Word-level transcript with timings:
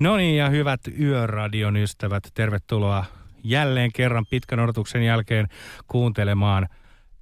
No 0.00 0.16
niin, 0.16 0.36
ja 0.36 0.48
hyvät 0.48 0.80
Yöradion 1.00 1.76
ystävät, 1.76 2.28
tervetuloa 2.34 3.04
jälleen 3.44 3.92
kerran 3.92 4.26
pitkän 4.30 4.60
odotuksen 4.60 5.02
jälkeen 5.02 5.48
kuuntelemaan 5.86 6.68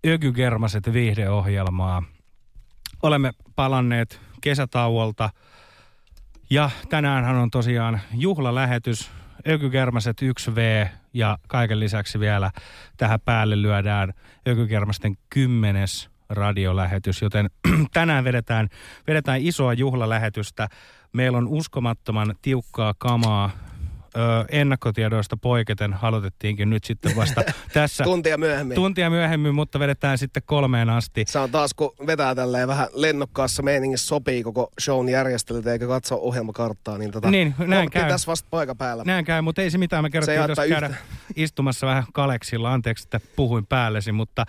Ökygermaset 0.07 0.93
viihdeohjelmaa. 0.93 2.03
Olemme 3.03 3.33
palanneet 3.55 4.21
kesätauolta 4.41 5.31
ja 6.51 6.71
tänäänhän 6.89 7.37
on 7.37 7.51
tosiaan 7.51 8.01
juhlalähetys 8.15 9.11
Ökygermaset 9.49 10.23
1V 10.23 10.89
ja 11.13 11.39
kaiken 11.49 11.81
lisäksi 11.81 12.21
vielä 12.21 12.51
tähän 12.97 13.21
päälle 13.25 13.63
lyödään 13.63 14.13
Ökygermasten 14.49 15.17
10 15.31 15.87
radiolähetys, 16.29 17.23
joten 17.23 17.51
tänään 17.93 18.25
vedetään, 18.25 18.69
vedetään 19.07 19.41
isoa 19.41 19.73
juhlalähetystä 19.73 20.69
Meillä 21.13 21.39
on 21.39 21.49
uskomattoman 21.49 22.35
tiukkaa 22.43 22.95
kamaa 22.99 23.51
Öö, 24.17 24.45
ennakkotiedoista 24.49 25.37
poiketen 25.37 25.93
halutettiinkin 25.93 26.71
nyt 26.71 26.85
sitten 26.85 27.17
vasta 27.17 27.43
tässä. 27.73 28.05
tuntia 28.05 28.39
myöhemmin. 28.39 28.75
Tuntia 28.75 29.11
myöhemmin, 29.11 29.55
mutta 29.55 29.79
vedetään 29.79 30.19
sitten 30.19 30.43
kolmeen 30.47 30.91
asti. 30.91 31.25
Se 31.29 31.39
on 31.39 31.51
taas, 31.51 31.75
kun 31.75 31.93
vetää 32.07 32.35
tälleen 32.35 32.69
vähän 32.69 32.89
lennokkaassa 32.93 33.63
meiningissä 33.63 34.07
sopii 34.07 34.43
koko 34.43 34.69
shown 34.81 35.09
järjestelyt, 35.09 35.67
eikä 35.67 35.87
katso 35.87 36.19
ohjelmakarttaa, 36.21 36.99
niin 36.99 37.11
tota... 37.11 37.31
Niin, 37.31 37.55
näin 37.59 37.85
no, 37.85 37.91
käy. 37.91 38.09
tässä 38.09 38.27
vasta 38.27 38.49
paikka 38.51 38.75
päällä. 38.75 39.05
Näin 39.07 39.25
käy, 39.25 39.43
mutta 39.43 39.63
ei 39.63 39.71
se 39.71 39.79
mitään, 39.79 40.05
me 40.05 40.11
kerrottiin 40.11 40.49
jos 40.49 40.69
käydä 40.69 40.95
istumassa 41.37 41.87
vähän 41.87 42.05
kaleksilla. 42.13 42.73
Anteeksi, 42.73 43.05
että 43.07 43.21
puhuin 43.37 43.67
päällesi, 43.67 44.13
mutta 44.13 44.45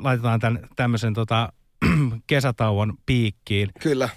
laitetaan 0.00 0.40
tämän, 0.40 0.68
tämmöisen 0.76 1.14
tota, 1.14 1.52
kesätauon 2.26 2.94
piikkiin. 3.06 3.70
Kyllä 3.80 4.08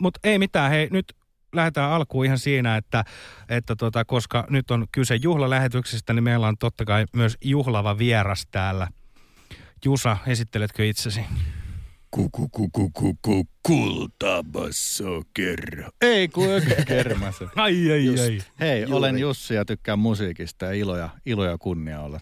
mutta 0.00 0.20
ei 0.24 0.38
mitään, 0.38 0.70
hei 0.70 0.88
nyt 0.90 1.16
lähdetään 1.52 1.90
alkuun 1.90 2.24
ihan 2.24 2.38
siinä, 2.38 2.76
että, 2.76 3.04
että 3.48 3.76
tota, 3.76 4.04
koska 4.04 4.46
nyt 4.50 4.70
on 4.70 4.86
kyse 4.92 5.16
juhlalähetyksestä, 5.16 6.12
niin 6.12 6.24
meillä 6.24 6.48
on 6.48 6.58
totta 6.58 6.84
kai 6.84 7.04
myös 7.12 7.36
juhlava 7.44 7.98
vieras 7.98 8.46
täällä. 8.50 8.88
Jusa, 9.84 10.16
esitteletkö 10.26 10.88
itsesi? 10.88 11.20
Kuku, 12.10 12.48
kuku, 12.48 12.90
kuku, 12.90 13.48
kultabasso 13.62 15.22
kerro. 15.34 15.88
Ei, 16.00 16.28
kun 16.28 16.44
kermassa. 16.86 17.44
ai, 17.56 17.92
ai, 17.92 18.04
Just. 18.04 18.22
ai. 18.22 18.38
Hei, 18.60 18.80
Juuri. 18.80 18.94
olen 18.94 19.18
Jussi 19.18 19.54
ja 19.54 19.64
tykkään 19.64 19.98
musiikista 19.98 20.64
ja 20.64 20.72
iloja 20.72 21.08
iloja 21.26 21.58
kunnia 21.58 22.00
olla 22.00 22.20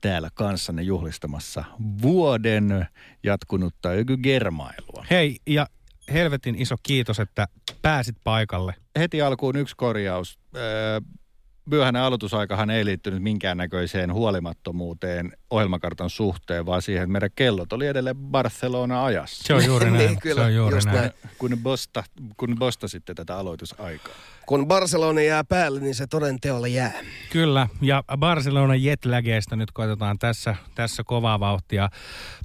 täällä 0.00 0.28
kanssanne 0.34 0.82
juhlistamassa 0.82 1.64
vuoden 2.02 2.86
jatkunutta 3.22 3.94
ykygermailua. 3.94 5.06
Hei, 5.10 5.36
ja 5.46 5.66
helvetin 6.12 6.54
iso 6.54 6.74
kiitos, 6.82 7.20
että 7.20 7.48
pääsit 7.82 8.16
paikalle. 8.24 8.74
Heti 8.98 9.22
alkuun 9.22 9.56
yksi 9.56 9.74
korjaus. 9.76 10.38
Öö, 10.56 11.00
myöhäinen 11.66 12.02
aloitusaikahan 12.02 12.70
ei 12.70 12.84
liittynyt 12.84 13.22
minkäännäköiseen 13.22 14.12
huolimattomuuteen 14.12 15.32
ohjelmakartan 15.50 16.10
suhteen, 16.10 16.66
vaan 16.66 16.82
siihen, 16.82 17.02
että 17.02 17.12
meidän 17.12 17.30
kellot 17.36 17.72
oli 17.72 17.86
edelleen 17.86 18.16
Barcelona-ajassa. 18.16 19.44
Se 19.46 19.54
on 19.54 19.64
juuri 19.64 19.90
näin. 19.90 20.06
Niin, 20.06 20.20
kyllä, 20.20 20.40
se 20.40 20.46
on 20.46 20.54
juuri 20.54 20.80
näin. 20.84 20.96
näin. 20.96 21.10
Kun, 21.38 21.58
bosta, 21.62 22.04
kun 22.36 22.56
bostasitte 22.58 23.14
tätä 23.14 23.36
aloitusaikaa. 23.36 24.14
Kun 24.46 24.66
Barcelona 24.66 25.20
jää 25.20 25.44
päälle, 25.44 25.80
niin 25.80 25.94
se 25.94 26.06
toden 26.06 26.40
teolla 26.40 26.68
jää. 26.68 26.92
Kyllä, 27.30 27.68
ja 27.82 28.04
Barcelona 28.18 28.74
jetlageista 28.74 29.56
nyt 29.56 29.70
koitetaan 29.70 30.18
tässä, 30.18 30.56
tässä 30.74 31.02
kovaa 31.06 31.40
vauhtia 31.40 31.88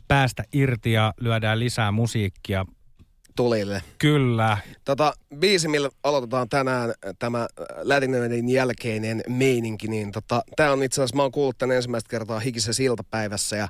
päästä 0.08 0.44
irti 0.54 0.92
ja 0.92 1.14
lyödään 1.20 1.60
lisää 1.60 1.92
musiikkia. 1.92 2.66
Tulille. 3.36 3.84
Kyllä, 3.98 4.58
Tota, 4.86 5.14
biisi, 5.40 5.68
millä 5.68 5.90
aloitetaan 6.04 6.50
tänään 6.50 6.94
tämä 7.20 7.48
Latinöiden 7.84 8.50
jälkeinen 8.50 9.22
meininki, 9.28 9.88
niin 9.88 10.12
tota, 10.12 10.42
tämä 10.56 10.72
on 10.72 10.84
itse 10.84 11.02
asiassa, 11.02 11.16
mä 11.16 11.22
oon 11.22 11.32
kuullut 11.32 11.58
tämän 11.58 11.76
ensimmäistä 11.76 12.10
kertaa 12.10 12.40
hikisessä 12.40 12.84
iltapäivässä 12.84 13.56
ja 13.56 13.68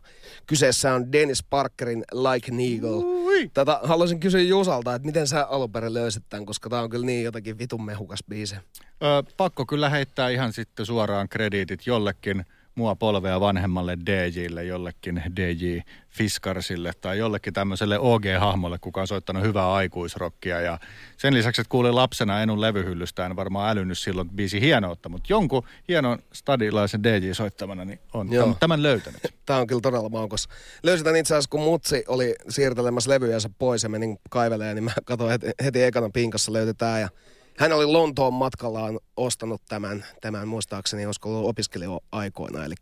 kyseessä 0.48 0.94
on 0.94 1.12
Dennis 1.12 1.44
Parkerin 1.44 2.04
Like 2.12 2.52
an 2.52 2.60
Eagle. 2.60 3.22
Tätä 3.54 3.80
haluaisin 3.84 4.20
kysyä 4.20 4.42
Jusalta, 4.42 4.96
että 4.96 5.06
miten 5.06 5.28
sä 5.28 5.46
alun 5.46 5.72
perin 5.72 5.94
löysit 5.94 6.24
tämän, 6.30 6.46
koska 6.46 6.70
tämä 6.70 6.82
on 6.82 6.90
kyllä 6.90 7.06
niin 7.06 7.24
jotenkin 7.24 7.58
vitun 7.58 7.86
mehukas 7.86 8.20
biisi. 8.30 8.56
Ö, 8.56 9.24
pakko 9.38 9.66
kyllä 9.66 9.90
heittää 9.90 10.30
ihan 10.30 10.54
sitten 10.54 10.86
suoraan 10.86 11.30
krediitit 11.30 11.88
jollekin 11.88 12.46
mua 12.76 12.96
polvea 12.96 13.40
vanhemmalle 13.40 13.98
DJlle, 14.06 14.64
jollekin 14.64 15.24
DJ 15.36 15.78
Fiskarsille 16.10 16.92
tai 17.02 17.18
jollekin 17.18 17.54
tämmöiselle 17.54 18.00
OG-hahmolle, 18.00 18.78
kuka 18.82 19.02
on 19.02 19.08
soittanut 19.08 19.44
hyvää 19.44 19.74
aikuisrokkia. 19.74 20.62
Ja 20.62 20.80
sen 21.18 21.34
lisäksi, 21.34 21.62
että 21.62 21.70
kuulin 21.70 21.96
lapsena 21.96 22.42
Enun 22.42 22.62
levyhyllystä, 22.62 23.26
en 23.26 23.36
varmaan 23.36 23.70
älynnyt 23.70 23.98
silloin 23.98 24.30
biisi 24.30 24.62
hienoutta, 24.62 25.10
mutta 25.10 25.34
jonkun 25.34 25.64
hienon 25.88 26.20
stadilaisen 26.34 27.04
DJ 27.04 27.32
soittamana 27.32 27.86
niin 27.86 28.00
on 28.14 28.32
Joo. 28.32 28.44
tämän, 28.44 28.58
tämän 28.60 28.84
löytänyt. 28.84 29.22
Tämä 29.46 29.60
on 29.60 29.68
kyllä 29.68 29.82
todella 29.82 30.10
maukas. 30.10 30.48
Löysin 30.84 31.04
tämän 31.04 31.20
itse 31.20 31.34
asiassa, 31.34 31.50
kun 31.50 31.62
Mutsi 31.62 32.04
oli 32.08 32.36
siirtelemässä 32.50 33.10
levyjänsä 33.10 33.50
pois 33.60 33.84
ja 33.84 33.90
menin 33.90 34.20
kaivelemaan, 34.30 34.76
niin 34.76 34.84
mä 34.84 34.92
katsoin 35.06 35.32
heti, 35.32 35.48
heti 35.64 35.84
ekana 35.84 36.10
pinkassa 36.14 36.54
löytetään 36.54 37.02
ja 37.02 37.10
hän 37.58 37.72
oli 37.72 37.86
Lontoon 37.86 38.34
matkallaan 38.34 39.00
ostanut 39.18 39.62
tämän, 39.70 40.06
tämän 40.22 40.48
muistaakseni, 40.48 41.06
olisiko 41.06 41.30
ollut 41.30 41.50
opiskelija-aikoina. 41.50 42.66
Eli 42.66 42.76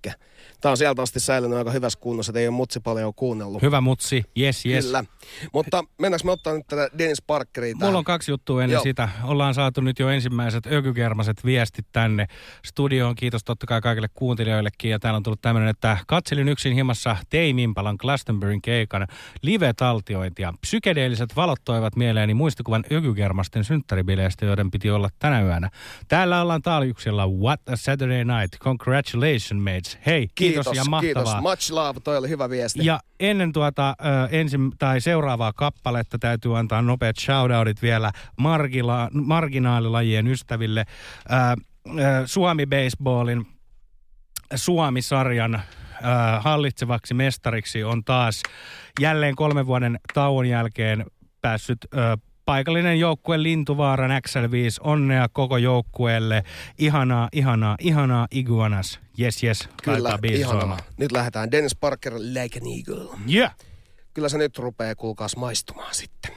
tämä 0.62 0.71
on 0.71 0.77
sieltä 0.77 1.01
asti 1.01 1.19
säilynyt 1.19 1.57
aika 1.57 1.71
hyvässä 1.71 2.00
kunnossa, 2.00 2.30
että 2.30 2.39
ei 2.39 2.48
ole 2.48 2.56
Mutsi 2.56 2.80
paljon 2.80 3.13
kuunnellut. 3.13 3.62
hyvä 3.62 3.81
mutsi, 3.81 4.24
yes, 4.39 4.66
yes. 4.66 4.86
Kyllä. 4.86 5.04
Mutta 5.54 5.83
mennäänkö 5.98 6.25
me 6.25 6.31
ottaa 6.31 6.54
nyt 6.54 6.68
tätä 6.68 6.89
Dennis 6.98 7.21
Parkeria 7.21 7.74
tähän? 7.74 7.88
Mulla 7.88 7.98
on 7.98 8.04
kaksi 8.04 8.31
juttua 8.31 8.63
ennen 8.63 8.74
Joo. 8.74 8.83
sitä. 8.83 9.10
Ollaan 9.24 9.54
saatu 9.54 9.81
nyt 9.81 10.00
jo 10.00 10.10
ensimmäiset 10.10 10.66
ökykermaset 10.66 11.45
viestit 11.45 11.86
tänne 11.92 12.27
studioon. 12.66 13.16
Kiitos 13.16 13.44
totta 13.44 13.66
kai 13.66 13.81
kaikille 13.81 14.07
kuuntelijoillekin. 14.13 14.92
Ja 14.92 15.00
täällä 15.00 15.18
on 15.18 15.24
tullut 15.24 15.42
tämmöinen, 15.42 15.69
että 15.69 15.98
katselin 16.07 16.50
yksin 16.50 16.74
himassa 16.74 17.18
Tame 17.30 17.63
Impalan 17.63 17.95
Glastonburyn 18.00 18.62
keikan 18.62 19.07
live-taltiointia. 19.42 20.54
Psykedeelliset 20.62 21.36
valot 21.36 21.60
toivat 21.66 21.95
mieleeni 21.95 22.33
muistikuvan 22.33 22.83
ökykermasten 22.92 23.63
synttäribileistä, 23.63 24.45
joiden 24.45 24.59
piti 24.72 24.92
olla 24.92 25.10
tänä 25.20 25.42
yönä. 25.42 25.70
Täällä 26.08 26.42
ollaan 26.42 26.62
taajuuksilla 26.62 27.28
What 27.28 27.70
a 27.70 27.76
Saturday 27.76 28.24
Night. 28.24 28.60
Congratulations, 28.60 29.64
mates. 29.64 29.98
Hei, 30.06 30.28
kiitos, 30.36 30.66
ja 30.74 30.84
mahtavaa. 30.90 31.02
Kiitos. 31.02 31.42
Much 31.42 31.72
love, 31.72 32.00
toi 32.00 32.18
oli 32.18 32.30
hyvä 32.30 32.50
viesti. 32.50 32.86
Ja 32.86 33.00
ennen 33.20 33.54
tuota 33.54 33.96
ensin, 34.32 34.72
tai 34.80 35.02
seuraavaa 35.02 35.54
kappaletta 35.54 36.20
täytyy 36.20 36.58
antaa 36.58 36.82
nopeat 36.82 37.18
shoutoutit 37.20 37.82
vielä 37.82 38.12
margila, 38.38 39.10
marginaalilajien 39.14 40.28
ystäville. 40.28 40.86
Suomi 42.26 42.66
Baseballin 42.66 43.48
Suomi-sarjan 44.56 45.62
hallitsevaksi 46.40 47.14
mestariksi 47.14 47.84
on 47.84 48.04
taas 48.04 48.44
jälleen 49.00 49.36
kolmen 49.36 49.66
vuoden 49.66 50.00
tauon 50.14 50.46
jälkeen 50.46 51.06
päässyt 51.42 51.78
ö, 51.94 52.18
paikallinen 52.50 53.00
joukkue 53.00 53.44
Lintuvaaran 53.44 54.12
XL5. 54.12 54.80
Onnea 54.80 55.30
koko 55.34 55.57
joukkueelle. 55.57 56.44
Ihanaa, 56.78 57.30
ihanaa, 57.31 57.75
ihanaa 57.80 58.28
Iguanas. 58.31 59.00
Yes, 59.19 59.44
yes. 59.44 59.69
Kyllä, 59.84 60.19
ihanaa. 60.34 60.78
Nyt 60.98 61.12
lähdetään 61.12 61.51
Dennis 61.51 61.75
Parker 61.75 62.13
Like 62.13 62.60
an 62.60 62.68
Eagle. 62.78 63.19
Yeah. 63.34 63.56
Kyllä 64.13 64.30
se 64.30 64.38
nyt 64.38 64.57
rupeaa 64.57 64.96
kuulkaas 64.96 65.36
maistumaan 65.36 65.96
sitten. 65.96 66.31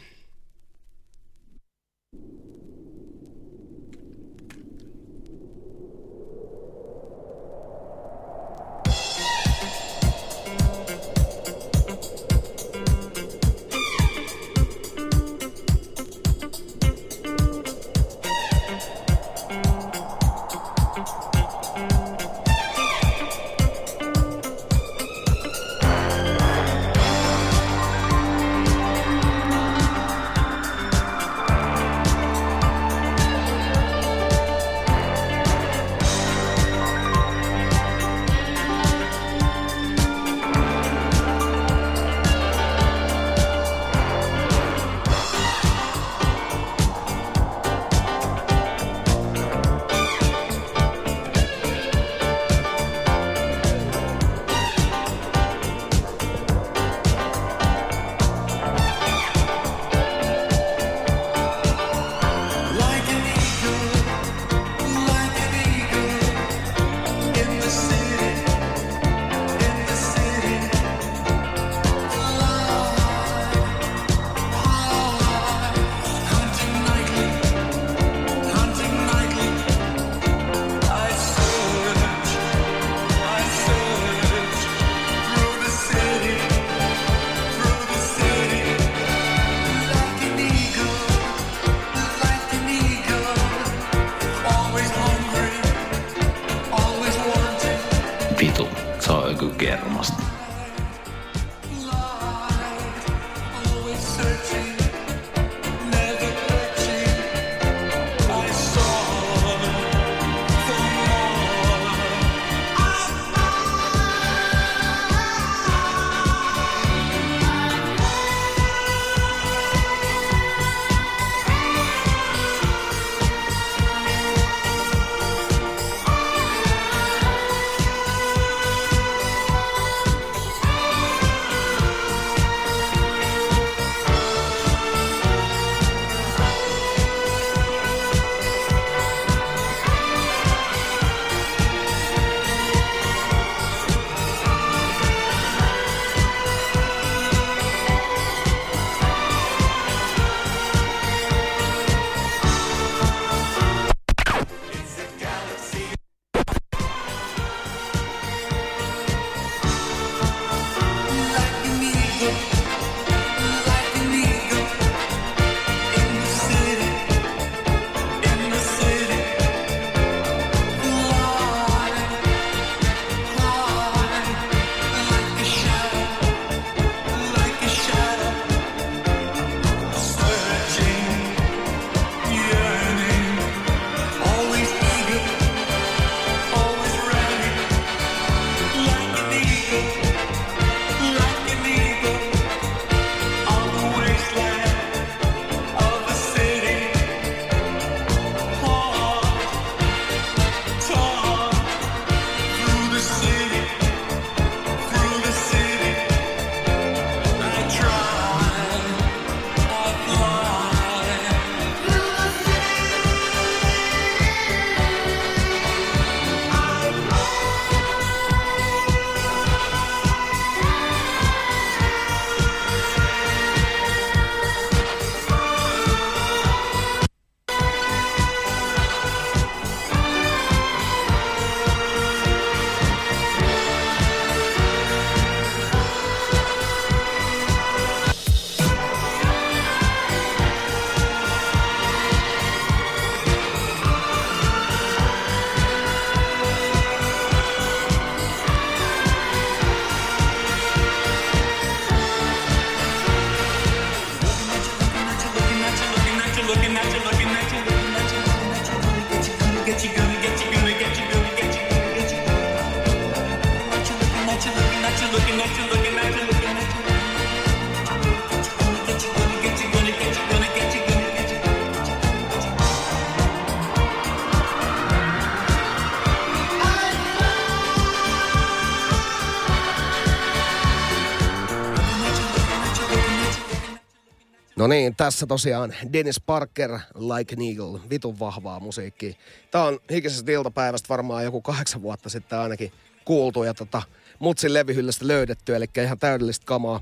No 284.63 284.67
niin, 284.67 284.97
tässä 284.97 285.27
tosiaan 285.27 285.75
Dennis 285.93 286.21
Parker, 286.21 286.79
Like 286.95 287.35
an 287.35 287.43
Eagle, 287.43 287.81
vitun 287.91 288.19
vahvaa 288.19 288.61
musiikkia. 288.61 289.15
Tää 289.51 289.65
on 289.65 289.79
hikisestä 289.91 290.33
iltapäivästä 290.33 290.89
varmaan 290.89 291.25
joku 291.25 291.41
kahdeksan 291.41 291.83
vuotta 291.83 292.09
sitten 292.09 292.39
ainakin 292.39 292.73
kuultu 293.05 293.45
ja 293.45 293.55
tota, 293.55 293.83
mutsin 294.19 294.55
levyhyllystä 294.55 295.09
löydetty, 295.09 295.57
eli 295.57 295.65
ihan 295.83 295.99
täydellistä 295.99 296.47
kamaa. 296.47 296.81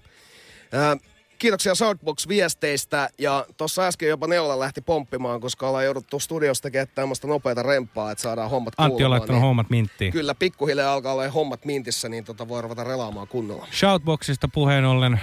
Ää, 0.73 0.97
kiitoksia 1.39 1.75
Soundbox-viesteistä 1.75 3.09
ja 3.19 3.47
tuossa 3.57 3.87
äsken 3.87 4.09
jopa 4.09 4.27
Neula 4.27 4.59
lähti 4.59 4.81
pomppimaan, 4.81 5.41
koska 5.41 5.69
ollaan 5.69 5.85
jouduttu 5.85 6.21
studiosta 6.21 6.63
tekemään 6.63 6.89
tämmöistä 6.95 7.27
nopeata 7.27 7.63
rempaa, 7.63 8.11
että 8.11 8.23
saadaan 8.23 8.51
hommat 8.51 8.75
Antti 8.77 8.85
on 8.85 8.91
kuulumaan, 8.91 9.11
laittanut 9.11 9.41
niin 9.41 9.47
hommat 9.47 9.71
minttiin. 9.71 10.13
Kyllä, 10.13 10.35
pikkuhiljaa 10.35 10.93
alkaa 10.93 11.13
olla 11.13 11.29
hommat 11.29 11.65
mintissä, 11.65 12.09
niin 12.09 12.25
tota 12.25 12.49
voi 12.49 12.63
ruveta 12.63 12.85
relaamaan 12.85 13.29
kunnolla. 13.29 13.67
Shoutboxista 13.73 14.49
puheen 14.49 14.85
ollen 14.85 15.21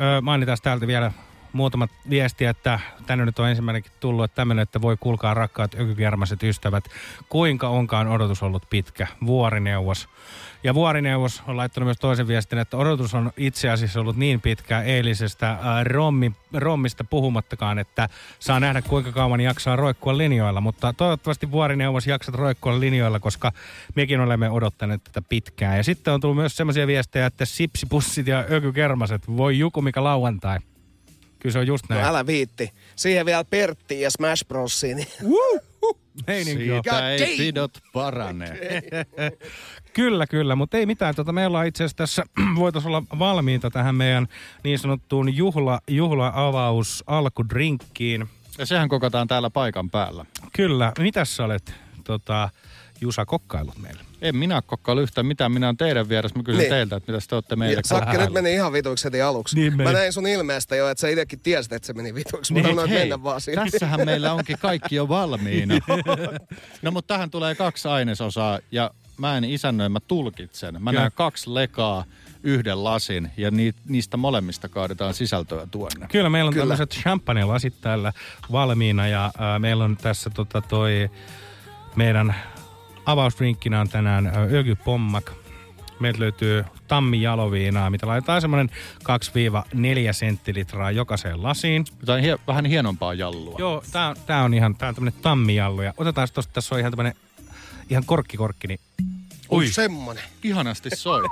öö, 0.00 0.20
mainitaan 0.20 0.58
täältä 0.62 0.86
vielä 0.86 1.12
muutamat 1.54 1.90
viestiä, 2.10 2.50
että 2.50 2.80
tänne 3.06 3.24
nyt 3.24 3.38
on 3.38 3.48
ensimmäinenkin 3.48 3.92
tullut, 4.00 4.24
että 4.24 4.34
tämmöinen, 4.34 4.62
että 4.62 4.82
voi 4.82 4.96
kuulkaa 5.00 5.34
rakkaat 5.34 5.74
ökykermaset 5.74 6.42
ystävät, 6.42 6.84
kuinka 7.28 7.68
onkaan 7.68 8.08
odotus 8.08 8.42
ollut 8.42 8.66
pitkä, 8.70 9.06
vuorineuvos. 9.26 10.08
Ja 10.64 10.74
vuorineuvos 10.74 11.42
on 11.46 11.56
laittanut 11.56 11.86
myös 11.86 11.98
toisen 12.00 12.28
viestin, 12.28 12.58
että 12.58 12.76
odotus 12.76 13.14
on 13.14 13.32
itse 13.36 13.70
asiassa 13.70 14.00
ollut 14.00 14.16
niin 14.16 14.40
pitkä 14.40 14.80
eilisestä 14.80 15.58
ää, 15.62 15.84
rommi, 15.84 16.32
rommista 16.52 17.04
puhumattakaan, 17.04 17.78
että 17.78 18.08
saa 18.38 18.60
nähdä 18.60 18.82
kuinka 18.82 19.12
kauan 19.12 19.40
jaksaa 19.40 19.76
roikkua 19.76 20.18
linjoilla. 20.18 20.60
Mutta 20.60 20.92
toivottavasti 20.92 21.50
vuorineuvos 21.50 22.06
jaksat 22.06 22.34
roikkua 22.34 22.80
linjoilla, 22.80 23.20
koska 23.20 23.52
mekin 23.94 24.20
olemme 24.20 24.50
odottaneet 24.50 25.04
tätä 25.04 25.22
pitkään. 25.28 25.76
Ja 25.76 25.84
sitten 25.84 26.14
on 26.14 26.20
tullut 26.20 26.36
myös 26.36 26.56
semmoisia 26.56 26.86
viestejä, 26.86 27.26
että 27.26 27.44
sipsipussit 27.44 28.26
ja 28.26 28.44
ökykermaset, 28.50 29.36
voi 29.36 29.58
juku 29.58 29.82
mikä 29.82 30.04
lauantai. 30.04 30.58
Kyllä 31.44 31.52
se 31.52 31.58
on 31.58 31.66
just 31.66 31.84
No 31.88 31.94
näin. 31.96 32.06
älä 32.08 32.26
viitti. 32.26 32.72
Siihen 32.96 33.26
vielä 33.26 33.44
Pertti 33.44 34.00
ja 34.00 34.10
Smash 34.10 34.46
Brosiin. 34.48 34.96
Niin 34.96 35.08
Meininki 36.26 36.72
on. 36.72 36.82
Siitä 36.84 37.08
ei 37.10 37.36
pidot 37.36 37.78
parane. 37.92 38.46
Kyllä, 39.92 40.26
kyllä, 40.26 40.56
mutta 40.56 40.76
ei 40.76 40.86
mitään. 40.86 41.14
Tota, 41.14 41.32
me 41.32 41.46
ollaan 41.46 41.66
itse 41.66 41.84
asiassa 41.84 41.96
tässä, 41.96 42.24
voitaisiin 42.56 42.94
olla 42.94 43.02
valmiita 43.18 43.70
tähän 43.70 43.94
meidän 43.94 44.26
niin 44.64 44.78
sanottuun 44.78 45.36
juhla, 45.36 45.80
juhla-avaus 45.90 47.04
alkudrinkkiin. 47.06 48.28
Ja 48.58 48.66
sehän 48.66 48.88
kokataan 48.88 49.28
täällä 49.28 49.50
paikan 49.50 49.90
päällä. 49.90 50.24
Kyllä, 50.52 50.92
mitäs 50.98 51.36
sä 51.36 51.44
olet 51.44 51.72
tota, 52.04 52.48
Jusa 53.00 53.24
kokkailut 53.26 53.78
meille? 53.78 54.02
En 54.24 54.36
minä 54.36 54.62
kokkaile 54.62 55.02
yhtään 55.02 55.26
mitään. 55.26 55.52
Minä 55.52 55.66
olen 55.66 55.76
teidän 55.76 56.08
vieressä. 56.08 56.38
Mä 56.38 56.42
kysyn 56.42 56.58
Niin. 56.58 56.70
teiltä, 56.70 56.96
että 56.96 57.12
mitä 57.12 57.26
te 57.28 57.34
olette 57.34 57.56
meille 57.56 57.80
Sakke 57.84 58.18
nyt 58.18 58.32
meni 58.32 58.54
ihan 58.54 58.72
vituiksi 58.72 59.04
heti 59.04 59.22
aluksi. 59.22 59.56
Niin 59.56 59.76
meni. 59.76 59.90
Mä 59.90 59.98
näin 59.98 60.12
sun 60.12 60.26
ilmeestä 60.26 60.76
jo, 60.76 60.88
että 60.88 61.00
sä 61.00 61.08
itsekin 61.08 61.40
tiesit, 61.40 61.72
että 61.72 61.86
se 61.86 61.92
meni 61.92 62.14
vituiksi. 62.14 62.52
Mä 62.52 62.60
Niin, 62.60 62.88
Hei, 62.88 62.98
mennä 62.98 63.22
vaan 63.22 63.40
siihen. 63.40 63.70
tässähän 63.70 64.00
meillä 64.06 64.32
onkin 64.32 64.58
kaikki 64.58 64.94
jo 64.94 65.08
valmiina. 65.08 65.74
no 66.82 66.90
mutta 66.90 67.14
tähän 67.14 67.30
tulee 67.30 67.54
kaksi 67.54 67.88
ainesosaa 67.88 68.58
ja 68.72 68.90
mä 69.18 69.36
en 69.36 69.44
isännöi, 69.44 69.88
mä 69.88 70.00
tulkitsen. 70.00 70.82
Mä 70.82 70.92
näen 70.92 71.12
kaksi 71.14 71.54
lekaa, 71.54 72.04
yhden 72.42 72.84
lasin 72.84 73.30
ja 73.36 73.50
ni, 73.50 73.74
niistä 73.88 74.16
molemmista 74.16 74.68
kaadetaan 74.68 75.14
sisältöä 75.14 75.66
tuonne. 75.70 76.06
Kyllä, 76.12 76.30
meillä 76.30 76.48
on 76.48 76.54
Kyllä. 76.54 76.62
tämmöiset 76.76 76.94
champagne-lasit 77.02 77.74
täällä 77.80 78.12
valmiina 78.52 79.08
ja 79.08 79.32
ää, 79.38 79.58
meillä 79.58 79.84
on 79.84 79.96
tässä 79.96 80.30
tota, 80.30 80.60
toi 80.60 81.10
meidän 81.96 82.34
avausdrinkkinä 83.06 83.80
on 83.80 83.88
tänään 83.88 84.26
ää, 84.26 84.42
ökypommak. 84.52 85.32
Meiltä 86.00 86.20
löytyy 86.20 86.64
tammi 86.88 87.22
jaloviinaa, 87.22 87.90
mitä 87.90 88.06
laitetaan 88.06 88.40
semmoinen 88.40 88.70
2-4 89.02 90.12
senttilitraa 90.12 90.90
jokaiseen 90.90 91.42
lasiin. 91.42 91.84
Jotain 92.00 92.24
hie, 92.24 92.38
vähän 92.46 92.64
hienompaa 92.64 93.14
jallua. 93.14 93.56
Joo, 93.58 93.84
tää 93.92 94.08
on, 94.08 94.16
tää 94.26 94.44
on 94.44 94.54
ihan 94.54 94.76
tää 94.76 94.88
on 94.88 94.94
tämmönen 94.94 95.20
tammijallu. 95.22 95.82
Ja 95.82 95.94
otetaan 95.96 96.28
tosta, 96.34 96.52
tässä 96.52 96.74
on 96.74 96.78
ihan 96.78 96.92
tämmönen 96.92 97.14
ihan 97.90 98.04
korkkikorkki, 98.04 98.68
niin 98.68 98.80
Ui. 99.52 99.68
Semmonen. 99.68 100.24
Ihanasti 100.42 100.90
soi. 100.94 101.22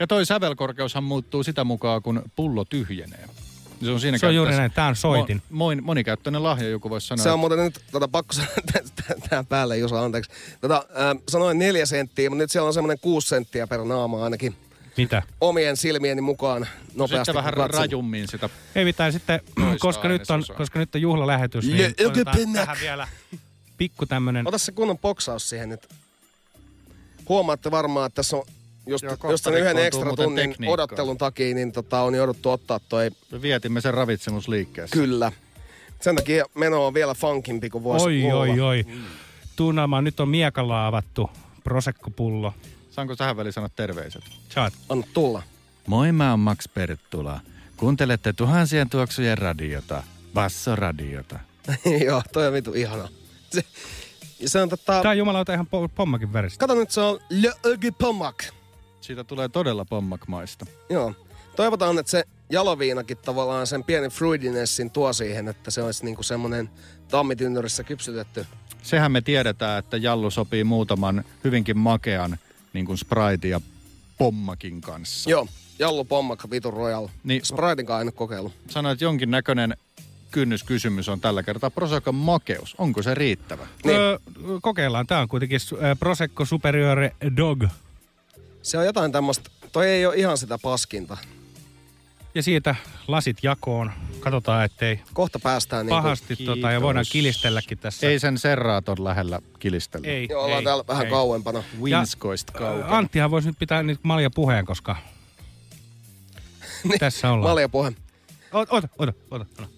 Ja 0.00 0.06
toi 0.06 0.26
sävelkorkeushan 0.26 1.04
muuttuu 1.04 1.42
sitä 1.42 1.64
mukaan, 1.64 2.02
kun 2.02 2.22
pullo 2.36 2.64
tyhjenee. 2.64 3.28
Se 3.84 3.90
on, 3.90 4.00
siinä 4.00 4.18
se 4.18 4.26
on 4.26 4.34
juuri 4.34 4.52
näin. 4.56 4.70
Tää 4.70 4.86
on 4.88 4.96
soitin. 4.96 5.36
Mo, 5.36 5.56
moin, 5.56 5.84
monikäyttöinen 5.84 6.42
lahja, 6.42 6.68
joku 6.68 6.90
voisi 6.90 7.06
sanoa. 7.06 7.22
Se 7.22 7.30
on 7.30 7.38
muuten 7.38 7.58
nyt, 7.58 7.80
tota, 7.92 8.08
pakko 8.08 8.32
sanoa 8.32 8.50
tähän 9.28 9.46
päälle, 9.46 9.78
Jusa, 9.78 10.04
anteeksi. 10.04 10.30
Tota, 10.60 10.76
äh, 10.76 11.22
sanoin 11.28 11.58
neljä 11.58 11.86
senttiä, 11.86 12.30
mutta 12.30 12.42
nyt 12.42 12.50
siellä 12.50 12.66
on 12.66 12.74
semmoinen 12.74 12.98
kuusi 13.00 13.28
senttiä 13.28 13.66
per 13.66 13.84
naama 13.84 14.24
ainakin 14.24 14.54
Mitä? 14.96 15.22
omien 15.40 15.76
silmieni 15.76 16.20
mukaan 16.20 16.66
nopeasti. 16.94 17.24
Sitten 17.24 17.34
vähän 17.34 17.54
kun 17.54 17.62
katson. 17.62 17.78
rajummin 17.80 18.28
sitä. 18.28 18.48
Ei 18.74 18.84
mitään, 18.84 19.12
sitten, 19.12 19.40
koska 19.78 20.08
nyt, 20.08 20.30
on, 20.30 20.44
koska 20.56 20.78
nyt 20.78 20.94
on 20.94 21.00
juhlalähetys, 21.00 21.64
Le- 21.64 21.72
niin 21.76 21.86
otetaan 22.06 22.10
ökypennäk. 22.36 22.62
tähän 22.64 22.76
vielä 22.80 23.08
pikku 23.76 24.06
tämmönen. 24.06 24.48
Ota 24.48 24.58
se 24.58 24.72
kunnon 24.72 24.98
boksaus 24.98 25.48
siihen 25.48 25.68
nyt. 25.68 25.88
Huomaatte 27.28 27.70
varmaan, 27.70 28.06
että 28.06 28.16
tässä 28.16 28.36
on 28.36 28.42
just, 28.86 29.04
Joo, 29.04 29.16
just 29.30 29.44
sen 29.44 29.54
yhden 29.54 29.78
ekstra 29.78 30.12
tunnin 30.16 30.48
tekniikkaa. 30.50 30.74
odottelun 30.74 31.18
takia, 31.18 31.54
niin 31.54 31.72
tota, 31.72 32.00
on 32.02 32.14
jouduttu 32.14 32.50
ottaa 32.50 32.78
toi 32.88 33.10
Me 33.32 33.42
vietimme 33.42 33.80
sen 33.80 33.94
ravitsemusliikkeessä. 33.94 34.96
kyllä. 34.96 35.32
Sen 36.00 36.16
takia 36.16 36.44
meno 36.54 36.86
on 36.86 36.94
vielä 36.94 37.14
funkimpi 37.14 37.70
kuin 37.70 37.84
voisi 37.84 38.06
Oi, 38.06 38.22
luulla. 38.22 38.36
oi, 38.38 38.60
oi. 38.60 38.84
Tunnelma, 39.56 40.02
nyt 40.02 40.20
on 40.20 40.28
miekalla 40.28 40.86
avattu 40.86 41.30
prosekkopullo. 41.64 42.54
Saanko 42.90 43.16
tähän 43.16 43.36
väliin 43.36 43.52
sanoa 43.52 43.68
terveiset? 43.76 44.22
Saat. 44.48 44.72
Anna 44.88 45.06
tulla. 45.14 45.42
Moi, 45.86 46.12
mä 46.12 46.30
oon 46.30 46.40
Max 46.40 46.64
Perttula. 46.74 47.40
Kuuntelette 47.76 48.32
tuhansien 48.32 48.90
tuoksujen 48.90 49.38
radiota. 49.38 50.02
Bassoradiota. 50.34 51.38
Joo, 52.06 52.22
toi 52.32 52.46
on 52.46 52.52
vitu 52.52 52.72
ihana. 52.74 53.08
Se, 53.52 53.62
ja 54.40 54.48
se 54.48 54.60
on 54.62 54.68
tota... 54.68 55.02
Tää 55.02 55.10
on 55.10 55.18
jumalauta 55.18 55.54
ihan 55.54 55.66
po- 55.66 55.88
pommakin 55.94 56.32
väristä. 56.32 56.58
Kato 56.58 56.74
nyt, 56.74 56.90
se 56.90 57.00
on 57.00 57.20
Le 57.30 57.52
Ögi 57.66 57.90
Pomak. 57.90 58.44
Siitä 59.02 59.24
tulee 59.24 59.48
todella 59.48 59.84
pommakmaista. 59.84 60.66
Joo. 60.90 61.14
Toivotaan, 61.56 61.98
että 61.98 62.10
se 62.10 62.24
jaloviinakin 62.50 63.16
tavallaan 63.16 63.66
sen 63.66 63.84
pienen 63.84 64.10
fruidinessin 64.10 64.90
tuo 64.90 65.12
siihen, 65.12 65.48
että 65.48 65.70
se 65.70 65.82
olisi 65.82 66.04
niinku 66.04 66.22
semmoinen 66.22 66.70
tammitynnyrissä 67.08 67.84
kypsytetty. 67.84 68.46
Sehän 68.82 69.12
me 69.12 69.20
tiedetään, 69.20 69.78
että 69.78 69.96
jallu 69.96 70.30
sopii 70.30 70.64
muutaman 70.64 71.24
hyvinkin 71.44 71.78
makean 71.78 72.38
niin 72.72 72.86
kuin 72.86 72.98
Sprite 72.98 73.48
ja 73.48 73.60
pommakin 74.18 74.80
kanssa. 74.80 75.30
Joo, 75.30 75.46
Jallu 75.78 76.04
Pommak, 76.04 76.50
Vitu 76.50 76.70
Royal. 76.70 77.08
Niin-. 77.24 77.44
Spritein 77.44 77.86
kanssa 77.86 78.00
en 78.00 78.06
ole 78.06 78.12
kokeillut. 78.12 78.52
Sanoit, 78.68 78.92
että 78.92 79.04
jonkinnäköinen 79.04 79.76
kynnyskysymys 80.30 81.08
on 81.08 81.20
tällä 81.20 81.42
kertaa. 81.42 81.70
Prosecco 81.70 82.12
makeus. 82.12 82.74
Onko 82.78 83.02
se 83.02 83.14
riittävä? 83.14 83.66
Niin. 83.84 83.96
Öö, 83.96 84.18
kokeillaan. 84.62 85.06
Tää 85.06 85.20
on 85.20 85.28
kuitenkin 85.28 85.60
Prosecco 85.98 86.44
Superiore 86.44 87.16
Dog. 87.36 87.64
Se 88.62 88.78
on 88.78 88.84
jotain 88.86 89.12
tämmöistä, 89.12 89.50
toi 89.72 89.88
ei 89.88 90.06
ole 90.06 90.16
ihan 90.16 90.38
sitä 90.38 90.58
paskinta. 90.62 91.16
Ja 92.34 92.42
siitä 92.42 92.74
lasit 93.08 93.36
jakoon. 93.42 93.92
Katsotaan, 94.20 94.64
ettei 94.64 95.00
Kohta 95.12 95.38
päästään 95.38 95.86
niin 95.86 95.90
pahasti 95.90 96.36
tota, 96.36 96.70
ja 96.70 96.80
voidaan 96.80 97.06
kilistelläkin 97.12 97.78
tässä. 97.78 98.06
Ei 98.06 98.18
sen 98.18 98.38
serraaton 98.38 99.04
lähellä 99.04 99.40
kilistellä. 99.58 100.08
ei, 100.08 100.26
Joo, 100.30 100.42
ollaan 100.44 100.58
ei, 100.58 100.64
täällä 100.64 100.84
vähän 100.88 101.04
ei. 101.06 101.10
kauempana. 101.10 101.62
Winskoista 101.82 102.52
Ö, 102.56 102.58
kaukana. 102.58 102.96
Anttihan 102.98 103.30
voisi 103.30 103.48
nyt 103.48 103.58
pitää 103.58 103.82
nyt 103.82 104.00
malja 104.02 104.30
puheen, 104.30 104.64
koska 104.64 104.96
tässä 106.98 107.30
ollaan. 107.30 107.50
Malja 107.50 107.68
puhe. 107.68 107.92
Ota, 108.52 108.74
ota, 108.74 108.88
ota, 108.98 109.12
ota. 109.30 109.46
ota. 109.58 109.68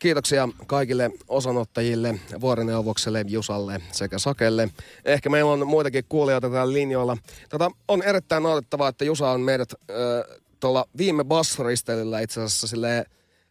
Kiitoksia 0.00 0.48
kaikille 0.66 1.10
osanottajille, 1.28 2.20
vuorineuvokselle, 2.40 3.24
Jusalle 3.28 3.80
sekä 3.92 4.18
Sakelle. 4.18 4.68
Ehkä 5.04 5.28
meillä 5.28 5.52
on 5.52 5.66
muitakin 5.66 6.04
kuulijoita 6.08 6.50
täällä 6.50 6.72
linjoilla. 6.72 7.16
Tätä 7.48 7.70
on 7.88 8.02
erittäin 8.02 8.42
nautettavaa, 8.42 8.88
että 8.88 9.04
Jusa 9.04 9.30
on 9.30 9.40
meidät 9.40 9.72
äh, 9.72 10.36
tuolla 10.60 10.84
viime 10.98 11.24
bassaristelyllä 11.24 12.20
itse 12.20 12.40
asiassa 12.40 12.66
silleen 12.66 13.04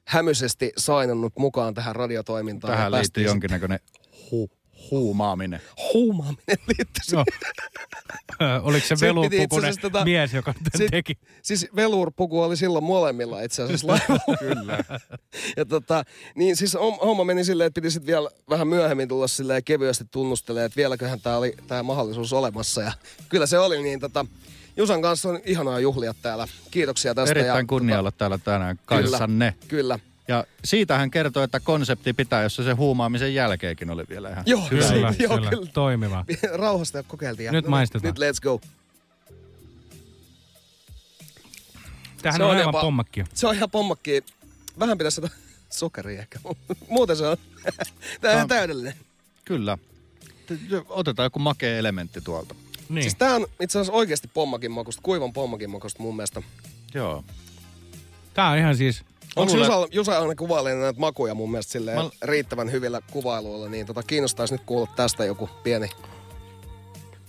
hämyisesti 0.05 0.71
sainannut 0.77 1.33
mukaan 1.37 1.73
tähän 1.73 1.95
radiotoimintaan. 1.95 2.73
Tähän 2.73 2.91
liittyy 2.91 3.23
jonkinnäköinen 3.23 3.79
hu- 4.13 4.58
huumaaminen. 4.91 5.61
Huumaaminen 5.93 6.57
liittyy 6.67 7.15
No. 7.15 7.25
Oliko 8.63 8.87
se 8.87 8.93
asiassa 8.93 9.81
tota- 9.87 10.03
mies, 10.03 10.33
joka 10.33 10.53
tämän 10.53 10.69
Sit- 10.77 10.91
teki? 10.91 11.17
Siis 11.41 11.67
velurpuku 11.75 12.41
oli 12.41 12.57
silloin 12.57 12.83
molemmilla 12.83 13.41
itse 13.41 13.63
asiassa 13.63 13.87
laivalla. 13.91 14.37
Kyllä. 14.39 14.83
Ja 15.57 15.65
tota, 15.65 16.03
niin 16.35 16.55
siis 16.55 16.75
hom- 16.75 17.05
homma 17.05 17.23
meni 17.23 17.43
silleen, 17.43 17.67
että 17.67 17.81
piti 17.81 17.91
sitten 17.91 18.07
vielä 18.07 18.29
vähän 18.49 18.67
myöhemmin 18.67 19.07
tulla 19.07 19.27
silleen 19.27 19.63
kevyesti 19.63 20.05
tunnustelemaan, 20.11 20.65
että 20.65 20.77
vieläköhän 20.77 21.21
tämä 21.21 21.37
oli 21.37 21.55
tämä 21.67 21.83
mahdollisuus 21.83 22.33
olemassa. 22.33 22.81
Ja 22.81 22.91
kyllä 23.29 23.45
se 23.45 23.59
oli, 23.59 23.81
niin 23.81 23.99
tota, 23.99 24.25
Jusan 24.77 25.01
kanssa 25.01 25.29
on 25.29 25.39
ihanaa 25.45 25.79
juhlia 25.79 26.13
täällä. 26.21 26.47
Kiitoksia 26.71 27.15
tästä. 27.15 27.31
Erittäin 27.31 27.63
ja, 27.63 27.67
kunnia 27.67 27.99
olla 27.99 28.11
täällä 28.11 28.37
tänään 28.37 28.79
kanssanne. 28.85 29.51
Kyllä, 29.67 29.67
kyllä. 29.67 29.99
Ja 30.29 30.43
siitä 30.65 30.97
hän 30.97 31.11
kertoo, 31.11 31.43
että 31.43 31.59
konsepti 31.59 32.13
pitää, 32.13 32.43
jossa 32.43 32.63
se 32.63 32.71
huumaamisen 32.71 33.33
jälkeenkin 33.33 33.89
oli 33.89 34.03
vielä 34.09 34.29
ihan 34.29 34.43
Joo, 34.45 34.67
hyvä. 34.71 34.87
Kyllä, 34.87 35.13
Joo, 35.19 35.37
kyllä. 35.37 35.49
kyllä. 35.49 35.71
Toimiva. 35.73 36.25
Rauhasta 36.53 36.97
ja 36.97 37.03
kokeiltiin. 37.03 37.45
Ja 37.45 37.51
Nyt 37.51 37.65
no, 37.65 37.69
maistetaan. 37.71 38.13
Nyt 38.13 38.19
let's 38.19 38.41
go. 38.41 38.61
Tämähän 42.21 42.39
Se 42.39 42.43
on, 42.43 42.49
on 42.49 42.57
aivan 42.57 42.65
jopa- 42.65 42.81
pommakki. 42.81 43.23
Se 43.33 43.47
on 43.47 43.55
ihan 43.55 43.71
pommakki. 43.71 44.23
Vähän 44.79 44.97
pitäisi 44.97 45.15
sitä 45.15 45.29
sokeria 45.69 46.19
ehkä. 46.19 46.39
Muuten 46.89 47.17
se 47.17 47.27
on. 47.27 47.37
Tää 48.21 48.31
on 48.31 48.35
ihan 48.35 48.47
täydellinen. 48.47 48.93
Kyllä. 49.45 49.77
Otetaan 50.89 51.25
joku 51.25 51.39
makea 51.39 51.77
elementti 51.77 52.21
tuolta. 52.21 52.55
Niin. 52.89 53.03
Siis 53.03 53.15
tää 53.15 53.35
on 53.35 53.47
itse 53.59 53.79
asiassa 53.79 53.93
oikeasti 53.93 54.27
pommakin 54.33 54.71
makusta, 54.71 55.01
kuivan 55.01 55.33
pommakin 55.33 55.69
makusta 55.69 56.03
mun 56.03 56.15
mielestä. 56.15 56.41
Joo. 56.93 57.23
Tää 58.33 58.49
on 58.49 58.57
ihan 58.57 58.77
siis... 58.77 59.03
Onko 59.35 59.57
Jusa, 59.57 59.87
Jusa 59.91 60.19
aina 60.19 60.35
kuvailee 60.35 60.75
näitä 60.75 60.99
makuja 60.99 61.33
mun 61.33 61.51
mielestä 61.51 61.71
silleen 61.71 61.97
Mä- 61.97 62.09
riittävän 62.23 62.71
hyvillä 62.71 63.01
kuvailuilla, 63.11 63.69
niin 63.69 63.85
tota 63.85 64.03
kiinnostaisi 64.03 64.53
nyt 64.53 64.61
kuulla 64.65 64.87
tästä 64.95 65.25
joku 65.25 65.49
pieni. 65.63 65.89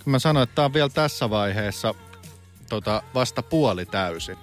Mä 0.04 0.18
sanoin, 0.18 0.42
että 0.44 0.54
tää 0.54 0.64
on 0.64 0.74
vielä 0.74 0.88
tässä 0.88 1.30
vaiheessa 1.30 1.94
tota, 2.68 3.02
vasta 3.14 3.42
puoli 3.42 3.86
täysi. 3.86 4.38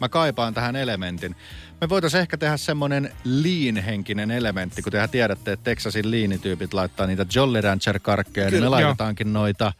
Mä 0.00 0.08
kaipaan 0.08 0.54
tähän 0.54 0.76
elementin. 0.76 1.36
Me 1.80 1.88
voitaisiin 1.88 2.20
ehkä 2.20 2.36
tehdä 2.36 2.56
semmonen 2.56 3.12
lean-henkinen 3.24 4.30
elementti, 4.30 4.82
kun 4.82 4.92
tehän 4.92 5.10
tiedätte, 5.10 5.52
että 5.52 5.64
Texasin 5.64 6.10
liinityypit 6.10 6.74
laittaa 6.74 7.06
niitä 7.06 7.26
Jolly 7.34 7.60
Rancher-karkkeja, 7.60 8.46
niin 8.46 8.54
me 8.54 8.58
Kyllä. 8.58 8.70
laitetaankin 8.70 9.32
noita, 9.32 9.72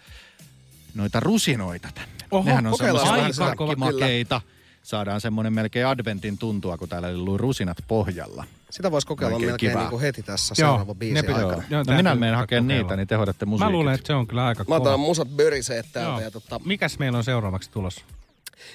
noita 0.94 1.20
rusinoita 1.20 1.88
tänne. 1.94 2.10
Oho, 2.30 2.44
Nehän 2.44 2.66
on 2.66 2.72
kokeillaan 2.72 3.06
semmoisia 3.06 3.44
vähän 3.44 3.64
sitä. 4.14 4.40
Saadaan 4.88 5.20
semmonen 5.20 5.52
melkein 5.52 5.86
adventin 5.86 6.38
tuntua, 6.38 6.76
kun 6.78 6.88
täällä 6.88 7.08
lilluu 7.08 7.38
rusinat 7.38 7.76
pohjalla. 7.88 8.44
Sitä 8.70 8.90
voisi 8.90 9.06
kokeilla 9.06 9.34
Oikein 9.34 9.50
melkein 9.50 9.70
kivaa. 9.70 9.82
niin 9.82 9.90
kuin 9.90 10.00
heti 10.00 10.22
tässä 10.22 10.54
Joo, 10.58 10.68
seuraava 10.68 10.92
ne 10.92 10.98
biisin 10.98 11.24
pitää- 11.26 11.46
aikana. 11.46 11.62
Joo, 11.70 11.84
no 11.86 11.96
minä 11.96 12.14
menen 12.14 12.36
hakemaan 12.36 12.68
niitä, 12.68 12.96
niin 12.96 13.08
te 13.08 13.14
hoidatte 13.14 13.46
musiikit. 13.46 13.66
Mä 13.72 13.76
luulen, 13.78 13.94
että 13.94 14.06
se 14.06 14.12
on 14.14 14.26
kyllä 14.26 14.46
aika 14.46 14.64
Mä 14.68 14.74
otan 14.74 14.84
kova. 14.84 14.96
musat 14.96 15.28
böriseet 15.28 15.86
täältä 15.92 16.10
Joo. 16.10 16.20
ja 16.20 16.30
tota, 16.30 16.60
Mikäs 16.64 16.98
meillä 16.98 17.18
on 17.18 17.24
seuraavaksi 17.24 17.70
tulossa? 17.70 18.04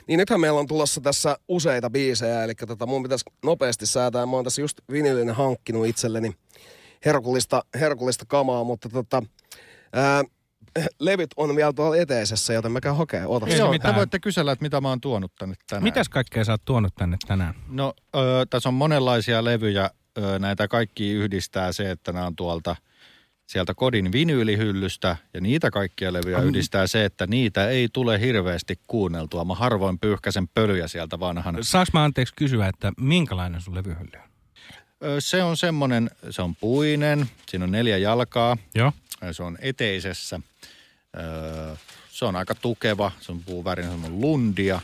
Niin 0.08 0.18
nythän 0.18 0.40
meillä 0.40 0.60
on 0.60 0.68
tulossa 0.68 1.02
tässä 1.02 1.38
useita 1.48 1.90
biisejä, 1.90 2.44
eli 2.44 2.56
tota, 2.56 2.86
mun 2.86 3.04
pitäisi 3.04 3.26
nopeasti 3.44 3.86
säätää. 3.86 4.26
Mä 4.26 4.32
oon 4.32 4.44
tässä 4.44 4.62
just 4.62 4.78
vinylinen 4.92 5.36
hankkinut 5.36 5.86
itselleni 5.88 6.36
herkullista, 7.06 7.64
herkullista 7.80 8.26
kamaa, 8.28 8.64
mutta 8.64 8.90
tota, 8.90 9.24
ää, 9.94 10.24
levyt 11.00 11.30
on 11.38 11.56
vielä 11.56 11.74
tuolla 11.74 11.96
eteisessä, 11.98 12.54
joten 12.54 12.72
mä 12.72 12.82
käyn 12.82 12.96
hakee. 12.96 13.26
Oota. 13.26 13.46
Ei 13.46 13.52
se 13.52 13.58
Joo, 13.58 13.72
mitään. 13.72 13.94
te 13.94 13.98
voitte 13.98 14.20
kysellä, 14.20 14.52
että 14.52 14.64
mitä 14.66 14.82
mä 14.82 14.90
oon 14.90 15.02
tuonut 15.02 15.32
tänne 15.40 15.56
tänään. 15.70 15.84
Mitäs 15.84 16.10
kaikkea 16.10 16.46
sä 16.46 16.52
oot 16.52 16.66
tuonut 16.66 16.96
tänne 16.96 17.18
tänään? 17.28 17.56
No, 17.68 17.94
ö, 18.16 18.20
tässä 18.50 18.70
on 18.70 18.74
monenlaisia 18.76 19.44
levyjä. 19.44 19.90
Ö, 20.18 20.40
näitä 20.40 20.68
kaikki 20.68 21.12
yhdistää 21.12 21.72
se, 21.72 21.92
että 21.92 22.12
nämä 22.12 22.26
on 22.28 22.36
tuolta 22.36 22.76
sieltä 23.48 23.74
kodin 23.74 24.12
vinyylihyllystä. 24.12 25.16
Ja 25.34 25.42
niitä 25.42 25.72
kaikkia 25.72 26.14
levyjä 26.14 26.38
Mm. 26.38 26.44
yhdistää 26.48 26.88
se, 26.88 27.06
että 27.06 27.28
niitä 27.28 27.70
ei 27.70 27.90
tule 27.94 28.20
hirveästi 28.20 28.80
kuunneltua. 28.88 29.46
Mä 29.46 29.56
harvoin 29.56 30.00
pyyhkäsen 30.00 30.48
pölyjä 30.48 30.88
sieltä 30.88 31.20
vanhana. 31.20 31.60
Saanko 31.62 31.90
mä 31.94 32.04
anteeksi 32.04 32.34
kysyä, 32.38 32.68
että 32.68 32.92
minkälainen 33.00 33.62
sun 33.62 33.76
levyhylly 33.76 34.12
on? 34.16 34.30
Ö, 35.04 35.22
se 35.22 35.44
on 35.44 35.58
semmonen, 35.58 36.10
se 36.30 36.42
on 36.42 36.56
puinen, 36.56 37.30
siinä 37.50 37.64
on 37.66 37.72
neljä 37.72 37.98
jalkaa. 37.98 38.58
Joo. 38.76 38.92
Se 39.32 39.44
on 39.44 39.58
eteisessä. 39.62 40.40
Ö, 41.18 41.76
se 42.12 42.26
on 42.26 42.36
aika 42.36 42.56
tukeva, 42.56 43.12
se 43.20 43.32
on 43.32 43.40
puuvärin, 43.44 43.86
se 43.86 43.92
on 43.92 44.22
lundia. 44.22 44.80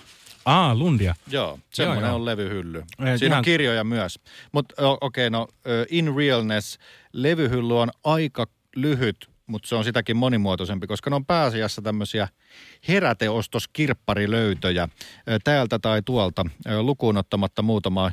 Aa, 0.46 0.76
Lundia. 0.76 1.16
Joo, 1.28 1.60
semmoinen 1.74 2.06
joo. 2.08 2.16
on 2.16 2.26
levyhylly. 2.26 2.80
Ei, 2.80 2.86
Siinä 3.18 3.34
ihan- 3.34 3.38
on 3.38 3.44
kirjoja 3.44 3.84
myös. 3.84 4.20
Mutta 4.52 4.76
okei, 5.02 5.28
okay, 5.28 5.30
no 5.30 5.48
in 5.90 6.16
realness, 6.18 6.78
levyhylly 7.14 7.80
on 7.80 7.90
aika 8.04 8.46
lyhyt, 8.76 9.30
mutta 9.48 9.68
se 9.70 9.76
on 9.76 9.84
sitäkin 9.84 10.18
monimuotoisempi, 10.18 10.88
koska 10.88 11.10
ne 11.10 11.16
on 11.16 11.26
pääasiassa 11.26 11.82
tämmöisiä 11.82 12.28
heräteostoskirpparilöytöjä 12.88 14.88
täältä 15.44 15.80
tai 15.80 16.02
tuolta, 16.06 16.46
lukuun 16.82 17.18
ottamatta 17.18 17.62
muutama 17.62 18.12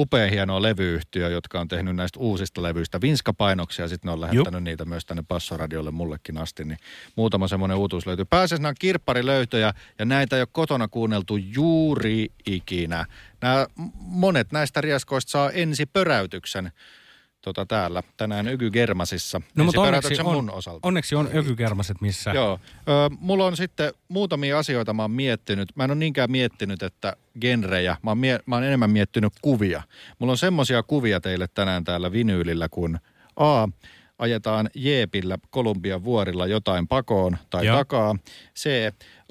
upea 0.00 0.30
hienoa 0.30 0.62
levyyhtiö, 0.62 1.28
jotka 1.28 1.60
on 1.60 1.68
tehnyt 1.68 1.96
näistä 1.96 2.20
uusista 2.20 2.62
levyistä 2.62 3.00
vinskapainoksia, 3.00 3.88
sitten 3.88 4.08
ne 4.08 4.12
on 4.12 4.20
lähettänyt 4.20 4.62
niitä 4.62 4.84
myös 4.84 5.04
tänne 5.04 5.24
Passoradiolle 5.28 5.90
mullekin 5.90 6.38
asti, 6.38 6.64
niin 6.64 6.78
muutama 7.16 7.48
semmoinen 7.48 7.76
uutuus 7.76 8.06
löytyy. 8.06 8.24
Pääasiassa 8.24 8.62
nämä 8.62 8.68
on 8.68 8.74
kirpparilöytöjä, 8.78 9.72
ja 9.98 10.04
näitä 10.04 10.36
ei 10.36 10.42
ole 10.42 10.48
kotona 10.52 10.88
kuunneltu 10.88 11.36
juuri 11.36 12.26
ikinä. 12.46 13.06
Nämä, 13.40 13.66
monet 13.96 14.52
näistä 14.52 14.80
rieskoista 14.80 15.30
saa 15.30 15.50
ensi 15.50 15.86
pöräytyksen 15.86 16.72
tota 17.42 17.66
täällä, 17.66 18.02
tänään 18.16 18.48
Ygy 18.48 18.70
Germasissa. 18.70 19.40
No, 19.54 19.64
mutta 19.64 19.80
onneksi 19.80 20.20
on, 20.22 20.34
mun 20.34 20.50
osalta. 20.50 20.88
onneksi 20.88 21.14
on 21.14 21.30
ökykermaset 21.34 22.00
missä. 22.00 22.30
Joo. 22.30 22.60
Ö, 22.88 23.16
mulla 23.20 23.46
on 23.46 23.56
sitten 23.56 23.92
muutamia 24.08 24.58
asioita 24.58 24.92
mä 24.94 25.02
oon 25.02 25.10
miettinyt. 25.10 25.68
Mä 25.74 25.84
en 25.84 25.90
ole 25.90 25.98
niinkään 25.98 26.30
miettinyt, 26.30 26.82
että 26.82 27.16
genrejä. 27.40 27.96
Mä 28.02 28.10
oon, 28.10 28.18
mie- 28.18 28.40
mä 28.46 28.56
oon 28.56 28.64
enemmän 28.64 28.90
miettinyt 28.90 29.32
kuvia. 29.42 29.82
Mulla 30.18 30.30
on 30.30 30.38
semmosia 30.38 30.82
kuvia 30.82 31.20
teille 31.20 31.48
tänään 31.54 31.84
täällä 31.84 32.12
vinyylillä, 32.12 32.68
kun 32.70 32.98
A. 33.36 33.68
Ajetaan 34.18 34.70
Jeepillä 34.74 35.38
Kolumbian 35.50 36.04
vuorilla 36.04 36.46
jotain 36.46 36.88
pakoon 36.88 37.36
tai 37.50 37.66
Joo. 37.66 37.76
takaa. 37.76 38.16
C. 38.58 38.68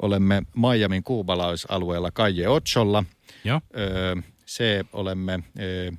Olemme 0.02 0.41
Miamin 0.56 1.04
kuubalaisalueella 1.04 2.12
Kaije 2.12 2.48
Ocholla. 2.48 3.04
Joo. 3.43 3.62
Ö, 3.78 4.15
C. 4.48 4.63
Olemme 4.93 5.39
ö, 5.60 5.91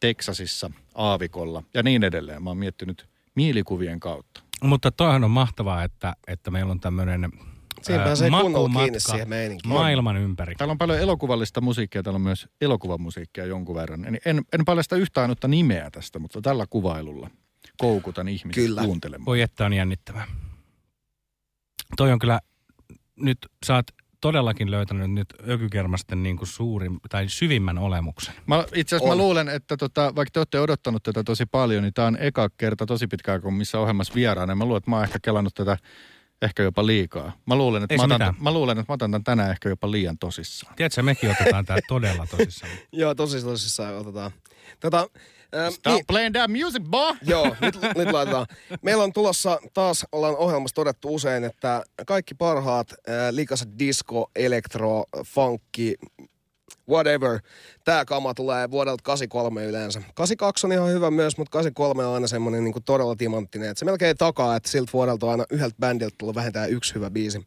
Teksasissa 0.00 0.70
Aavikolla 0.94 1.62
ja 1.74 1.82
niin 1.82 2.04
edelleen. 2.04 2.42
Mä 2.42 2.50
oon 2.50 2.58
miettinyt 2.58 3.08
mielikuvien 3.34 4.00
kautta. 4.00 4.42
Mutta 4.62 4.90
toihan 4.90 5.24
on 5.24 5.30
mahtavaa, 5.30 5.84
että, 5.84 6.16
että 6.26 6.50
meillä 6.50 6.70
on 6.70 6.80
tämmöinen 6.80 7.32
Siinä 7.82 8.04
pääsee 8.04 8.30
kunnolla 8.30 8.80
kiinni 8.80 9.00
siihen 9.00 9.28
meininkiin. 9.28 9.72
maailman 9.74 10.16
ympäri. 10.16 10.54
Täällä 10.54 10.72
on 10.72 10.78
paljon 10.78 10.98
elokuvallista 10.98 11.60
musiikkia, 11.60 12.02
täällä 12.02 12.16
on 12.16 12.22
myös 12.22 12.48
elokuvamusiikkia 12.60 13.44
jonkun 13.44 13.74
verran. 13.74 14.04
En, 14.04 14.18
en, 14.24 14.42
en 14.52 14.64
paljasta 14.64 14.96
yhtään 14.96 15.22
ainutta 15.22 15.48
nimeä 15.48 15.90
tästä, 15.90 16.18
mutta 16.18 16.40
tällä 16.42 16.66
kuvailulla 16.70 17.30
koukutan 17.78 18.28
ihmiset 18.28 18.64
Kyllä. 18.64 18.82
kuuntelemaan. 18.82 19.26
Voi 19.26 19.40
että 19.40 19.66
on 19.66 19.72
jännittävää. 19.72 20.26
Toi 21.96 22.12
on 22.12 22.18
kyllä, 22.18 22.40
nyt 23.16 23.38
oot 23.70 23.86
todellakin 24.20 24.70
löytänyt 24.70 25.10
nyt 25.10 25.34
ökykermasten 25.48 26.22
niin 26.22 26.36
kuin 26.36 26.48
suurin 26.48 26.98
tai 27.08 27.28
syvimmän 27.28 27.78
olemuksen. 27.78 28.34
Mä, 28.46 28.64
itse 28.74 28.96
asiassa 28.96 29.12
On. 29.12 29.18
mä 29.18 29.22
luulen, 29.22 29.48
että 29.48 29.76
tota, 29.76 30.12
vaikka 30.16 30.30
te 30.32 30.40
olette 30.40 30.60
odottanut 30.60 31.02
tätä 31.02 31.24
tosi 31.24 31.46
paljon, 31.46 31.82
niin 31.82 31.94
tämä 31.94 32.08
on 32.08 32.16
eka 32.20 32.48
kerta 32.56 32.86
tosi 32.86 33.06
pitkään 33.06 33.42
kuin 33.42 33.54
missä 33.54 33.78
ohjelmassa 33.78 34.14
vieraana. 34.14 34.54
Mä 34.54 34.64
luulen, 34.64 34.78
että 34.78 34.90
mä 34.90 34.96
oon 34.96 35.04
ehkä 35.04 35.18
kelannut 35.22 35.54
tätä 35.54 35.76
ehkä 36.42 36.62
jopa 36.62 36.86
liikaa. 36.86 37.32
Mä 37.46 37.56
luulen, 37.56 37.82
että, 37.82 37.96
mä 37.96 38.02
otan, 38.02 38.14
mitään. 38.14 38.34
mä 38.40 38.52
luulen, 38.52 38.78
että 38.78 38.92
mä 38.92 38.94
otan 38.94 39.10
tämän 39.10 39.24
tänään 39.24 39.50
ehkä 39.50 39.68
jopa 39.68 39.90
liian 39.90 40.18
tosissaan. 40.18 40.74
Tiedätkö, 40.76 41.02
mekin 41.02 41.30
otetaan 41.30 41.64
tää 41.64 41.78
todella 41.88 42.26
tosissaan. 42.26 42.72
Joo, 42.92 43.14
tosi 43.14 43.42
tosissaan 43.42 43.94
otetaan. 43.94 44.30
Tota, 44.80 45.08
Stop 45.70 45.92
niin, 45.92 46.04
playing 46.06 46.34
that 46.34 46.50
music, 46.50 46.82
boy! 46.82 47.16
Joo, 47.22 47.56
nyt, 47.60 47.78
nyt 47.98 48.12
laitetaan. 48.12 48.46
Meillä 48.82 49.04
on 49.04 49.12
tulossa 49.12 49.58
taas, 49.74 50.06
ollaan 50.12 50.36
ohjelmassa 50.36 50.74
todettu 50.74 51.14
usein, 51.14 51.44
että 51.44 51.82
kaikki 52.06 52.34
parhaat 52.34 52.94
ää, 53.06 53.34
likaset 53.34 53.68
disco, 53.78 54.30
elektro, 54.36 55.04
funkki, 55.24 55.94
whatever, 56.88 57.40
tämä 57.84 58.04
kama 58.04 58.34
tulee 58.34 58.70
vuodelta 58.70 59.02
83 59.02 59.64
yleensä. 59.64 60.02
82 60.14 60.66
on 60.66 60.72
ihan 60.72 60.88
hyvä 60.90 61.10
myös, 61.10 61.38
mutta 61.38 61.50
83 61.50 62.06
on 62.06 62.14
aina 62.14 62.26
semmoinen 62.26 62.64
niin 62.64 62.74
todella 62.84 63.16
timanttinen. 63.16 63.70
että 63.70 63.78
se 63.78 63.84
melkein 63.84 64.16
takaa, 64.16 64.56
että 64.56 64.68
siltä 64.70 64.92
vuodelta 64.92 65.26
on 65.26 65.32
aina 65.32 65.44
yhdeltä 65.50 65.76
bändiltä 65.80 66.14
tullut 66.18 66.36
vähintään 66.36 66.70
yksi 66.70 66.94
hyvä 66.94 67.10
biisi. 67.10 67.46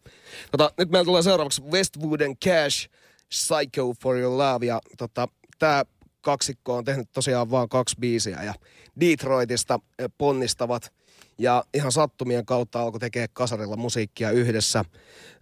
Tota, 0.52 0.72
nyt 0.78 0.90
meillä 0.90 1.06
tulee 1.06 1.24
seuraavaksi 1.24 1.62
Westwood 1.62 2.22
and 2.22 2.36
Cash, 2.46 2.90
Psycho 3.30 3.94
for 4.02 4.18
Your 4.18 4.38
Love. 4.38 4.66
Ja 4.66 4.80
tota, 4.98 5.28
tämä 5.60 5.84
kaksikko 6.22 6.76
on 6.76 6.84
tehnyt 6.84 7.12
tosiaan 7.12 7.52
vaan 7.52 7.70
kaksi 7.70 7.96
biisiä 8.00 8.44
ja 8.44 8.54
Detroitista 9.00 9.80
eh, 10.00 10.10
ponnistavat 10.18 10.94
ja 11.38 11.64
ihan 11.74 11.92
sattumien 11.92 12.46
kautta 12.46 12.82
alkoi 12.82 13.00
tekee 13.00 13.28
kasarilla 13.34 13.76
musiikkia 13.76 14.32
yhdessä. 14.32 14.86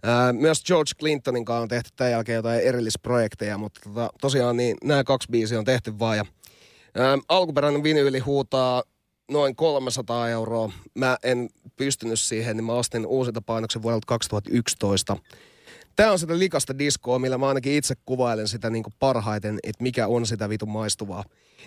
Ää, 0.02 0.32
myös 0.32 0.64
George 0.64 0.90
Clintonin 0.98 1.44
kanssa 1.44 1.62
on 1.62 1.68
tehty 1.68 1.90
tämän 1.96 2.12
jälkeen 2.12 2.36
jotain 2.36 2.60
erillisprojekteja, 2.60 3.58
mutta 3.58 3.80
tota, 3.84 4.10
tosiaan 4.20 4.56
niin 4.56 4.76
nämä 4.84 5.04
kaksi 5.04 5.28
biisiä 5.30 5.58
on 5.58 5.64
tehty 5.64 5.98
vaan. 5.98 6.16
Ja, 6.16 6.24
ää, 6.94 7.18
alkuperäinen 7.28 7.82
vinyyli 7.82 8.18
huutaa 8.18 8.82
noin 9.30 9.56
300 9.56 10.28
euroa. 10.28 10.72
Mä 10.94 11.16
en 11.22 11.48
pystynyt 11.76 12.20
siihen, 12.20 12.56
niin 12.56 12.64
mä 12.64 12.72
ostin 12.72 13.06
uusinta 13.06 13.42
painoksen 13.42 13.82
vuodelta 13.82 14.06
2011. 14.06 15.16
Tämä 15.96 16.12
on 16.12 16.18
sitä 16.18 16.38
likasta 16.38 16.78
diskoa, 16.78 17.18
millä 17.18 17.38
mä 17.38 17.48
ainakin 17.48 17.72
itse 17.72 17.94
kuvailen 18.06 18.48
sitä 18.48 18.70
niin 18.70 18.84
parhaiten, 18.98 19.58
että 19.62 19.82
mikä 19.82 20.06
on 20.06 20.26
sitä 20.26 20.48
vitun 20.48 20.70
maistuvaa. 20.70 21.24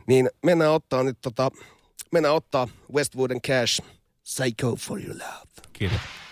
Niin 0.07 0.29
mennään 0.43 0.71
ottaa 0.71 1.03
nyt 1.03 1.17
tota, 1.21 1.51
mennään 2.12 2.36
ottaa 2.36 2.67
Westwood 2.93 3.31
and 3.31 3.41
Cash, 3.47 3.81
Psycho 4.23 4.75
for 4.75 5.01
your 5.01 5.15
love. 5.15 5.67
Kiitos. 5.73 6.22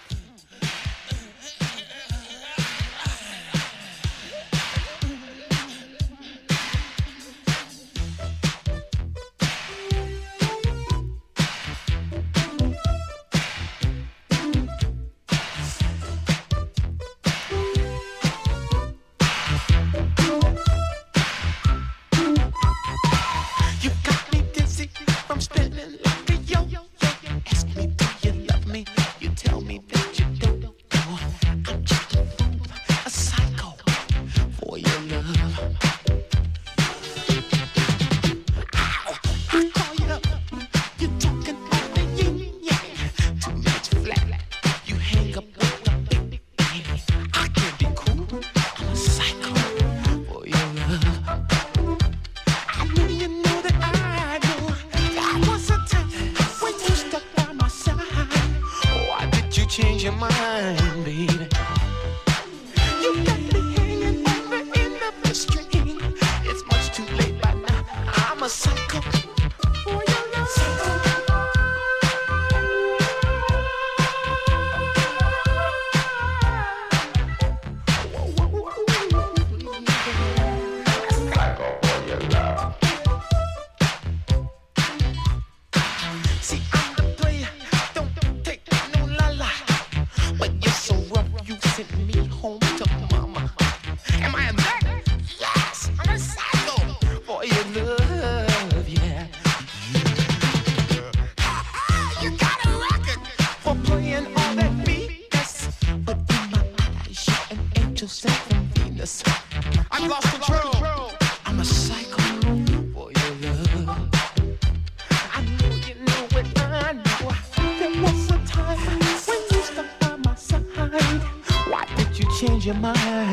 You 122.74 122.82
change 122.84 123.31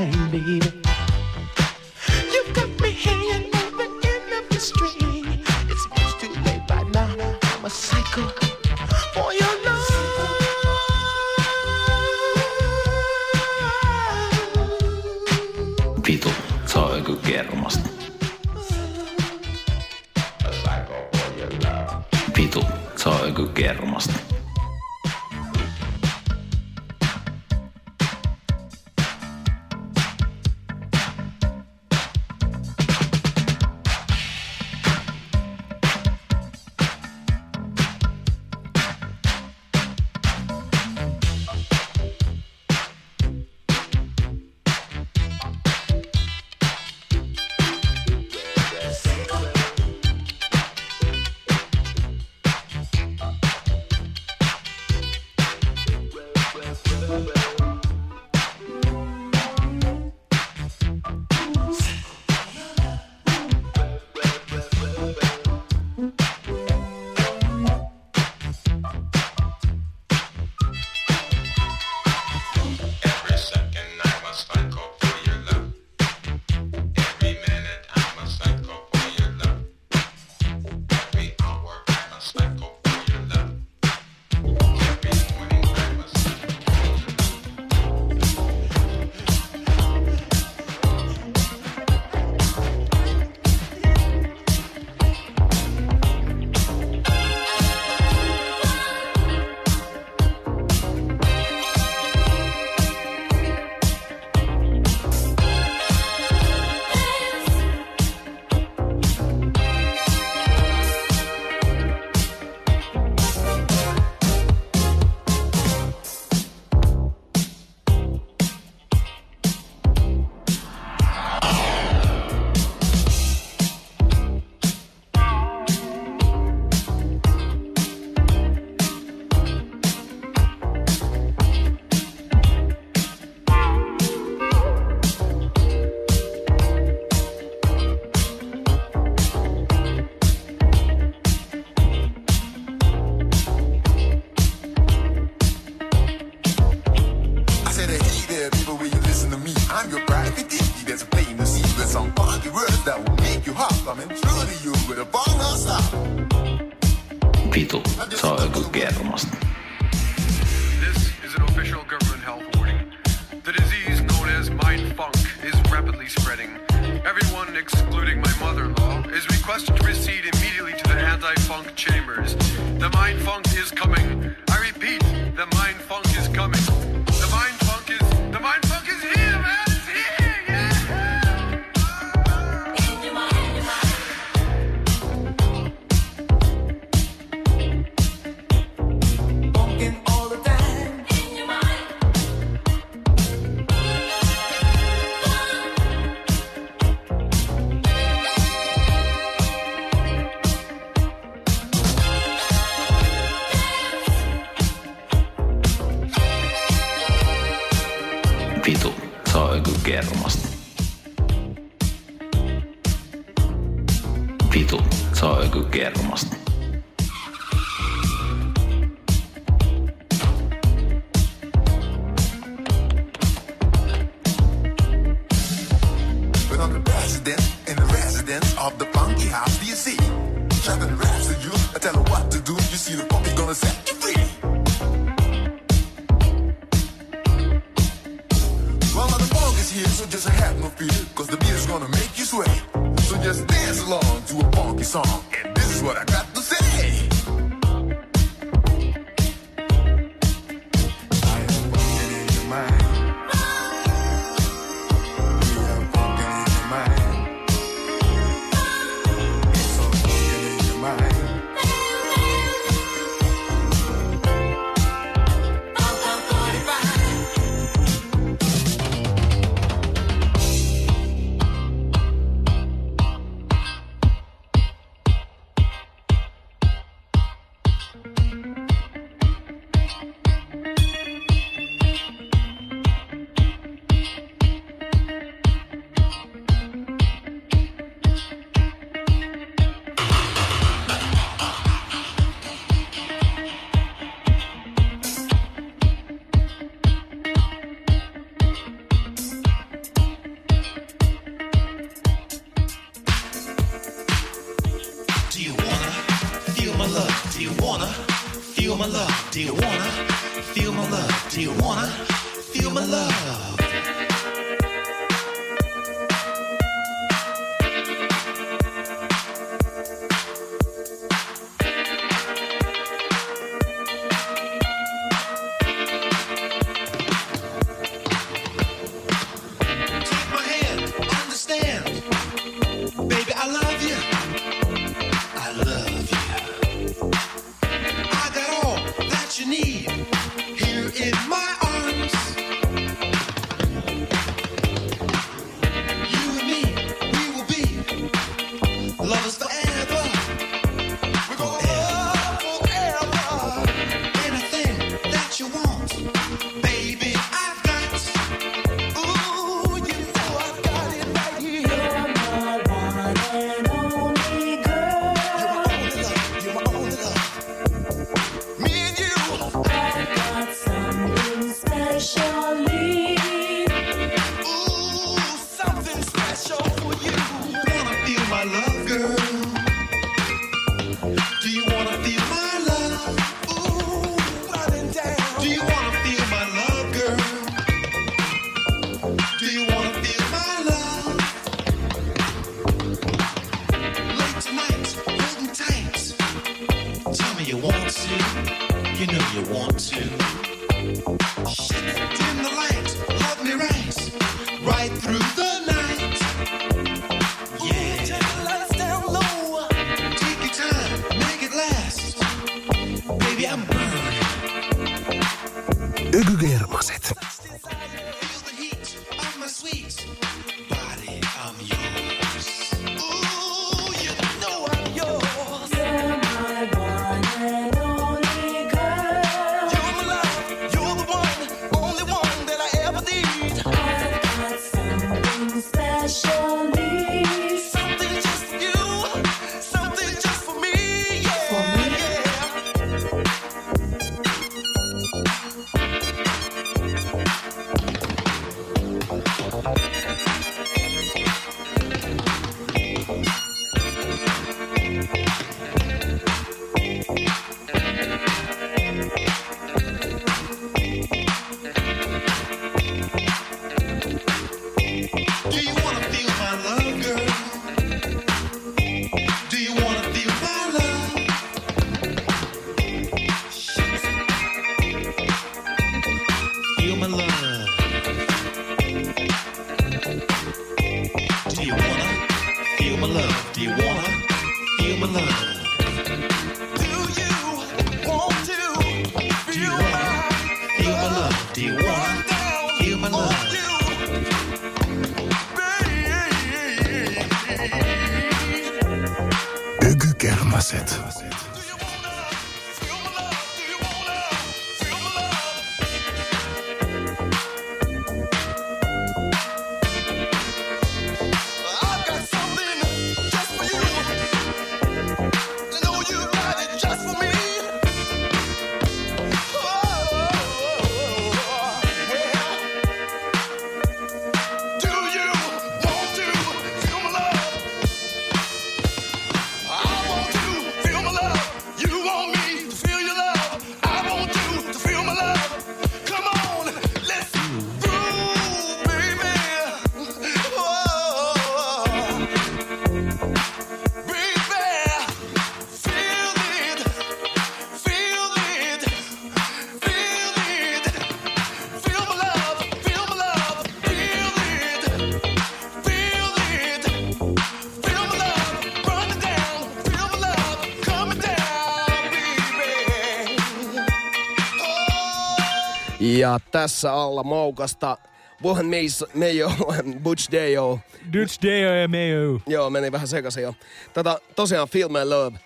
tässä 566.69 566.93
alla 566.93 567.23
maukasta 567.23 567.99
Wohan 568.45 568.67
Mayo, 569.15 569.53
Butch 570.03 570.33
Dayo. 570.33 570.79
Dutch 571.13 571.43
Deo 571.43 571.75
ja 571.75 571.89
Mayo. 571.89 572.41
Joo, 572.47 572.71
meni 572.71 572.93
vähän 572.93 573.09
sekaisin 573.09 573.43
jo. 573.43 573.55
Tätä, 573.95 574.19
tosiaan 574.37 574.69
Feel 574.69 574.89
My 574.89 575.05
Love. 575.05 575.39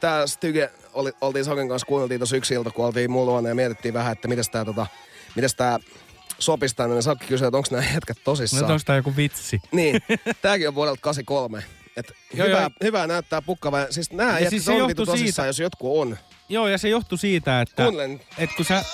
Tää- 0.00 0.26
Styge 0.26 0.70
oli, 0.94 1.12
oltiin 1.20 1.44
Saken 1.44 1.68
kanssa 1.68 1.86
kuunneltiin 1.86 2.20
tossa 2.20 2.36
yksi 2.36 2.54
ilta, 2.54 2.70
kun 2.70 2.86
oltiin 2.86 3.12
luona 3.12 3.48
ja 3.48 3.54
mietittiin 3.54 3.94
vähän, 3.94 4.12
että 4.12 4.28
mitäs 4.28 4.48
tää, 4.50 4.64
tota, 4.64 4.86
mitäs 5.34 5.54
tää 5.54 5.78
sopisi 6.38 6.76
tänne. 6.76 6.94
Niin 6.94 7.02
Sakki 7.02 7.26
kysyi, 7.26 7.46
että 7.46 7.56
onko 7.56 7.68
nämä 7.70 7.84
jätkät 7.94 8.18
tosissaan. 8.24 8.62
No 8.62 8.68
onko 8.72 8.82
tää 8.86 8.96
joku 8.96 9.12
vitsi? 9.16 9.60
Niin, 9.72 10.00
tääkin 10.42 10.68
on 10.68 10.74
vuodelta 10.74 11.00
83. 11.00 11.64
Et 11.96 12.12
Joo, 12.34 12.46
hyvä, 12.48 12.60
joo. 12.60 12.70
hyvää 12.84 13.06
näyttää 13.06 13.42
pukkava. 13.42 13.86
Siis 13.90 14.12
nää 14.12 14.26
Ja 14.26 14.32
jätkät 14.34 14.50
siis 14.50 14.68
on 14.68 14.74
johtuu 14.74 14.88
vittu 14.88 15.06
tosissaan, 15.06 15.28
siitä- 15.28 15.46
jos 15.46 15.58
jotkut 15.58 15.98
on. 15.98 16.16
Joo, 16.48 16.68
ja 16.68 16.78
se 16.78 16.88
johtui 16.88 17.18
siitä, 17.18 17.60
että, 17.60 17.82
Kuuntelen. 17.82 18.20
että 18.38 18.56
kun 18.56 18.64
sä... 18.64 18.84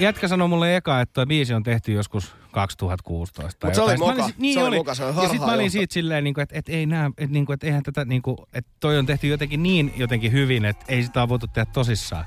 Jätkä 0.00 0.28
sanoi 0.28 0.48
mulle 0.48 0.76
eka, 0.76 1.00
että 1.00 1.26
biisi 1.26 1.54
on 1.54 1.62
tehty 1.62 1.92
joskus 1.92 2.34
2016. 2.52 3.58
tai 3.60 3.68
Mut 3.70 3.74
se 3.74 3.82
oli 3.82 3.92
mä 3.92 3.98
moka. 3.98 4.22
olin 4.24 4.34
Niin 4.38 4.54
Se 4.54 4.60
oli 4.60 4.68
oli. 4.68 4.76
moka, 4.76 4.94
se 4.94 5.04
oli 5.04 5.22
ja 5.22 5.28
sit 5.28 5.40
mä 5.40 5.52
olin 5.52 5.70
siitä 5.70 5.94
silleen, 5.94 6.24
niin 6.24 6.40
että, 6.40 6.58
että 6.58 6.72
ei 6.72 6.86
nää, 6.86 7.06
että, 7.18 7.32
niin 7.32 7.46
kuin, 7.46 7.54
että 7.54 7.66
eihän 7.66 7.82
tätä, 7.82 8.04
niin 8.04 8.22
kuin, 8.22 8.36
että 8.52 8.70
toi 8.80 8.98
on 8.98 9.06
tehty 9.06 9.26
jotenkin 9.28 9.62
niin 9.62 9.92
jotenkin 9.96 10.32
hyvin, 10.32 10.64
että 10.64 10.84
ei 10.88 11.02
sitä 11.02 11.20
ole 11.20 11.28
voitu 11.28 11.46
tehdä 11.46 11.70
tosissaan. 11.72 12.24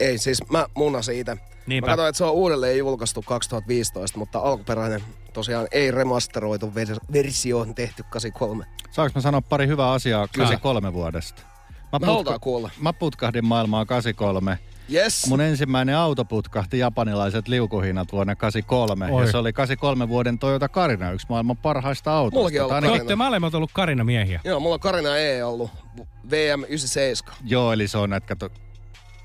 Ei, 0.00 0.18
siis 0.18 0.42
mä 0.50 0.66
munnasin 0.74 1.18
itse. 1.18 1.36
Niinpä. 1.66 1.86
Mä 1.86 1.90
katsoin, 1.92 2.08
että 2.08 2.18
se 2.18 2.24
on 2.24 2.32
uudelleen 2.32 2.78
julkaistu 2.78 3.22
2015, 3.22 4.18
mutta 4.18 4.38
alkuperäinen 4.38 5.02
tosiaan 5.32 5.66
ei 5.72 5.90
remasteroitu 5.90 6.66
vers- 6.74 7.12
versio 7.12 7.58
on 7.58 7.74
tehty 7.74 8.02
83. 8.10 8.64
Saanko 8.90 9.12
mä 9.14 9.20
sanoa 9.20 9.40
pari 9.42 9.66
hyvää 9.66 9.90
asiaa 9.92 10.28
83 10.28 10.92
vuodesta? 10.92 11.42
Mä, 12.00 12.06
halutaan 12.06 12.40
kuulla. 12.40 12.70
mä 12.80 12.92
putkahdin 12.92 13.44
maailmaa 13.44 13.86
83. 13.86 14.58
Yes. 14.92 15.26
Mun 15.26 15.40
ensimmäinen 15.40 15.96
auto 15.96 16.24
putkahti 16.24 16.78
japanilaiset 16.78 17.48
liukuhinnat 17.48 18.12
vuonna 18.12 18.36
83. 18.36 19.12
Oi. 19.12 19.24
Ja 19.24 19.30
se 19.30 19.36
oli 19.38 19.52
83 19.52 20.08
vuoden 20.08 20.38
Toyota 20.38 20.68
Carina, 20.68 21.12
yksi 21.12 21.26
maailman 21.30 21.56
parhaista 21.56 22.12
autoista. 22.12 22.38
Mullakin 22.38 22.62
on 22.62 22.84
ollut 22.84 22.90
olette 22.90 23.16
molemmat 23.16 23.54
ollut 23.54 23.70
Karina 23.72 24.04
miehiä. 24.04 24.40
Joo, 24.44 24.60
mulla 24.60 24.74
on 24.74 24.80
Karina 24.80 25.16
E 25.16 25.44
ollut 25.44 25.70
VM 26.30 26.64
97. 26.68 27.34
Joo, 27.44 27.72
eli 27.72 27.88
se 27.88 27.98
on 27.98 28.10
näitä, 28.10 28.26
kato, 28.26 28.50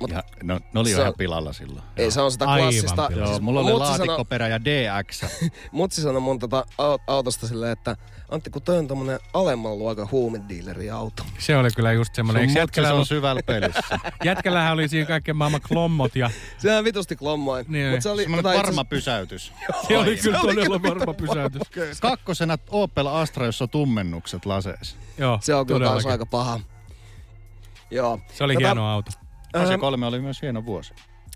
Mut- 0.04 0.12
ihan, 0.12 0.24
no, 0.44 0.60
ne 0.74 0.80
oli 0.80 0.92
jo 0.92 1.02
ihan 1.02 1.14
pilalla 1.18 1.54
silloin. 1.54 1.82
Ei, 1.98 2.12
se 2.12 2.22
on 2.22 2.32
sitä 2.32 2.46
Aivan 2.46 2.70
klassista. 2.74 3.08
pilalla. 3.08 3.32
Joo, 3.32 3.40
mulla 3.40 3.60
oli 3.60 3.74
laatikkoperä 3.74 4.48
ja 4.48 4.60
DX. 4.66 5.24
Mutsi 5.72 6.02
sanoi 6.02 6.22
mun 6.22 6.40
tota 6.40 6.66
au- 6.82 7.04
autosta 7.08 7.48
silleen, 7.48 7.72
että 7.72 7.96
Antti, 8.32 8.50
kun 8.50 8.62
toi 8.62 8.78
on 8.78 8.88
tommonen 8.88 9.20
alemman 9.34 9.80
luokan 9.80 10.12
huumedealeri 10.12 10.90
auto. 10.90 11.24
Se 11.40 11.58
oli 11.58 11.70
kyllä 11.76 11.92
just 11.94 12.16
semmoinen. 12.16 12.50
Sun 12.50 12.58
jätkällä, 12.58 12.94
on 12.94 13.06
syvällä 13.06 13.42
pelissä. 13.46 14.00
jätkällähän 14.24 14.74
oli 14.74 14.88
siinä 14.88 15.06
kaikkien 15.08 15.38
maailman 15.38 15.62
klommot 15.62 16.16
ja 16.16 16.30
Sehän 16.58 16.84
vitusti 16.84 17.16
klommoin. 17.16 17.66
Niin. 17.70 17.92
Mut 17.92 18.02
se 18.02 18.10
oli, 18.10 18.22
Semmoinen 18.22 18.44
tota 18.44 18.54
itse 18.54 18.58
varma 18.68 18.72
asiassa- 18.82 18.90
pysäytys. 18.90 19.54
se 19.88 19.98
oli 19.98 20.18
kyllä 20.18 20.40
todella 20.40 20.82
varma 20.84 21.14
pysäytys. 21.14 21.62
Kakkosena 22.02 22.58
Opel 22.70 23.08
Astra, 23.08 23.46
jossa 23.46 23.66
on 23.66 23.70
tummennukset 23.70 24.46
laseissa. 24.46 24.96
Joo, 25.18 25.40
Se 25.42 25.56
on 25.56 25.66
kyllä 25.68 25.92
aika 26.10 26.26
paha. 26.26 26.60
Joo. 27.92 28.20
Se 28.34 28.44
oli 28.44 28.54
Tota, 28.54 28.66
hieno 28.68 28.88
auto. 28.92 29.12
83 29.56 30.06
oli 30.06 30.20
myös 30.20 30.42
hieno 30.42 30.66
vuosi. 30.66 30.94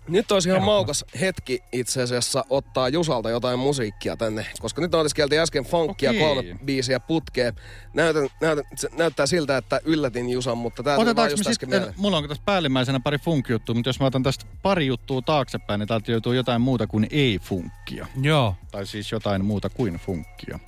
Nyt 0.08 0.32
olisi 0.32 0.48
ihan 0.48 0.62
maukas 0.62 1.04
hetki 1.20 1.62
itse 1.72 2.02
asiassa 2.02 2.44
ottaa 2.50 2.88
Jusalta 2.88 3.30
jotain 3.30 3.58
musiikkia 3.58 4.16
tänne, 4.16 4.46
koska 4.60 4.80
nyt 4.80 4.94
otiskeltiin 4.94 5.40
äsken 5.40 5.64
funkia 5.64 6.10
Okei. 6.10 6.20
kolme 6.20 6.58
biisiä 6.64 7.00
putkeen. 7.00 7.54
Näytän, 7.94 8.28
näytän, 8.40 8.64
se 8.74 8.88
näyttää 8.96 9.26
siltä, 9.26 9.56
että 9.56 9.80
yllätin 9.84 10.30
Jusan, 10.30 10.58
mutta 10.58 10.82
tää 10.82 10.96
tuli 10.96 11.16
vaan 11.16 11.30
just 11.30 11.40
äsken 11.40 11.54
sitten, 11.54 11.68
mieleen. 11.68 11.94
mulla 11.96 12.16
on 12.16 12.28
tässä 12.28 12.42
päällimmäisenä 12.46 13.00
pari 13.00 13.18
funkijuttua, 13.18 13.74
mutta 13.74 13.88
jos 13.88 14.00
mä 14.00 14.06
otan 14.06 14.22
tästä 14.22 14.44
pari 14.62 14.86
juttua 14.86 15.22
taaksepäin, 15.22 15.78
niin 15.78 15.88
täältä 15.88 16.12
joutuu 16.12 16.32
jotain 16.32 16.60
muuta 16.60 16.86
kuin 16.86 17.06
ei-funkkia. 17.10 18.06
Joo. 18.20 18.54
Tai 18.70 18.86
siis 18.86 19.12
jotain 19.12 19.44
muuta 19.44 19.68
kuin 19.68 19.94
funkkia. 19.94 20.58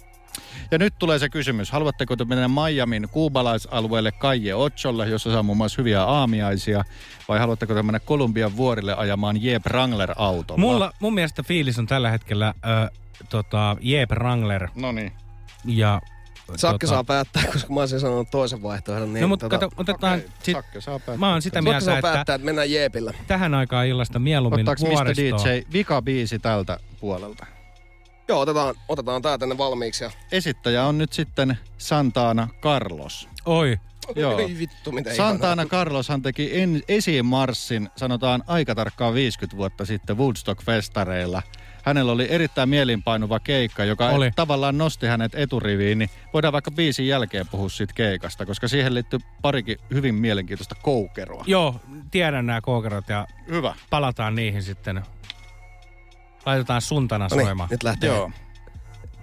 Ja 0.71 0.79
nyt 0.79 0.95
tulee 0.99 1.19
se 1.19 1.29
kysymys, 1.29 1.71
haluatteko 1.71 2.17
te 2.17 2.25
mennä 2.25 2.49
Miamin 2.49 3.09
kuubalaisalueelle 3.13 4.13
Kaije 4.13 4.55
Ocholle, 4.55 5.09
jossa 5.09 5.33
saa 5.33 5.43
muun 5.43 5.57
muassa 5.57 5.81
hyviä 5.83 6.03
aamiaisia, 6.05 6.85
vai 7.29 7.39
haluatteko 7.39 7.75
te 7.75 7.83
mennä 7.83 8.01
Kolumbian 8.01 8.57
vuorille 8.57 8.95
ajamaan 8.95 9.43
Jeep 9.43 9.67
Wrangler-autolla? 9.67 10.61
Mulla, 10.61 10.93
mun 11.01 11.15
mielestä 11.15 11.43
fiilis 11.43 11.79
on 11.79 11.87
tällä 11.87 12.11
hetkellä 12.11 12.55
ö, 12.65 12.91
tota, 13.29 13.77
Jeep 13.81 14.11
Wrangler 14.11 14.69
No 14.75 14.93
niin. 14.93 15.13
ja... 15.65 16.01
Sakki 16.57 16.87
tota, 16.87 16.95
saa 16.97 17.05
päättää, 17.05 17.43
koska 17.53 17.73
mä 17.75 17.81
olisin 17.81 18.01
sanonut 18.01 18.31
toisen 18.31 18.63
vaihtoehdon. 18.63 19.13
Niin 19.13 19.23
No 19.23 19.29
mutta 19.29 19.49
tota, 19.49 19.59
kato, 19.69 19.75
otetaan... 19.77 20.19
Okei, 20.19 20.31
sit, 20.43 20.53
Sakke 20.55 20.81
saa 20.81 20.99
päättää. 20.99 21.17
mä 21.17 21.31
oon 21.31 21.43
sitä 21.43 21.63
mieltä, 21.63 21.81
saa 21.81 21.99
että 21.99 22.13
päättää, 22.13 22.35
että 22.35 22.45
mennään 22.45 22.71
Jeepillä. 22.71 23.13
tähän 23.27 23.55
aikaan 23.55 23.87
illasta 23.87 24.19
mieluummin 24.19 24.61
Ottaako 24.69 24.83
Mr. 24.85 24.91
vuoristoon. 24.91 25.41
DJ 25.45 25.63
vika 25.73 26.03
biisi 26.03 26.39
tältä 26.39 26.79
puolelta? 27.01 27.47
Joo, 28.33 28.41
otetaan, 28.41 28.75
otetaan 28.89 29.23
tää 29.23 29.39
tänne 29.39 29.59
valmiiksi. 29.59 30.05
Ja... 30.05 30.11
Esittäjä 30.33 30.85
on 30.85 30.99
nyt 30.99 31.13
sitten 31.13 31.59
Santana 31.79 32.49
Carlos. 32.63 33.29
Oi, 33.47 33.79
Joo. 34.17 34.39
Ei 34.39 34.59
vittu, 34.59 34.93
mitä 34.93 35.15
Santana 35.15 35.67
Carloshan 35.67 36.23
teki 36.23 36.61
en, 36.61 36.83
esimarssin, 36.89 37.89
sanotaan 37.97 38.43
aika 38.47 38.75
tarkkaan 38.75 39.15
50 39.15 39.57
vuotta 39.57 39.85
sitten 39.85 40.17
Woodstock-festareilla. 40.19 41.43
Hänellä 41.85 42.13
oli 42.13 42.27
erittäin 42.31 42.69
mielinpainuva 42.69 43.41
keikka, 43.41 43.85
joka 43.85 44.09
Oli. 44.09 44.31
tavallaan 44.37 44.79
nosti 44.79 45.07
hänet 45.07 45.35
eturiviin. 45.35 45.99
Niin 45.99 46.11
voidaan 46.33 46.53
vaikka 46.53 46.71
biisin 46.71 47.09
jälkeen 47.09 47.49
puhua 47.49 47.69
siitä 47.69 47.95
keikasta, 47.97 48.47
koska 48.47 48.69
siihen 48.69 48.95
liittyy 48.95 49.19
parikin 49.43 49.79
hyvin 49.95 50.15
mielenkiintoista 50.15 50.75
koukeroa. 50.83 51.45
joo, 51.47 51.81
tiedän 52.11 52.47
nämä 52.47 52.61
koukerot 52.61 53.09
ja 53.09 53.27
Hyvä. 53.49 53.75
palataan 53.91 54.35
niihin 54.35 54.63
sitten. 54.63 55.03
Laitetaan 56.47 56.83
suntana 56.83 57.29
No 57.31 57.37
niin, 57.37 57.47
soimaan. 57.47 57.69
nyt 57.71 57.83
lähtee. 57.83 58.09
Joo. 58.11 58.31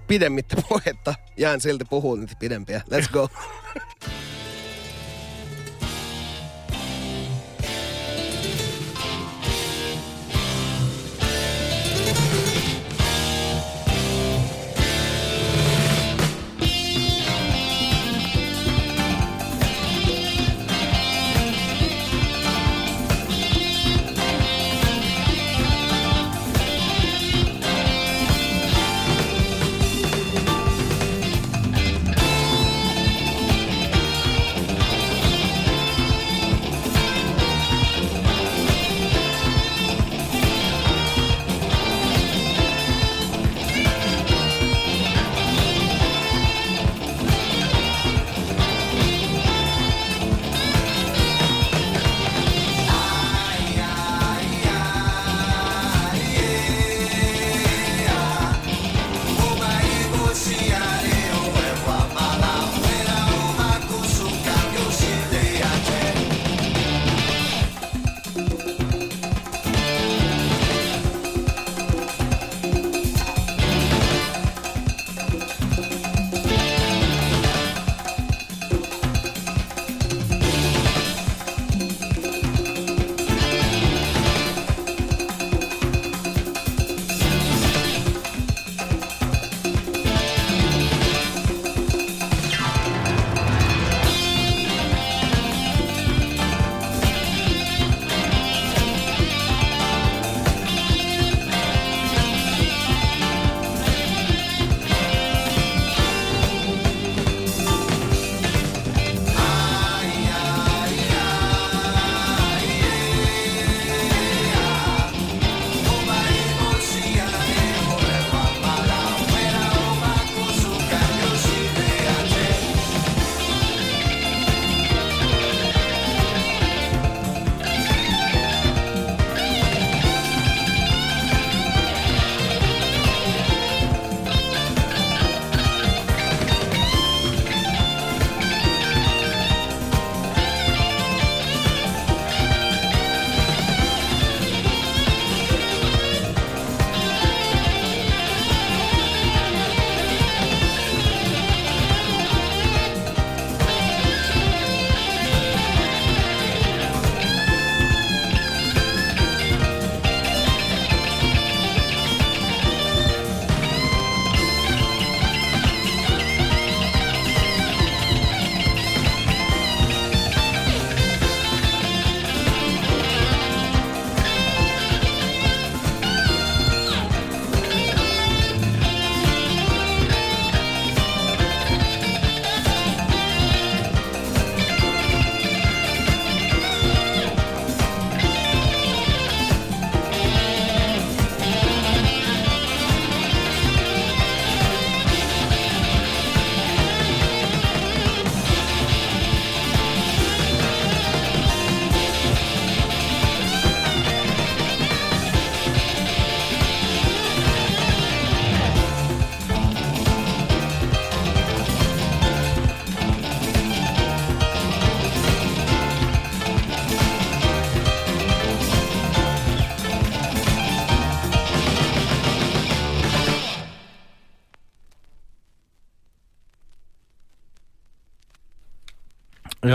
Pidemmittä 0.08 0.56
puhetta. 0.70 1.16
Jään 1.38 1.62
silti 1.62 1.86
puhumaan 1.86 2.20
nyt 2.20 2.40
pidempiä. 2.40 2.82
Let's 2.92 3.12
go. 3.12 3.30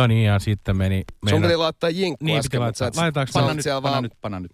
Joo 0.05 0.09
niin, 0.09 0.25
ja 0.27 0.39
sitten 0.39 0.77
meni... 0.77 1.05
Sun 1.09 1.17
meina- 1.31 1.47
piti 1.47 1.57
laittaa 1.57 1.91
jinkku 1.91 2.25
Niin, 2.25 2.39
äsken, 2.39 2.63
mutta 2.63 2.79
sä 2.79 2.87
et- 2.87 2.97
Laitetaanko 2.97 3.31
Panna 3.35 3.55
nyt, 3.55 3.65
panna 3.65 3.83
vaan- 3.83 4.03
nyt, 4.03 4.13
panna 4.21 4.41
nyt. 4.41 4.53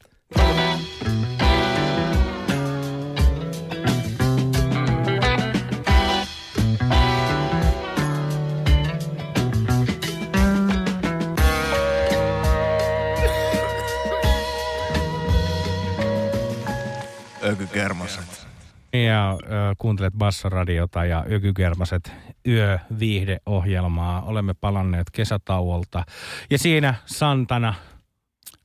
Ökykermaset. 17.45 18.47
Ja 18.93 19.33
ö, 19.43 19.75
kuuntelet 19.79 20.13
Bassoradiota 20.19 21.05
ja 21.05 21.25
Ykykermaset 21.29 22.13
yöviihdeohjelmaa. 22.47 24.23
Olemme 24.23 24.55
palanneet 24.55 25.11
kesätauolta. 25.11 26.05
Ja 26.51 26.59
siinä 26.59 26.95
Santana, 27.07 27.75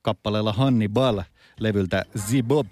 kappaleella 0.02 0.52
Hannibal 0.52 1.22
levyltä 1.60 2.04
Zibob 2.18 2.70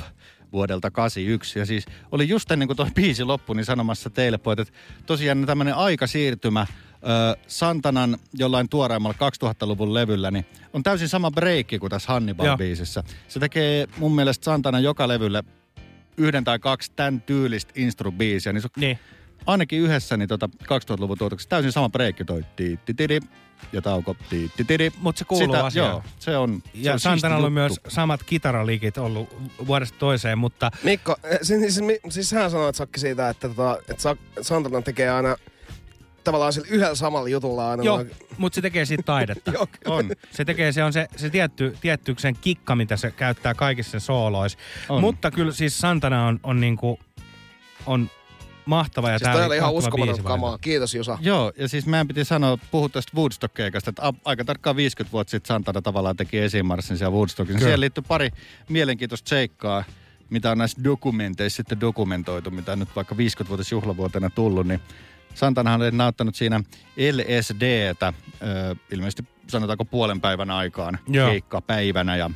vuodelta 0.52 0.90
81. 0.90 1.58
Ja 1.58 1.66
siis 1.66 1.86
oli 2.12 2.28
just 2.28 2.50
ennen 2.50 2.68
kuin 2.68 2.76
tuo 2.76 2.88
biisi 2.94 3.24
loppui, 3.24 3.56
niin 3.56 3.64
sanomassa 3.64 4.10
teille 4.10 4.38
pojat, 4.38 4.58
että 4.58 4.74
tosiaan 5.06 5.46
tämmöinen 5.46 5.74
aikasiirtymä 5.74 6.66
ö, 6.70 7.36
Santanan 7.46 8.18
jollain 8.34 8.68
tuoreimmalla 8.68 9.16
2000-luvun 9.46 9.94
levyllä, 9.94 10.30
niin 10.30 10.46
on 10.72 10.82
täysin 10.82 11.08
sama 11.08 11.30
breikki 11.30 11.78
kuin 11.78 11.90
tässä. 11.90 12.12
Hannibal-biisissä. 12.12 13.02
Se 13.28 13.40
tekee 13.40 13.86
mun 13.98 14.14
mielestä 14.14 14.44
Santanan 14.44 14.82
joka 14.82 15.08
levyllä 15.08 15.42
yhden 16.16 16.44
tai 16.44 16.58
kaksi 16.58 16.92
tämän 16.96 17.20
tyylistä 17.20 17.72
instru-biisiä, 17.76 18.52
niin 18.52 18.62
se 18.62 18.68
on 18.76 18.80
niin, 18.80 18.98
ainakin 19.46 19.80
yhdessä 19.80 20.16
niin 20.16 20.28
tota 20.28 20.48
2000-luvun 20.62 21.18
tuotoksessa 21.18 21.50
täysin 21.50 21.72
sama 21.72 21.88
breikki 21.88 22.24
toi 22.24 22.44
tiittitidi 22.56 23.20
ja 23.72 23.82
tauko 23.82 24.16
tiittitidi. 24.30 24.90
Mutta 25.00 25.18
se 25.18 25.24
kuuluu 25.24 25.54
Sitä, 25.54 25.64
asiaan. 25.66 25.90
Joo, 25.90 26.02
se 26.18 26.36
on 26.36 26.62
se 26.64 26.70
ja 26.74 26.92
on 26.92 27.00
Santanalla 27.00 27.46
on 27.46 27.52
myös 27.52 27.80
samat 27.88 28.22
kitaralikit 28.22 28.98
ollut 28.98 29.28
vuodesta 29.66 29.98
toiseen, 29.98 30.38
mutta 30.38 30.70
Mikko, 30.82 31.16
eh, 31.24 31.38
siis, 31.42 31.74
siis, 31.74 32.00
siis 32.08 32.30
sähän 32.30 32.50
sanoit 32.50 32.76
Sakki 32.76 33.00
siitä, 33.00 33.28
että, 33.28 33.48
tota, 33.48 33.78
että 33.88 34.02
Sa- 34.02 34.16
Santana 34.40 34.82
tekee 34.82 35.10
aina 35.10 35.36
tavallaan 36.24 36.52
sillä 36.52 36.68
yhdellä 36.70 36.94
samalla 36.94 37.28
jutulla 37.28 37.70
aina. 37.70 37.82
joo, 37.82 37.96
noin- 37.96 38.10
mutta 38.38 38.54
se 38.54 38.60
tekee 38.62 38.84
siitä 38.84 39.02
taidetta. 39.02 39.50
Joo. 39.54 39.66
On. 39.86 40.10
Se 40.30 40.44
tekee, 40.44 40.72
se 40.72 40.84
on 40.84 40.92
se, 40.92 41.06
se 41.16 41.30
tietty, 41.30 41.76
tietty 41.80 42.14
sen 42.18 42.36
kikka, 42.40 42.76
mitä 42.76 42.96
se 42.96 43.10
käyttää 43.10 43.54
kaikissa 43.54 43.90
sen 43.90 44.00
sooloissa. 44.00 44.58
Mutta 45.00 45.30
kyllä 45.30 45.52
siis 45.52 45.78
Santana 45.78 46.26
on, 46.26 46.40
on 46.42 46.60
niinku, 46.60 46.98
on 47.86 48.10
mahtava 48.66 49.10
ja 49.10 49.18
Siis 49.18 49.30
toi 49.30 49.44
oli 49.46 49.56
ihan 49.56 49.72
uskomaton 49.72 50.22
kamaa. 50.24 50.58
Kiitos 50.58 50.94
Jusa. 50.94 51.18
Joo, 51.20 51.52
ja 51.56 51.68
siis 51.68 51.86
meidän 51.86 52.08
piti 52.08 52.24
sanoa, 52.24 52.58
puhua 52.70 52.88
tästä 52.88 53.12
Woodstock-keikasta, 53.16 53.90
että 53.90 54.08
a- 54.08 54.12
aika 54.24 54.44
tarkkaan 54.44 54.76
50 54.76 55.12
vuotta 55.12 55.30
sitten 55.30 55.48
Santana 55.48 55.82
tavallaan 55.82 56.16
teki 56.16 56.38
esimarssin 56.38 56.98
siellä 56.98 57.12
Woodstockissa. 57.16 57.58
Kyllä. 57.58 57.66
Siihen 57.68 57.80
liittyy 57.80 58.04
pari 58.08 58.30
mielenkiintoista 58.68 59.28
seikkaa, 59.28 59.84
mitä 60.30 60.50
on 60.50 60.58
näissä 60.58 60.84
dokumenteissa 60.84 61.56
sitten 61.56 61.80
dokumentoitu, 61.80 62.50
mitä 62.50 62.72
on 62.72 62.78
nyt 62.78 62.96
vaikka 62.96 63.14
50-vuotis 63.14 63.72
juhlavuotena 63.72 64.30
tullut, 64.30 64.66
niin 64.66 64.80
Santanahan 65.34 65.82
oli 65.82 65.90
nauttanut 65.90 66.34
siinä 66.34 66.60
LSDtä, 67.12 68.12
ö, 68.42 68.76
ilmeisesti 68.90 69.24
sanotaanko 69.48 69.84
puolen 69.84 70.20
päivän 70.20 70.50
aikaan 70.50 70.98
keikkapäivänä 71.30 72.16
ja 72.16 72.30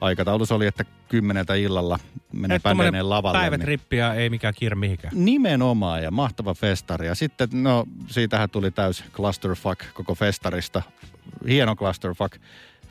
aikataulus 0.00 0.52
oli, 0.52 0.66
että 0.66 0.84
kymmeneltä 1.12 1.54
illalla 1.54 1.98
menee 2.32 2.58
bändeineen 2.58 3.10
lavalle. 3.10 3.38
Päivät 3.38 3.60
niin- 3.60 3.68
rippiä 3.68 4.14
ei 4.14 4.30
mikään 4.30 4.54
kiire 4.54 4.74
mihinkään. 4.74 5.24
Nimenomaan 5.24 6.02
ja 6.02 6.10
mahtava 6.10 6.54
festari. 6.54 7.06
Ja 7.06 7.14
sitten, 7.14 7.48
no 7.52 7.84
siitähän 8.06 8.50
tuli 8.50 8.70
täys 8.70 9.04
clusterfuck 9.12 9.80
koko 9.94 10.14
festarista. 10.14 10.82
Hieno 11.48 11.76
clusterfuck. 11.76 12.36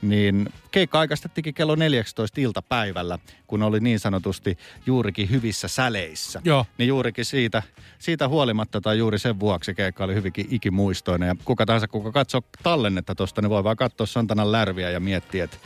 Niin 0.01 0.49
keikka 0.71 0.99
aikaistettikin 0.99 1.53
kello 1.53 1.75
14 1.75 2.41
iltapäivällä, 2.41 3.19
kun 3.47 3.63
oli 3.63 3.79
niin 3.79 3.99
sanotusti 3.99 4.57
juurikin 4.85 5.29
hyvissä 5.29 5.67
säleissä. 5.67 6.41
Joo. 6.43 6.65
Niin 6.77 6.87
juurikin 6.87 7.25
siitä, 7.25 7.63
siitä 7.99 8.27
huolimatta 8.27 8.81
tai 8.81 8.97
juuri 8.97 9.19
sen 9.19 9.39
vuoksi 9.39 9.73
keikka 9.73 10.03
oli 10.03 10.15
hyvinkin 10.15 10.47
ikimuistoinen. 10.49 11.27
Ja 11.27 11.35
kuka 11.45 11.65
tahansa, 11.65 11.87
kuka 11.87 12.11
katsoo 12.11 12.41
tallennetta 12.63 13.15
tosta, 13.15 13.41
niin 13.41 13.49
voi 13.49 13.63
vaan 13.63 13.77
katsoa 13.77 14.05
Santanan 14.05 14.51
lärviä 14.51 14.89
ja 14.89 14.99
miettiä, 14.99 15.43
että 15.43 15.57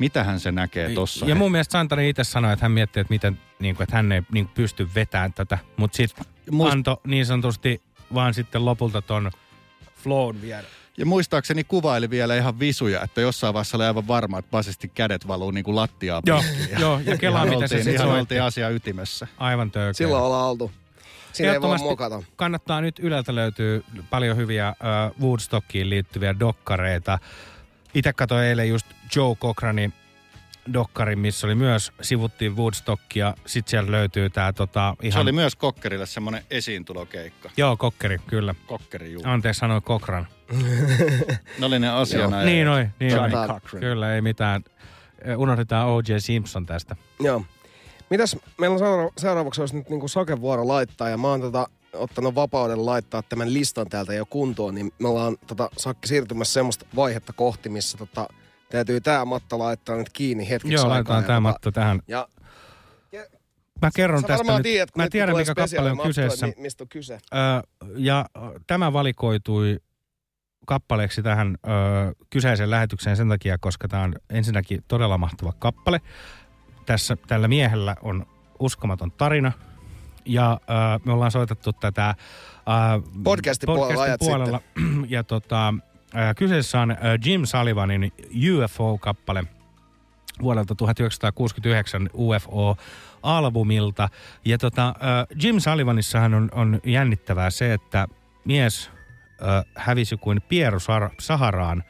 mitähän 0.00 0.40
se 0.40 0.52
näkee 0.52 0.94
tossa. 0.94 1.26
Ja 1.26 1.34
mun 1.34 1.52
mielestä 1.52 1.72
Santana 1.72 2.02
itse 2.02 2.24
sanoi, 2.24 2.52
että 2.52 2.64
hän 2.64 2.72
miettii, 2.72 3.00
että, 3.00 3.12
miten, 3.12 3.38
niin 3.58 3.76
kuin, 3.76 3.84
että 3.84 3.96
hän 3.96 4.12
ei 4.12 4.22
niin 4.32 4.46
kuin, 4.46 4.54
pysty 4.54 4.88
vetämään 4.94 5.32
tätä. 5.32 5.58
Mutta 5.76 5.96
sitten 5.96 6.24
Muist- 6.52 6.72
antoi 6.72 6.96
niin 7.06 7.26
sanotusti 7.26 7.82
vaan 8.14 8.34
sitten 8.34 8.64
lopulta 8.64 9.02
ton 9.02 9.30
flown 10.02 10.42
viedä. 10.42 10.64
Ja 10.96 11.06
muistaakseni 11.06 11.64
kuvaili 11.64 12.10
vielä 12.10 12.36
ihan 12.36 12.58
visuja, 12.60 13.02
että 13.02 13.20
jossain 13.20 13.54
vaiheessa 13.54 13.76
oli 13.76 13.84
aivan 13.84 14.08
varma, 14.08 14.38
että 14.38 14.50
basisti 14.50 14.88
kädet 14.94 15.28
valuu 15.28 15.50
niin 15.50 15.64
kuin 15.64 15.76
lattiaa 15.76 16.22
Joo, 16.26 16.42
pitkin. 16.42 16.80
joo, 16.80 17.00
ja 17.04 17.18
kelaa, 17.18 17.46
mitä 17.46 17.66
se 17.66 17.76
sitten 17.76 17.94
ihan 17.94 18.08
oltiin 18.08 18.42
asia 18.42 18.68
ytimessä. 18.68 19.26
Aivan 19.38 19.70
tökeä. 19.70 19.92
Silloin 19.92 20.24
ollaan 20.24 20.46
oltu. 20.48 20.70
Siinä 21.32 21.52
ei 21.52 21.60
voi 21.60 21.78
mokata. 21.78 22.22
Kannattaa 22.36 22.80
nyt 22.80 22.98
Yleltä 22.98 23.34
löytyy 23.34 23.84
paljon 24.10 24.36
hyviä 24.36 24.68
äh, 24.68 24.74
Woodstockiin 25.20 25.90
liittyviä 25.90 26.40
dokkareita. 26.40 27.18
Itse 27.94 28.12
katsoin 28.12 28.44
eilen 28.44 28.68
just 28.68 28.86
Joe 29.16 29.34
Cochranin 29.34 29.92
dokkari, 30.72 31.16
missä 31.16 31.46
oli 31.46 31.54
myös, 31.54 31.92
sivuttiin 32.02 32.56
Woodstockia. 32.56 33.34
Sitten 33.46 33.70
siellä 33.70 33.90
löytyy 33.90 34.30
tää 34.30 34.52
tota 34.52 34.96
ihan... 35.02 35.12
Se 35.12 35.22
oli 35.22 35.32
myös 35.32 35.56
Kokkerille 35.56 36.06
semmoinen 36.06 36.44
esiintulokeikka. 36.50 37.50
Joo, 37.56 37.76
Kokkeri, 37.76 38.18
kyllä. 38.26 38.54
Kokkeri 38.66 39.12
juu. 39.12 39.22
Anteeksi, 39.26 39.58
sanoin 39.58 39.82
Cochran. 39.82 40.26
Ne 41.58 41.66
oli 41.66 41.78
ne 41.78 41.88
asiana. 41.88 42.42
Niin 42.42 42.68
oi, 42.68 42.86
niin. 43.00 43.12
Cochran. 43.12 43.80
Kyllä, 43.80 44.14
ei 44.14 44.20
mitään. 44.20 44.64
Unohdetaan 45.36 45.88
O.J. 45.88 46.18
Simpson 46.18 46.66
tästä. 46.66 46.96
Joo. 47.20 47.44
Mitäs 48.10 48.36
meillä 48.58 48.74
on 48.74 48.78
seura- 48.78 49.10
seuraavaksi 49.16 49.60
olisi 49.60 49.76
nyt 49.76 49.88
niinku 49.88 50.08
sakevuoro 50.08 50.68
laittaa 50.68 51.08
ja 51.08 51.16
mä 51.16 51.28
oon 51.28 51.40
tota, 51.40 51.68
ottanut 51.92 52.34
vapauden 52.34 52.86
laittaa 52.86 53.22
tämän 53.22 53.54
listan 53.54 53.88
täältä 53.88 54.14
jo 54.14 54.26
kuntoon, 54.26 54.74
niin 54.74 54.92
me 54.98 55.08
ollaan 55.08 55.36
tota, 55.46 55.70
Sakki 55.76 56.08
siirtymässä 56.08 56.52
semmoista 56.52 56.86
vaihetta 56.96 57.32
kohti, 57.32 57.68
missä 57.68 57.98
tota, 57.98 58.28
täytyy 58.70 59.00
tää 59.00 59.24
matta 59.24 59.58
laittaa 59.58 59.96
nyt 59.96 60.10
kiinni 60.12 60.48
hetkeksi 60.48 60.74
Joo, 60.74 60.82
aikaa. 60.84 60.94
laitetaan 60.94 61.22
ja 61.22 61.26
tämä 61.26 61.36
tota, 61.36 61.40
Matto 61.40 61.70
tähän. 61.72 62.00
Ja 62.08 62.28
Mä 63.82 63.90
kerron 63.94 64.20
sä 64.20 64.26
tästä 64.26 64.52
nyt. 64.52 64.62
tiedät, 64.62 64.96
Mä 64.96 65.08
tiedän, 65.10 65.36
mikä 65.36 65.54
kappale 65.54 65.90
on 65.90 65.98
kyseessä. 65.98 66.46
mi- 66.46 66.54
mistä 66.56 66.84
on 66.84 66.88
kyse. 66.88 67.14
Ö, 67.14 67.38
ja 67.96 68.26
tämä 68.66 68.92
valikoitui 68.92 69.80
kappaleeksi 70.66 71.22
tähän 71.22 71.56
ö, 71.66 71.70
kyseiseen 72.30 72.70
lähetykseen 72.70 73.16
sen 73.16 73.28
takia, 73.28 73.58
koska 73.58 73.88
tämä 73.88 74.02
on 74.02 74.14
ensinnäkin 74.30 74.84
todella 74.88 75.18
mahtava 75.18 75.52
kappale. 75.58 76.00
Tässä, 76.86 77.16
tällä 77.26 77.48
miehellä 77.48 77.96
on 78.02 78.26
uskomaton 78.58 79.12
tarina. 79.12 79.52
Ja 80.24 80.60
ö, 80.62 80.74
me 81.04 81.12
ollaan 81.12 81.30
soitettu 81.30 81.72
tätä 81.72 82.14
ö, 82.14 83.02
Podcastin 83.24 83.66
puolella 83.66 84.02
ajat 84.02 84.18
puolella. 84.20 84.60
Ja 85.08 85.24
tota, 85.24 85.74
ö, 86.14 86.34
kyseessä 86.36 86.80
on 86.80 86.90
ö, 86.90 86.94
Jim 87.24 87.44
Sullivanin 87.44 88.12
UFO-kappale 88.34 89.44
vuodelta 90.42 90.74
1969 90.74 92.10
UFO-albumilta. 92.14 94.08
Ja 94.44 94.58
tota, 94.58 94.88
äh, 94.88 94.94
Jim 95.42 95.58
Sullivanissahan 95.58 96.34
on, 96.34 96.48
on 96.52 96.80
jännittävää 96.84 97.50
se, 97.50 97.72
että 97.72 98.08
mies 98.44 98.90
äh, 99.42 99.64
hävisi 99.74 100.16
kuin 100.16 100.42
Pieru 100.48 100.78
Sar- 100.78 101.14
Saharaan. 101.20 101.84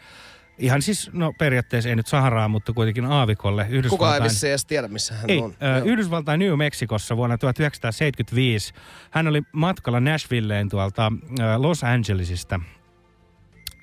Ihan 0.61 0.83
siis, 0.83 1.11
no 1.13 1.33
periaatteessa 1.39 1.89
ei 1.91 1.97
nyt 1.97 2.07
Saharaan, 2.07 2.51
mutta 2.51 2.73
kuitenkin 2.73 3.05
aavikolle 3.05 3.63
Kukaan 3.63 3.73
ei 3.73 3.79
Yhdysvaltain... 3.79 4.23
vissiin 4.23 4.51
edes 4.51 4.65
tiedä, 4.67 4.89
missä 4.89 5.15
hän 5.15 5.31
Ei, 5.31 5.39
on. 5.39 5.55
äh. 5.63 5.87
Yhdysvaltain 5.87 6.41
New 6.41 6.57
Mexicossa 6.57 7.17
vuonna 7.17 7.39
1975. 7.39 8.75
Hän 9.11 9.29
oli 9.29 9.43
matkalla 9.53 10.01
Nashvilleen 10.01 10.69
tuolta 10.69 11.13
äh, 11.41 11.61
Los 11.61 11.85
Angelesista. 11.85 12.61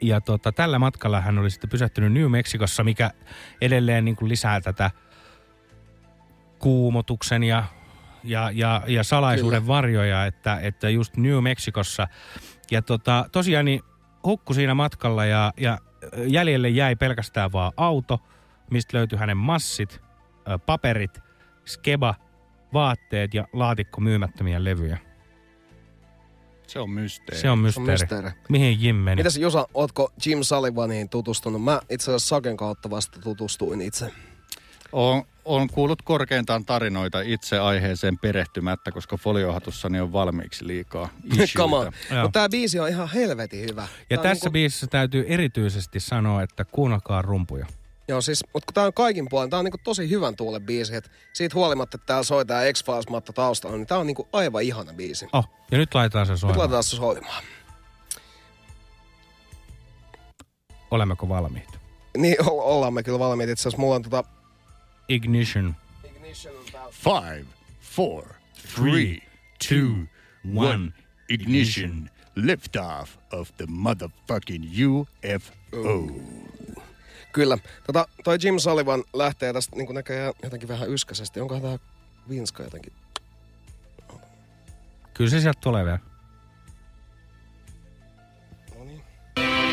Ja 0.02 0.22
tota, 0.22 0.52
tällä 0.52 0.80
matkalla 0.80 1.22
hän 1.22 1.38
oli 1.38 1.50
sitten 1.52 1.70
pysähtynyt 1.70 2.14
New 2.14 2.32
Mexicossa, 2.32 2.84
mikä 2.84 3.12
edelleen 3.62 4.06
niin 4.06 4.16
kuin 4.16 4.30
lisää 4.30 4.62
tätä 4.62 4.92
kuumotuksen 6.60 7.44
ja, 7.44 7.64
ja, 8.24 8.52
ja, 8.54 8.82
ja 8.88 9.04
salaisuuden 9.04 9.62
Kyllä. 9.62 9.68
varjoja, 9.74 10.26
että, 10.26 10.60
että 10.62 10.90
just 10.90 11.18
New 11.18 11.44
Mexicossa. 11.44 12.08
Ja 12.72 12.82
tota, 12.82 13.26
tosiaan 13.32 13.66
niin 13.66 13.82
hukku 14.24 14.54
siinä 14.54 14.74
matkalla 14.74 15.26
ja, 15.26 15.54
ja 15.58 15.78
jäljelle 16.28 16.70
jäi 16.70 16.96
pelkästään 16.96 17.52
vaan 17.52 17.72
auto, 17.78 18.20
mistä 18.72 18.98
löytyi 18.98 19.20
hänen 19.20 19.38
massit, 19.38 20.02
paperit, 20.66 21.20
skeba, 21.66 22.16
vaatteet 22.74 23.34
ja 23.34 23.48
laatikko 23.54 24.02
myymättömiä 24.02 24.64
levyjä. 24.64 24.98
Se 26.68 26.80
on 26.80 26.90
mysteeri. 26.90 27.42
Se 27.42 27.50
on 27.50 27.58
Se 27.58 27.80
on 27.80 27.86
mysteeri. 27.86 27.92
mysteeri. 27.92 28.30
Mihin 28.50 28.82
Jim 28.84 28.96
meni? 28.96 29.20
Mitäs 29.20 29.38
Jusa, 29.38 29.68
ootko 29.74 30.14
Jim 30.26 30.44
Sullivaniin 30.44 31.10
tutustunut? 31.10 31.64
Mä 31.64 31.82
itse 31.90 32.04
asiassa 32.12 32.28
Saken 32.28 32.58
kautta 32.58 32.90
vasta 32.90 33.20
tutustuin 33.20 33.82
itse. 33.82 34.12
Oon, 34.92 35.24
on 35.48 35.68
kuullut 35.70 36.02
korkeintaan 36.02 36.66
tarinoita 36.66 37.22
itse 37.22 37.60
aiheeseen 37.60 38.18
perehtymättä, 38.18 38.92
koska 38.92 39.18
foliohatussani 39.18 40.00
on 40.00 40.14
valmiiksi 40.14 40.68
liikaa 40.68 41.10
Come 41.58 41.76
on. 41.76 41.88
issueita. 41.88 42.14
Joo. 42.16 42.24
Mutta 42.24 42.40
tää 42.40 42.50
biisi 42.50 42.80
on 42.80 42.90
ihan 42.90 43.10
helvetin 43.14 43.62
hyvä. 43.70 43.88
Ja 44.10 44.18
Tää 44.18 44.24
tässä 44.24 44.46
niinku- 44.46 44.54
biisissä 44.54 44.88
täytyy 44.88 45.26
erityisesti 45.28 46.00
sanoa, 46.00 46.42
että 46.44 46.66
kuunnelkaa 46.66 47.22
rumpuja. 47.22 47.66
Joo, 48.08 48.22
siis, 48.22 48.44
mutta 48.54 48.66
kun 48.66 48.74
tää 48.74 48.86
on 48.86 48.94
kaikin 48.94 49.28
puolin, 49.30 49.50
tää 49.50 49.60
on 49.60 49.66
niinku 49.66 49.78
tosi 49.84 50.10
hyvän 50.10 50.36
tuulen 50.36 50.62
biisi, 50.62 50.96
että 50.96 51.10
siitä 51.34 51.56
huolimatta, 51.56 51.96
että 51.96 52.06
täällä 52.06 52.24
soi 52.24 52.46
tää 52.46 52.74
x 52.74 52.86
files 52.86 53.10
matta 53.10 53.34
taustalla, 53.34 53.78
niin 53.78 53.88
tää 53.88 53.98
on 53.98 54.08
niinku 54.08 54.28
aivan 54.34 54.64
ihana 54.64 54.94
biisi. 54.94 55.28
Oh, 55.34 55.50
ja 55.72 55.78
nyt 55.78 55.94
laitetaan 55.96 56.26
se 56.26 56.32
Nyt 56.34 56.40
soimaan. 56.40 56.60
laitetaan 56.60 56.84
se 56.84 56.96
soimaan. 56.96 57.44
Olemmeko 60.92 61.30
valmiit? 61.30 61.80
Niin, 62.18 62.36
o- 62.50 62.76
ollaan 62.76 62.94
me 62.94 63.04
kyllä 63.04 63.20
valmiit. 63.20 63.50
Itse 63.50 63.62
asiassa 63.62 63.78
mulla 63.82 63.96
on 63.96 64.02
tota... 64.02 64.24
Ignition. 65.10 65.76
Five, 66.92 67.46
four, 67.82 68.24
three, 68.76 69.22
two, 69.70 70.08
one. 70.56 70.94
Ignition. 71.30 72.10
Liftoff 72.36 73.18
of 73.32 73.52
the 73.58 73.66
motherfucking 73.70 74.64
UFO. 74.86 76.12
Kyllä. 77.34 77.58
Tota, 77.88 78.08
toi 78.24 78.38
Jim 78.44 78.60
Sullivan 78.60 79.04
lähtee 79.14 79.54
tästä 79.54 79.76
niin 79.76 79.96
näköjään 79.96 80.34
jotenkin 80.44 80.70
vähän 80.70 80.90
yskäisesti. 80.90 81.40
Onkohan 81.40 81.64
tää 81.64 81.80
Vinska 82.30 82.64
jotenkin? 82.64 82.94
Kyllä 85.14 85.30
se 85.30 85.42
sieltä 85.42 85.60
tulee 85.64 85.86
vielä. 85.86 86.00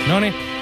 No 0.08 0.20
niin. 0.20 0.53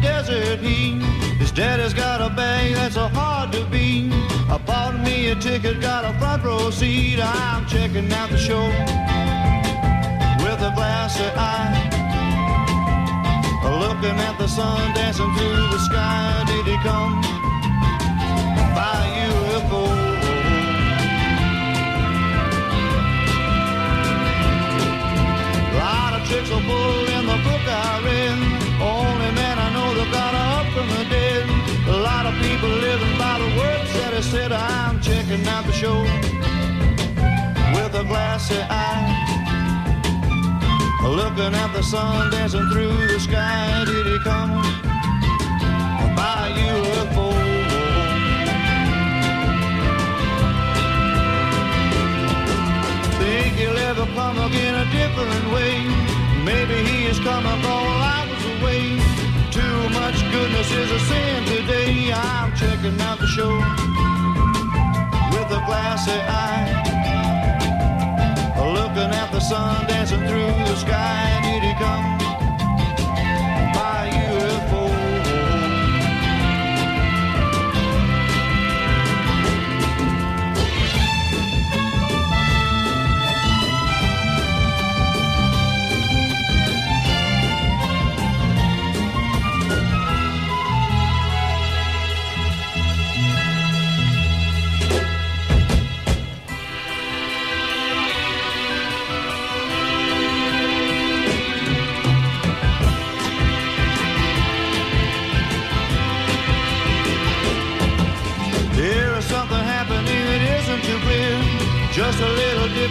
Desert 0.00 0.60
heat. 0.60 1.02
His 1.38 1.52
daddy's 1.52 1.94
got 1.94 2.20
a 2.20 2.34
bag 2.34 2.74
that's 2.74 2.94
so 2.94 3.08
hard 3.08 3.52
to 3.52 3.64
beat. 3.66 4.12
I 4.48 4.58
bought 4.58 4.98
me 5.00 5.28
a 5.28 5.34
ticket, 5.34 5.80
got 5.80 6.04
a 6.04 6.12
front 6.18 6.44
row 6.44 6.70
seat. 6.70 7.20
I'm 7.20 7.66
checking 7.66 8.12
out 8.12 8.30
the 8.30 8.38
show 8.38 8.64
with 10.44 10.60
a 10.62 10.72
glassy 10.74 11.24
eye. 11.36 11.88
Looking 13.62 14.18
at 14.18 14.36
the 14.38 14.48
sun 14.48 14.94
dancing 14.94 15.32
through 15.36 15.68
the 15.74 15.78
sky. 15.78 16.44
Did 16.46 16.66
he 16.66 16.76
come 16.78 17.20
by 18.74 19.00
UFO? 19.28 19.82
A 25.68 25.78
lot 25.78 26.20
of 26.20 26.28
tricks 26.28 26.50
are 26.50 26.60
pulled 26.62 27.08
in 27.10 27.26
the 27.26 27.38
book 27.44 27.64
I 27.68 28.00
read. 28.04 28.59
People 32.42 32.68
living 32.68 33.18
by 33.18 33.38
the 33.38 33.50
words 33.60 33.92
that 33.94 34.12
he 34.14 34.22
said. 34.22 34.52
I'm 34.52 35.00
checking 35.00 35.46
out 35.46 35.64
the 35.66 35.72
show 35.72 36.00
with 37.74 37.94
a 37.94 38.04
glassy 38.04 38.60
eye. 38.68 39.30
Looking 41.02 41.54
at 41.54 41.72
the 41.72 41.82
sun 41.82 42.30
dancing 42.30 42.68
through 42.70 43.06
the 43.08 43.18
sky. 43.18 43.84
Did 43.84 44.06
he 44.06 44.18
come 44.20 44.50
by 46.14 46.52
UFO? 46.68 47.28
Think 53.18 53.54
he'll 53.56 53.78
ever 53.90 54.06
come 54.14 54.38
again 54.38 54.74
a 54.74 54.86
different 54.98 55.52
way. 55.52 55.74
Maybe 56.44 56.76
he 56.88 57.06
is 57.06 57.18
coming 57.20 57.60
I. 57.62 57.80
Too 57.80 58.06
much 58.06 58.29
goodness 60.30 60.70
is 60.72 60.90
a 60.90 61.00
sin 61.00 61.44
today. 61.44 62.12
I'm 62.12 62.54
checking 62.56 63.00
out 63.00 63.18
the 63.18 63.26
show 63.26 63.52
with 65.32 65.58
a 65.58 65.62
glassy 65.66 66.12
eye. 66.12 66.68
Looking 68.78 69.10
at 69.22 69.30
the 69.32 69.40
sun 69.40 69.86
dancing 69.86 70.26
through 70.28 70.52
the 70.68 70.76
sky. 70.76 71.40
Did 71.42 71.62
he 71.62 71.74
come 71.74 72.09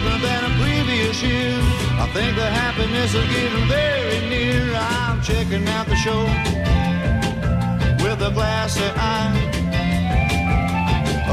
different 0.00 0.22
than 0.22 0.44
a 0.44 0.50
previous 0.62 1.22
year. 1.22 1.58
I 1.98 2.06
think 2.12 2.36
the 2.36 2.46
happiness 2.46 3.14
is 3.14 3.28
getting 3.34 3.66
very 3.68 4.20
near. 4.28 4.74
I'm 4.74 5.20
checking 5.22 5.66
out 5.68 5.86
the 5.86 5.96
show 5.96 6.24
with 8.02 8.22
a 8.22 8.30
glassy 8.32 8.84
eye. 8.96 9.48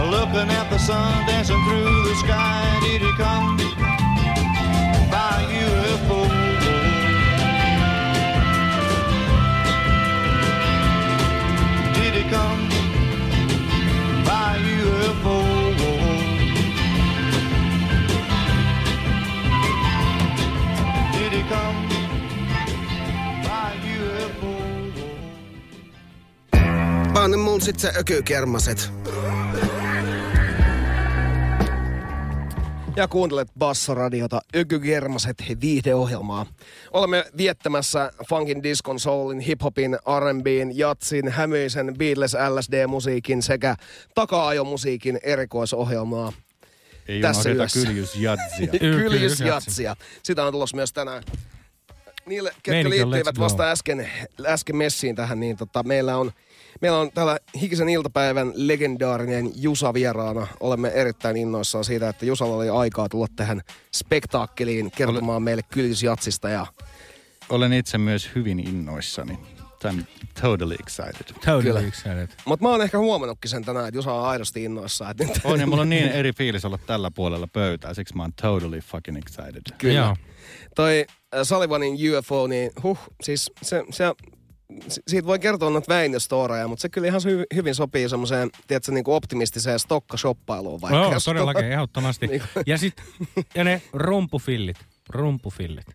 Looking 0.10 0.50
at 0.50 0.70
the 0.70 0.78
sun 0.78 1.26
dancing 1.28 1.62
through 1.66 2.04
the 2.08 2.16
sky. 2.16 2.80
Did 2.82 3.02
he 3.02 3.12
come 3.18 3.58
by 5.12 5.44
UFO? 5.52 6.10
Oh, 6.10 6.24
oh. 6.24 6.74
Did 11.94 12.14
he 12.14 12.24
come 12.30 12.67
Anna 27.28 27.38
mun 27.38 27.62
sit 27.62 27.80
se 27.80 27.92
ökykermaset. 28.00 28.92
Ja 32.96 33.08
kuuntelet 33.08 33.48
Bassoradiota 33.60 34.42
Ökygermaset 34.56 35.44
viihdeohjelmaa. 35.62 36.46
Olemme 36.92 37.26
viettämässä 37.38 38.12
funkin, 38.30 38.64
diskon, 38.64 39.00
soulin, 39.00 39.40
hiphopin, 39.40 39.94
R&Bn, 39.94 40.78
jatsin, 40.78 41.30
hämyisen, 41.30 41.94
Beatles, 41.98 42.34
LSD-musiikin 42.34 43.42
sekä 43.42 43.76
taka-ajomusiikin 44.16 45.20
erikoisohjelmaa. 45.24 46.34
Ei 47.08 47.22
Tässä 47.22 47.50
yössä. 47.50 47.88
kyljysjatsia. 47.88 48.68
Kyljysjatsia. 48.80 49.96
Sitä 50.24 50.46
on 50.46 50.54
tulossa 50.54 50.76
myös 50.76 50.94
tänään. 50.94 51.24
Niille, 52.26 52.54
ketkä 52.64 52.88
on 52.88 52.90
liittyivät 52.90 53.40
vasta 53.40 53.72
äsken, 53.72 54.10
äsken 54.46 54.76
messiin 54.76 55.16
tähän, 55.16 55.40
niin 55.40 55.58
tota, 55.58 55.84
meillä 55.84 56.18
on 56.18 56.32
Meillä 56.82 57.00
on 57.00 57.12
täällä 57.12 57.40
Hikisen 57.62 57.90
iltapäivän 57.90 58.52
legendaarinen 58.56 59.52
Jusa 59.56 59.94
vieraana. 59.94 60.48
Olemme 60.60 60.88
erittäin 60.88 61.38
innoissaan 61.38 61.84
siitä, 61.84 62.10
että 62.10 62.26
Jusalla 62.26 62.56
oli 62.56 62.70
aikaa 62.70 63.10
tulla 63.10 63.28
tähän 63.36 63.62
spektaakkeliin 63.94 64.92
kertomaan 64.92 65.44
meille 65.44 65.62
kyljysjatsista. 65.64 66.50
Ja 66.50 66.68
Olen 67.50 67.74
itse 67.74 67.98
myös 67.98 68.30
hyvin 68.36 68.60
innoissani. 68.60 69.40
I'm 69.86 70.04
totally 70.42 70.76
excited. 70.80 71.34
Totally 71.34 71.62
Kyllä. 71.62 71.80
excited. 71.80 72.28
Mutta 72.46 72.66
mä 72.66 72.70
oon 72.70 72.82
ehkä 72.82 72.98
huomannutkin 72.98 73.50
sen 73.50 73.66
tänään, 73.66 73.88
että 73.88 73.98
Jusa 73.98 74.14
on 74.14 74.26
aidosti 74.26 74.64
innoissaan. 74.64 75.12
Että 75.12 75.24
nyt, 75.24 75.42
On 75.44 75.60
ja 75.60 75.68
mulla 75.68 75.82
on 75.82 75.90
niin 75.90 76.08
eri 76.08 76.34
fiilis 76.34 76.66
olla 76.66 76.78
tällä 76.78 77.12
puolella 77.12 77.48
pöytää, 77.48 77.94
siksi 77.94 78.16
mä 78.16 78.24
oon 78.24 78.34
totally 78.42 78.80
fucking 78.80 79.18
excited. 79.18 79.62
Kyllä. 79.78 79.94
Joo. 79.94 80.16
Toi 80.76 81.06
äh, 81.36 81.42
Sullivanin 81.44 81.94
UFO, 81.94 82.48
niin 82.48 82.72
huh, 82.84 83.00
siis 83.24 83.52
se, 83.62 83.84
se, 83.92 84.06
siitä 85.08 85.28
voi 85.28 85.40
kertoa 85.40 85.70
noita 85.70 85.94
Väinö-storeja, 85.94 86.68
mutta 86.68 86.82
se 86.82 86.90
kyllä 86.90 87.08
ihan 87.08 87.22
hy, 87.26 87.44
hyvin 87.56 87.76
sopii 87.76 88.10
semmoiseen, 88.10 88.50
tiedätkö, 88.68 88.92
niin 88.92 89.04
kuin 89.04 89.16
optimistiseen 89.16 89.80
stokkashoppailuun 89.80 90.82
vaikka. 90.82 90.98
Joo, 90.98 91.14
jos- 91.14 91.26
todellakin, 91.26 91.66
ehdottomasti. 91.72 92.28
Niin 92.28 92.44
kuin- 92.54 92.64
Ja, 92.66 92.78
sit, 92.78 92.94
ja 93.56 93.64
ne 93.64 93.82
rumpufillit. 93.94 94.78
Rumpufillit. 95.10 95.86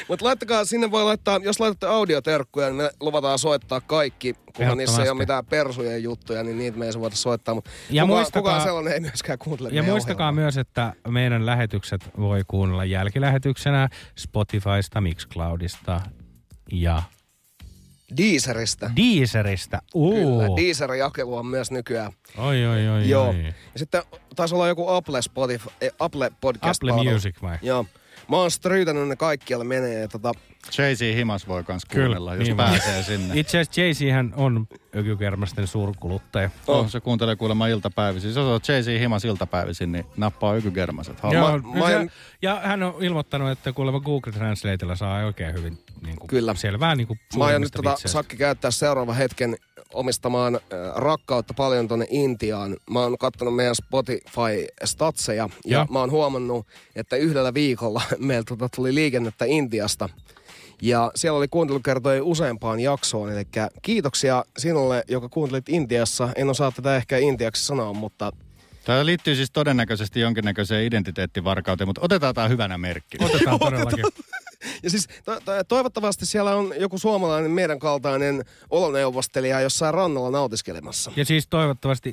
Mutta 0.08 0.24
laittakaa, 0.24 0.64
sinne 0.64 0.90
voi 0.90 1.04
laittaa, 1.04 1.40
jos 1.42 1.60
laitatte 1.60 1.86
audioterkkuja, 1.86 2.66
niin 2.66 2.76
me 2.76 2.90
luvataan 3.00 3.38
soittaa 3.38 3.80
kaikki. 3.80 4.34
Kunhan 4.56 4.78
niissä 4.78 5.02
ei 5.02 5.08
ole 5.10 5.18
mitään 5.18 5.46
persujen 5.46 6.02
juttuja, 6.02 6.42
niin 6.42 6.58
niitä 6.58 6.78
me 6.78 6.86
ei 6.86 6.92
voida 7.00 7.16
soittaa. 7.16 7.54
Mutta 7.54 7.70
Ja 7.90 8.02
kukaan, 8.02 8.18
muistakaa- 8.20 8.42
kukaan 8.42 8.62
sellainen 8.62 8.92
ei 8.92 9.00
myöskään 9.00 9.38
kuuntele 9.38 9.68
Ja 9.72 9.82
muistakaa 9.82 10.26
ohjelmaa. 10.26 10.42
myös, 10.42 10.56
että 10.56 10.92
meidän 11.08 11.46
lähetykset 11.46 12.10
voi 12.18 12.42
kuunnella 12.48 12.84
jälkilähetyksenä 12.84 13.88
Spotifysta, 14.18 15.00
Mixcloudista 15.00 16.00
ja 16.72 17.02
Deezeristä. 18.16 18.90
Deezerista. 18.96 19.82
Uh. 19.94 20.14
Kyllä, 20.14 20.56
Deezer-jakelu 20.56 21.36
on 21.36 21.46
myös 21.46 21.70
nykyään. 21.70 22.12
Oi, 22.38 22.66
oi, 22.66 22.88
oi, 22.88 23.08
Joo. 23.08 23.28
oi. 23.28 23.44
Ja 23.46 23.52
sitten 23.76 24.02
taisi 24.36 24.54
olla 24.54 24.68
joku 24.68 24.88
Apple, 24.88 25.22
Spotify, 25.22 25.68
eh, 25.80 25.92
Apple 25.98 26.30
podcast 26.40 26.82
Apple 26.84 27.12
Music 27.12 27.42
vai? 27.42 27.58
Joo. 27.62 27.86
Mä 28.28 28.36
oon 28.36 28.50
stryytänyt 28.50 29.08
ne 29.08 29.16
kaikkialle 29.16 29.64
menee. 29.64 30.00
Ja 30.00 30.08
tota, 30.08 30.32
Jay-Z 30.78 31.16
Himas 31.16 31.48
voi 31.48 31.64
kans 31.64 31.84
Kyllä, 31.84 32.04
kuunnella, 32.06 32.34
jos 32.34 32.44
niin 32.46 32.56
pääsee 32.56 33.02
sinne. 33.02 33.40
Itse 33.40 33.58
asiassa 33.58 34.04
jay 34.04 34.12
hän 34.12 34.32
on 34.36 34.66
ökykermasten 34.96 35.66
suurkuluttaja. 35.66 36.50
Oh, 36.66 36.90
se 36.90 37.00
kuuntelee 37.00 37.36
kuulemma 37.36 37.66
iltapäivisin. 37.66 38.28
Jos 38.28 38.36
on 38.36 38.60
Jay-Z 38.68 39.00
Himas 39.00 39.24
iltapäivisin, 39.24 39.92
niin 39.92 40.04
nappaa 40.16 40.54
ykykermaset. 40.56 41.16
Joo, 41.32 41.58
mä 41.58 41.90
ja, 41.90 42.00
en- 42.00 42.10
ja 42.42 42.60
hän 42.64 42.82
on 42.82 42.94
ilmoittanut, 43.00 43.50
että 43.50 43.72
kuulemma 43.72 44.00
Google 44.00 44.32
Translatella 44.32 44.96
saa 44.96 45.24
oikein 45.26 45.54
hyvin 45.54 45.78
niin 46.02 46.16
kuin, 46.16 46.28
Kyllä. 46.28 46.54
selvää 46.54 46.94
niin 46.94 47.06
kuin 47.06 47.20
mä 47.36 47.44
aion 47.44 47.60
nyt 47.60 47.72
tota, 47.72 47.90
vitseistä. 47.90 48.08
Sakki 48.18 48.36
käyttää 48.36 48.70
seuraava 48.70 49.12
hetken 49.12 49.56
omistamaan 49.94 50.54
äh, 50.54 50.60
rakkautta 50.96 51.54
paljon 51.54 51.88
tonne 51.88 52.06
Intiaan. 52.10 52.76
Mä 52.90 53.00
oon 53.00 53.18
kattonut 53.18 53.56
meidän 53.56 53.74
Spotify-statseja 53.74 55.48
ja 55.64 55.78
Joo. 55.78 55.86
mä 55.90 55.98
oon 55.98 56.10
huomannut, 56.10 56.66
että 56.96 57.16
yhdellä 57.16 57.54
viikolla 57.54 58.02
meillä 58.18 58.44
tota, 58.48 58.68
tuli 58.76 58.94
liikennettä 58.94 59.44
Intiasta. 59.44 60.08
Ja 60.82 61.10
siellä 61.14 61.38
oli 61.38 61.48
kuuntelukertoja 61.48 62.24
useampaan 62.24 62.80
jaksoon, 62.80 63.32
eli 63.32 63.42
kiitoksia 63.82 64.44
sinulle, 64.58 65.04
joka 65.08 65.28
kuuntelit 65.28 65.68
Intiassa. 65.68 66.28
En 66.36 66.50
osaa 66.50 66.72
tätä 66.72 66.96
ehkä 66.96 67.18
intiaksi 67.18 67.66
sanoa, 67.66 67.92
mutta 67.92 68.32
Tämä 68.86 69.06
liittyy 69.06 69.34
siis 69.34 69.50
todennäköisesti 69.50 70.20
jonkinnäköiseen 70.20 70.84
identiteettivarkauteen, 70.84 71.88
mutta 71.88 72.00
otetaan 72.04 72.34
tämä 72.34 72.48
hyvänä 72.48 72.78
merkki. 72.78 73.18
Otetaan 73.24 73.58
todellakin. 73.58 74.04
Ja 74.82 74.90
siis 74.90 75.08
to- 75.24 75.40
to- 75.44 75.64
toivottavasti 75.68 76.26
siellä 76.26 76.54
on 76.54 76.72
joku 76.78 76.98
suomalainen 76.98 77.50
meidän 77.50 77.78
kaltainen 77.78 78.44
oloneuvostelija 78.70 79.60
jossain 79.60 79.94
rannalla 79.94 80.30
nautiskelemassa. 80.30 81.12
Ja 81.16 81.24
siis 81.24 81.46
toivottavasti 81.46 82.12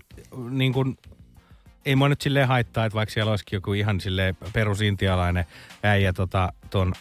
niin 0.49 0.73
kuin, 0.73 0.97
ei 1.85 1.95
mua 1.95 2.09
nyt 2.09 2.21
silleen 2.21 2.47
haittaa, 2.47 2.85
että 2.85 2.95
vaikka 2.95 3.13
siellä 3.13 3.29
olisikin 3.31 3.57
joku 3.57 3.73
ihan 3.73 4.01
silleen 4.01 4.37
perusintialainen 4.53 5.45
äijä 5.83 6.13
tota, 6.13 6.53
ton 6.69 6.93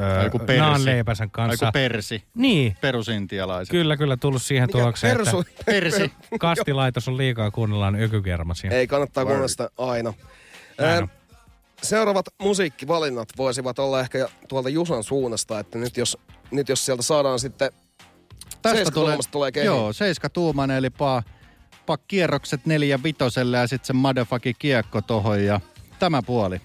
öö, 0.00 0.22
Joku 0.24 0.38
persi. 0.38 0.60
naanleipäsän 0.60 1.30
kanssa. 1.30 1.66
Aiku 1.66 1.72
persi. 1.72 2.24
niin, 2.34 2.76
Perusintialaiset. 2.80 3.70
kyllä, 3.70 3.96
kyllä 3.96 4.16
tullut 4.16 4.42
siihen 4.42 4.68
Mikä 4.68 4.78
tulokseen, 4.78 5.16
persu? 5.16 5.40
että 5.40 5.64
Persi. 5.72 6.12
kastilaitos 6.40 7.08
on 7.08 7.16
liikaa 7.16 7.50
kuunnellaan 7.50 7.96
ökykermasia. 8.02 8.70
Ei, 8.70 8.86
kannattaa 8.86 9.24
kuunnella 9.24 9.48
sitä 9.48 9.70
aina. 9.78 10.14
On. 11.00 11.08
Seuraavat 11.84 12.26
musiikkivalinnat 12.38 13.28
voisivat 13.36 13.78
olla 13.78 14.00
ehkä 14.00 14.28
tuolta 14.48 14.68
Jusan 14.68 15.04
suunnasta, 15.04 15.58
että 15.58 15.78
nyt 15.78 15.96
jos, 15.96 16.18
nyt 16.50 16.68
jos 16.68 16.86
sieltä 16.86 17.02
saadaan 17.02 17.38
sitten 17.38 17.70
Tästä 18.62 18.90
tulee, 18.90 19.18
tulee 19.30 19.52
kehi. 19.52 19.66
Joo, 19.66 19.92
seiska 19.92 20.28
tuumainen, 20.30 20.76
eli 20.76 20.90
paa, 20.90 21.22
paa 21.86 21.96
kierrokset 21.96 22.66
neljä 22.66 23.02
vitoselle 23.02 23.56
ja 23.56 23.66
sitten 23.66 23.86
se 23.86 23.92
motherfucking 23.92 24.56
kiekko 24.58 25.02
tohon 25.02 25.44
ja 25.44 25.60
tämä 25.98 26.22
puoli. 26.22 26.60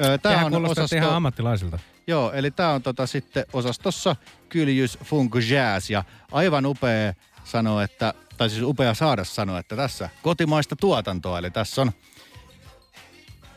Öö, 0.00 0.18
Tämähän 0.18 0.54
on 0.54 0.64
osasto, 0.66 0.96
ihan 0.96 1.14
ammattilaisilta. 1.14 1.78
joo, 2.06 2.32
eli 2.32 2.50
tämä 2.50 2.70
on 2.70 2.82
tota 2.82 3.06
sitten 3.06 3.44
osastossa 3.52 4.16
Kyljys 4.48 4.98
Funk 5.04 5.32
Jazz 5.50 5.90
ja 5.90 6.04
aivan 6.32 6.66
upea 6.66 7.14
sanoa, 7.44 7.82
että, 7.82 8.14
tai 8.36 8.50
siis 8.50 8.62
upea 8.62 8.94
saada 8.94 9.24
sanoa, 9.24 9.58
että 9.58 9.76
tässä 9.76 10.08
kotimaista 10.22 10.76
tuotantoa, 10.76 11.38
eli 11.38 11.50
tässä 11.50 11.82
on 11.82 11.92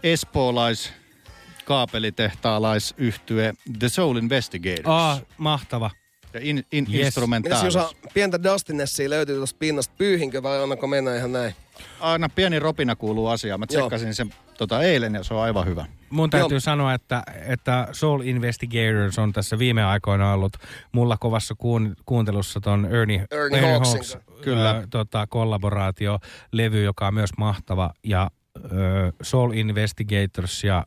espoolais 0.03 0.93
kaapelitehtaalaisyhtye 1.65 3.53
The 3.79 3.89
Soul 3.89 4.15
Investigators 4.17 4.85
Aa, 4.87 5.19
mahtava. 5.37 5.91
ja 6.33 6.39
in, 6.43 6.57
in 6.71 6.83
Yes. 6.83 6.87
Mitäs 6.89 7.05
instrumentaalis. 7.05 7.63
Jusa, 7.63 7.89
pientä 8.13 8.43
Dustinessia 8.43 9.09
löytyy 9.09 9.35
tuosta 9.37 9.57
pinnasta. 9.59 9.93
Pyyhinkö 9.97 10.43
vai 10.43 10.63
annako 10.63 10.87
mennä 10.87 11.15
ihan 11.15 11.31
näin? 11.31 11.55
aina 11.99 12.29
pieni 12.29 12.59
ropina 12.59 12.95
kuuluu 12.95 13.27
asiaan. 13.27 13.59
Mä 13.59 13.65
Joo. 13.71 13.81
tsekkasin 13.81 14.15
sen 14.15 14.33
tota, 14.57 14.81
eilen 14.83 15.13
ja 15.13 15.23
se 15.23 15.33
on 15.33 15.41
aivan 15.41 15.65
hyvä. 15.65 15.85
Mun 16.09 16.29
täytyy 16.29 16.55
Joo. 16.55 16.59
sanoa, 16.59 16.93
että, 16.93 17.23
että 17.45 17.87
Soul 17.91 18.21
Investigators 18.21 19.19
on 19.19 19.33
tässä 19.33 19.59
viime 19.59 19.83
aikoina 19.83 20.33
ollut 20.33 20.53
mulla 20.91 21.17
kovassa 21.17 21.55
kuun, 21.57 21.95
kuuntelussa 22.05 22.59
ton 22.61 22.85
Ernie, 22.85 23.25
Ernie 23.31 23.71
Hawksin 23.73 23.95
kanssa. 23.95 24.19
kyllä. 24.19 24.41
Kyllä. 24.41 24.83
tota, 24.89 25.27
kollaboraatiolevy, 25.27 26.83
joka 26.83 27.07
on 27.07 27.13
myös 27.13 27.29
mahtava. 27.37 27.91
Ja 28.03 28.29
Soul 29.21 29.51
Investigators 29.51 30.63
ja 30.63 30.85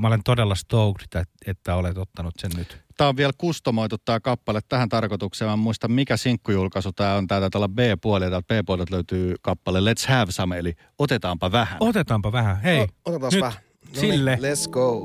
mä 0.00 0.08
olen 0.08 0.22
todella 0.24 0.54
stoked, 0.54 1.02
että, 1.04 1.24
että 1.46 1.74
olet 1.74 1.98
ottanut 1.98 2.34
sen 2.38 2.50
nyt. 2.56 2.78
Tää 2.96 3.08
on 3.08 3.16
vielä 3.16 3.32
kustomoitu 3.38 3.96
tää 4.04 4.20
kappale 4.20 4.60
tähän 4.68 4.88
tarkoitukseen. 4.88 5.48
Mä 5.48 5.52
en 5.52 5.58
muista 5.58 5.88
mikä 5.88 6.16
sinkkujulkaisu 6.16 6.92
tää 6.92 7.14
on. 7.14 7.26
Tää 7.26 7.40
taitaa 7.40 7.58
olla 7.58 7.68
B-puoli 7.68 8.24
ja 8.24 8.30
täältä 8.30 8.46
B-puolelta 8.54 8.94
löytyy 8.94 9.34
kappale 9.42 9.80
Let's 9.80 10.08
Have 10.08 10.32
Some, 10.32 10.58
eli 10.58 10.74
otetaanpa 10.98 11.52
vähän. 11.52 11.76
Otetaanpa 11.80 12.32
vähän. 12.32 12.60
Hei, 12.60 12.80
O- 12.80 12.86
otetaan 13.04 13.32
nyt 13.32 13.40
vähän. 13.40 13.60
No 13.94 14.00
Sille. 14.00 14.36
Niin, 14.36 14.52
let's 14.52 14.70
go. 14.70 15.00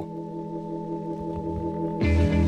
Vitu, 2.00 2.43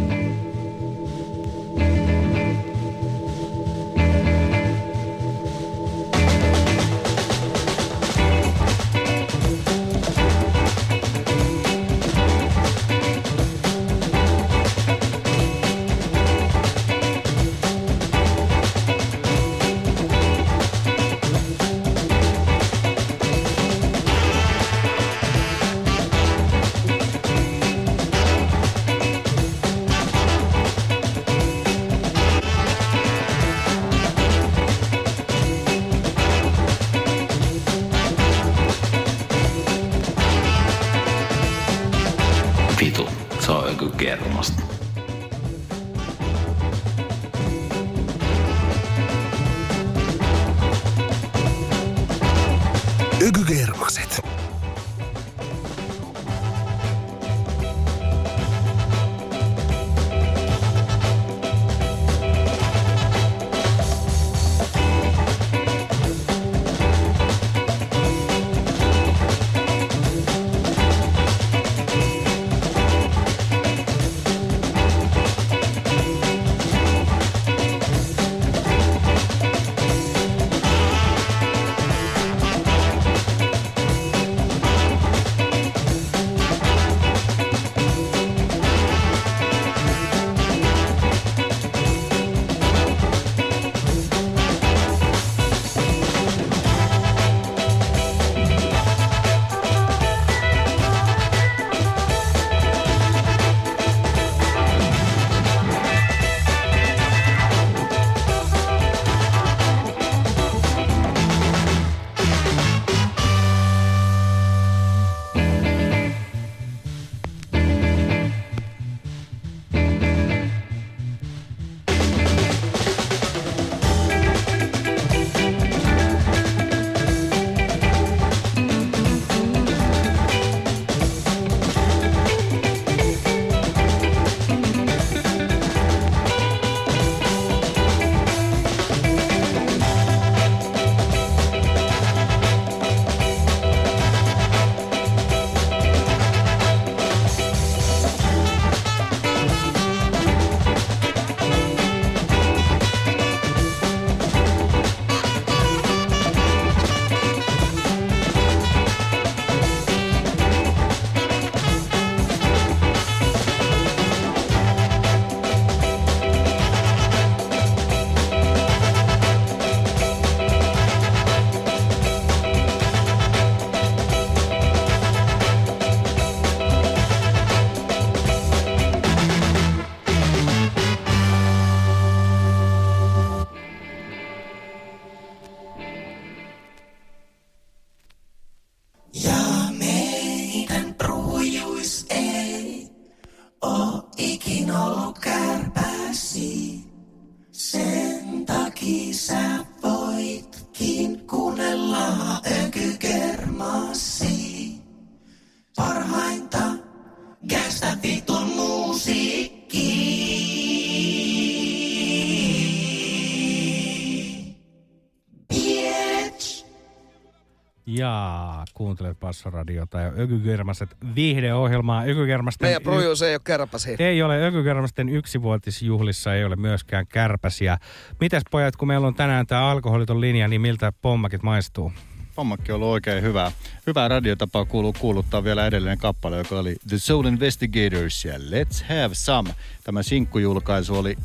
kuuntelet 218.85 219.19
Passoradiota 219.19 219.99
ja 219.99 220.11
Ökykermaset 220.19 220.97
viihdeohjelmaa. 221.15 222.03
Ökykermasten 222.03 222.65
Meidän 222.65 222.81
projus 222.81 223.21
ei 223.21 223.33
ole 223.33 223.41
kärpäsi. 223.43 223.95
Ei 223.99 224.21
ole 224.23 224.47
Ökykermasten 224.47 225.09
yksivuotisjuhlissa, 225.09 226.33
ei 226.33 226.45
ole 226.45 226.55
myöskään 226.55 227.07
kärpäsiä. 227.07 227.77
Mitäs 228.19 228.43
pojat, 228.51 228.75
kun 228.75 228.87
meillä 228.87 229.07
on 229.07 229.15
tänään 229.15 229.47
tämä 229.47 229.69
alkoholiton 229.69 230.21
linja, 230.21 230.47
niin 230.47 230.61
miltä 230.61 230.93
pommakit 231.01 231.43
maistuu? 231.43 231.91
Pommakki 232.35 232.71
on 232.71 232.75
ollut 232.75 232.87
oikein 232.87 233.23
hyvää. 233.23 233.51
Hyvää 233.87 234.07
radiotapaa 234.07 234.65
kuuluu 234.65 234.93
kuuluttaa 234.99 235.43
vielä 235.43 235.67
edellinen 235.67 235.97
kappale, 235.97 236.37
joka 236.37 236.59
oli 236.59 236.75
The 236.87 236.97
Soul 236.97 237.25
Investigators 237.25 238.25
ja 238.25 238.33
Let's 238.37 238.83
Have 238.89 239.13
Some. 239.13 239.49
Tämä 239.83 240.03
sinkkujulkaisu 240.03 240.95
oli 240.95 241.15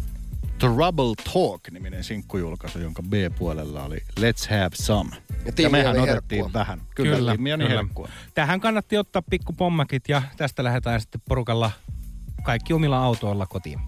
Trouble 0.60 1.14
Talk-niminen 1.32 2.04
sinkkujulkaisu, 2.04 2.78
jonka 2.78 3.02
B-puolella 3.02 3.84
oli 3.84 3.96
Let's 4.20 4.50
Have 4.50 4.70
Some. 4.74 5.10
Ja 5.46 5.52
Ja, 5.58 5.70
mehän 5.70 5.96
oli 6.00 6.10
otettiin 6.10 6.44
herkkua. 6.44 6.60
vähän. 6.60 6.80
Kyllä, 6.94 7.16
kyllä, 7.16 7.32
on 7.32 7.38
kyllä. 7.38 7.68
herkkua. 7.68 8.08
Tähän 8.34 8.60
kannatti 8.60 8.98
ottaa 8.98 9.22
pikku 9.30 9.52
pommakit 9.52 10.08
ja 10.08 10.22
tästä 10.36 10.64
lähdetään 10.64 11.00
sitten 11.00 11.20
porukalla 11.28 11.70
kaikki 12.42 12.72
omilla 12.72 12.98
autoilla 13.04 13.46
kotiin. 13.46 13.80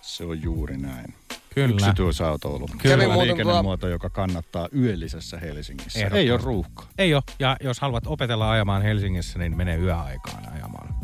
Se 0.00 0.24
on 0.24 0.42
juuri 0.42 0.76
näin. 0.76 1.14
Kyllä. 1.54 1.74
Yksityisautoilu. 1.74 2.68
Kyllä. 2.82 3.24
Liikennemuoto, 3.24 3.88
joka 3.88 4.10
kannattaa 4.10 4.68
yöllisessä 4.76 5.38
Helsingissä. 5.38 6.06
Ei 6.12 6.30
ole 6.30 6.40
ruuhkaa. 6.42 6.86
Ei 6.98 7.14
ole, 7.14 7.22
ja 7.38 7.56
jos 7.60 7.80
haluat 7.80 8.06
opetella 8.06 8.50
ajamaan 8.50 8.82
Helsingissä, 8.82 9.38
niin 9.38 9.56
menee 9.56 9.76
yöaikaan 9.76 10.52
ajamaan. 10.52 10.94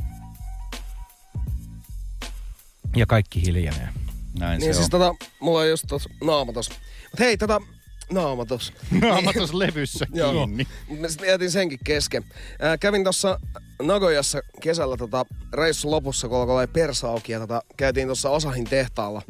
Ja 2.97 3.07
kaikki 3.07 3.43
hiljenee. 3.43 3.89
Näin 4.39 4.61
Niin 4.61 4.74
se 4.74 4.76
siis 4.76 4.95
on. 4.95 5.01
tota, 5.01 5.14
mulla 5.41 5.61
on 5.61 5.68
just 5.68 5.85
tos 5.89 6.09
naama 6.24 6.53
tos. 6.53 6.68
Mut 6.70 7.18
hei, 7.20 7.37
tota, 7.37 7.61
naama 8.12 8.45
tos. 8.45 8.72
Naama 9.01 9.32
tuossa 9.32 9.59
levyssä 9.59 10.07
kiinni. 10.07 10.66
Mut 10.89 11.01
Mä 11.01 11.09
sit 11.09 11.20
jätin 11.26 11.51
senkin 11.51 11.78
kesken. 11.85 12.24
Ää, 12.61 12.78
kävin 12.78 13.05
tuossa 13.05 13.41
Nagojassa 13.82 14.41
kesällä 14.61 14.97
tota, 14.97 15.26
reissun 15.53 15.91
lopussa, 15.91 16.28
kun 16.28 16.39
alkoi 16.39 16.66
persa 16.66 17.09
auki 17.09 17.32
ja 17.32 17.39
tota, 17.41 17.62
käytiin 17.76 18.09
tuossa 18.09 18.30
Osahin 18.30 18.64
tehtaalla 18.64 19.22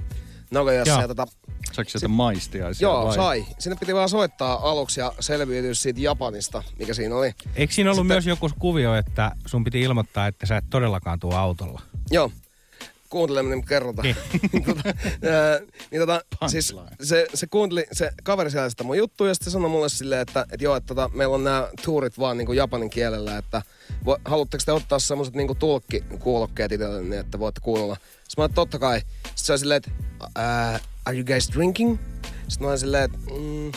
Nagojassa. 0.51 0.93
Joo. 0.93 1.01
Ja, 1.01 1.09
tota, 1.09 1.27
Saiko 1.73 1.91
sieltä 1.91 2.09
maistiaisia 2.09 2.89
joo, 2.89 3.05
vai? 3.07 3.15
sai. 3.15 3.47
Sinne 3.59 3.77
piti 3.81 3.95
vaan 3.95 4.09
soittaa 4.09 4.71
aluksi 4.71 5.01
ja 5.01 5.13
selviytyä 5.21 5.75
siitä 5.75 6.01
Japanista, 6.01 6.63
mikä 6.79 6.95
siinä 6.95 7.17
oli. 7.17 7.35
Eikö 7.57 7.73
siinä 7.75 7.91
ollut 7.91 8.05
Sitten- 8.05 8.15
myös 8.15 8.27
joku 8.27 8.51
kuvio, 8.59 8.95
että 8.95 9.33
sun 9.47 9.65
piti 9.65 9.81
ilmoittaa, 9.81 10.27
että 10.27 10.47
sä 10.47 10.57
et 10.57 10.65
todellakaan 10.71 11.21
tuo 11.21 11.35
autolla? 11.35 11.83
Joo. 12.11 12.31
Kuuntelemme, 13.15 13.55
niin 13.55 13.65
kerrotaan. 13.65 14.09
Niin. 14.53 14.65
tota, 14.65 14.83
ää, 14.89 15.61
niin 15.91 16.01
tota, 16.01 16.21
siis 16.47 16.77
se, 17.03 17.27
se, 17.35 17.47
kuunteli, 17.47 17.87
se 17.93 18.11
kaveri 18.23 18.51
siellä 18.51 18.71
sitä 18.71 18.85
mun 18.85 18.99
juttuja 18.99 19.31
ja 19.31 19.35
sitten 19.35 19.45
se 19.45 19.53
sanoi 19.53 19.71
mulle 19.71 19.89
silleen, 19.89 20.21
että, 20.21 20.47
että 20.53 20.65
joo, 20.65 20.77
että 20.77 20.87
tota, 20.87 21.11
meillä 21.15 21.35
on 21.35 21.45
nämä 21.45 21.69
tuurit 21.85 22.19
vaan 22.19 22.39
niin 22.39 22.47
kuin 22.47 22.57
japanin 22.57 22.91
kielellä, 22.91 23.39
että 23.39 23.63
vo, 24.07 24.19
haluatteko 24.25 24.63
te 24.67 24.73
ottaa 24.73 24.99
semmoiset 24.99 25.35
niin 25.35 25.57
tulkkikuulokkeet 25.57 26.73
itselle, 26.73 27.03
niin 27.03 27.21
että 27.21 27.39
voitte 27.39 27.61
kuunnella. 27.61 27.95
Sitten 27.95 28.35
mä 28.37 28.45
olin, 28.45 28.55
totta 28.55 28.79
kai. 28.79 29.01
Sitten 29.01 29.33
se 29.35 29.53
oli 29.53 29.59
silleen, 29.59 29.77
että 29.77 29.91
uh, 30.23 30.81
are 31.05 31.17
you 31.17 31.25
guys 31.25 31.51
drinking? 31.55 31.99
Sitten 32.49 32.65
mä 32.65 32.69
olin 32.69 32.79
silleen, 32.79 33.05
että 33.05 33.19
mm, 33.19 33.73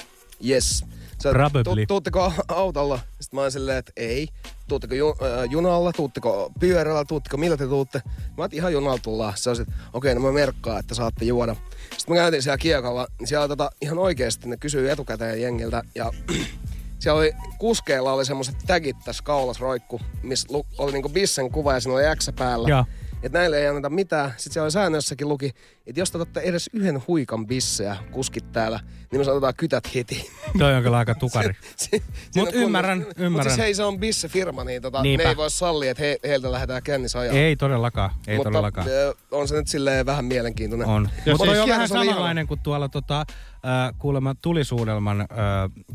yes. 0.49 0.85
Se, 1.19 1.29
Probably. 1.29 1.63
"Tu- 1.63 1.75
Tuutteko 1.87 2.33
autolla? 2.47 2.99
Sitten 3.19 3.37
mä 3.37 3.41
olin 3.41 3.51
silleen, 3.51 3.77
että 3.77 3.91
ei. 3.97 4.27
Tuutteko 4.67 4.95
ju, 4.95 5.09
äh, 5.09 5.51
junalla, 5.51 5.91
tuutteko 5.93 6.51
pyörällä, 6.59 7.05
tuutteko 7.05 7.37
millä 7.37 7.57
te 7.57 7.67
tuutte? 7.67 8.01
Mä 8.05 8.43
oon 8.43 8.49
ihan 8.51 8.73
junalla 8.73 8.99
tullaan. 9.03 9.33
Sit, 9.37 9.67
okei, 9.93 10.15
no 10.15 10.21
mä 10.21 10.31
merkkaan, 10.31 10.79
että 10.79 10.95
saatte 10.95 11.25
juoda. 11.25 11.55
Sitten 11.97 12.15
mä 12.15 12.21
käytin 12.21 12.41
siellä 12.43 12.57
kiekalla, 12.57 13.07
niin 13.19 13.27
siellä 13.27 13.47
tota, 13.47 13.71
ihan 13.81 13.97
oikeasti 13.99 14.49
ne 14.49 14.57
kysyy 14.57 14.91
etukäteen 14.91 15.41
jengiltä. 15.41 15.83
Ja 15.95 16.11
siellä 16.99 17.19
oli, 17.19 17.31
kuskeilla 17.57 18.13
oli 18.13 18.25
semmoiset 18.25 18.55
tagit 18.67 18.97
tässä 19.05 19.23
kaulas 19.23 19.59
roikku, 19.59 20.01
missä 20.23 20.47
lu, 20.51 20.65
oli 20.77 20.91
niinku 20.91 21.09
bissen 21.09 21.51
kuva 21.51 21.73
ja 21.73 21.79
siinä 21.79 21.95
oli 21.95 22.15
X 22.17 22.29
päällä. 22.35 22.69
Joo. 22.69 22.85
Että 23.23 23.37
näille 23.39 23.59
ei 23.59 23.67
anneta 23.67 23.89
mitään. 23.89 24.29
Sitten 24.37 24.53
siellä 24.53 24.65
oli 24.65 24.71
säännössäkin 24.71 25.29
luki, 25.29 25.53
että 25.87 25.99
jos 26.01 26.11
te 26.11 26.17
otatte 26.17 26.39
edes 26.39 26.69
yhden 26.73 27.01
huikan 27.07 27.47
bissejä 27.47 27.95
kuskit 28.11 28.51
täällä, 28.51 28.79
niin 29.11 29.19
me 29.21 29.23
sanotaan 29.25 29.53
kytät 29.57 29.95
heti. 29.95 30.31
Toi 30.57 30.73
on 30.75 30.83
kyllä 30.83 30.97
aika 30.97 31.15
tukari. 31.15 31.53
Si- 31.75 31.89
Mut 31.93 32.03
siinä 32.31 32.49
on 32.49 32.53
ymmärrän, 32.53 32.97
kunnon- 33.01 33.13
ymmärrän. 33.17 33.31
Mut 33.31 33.43
siis 33.43 33.57
hei, 33.57 33.73
se 33.73 33.83
on 33.83 33.99
bisse-firma, 33.99 34.63
niin 34.63 34.81
tota, 34.81 35.03
ne 35.03 35.09
ei 35.23 35.37
voi 35.37 35.51
sallia, 35.51 35.91
että 35.91 36.03
he, 36.03 36.17
heiltä 36.23 36.51
lähdetään 36.51 36.83
kännissä 36.83 37.19
ajaa. 37.19 37.33
Ei 37.35 37.55
todellakaan, 37.55 38.11
ei 38.27 38.35
Mutta 38.37 38.49
todellakaan. 38.49 38.87
ö, 38.89 39.15
on 39.31 39.47
se 39.47 39.55
nyt 39.55 39.67
silleen 39.67 40.05
vähän 40.05 40.25
mielenkiintoinen. 40.25 40.87
On. 40.87 41.09
Ja 41.25 41.31
Mutta 41.33 41.45
siis 41.45 41.59
on 41.59 41.69
vähän 41.69 41.81
oli 41.91 41.95
ihana. 42.05 42.05
samanlainen 42.11 42.47
kuin 42.47 42.59
tuolla 42.59 42.89
tota, 42.89 43.19
äh, 43.19 43.93
kuulemma 43.99 44.35
tulisuudelman 44.41 45.21
äh, 45.21 45.27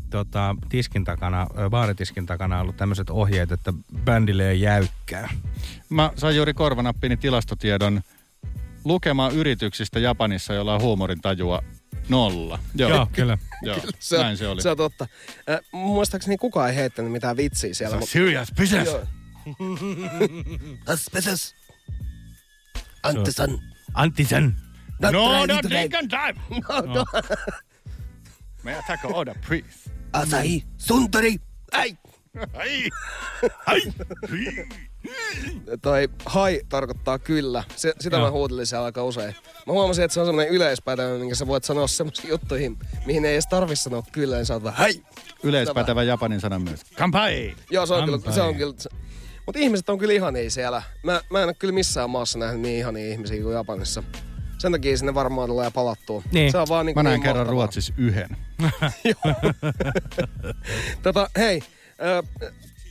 tota, 0.09 0.55
tiskin 0.69 1.03
takana, 1.03 1.41
äh, 1.41 1.69
baaritiskin 1.69 2.25
takana 2.25 2.61
ollut 2.61 2.77
tämmöiset 2.77 3.09
ohjeet, 3.09 3.51
että 3.51 3.73
bändille 4.05 4.49
ei 4.49 4.61
jäykkää. 4.61 5.29
Mä 5.89 6.11
sain 6.15 6.35
juuri 6.35 6.53
korvanappini 6.53 7.17
tilastotiedon 7.17 8.01
lukemaan 8.85 9.31
yrityksistä 9.35 9.99
Japanissa, 9.99 10.53
jolla 10.53 10.75
on 10.75 10.81
huumorin 10.81 11.21
tajua 11.21 11.61
nolla. 12.09 12.59
Joo, 12.75 12.89
Joo, 12.89 13.07
kyllä. 13.11 13.37
Joo, 13.61 13.77
Se 13.99 14.15
on, 14.17 14.21
näin 14.23 14.37
se 14.37 14.47
oli. 14.47 14.61
Se 14.61 14.69
on 14.69 14.77
totta. 14.77 15.07
Äh, 15.49 15.59
muistaakseni 15.71 16.37
kukaan 16.37 16.69
ei 16.69 16.75
heittänyt 16.75 17.11
mitään 17.11 17.37
vitsiä 17.37 17.73
siellä. 17.73 17.91
Se 17.91 17.95
on 17.95 18.01
mut- 18.03 18.09
serious 18.09 18.51
business. 18.57 18.91
Joo. 18.91 19.03
Antisen. 23.93 24.55
Not 25.01 25.11
no, 25.11 25.45
no, 25.45 25.59
drink 25.69 25.91
die. 25.91 25.97
and 25.99 26.09
drive. 26.09 26.39
No, 26.69 26.93
no. 26.93 27.05
May 28.63 28.73
I 28.73 28.81
take 28.87 29.07
order, 29.07 29.35
please? 29.47 29.89
Asahi. 30.13 30.63
Suntari. 30.77 31.37
Ai. 31.71 31.97
Ai, 32.53 32.89
ai. 33.65 33.81
Toi 35.81 36.09
hai 36.25 36.61
tarkoittaa 36.69 37.19
kyllä. 37.19 37.63
Se, 37.75 37.93
sitä 37.99 38.15
Joo. 38.15 38.25
mä 38.25 38.31
huutelin 38.31 38.67
siellä 38.67 38.85
aika 38.85 39.03
usein. 39.03 39.35
Mä 39.67 39.73
huomasin, 39.73 40.03
että 40.03 40.13
se 40.13 40.19
on 40.19 40.25
semmoinen 40.25 40.53
yleispätevä, 40.53 41.17
minkä 41.17 41.35
sä 41.35 41.47
voit 41.47 41.63
sanoa 41.63 41.87
semmoisiin 41.87 42.29
juttuihin, 42.29 42.77
mihin 43.05 43.25
ei 43.25 43.33
edes 43.33 43.47
tarvi 43.47 43.75
sanoa 43.75 44.03
kyllä, 44.11 44.35
niin 44.35 44.45
sä 44.45 44.53
oot 44.53 44.63
vaan 44.63 44.75
hai. 44.75 44.93
Yleispätevä 45.43 46.03
japanin 46.03 46.39
sana 46.39 46.59
myös. 46.59 46.79
Kampai! 46.97 47.55
Joo, 47.71 47.85
se 47.85 47.93
on 47.93 48.05
kyllä, 48.05 48.17
Kampai. 48.17 48.33
se 48.33 48.41
on 48.41 48.55
kyllä. 48.55 48.73
Mutta 49.45 49.59
ihmiset 49.59 49.89
on 49.89 49.97
kyllä 49.97 50.13
ihania 50.13 50.49
siellä. 50.49 50.83
Mä, 51.03 51.21
mä 51.29 51.39
en 51.39 51.45
ole 51.45 51.53
kyllä 51.53 51.73
missään 51.73 52.09
maassa 52.09 52.39
nähnyt 52.39 52.61
niin 52.61 52.79
ihania 52.79 53.11
ihmisiä 53.11 53.43
kuin 53.43 53.55
Japanissa. 53.55 54.03
Sen 54.57 54.71
takia 54.71 54.97
sinne 54.97 55.13
varmaan 55.13 55.49
tulee 55.49 55.71
palattua. 55.71 56.23
Niin. 56.31 56.51
Se 56.51 56.57
on 56.57 56.67
vaan 56.69 56.85
niin 56.85 56.95
Mä 56.95 57.03
näin 57.03 57.13
niin 57.13 57.21
kerran 57.23 57.37
mahtavaa. 57.37 57.51
Ruotsissa 57.51 57.93
yhden. 57.97 58.37
Tota, 61.03 61.29
hei, 61.37 61.61
äh, 61.89 62.29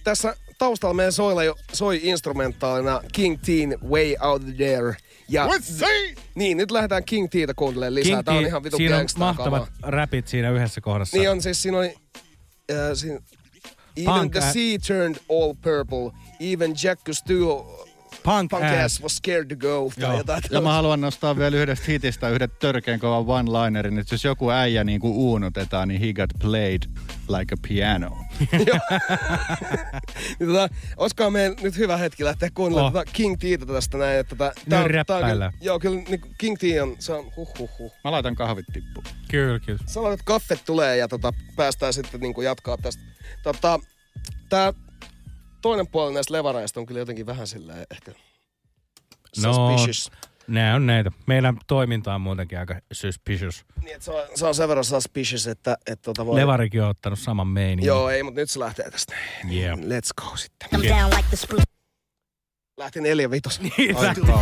tässä 0.05 0.37
taustalla 0.63 0.95
meidän 0.95 1.13
soilla 1.13 1.45
jo 1.45 1.57
soi 1.73 2.01
instrumentaalina 2.03 3.01
King 3.13 3.39
Teen 3.47 3.79
Way 3.89 4.15
Out 4.21 4.43
There. 4.57 4.97
Ja, 5.29 5.49
niin, 6.35 6.57
nyt 6.57 6.71
lähdetään 6.71 7.05
King 7.05 7.29
Teetä 7.31 7.55
kuuntelemaan 7.55 7.95
lisää. 7.95 8.11
King 8.11 8.25
Tää 8.25 8.35
on 8.35 8.47
ihan 8.47 8.63
vitu 8.63 8.77
siinä 8.77 8.99
on 8.99 9.07
mahtavat 9.17 9.65
kamaa. 9.65 9.91
räpit 9.91 10.29
siinä 10.29 10.51
yhdessä 10.51 10.81
kohdassa. 10.81 11.17
Niin 11.17 11.31
on 11.31 11.43
siis, 11.43 11.63
siinä 11.63 11.79
oli... 11.79 11.95
Äh, 12.71 12.77
siinä, 12.95 13.21
Even 13.97 14.15
Punk 14.15 14.33
the 14.33 14.41
sea 14.41 14.79
turned 14.87 15.17
all 15.31 15.55
purple. 15.55 16.21
Even 16.41 16.75
Jack 16.83 17.05
Cousteau 17.05 17.82
Punk, 18.23 18.51
punk 18.51 18.65
ass. 18.65 18.85
ass 18.85 19.03
was 19.03 19.17
scared 19.17 19.47
to 19.49 19.57
go. 19.57 19.93
Tai 20.01 20.17
jotain 20.17 20.43
Ja 20.51 20.61
mä 20.61 20.73
haluan 20.73 21.01
nostaa 21.01 21.37
vielä 21.37 21.57
yhdestä 21.57 21.85
hitistä 21.89 22.29
yhden 22.29 22.49
törkeän 22.59 23.01
kovan 23.01 23.25
one-linerin, 23.49 23.99
että 23.99 24.15
jos 24.15 24.25
joku 24.25 24.51
äijä 24.51 24.85
niin 24.85 25.01
kuin 25.01 25.13
uunutetaan, 25.15 25.89
niin 25.89 26.01
he 26.01 26.13
got 26.13 26.31
played 26.43 26.83
like 27.29 27.55
a 27.55 27.57
piano. 27.69 28.17
Tota, 30.47 30.69
olisikohan 30.97 31.33
meidän 31.33 31.55
nyt 31.63 31.77
hyvä 31.79 31.97
hetki 31.97 32.25
lähteä 32.25 32.49
kuuntelemaan 32.55 32.95
Oh. 32.97 33.01
oh. 33.01 33.13
King 33.13 33.37
Teetä 33.39 33.67
tästä 33.67 33.99
näin. 33.99 34.19
Että 34.19 34.37
tota, 34.37 34.53
on- 34.77 34.83
on 34.85 34.91
räppäillään. 34.91 35.33
kyllä, 35.33 35.53
Joo, 35.61 35.79
kyllä 35.81 35.97
niin 36.09 36.21
King 36.39 36.57
T 36.59 36.63
on, 36.83 36.97
se 36.99 37.13
on 37.13 37.33
huh 37.37 37.59
huh 37.59 37.71
huh. 37.79 37.93
Mä 38.05 38.11
laitan 38.13 38.35
kahvit 38.35 38.67
tippuun. 38.73 39.05
Kyllä, 39.31 39.59
kyllä. 39.59 39.79
Sanoit, 39.87 40.13
että 40.13 40.25
kaffet 40.25 40.63
tulee 40.67 40.97
ja 40.97 41.09
tota, 41.09 41.33
päästään 41.57 41.93
sitten 41.93 42.21
niin 42.21 42.35
kuin 42.35 42.45
jatkaa 42.45 42.77
tästä. 42.77 43.03
Tota, 43.43 43.81
tää 44.49 44.73
toinen 45.63 45.87
puoli 45.87 46.15
näistä 46.15 46.35
levareista 46.35 46.81
on 46.81 46.87
kyllä 46.87 47.01
jotenkin 47.01 47.27
vähän 47.27 47.47
silleen 47.47 47.87
ehkä 47.91 48.13
No, 49.43 49.55
suspicious. 49.55 50.11
nää 50.47 50.75
on 50.75 50.87
näitä. 50.87 51.11
Meidän 51.27 51.59
toiminta 51.67 52.15
on 52.15 52.21
muutenkin 52.21 52.59
aika 52.59 52.81
suspicious. 52.93 53.65
Niin, 53.83 53.95
että 53.95 54.05
se, 54.05 54.11
on, 54.11 54.27
se 54.35 54.47
on 54.47 54.55
sen 54.55 54.69
verran 54.69 54.85
suspicious, 54.85 55.47
että, 55.47 55.77
että 55.87 56.03
tota 56.03 56.27
voi... 56.27 56.37
Levarikin 56.37 56.83
on 56.83 56.89
ottanut 56.89 57.19
saman 57.19 57.47
meinin. 57.47 57.87
Joo, 57.87 58.11
ei, 58.11 58.23
mutta 58.23 58.41
nyt 58.41 58.51
se 58.51 58.59
lähtee 58.61 58.91
tästä. 58.91 59.15
Yeah. 59.53 59.79
Let's 59.79 60.23
go 60.23 60.37
sitten. 60.37 60.69
Split. 61.35 61.65
Lähti 62.77 63.01
neljä 63.01 63.31
vitos. 63.31 63.61
Ai. 63.95 64.15
Give 64.15 64.33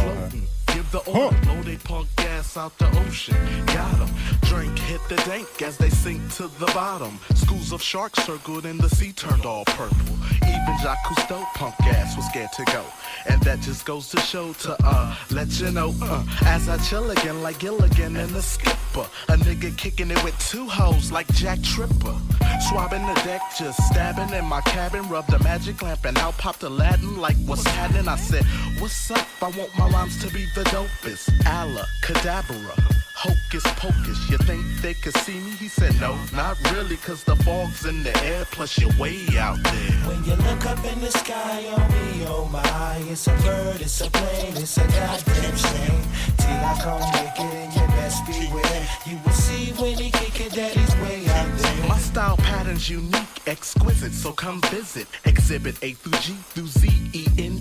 the 0.91 1.01
blow 1.01 1.63
they 1.63 1.77
punk 1.77 2.09
gas 2.17 2.57
out 2.57 2.77
the 2.79 2.89
ocean. 3.01 3.37
Got 3.67 4.01
'em. 4.01 4.11
Drink, 4.43 4.77
hit 4.79 5.01
the 5.09 5.17
dank 5.17 5.63
as 5.63 5.77
they 5.77 5.91
sink 5.91 6.21
to 6.35 6.49
the 6.59 6.67
bottom. 6.67 7.19
Schools 7.35 7.73
of 7.73 7.81
sharks 7.83 8.25
circled 8.25 8.67
and 8.67 8.81
the 8.81 8.89
sea 8.91 9.13
turned 9.13 9.47
all 9.47 9.65
purple. 9.67 10.17
Even 10.43 10.77
Jacques 10.83 11.05
Cousteau, 11.07 11.45
punk 11.55 11.75
ass, 11.83 12.17
was 12.17 12.27
scared 12.27 12.53
to 12.53 12.65
go. 12.67 12.85
And 13.29 13.41
that 13.43 13.61
just 13.61 13.85
goes 13.87 14.09
to 14.11 14.21
show 14.21 14.53
to 14.65 14.77
uh 14.85 15.15
let 15.31 15.49
you 15.61 15.71
know 15.71 15.95
uh 16.03 16.25
as 16.47 16.69
I 16.69 16.77
chill 16.79 17.11
again 17.11 17.43
like 17.43 17.59
Gilligan 17.61 18.17
and 18.17 18.31
the 18.31 18.43
skipper. 18.43 19.07
A 19.29 19.37
nigga 19.37 19.77
kicking 19.77 20.11
it 20.11 20.23
with 20.25 20.37
two 20.51 20.67
hoes 20.69 21.13
like 21.13 21.29
Jack 21.35 21.63
Tripper. 21.63 22.17
Swabbing 22.69 23.07
the 23.07 23.15
deck, 23.25 23.41
just 23.59 23.81
stabbing 23.87 24.35
in 24.35 24.45
my 24.45 24.61
cabin, 24.63 25.09
rubbed 25.09 25.33
a 25.33 25.39
magic 25.43 25.81
lamp 25.83 26.05
and 26.05 26.19
out 26.19 26.37
popped 26.39 26.63
Aladdin 26.63 27.17
like 27.19 27.37
what's 27.47 27.65
happening? 27.67 28.09
I 28.09 28.17
said, 28.17 28.45
What's 28.81 29.11
up? 29.11 29.27
I 29.43 29.49
want 29.59 29.71
my 29.79 29.89
rhymes 29.89 30.21
to 30.23 30.31
be 30.31 30.47
the 30.55 30.65
dopest. 30.81 31.29
Allah, 31.47 31.87
cadabra. 32.03 32.75
Hocus 33.15 33.65
pocus, 33.77 34.31
you 34.31 34.39
think 34.39 34.65
they 34.81 34.95
could 34.95 35.17
see 35.19 35.39
me? 35.41 35.51
He 35.51 35.69
said, 35.69 35.93
No, 36.01 36.17
not 36.33 36.57
really, 36.73 36.97
cause 36.97 37.23
the 37.23 37.37
fog's 37.37 37.85
in 37.85 38.03
the 38.03 38.17
air, 38.25 38.47
plus 38.51 38.79
you're 38.79 38.97
way 38.99 39.27
out 39.37 39.63
there. 39.63 39.93
When 40.09 40.25
you 40.25 40.37
look 40.37 40.65
up 40.65 40.83
in 40.85 40.99
the 41.01 41.11
sky 41.11 41.69
on 41.69 41.87
me, 41.93 42.25
oh 42.27 42.49
my, 42.51 43.03
it's 43.11 43.27
a 43.27 43.33
bird, 43.45 43.83
it's 43.83 44.01
a 44.01 44.11
plane, 44.11 44.57
it's 44.57 44.79
a 44.79 44.87
goddamn 44.97 45.57
shame. 45.57 46.03
Till 46.39 46.61
I 46.73 46.75
come 46.81 47.01
make 47.13 47.39
it 47.45 47.55
and 47.61 47.75
you 47.75 47.87
best 47.99 48.25
beware. 48.25 48.89
You 49.05 49.19
will 49.23 49.33
see 49.33 49.73
when 49.73 49.99
he 49.99 50.11
kick 50.11 50.41
it 50.47 50.53
that 50.53 50.73
he's 50.73 50.95
way 51.03 51.29
out 51.29 51.59
there. 51.59 51.89
My 51.89 51.99
style 51.99 52.39
pattern's 52.39 52.89
unique, 52.89 53.47
exquisite, 53.47 54.15
so 54.15 54.33
come 54.33 54.63
visit. 54.71 55.07
Exhibit 55.27 55.77
A 55.83 55.93
through 55.93 56.19
G 56.21 56.33
through 56.55 56.69
Z, 56.69 56.89
E, 57.13 57.27
N, 57.39 57.60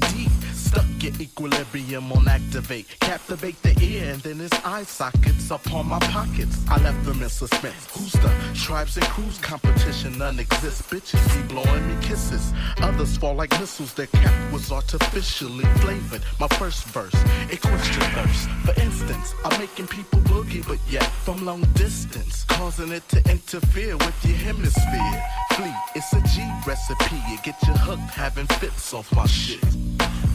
your 1.13 1.21
equilibrium 1.21 2.11
on 2.11 2.27
activate. 2.27 2.87
Captivate 2.99 3.61
the 3.63 3.75
ear 3.81 4.13
and 4.13 4.21
then 4.21 4.37
his 4.37 4.51
eye 4.65 4.83
sockets 4.83 5.51
upon 5.51 5.87
my 5.87 5.99
pockets. 5.99 6.57
I 6.69 6.81
left 6.81 7.03
them 7.05 7.21
in 7.21 7.29
suspense. 7.29 7.87
Who's 7.91 8.11
the 8.13 8.31
tribes 8.53 8.97
and 8.97 9.05
crews 9.07 9.37
competition? 9.39 10.17
None 10.17 10.39
exists. 10.39 10.81
Bitches 10.81 11.23
be 11.35 11.53
blowing 11.53 11.87
me 11.87 11.95
kisses. 12.01 12.53
Others 12.81 13.17
fall 13.17 13.35
like 13.35 13.51
missiles. 13.59 13.93
Their 13.93 14.07
cap 14.07 14.53
was 14.53 14.71
artificially 14.71 15.65
flavored. 15.81 16.21
My 16.39 16.47
first 16.47 16.85
verse, 16.85 17.15
equestrian 17.49 18.11
verse. 18.11 18.47
For 18.65 18.81
instance, 18.81 19.33
I'm 19.45 19.59
making 19.59 19.87
people 19.87 20.19
boogie, 20.21 20.67
but 20.67 20.79
yet 20.89 21.03
from 21.03 21.45
long 21.45 21.61
distance, 21.73 22.43
causing 22.45 22.91
it 22.91 23.07
to 23.09 23.17
interfere 23.29 23.97
with 23.97 24.25
your 24.25 24.37
hemisphere. 24.37 25.23
Flee, 25.53 25.73
it's 25.95 26.13
a 26.13 26.21
G 26.21 26.47
recipe. 26.67 27.15
You 27.29 27.37
get 27.43 27.55
your 27.65 27.77
hooked 27.77 28.13
having 28.13 28.47
fits 28.47 28.93
off 28.93 29.13
my 29.15 29.25
shit. 29.25 29.63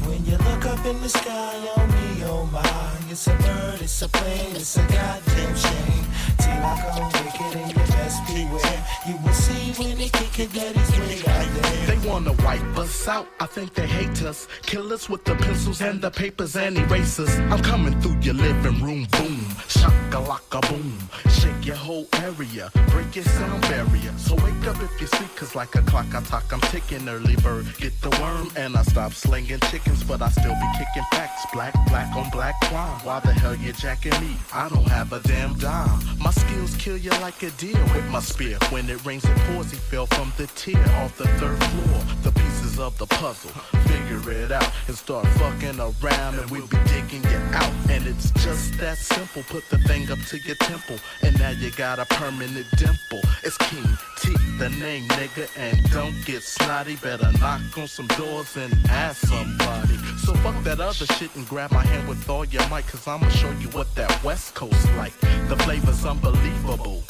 When 0.06 0.24
you 0.26 0.36
look 0.36 0.66
up 0.66 0.84
in 0.86 1.00
the 1.00 1.08
sky 1.08 1.68
on 1.76 1.88
me, 1.88 2.24
oh 2.24 2.46
my, 2.52 3.10
it's 3.10 3.26
a 3.26 3.34
bird, 3.34 3.80
it's 3.80 4.02
a 4.02 4.08
plane, 4.08 4.56
it's 4.56 4.76
a 4.76 4.82
goddamn 4.82 5.56
shame. 5.56 6.04
Till 6.38 6.52
I 6.52 6.74
come 6.80 7.12
make 7.24 7.86
it 7.88 7.93
you 8.28 8.46
beware. 8.46 8.86
You 9.06 9.16
will 9.22 9.32
see 9.32 9.72
when 9.82 9.98
they 9.98 10.08
kick 10.08 10.38
it 10.40 10.50
that 10.52 10.76
he's 10.76 10.90
way 10.98 11.14
there. 11.22 11.86
They 11.86 12.08
wanna 12.08 12.32
wipe 12.44 12.78
us 12.78 13.08
out, 13.08 13.26
I 13.40 13.46
think 13.46 13.74
they 13.74 13.86
hate 13.86 14.22
us. 14.22 14.48
Kill 14.62 14.92
us 14.92 15.08
with 15.08 15.24
the 15.24 15.34
pencils 15.34 15.80
and 15.80 16.00
the 16.00 16.10
papers 16.10 16.56
and 16.56 16.78
erasers. 16.78 17.34
I'm 17.52 17.62
coming 17.62 18.00
through 18.00 18.18
your 18.20 18.34
living 18.34 18.82
room, 18.82 19.06
boom, 19.12 19.40
shaka 19.68 20.18
laka 20.30 20.60
boom. 20.68 20.98
Shake 21.30 21.66
your 21.66 21.76
whole 21.76 22.06
area, 22.22 22.70
break 22.88 23.14
your 23.14 23.24
sound 23.24 23.62
barrier. 23.62 24.12
So 24.16 24.34
wake 24.36 24.66
up 24.66 24.80
if 24.82 25.00
you 25.00 25.06
sleep, 25.06 25.34
cause 25.36 25.54
like 25.54 25.74
a 25.74 25.82
clock 25.82 26.14
I 26.14 26.22
talk, 26.22 26.52
I'm 26.52 26.60
ticking 26.72 27.08
early 27.08 27.36
bird. 27.36 27.66
Get 27.78 27.92
the 28.00 28.10
worm 28.22 28.50
and 28.56 28.76
I 28.76 28.82
stop 28.82 29.12
slinging 29.12 29.60
chickens, 29.70 30.02
but 30.04 30.22
I 30.22 30.30
still 30.30 30.54
be 30.54 30.68
kicking 30.78 31.06
facts. 31.12 31.46
Black, 31.52 31.74
black 31.88 32.14
on 32.16 32.30
black 32.30 32.60
crime. 32.62 32.98
Why 33.04 33.20
the 33.20 33.32
hell 33.32 33.54
you 33.54 33.72
jacking 33.72 34.18
me? 34.20 34.36
I 34.52 34.68
don't 34.68 34.88
have 34.88 35.12
a 35.12 35.20
damn 35.20 35.54
dime. 35.54 36.00
My 36.18 36.30
skills 36.30 36.74
kill 36.76 36.96
you 36.96 37.10
like 37.20 37.42
a 37.42 37.50
deer 37.52 37.84
with 38.04 38.12
my 38.12 38.20
spear. 38.20 38.58
When 38.70 38.88
it 38.88 39.04
rains, 39.04 39.24
it 39.24 39.36
pours. 39.48 39.70
He 39.70 39.76
fell 39.76 40.06
from 40.06 40.32
the 40.36 40.46
tier 40.48 40.78
off 41.02 41.16
the 41.16 41.26
third 41.38 41.62
floor. 41.62 42.02
The 42.22 42.32
pieces 42.32 42.78
of 42.78 42.96
the 42.98 43.06
puzzle. 43.06 43.50
Figure 43.86 44.30
it 44.30 44.52
out 44.52 44.70
and 44.86 44.96
start 44.96 45.26
fucking 45.38 45.78
around, 45.80 46.38
and 46.38 46.50
we'll 46.50 46.66
be 46.66 46.78
digging 46.86 47.22
you 47.30 47.38
out. 47.52 47.72
And 47.88 48.06
it's 48.06 48.30
just 48.44 48.78
that 48.78 48.98
simple. 48.98 49.42
Put 49.44 49.68
the 49.70 49.78
thing 49.78 50.10
up 50.10 50.18
to 50.30 50.38
your 50.38 50.56
temple, 50.56 50.96
and 51.22 51.38
now 51.38 51.50
you 51.50 51.70
got 51.72 51.98
a 51.98 52.04
permanent 52.06 52.66
dimple. 52.76 53.20
It's 53.42 53.58
King 53.58 53.86
T, 54.20 54.32
the 54.58 54.70
name, 54.80 55.08
nigga, 55.08 55.48
and 55.56 55.78
don't 55.90 56.16
get 56.24 56.42
snotty. 56.42 56.96
Better 56.96 57.30
knock 57.38 57.60
on 57.76 57.88
some 57.88 58.06
doors 58.08 58.56
and 58.56 58.72
ask 58.88 59.26
somebody. 59.26 59.96
So 60.18 60.34
fuck 60.34 60.62
that 60.64 60.80
other 60.80 61.06
shit 61.06 61.34
and 61.36 61.46
grab 61.48 61.70
my 61.72 61.84
hand 61.84 62.08
with 62.08 62.28
all 62.28 62.44
your 62.44 62.66
might, 62.68 62.86
cause 62.86 63.06
I'ma 63.06 63.28
show 63.28 63.50
you 63.52 63.68
what 63.68 63.94
that 63.94 64.22
West 64.24 64.54
Coast 64.54 64.88
like. 64.96 65.18
The 65.48 65.56
flavor's 65.64 66.04
unbelievable. 66.04 67.02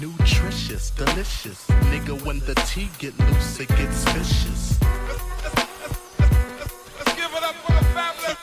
Nutritious, 0.00 0.90
delicious. 0.90 1.66
Nigga, 1.90 2.20
when 2.24 2.38
the 2.40 2.54
tea 2.66 2.88
get 2.98 3.18
loose, 3.18 3.60
it 3.60 3.68
gets 3.68 4.04
vicious. 4.12 4.80
Let's 6.98 7.14
give 7.14 7.32
it 7.32 7.42
up 7.42 7.54
for 7.56 7.72
family. 7.92 8.34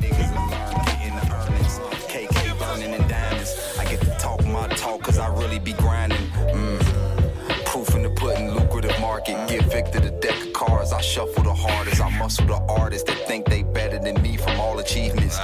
Niggas 0.00 0.32
are 0.34 1.06
in 1.06 1.14
the 1.14 1.24
earnest. 1.34 1.80
KK 2.08 2.58
burning 2.58 2.94
in 2.94 3.08
diamonds. 3.08 3.76
I 3.78 3.84
get 3.84 4.00
to 4.00 4.10
talk 4.18 4.44
my 4.46 4.66
talk 4.68 5.02
cause 5.02 5.18
I 5.18 5.28
really 5.28 5.58
be 5.58 5.72
grinding. 5.74 6.26
Mm. 6.52 7.64
Proof 7.66 7.94
in 7.94 8.02
the 8.02 8.10
pudding, 8.10 8.54
lucrative 8.54 8.98
market. 9.00 9.48
Give 9.48 9.64
Victor 9.64 10.00
the 10.00 10.10
deck 10.10 10.46
of 10.46 10.52
cards. 10.52 10.92
I 10.92 11.00
shuffle 11.00 11.44
the 11.44 11.54
hardest. 11.54 12.00
I 12.00 12.10
muscle 12.18 12.46
the 12.46 12.60
artists 12.68 13.08
that 13.10 13.26
think 13.28 13.46
they 13.46 13.62
better 13.62 13.98
than 13.98 14.20
me 14.22 14.36
from 14.36 14.58
all 14.58 14.78
achievements. 14.78 15.38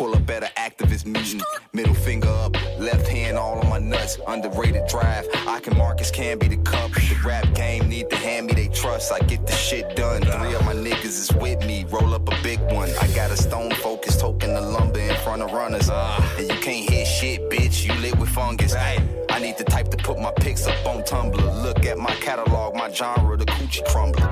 Pull 0.00 0.14
a 0.14 0.18
better 0.18 0.48
activist 0.56 1.04
meeting. 1.04 1.42
Middle 1.74 1.92
finger 1.92 2.30
up, 2.30 2.54
left 2.78 3.06
hand 3.06 3.36
all 3.36 3.58
on 3.58 3.68
my 3.68 3.78
nuts. 3.78 4.16
Underrated 4.26 4.86
drive. 4.88 5.26
I 5.46 5.60
can 5.60 5.76
Marcus 5.76 6.10
can 6.10 6.38
be 6.38 6.48
the 6.48 6.56
cup. 6.56 6.90
The 6.92 7.20
rap 7.22 7.54
game 7.54 7.86
need 7.86 8.08
to 8.08 8.16
hand 8.16 8.46
me 8.46 8.54
they 8.54 8.68
trust. 8.68 9.12
I 9.12 9.18
get 9.18 9.46
the 9.46 9.52
shit 9.52 9.96
done. 9.96 10.22
Three 10.22 10.54
of 10.54 10.64
my 10.64 10.72
niggas 10.72 11.04
is 11.04 11.30
with 11.34 11.66
me. 11.66 11.84
Roll 11.90 12.14
up 12.14 12.26
a 12.32 12.42
big 12.42 12.60
one. 12.72 12.88
I 12.98 13.08
got 13.08 13.30
a 13.30 13.36
stone 13.36 13.72
focus 13.72 14.16
token 14.16 14.54
the 14.54 14.62
lumber 14.62 15.00
in 15.00 15.14
front 15.16 15.42
of 15.42 15.52
runners. 15.52 15.90
And 15.90 16.48
you 16.50 16.58
can't 16.60 16.88
hit 16.88 17.06
shit, 17.06 17.50
bitch. 17.50 17.84
You 17.84 17.92
lit 18.00 18.18
with 18.18 18.30
fungus. 18.30 18.74
I 18.74 19.38
need 19.38 19.58
the 19.58 19.64
type 19.64 19.90
to 19.90 19.98
put 19.98 20.18
my 20.18 20.32
pics 20.32 20.66
up 20.66 20.86
on 20.86 21.02
Tumblr. 21.02 21.62
Look 21.62 21.84
at 21.84 21.98
my 21.98 22.14
catalog, 22.26 22.74
my 22.74 22.90
genre, 22.90 23.36
the 23.36 23.44
coochie 23.44 23.84
crumbler. 23.84 24.30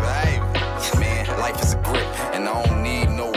Man, 0.98 1.26
life 1.38 1.60
is 1.62 1.74
a 1.74 1.82
grip, 1.82 2.06
and 2.32 2.48
I 2.48 2.64
don't 2.64 2.82
need 2.82 3.10
no 3.10 3.32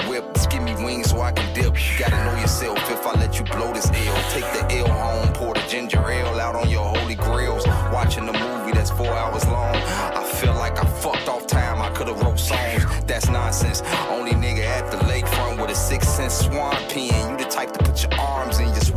so 1.00 1.22
I 1.22 1.32
can 1.32 1.48
dip. 1.54 1.74
You 1.80 2.00
gotta 2.00 2.20
know 2.26 2.42
yourself 2.42 2.78
if 2.92 3.08
I 3.08 3.14
let 3.20 3.40
you 3.40 3.46
blow 3.46 3.72
this 3.72 3.88
L. 3.88 4.18
Take 4.34 4.50
the 4.58 4.64
L 4.80 4.90
home, 4.90 5.34
pour 5.34 5.54
the 5.54 5.64
ginger 5.70 6.04
ale 6.10 6.40
out 6.40 6.56
on 6.56 6.70
your 6.70 6.84
holy 6.84 7.16
grills. 7.16 7.66
Watching 7.94 8.28
a 8.28 8.34
movie 8.34 8.74
that's 8.74 8.92
four 8.92 9.14
hours 9.14 9.46
long. 9.48 9.76
I 9.76 10.24
feel 10.40 10.54
like 10.56 10.78
I 10.84 10.86
fucked 10.86 11.30
off 11.30 11.48
time. 11.48 11.82
I 11.82 11.90
could've 11.92 12.22
wrote 12.22 12.40
songs. 12.40 12.84
That's 13.08 13.30
nonsense. 13.30 13.82
Only 14.10 14.32
nigga 14.32 14.66
at 14.66 14.92
the 14.92 14.98
lakefront 14.98 15.62
with 15.62 15.72
a 15.72 15.76
six 15.76 16.08
cent 16.08 16.32
swan 16.32 16.76
pen. 16.90 17.40
You 17.40 17.41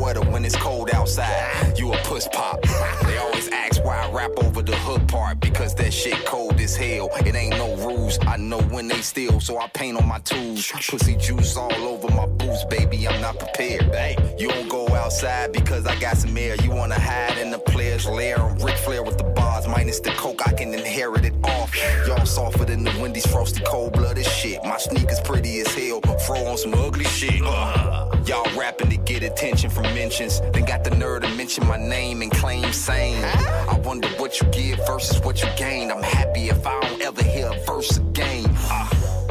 sweater 0.04 0.30
when 0.30 0.44
it's 0.44 0.56
cold 0.56 0.90
outside. 0.92 1.78
You 1.78 1.92
a 1.92 1.96
puss 1.98 2.28
pop. 2.28 2.60
They 3.06 3.16
always 3.16 3.48
ask 3.48 3.82
why 3.82 3.96
I 4.04 4.10
rap 4.10 4.32
over 4.36 4.60
the 4.60 4.76
hook 4.76 5.06
part 5.08 5.40
because 5.40 5.74
that 5.76 5.92
shit 5.92 6.26
cold 6.26 6.60
as 6.60 6.76
hell. 6.76 7.08
It 7.24 7.34
ain't 7.34 7.56
no 7.56 7.74
rules. 7.76 8.18
I 8.26 8.36
know 8.36 8.60
when 8.74 8.86
they 8.86 9.00
steal, 9.00 9.40
so 9.40 9.58
I 9.58 9.66
paint 9.68 9.96
on 9.96 10.06
my 10.06 10.18
tools. 10.18 10.70
Pussy 10.90 11.16
juice 11.16 11.56
all 11.56 11.72
over 11.72 12.08
my 12.12 12.26
boots, 12.26 12.64
baby. 12.66 13.08
I'm 13.08 13.20
not 13.22 13.38
prepared. 13.38 13.84
Hey, 13.94 14.16
you 14.38 14.48
don't 14.48 14.68
go 14.68 14.93
outside 15.04 15.52
because 15.52 15.86
I 15.86 15.98
got 16.00 16.16
some 16.16 16.36
air. 16.36 16.56
You 16.62 16.70
wanna 16.70 16.98
hide 16.98 17.36
in 17.36 17.50
the 17.50 17.58
player's 17.58 18.06
lair. 18.06 18.40
I'm 18.40 18.56
Ric 18.58 18.76
Flair 18.78 19.02
with 19.02 19.18
the 19.18 19.24
bars 19.24 19.68
minus 19.68 20.00
the 20.00 20.10
coke. 20.12 20.40
I 20.46 20.52
can 20.52 20.72
inherit 20.72 21.26
it 21.26 21.34
off. 21.44 21.70
Y'all 22.06 22.24
softer 22.24 22.64
than 22.64 22.84
the 22.84 22.90
Wendy's 23.00 23.26
frosty 23.26 23.62
cold 23.64 23.92
blooded 23.92 24.24
shit. 24.24 24.64
My 24.64 24.78
sneakers 24.78 25.20
pretty 25.20 25.60
as 25.60 25.74
hell. 25.74 26.00
Throw 26.00 26.46
on 26.46 26.56
some 26.56 26.72
ugly 26.74 27.04
shit. 27.04 27.42
Ugh. 27.44 28.28
Y'all 28.28 28.48
rapping 28.58 28.88
to 28.88 28.96
get 28.96 29.22
attention 29.22 29.68
from 29.68 29.82
mentions. 29.94 30.40
Then 30.52 30.64
got 30.64 30.84
the 30.84 30.96
nerve 30.96 31.22
to 31.22 31.28
mention 31.34 31.66
my 31.66 31.76
name 31.76 32.22
and 32.22 32.32
claim 32.32 32.72
same. 32.72 33.22
I 33.68 33.78
wonder 33.84 34.08
what 34.20 34.40
you 34.40 34.46
give 34.48 34.78
versus 34.86 35.20
what 35.20 35.42
you 35.42 35.48
gain. 35.58 35.90
I'm 35.90 36.02
happy 36.02 36.48
if 36.48 36.66
I 36.66 36.80
don't 36.80 37.02
ever 37.02 37.22
hear 37.22 37.48
a 37.48 37.58
verse 37.66 37.98
again. 37.98 38.46
Ah. 38.70 39.23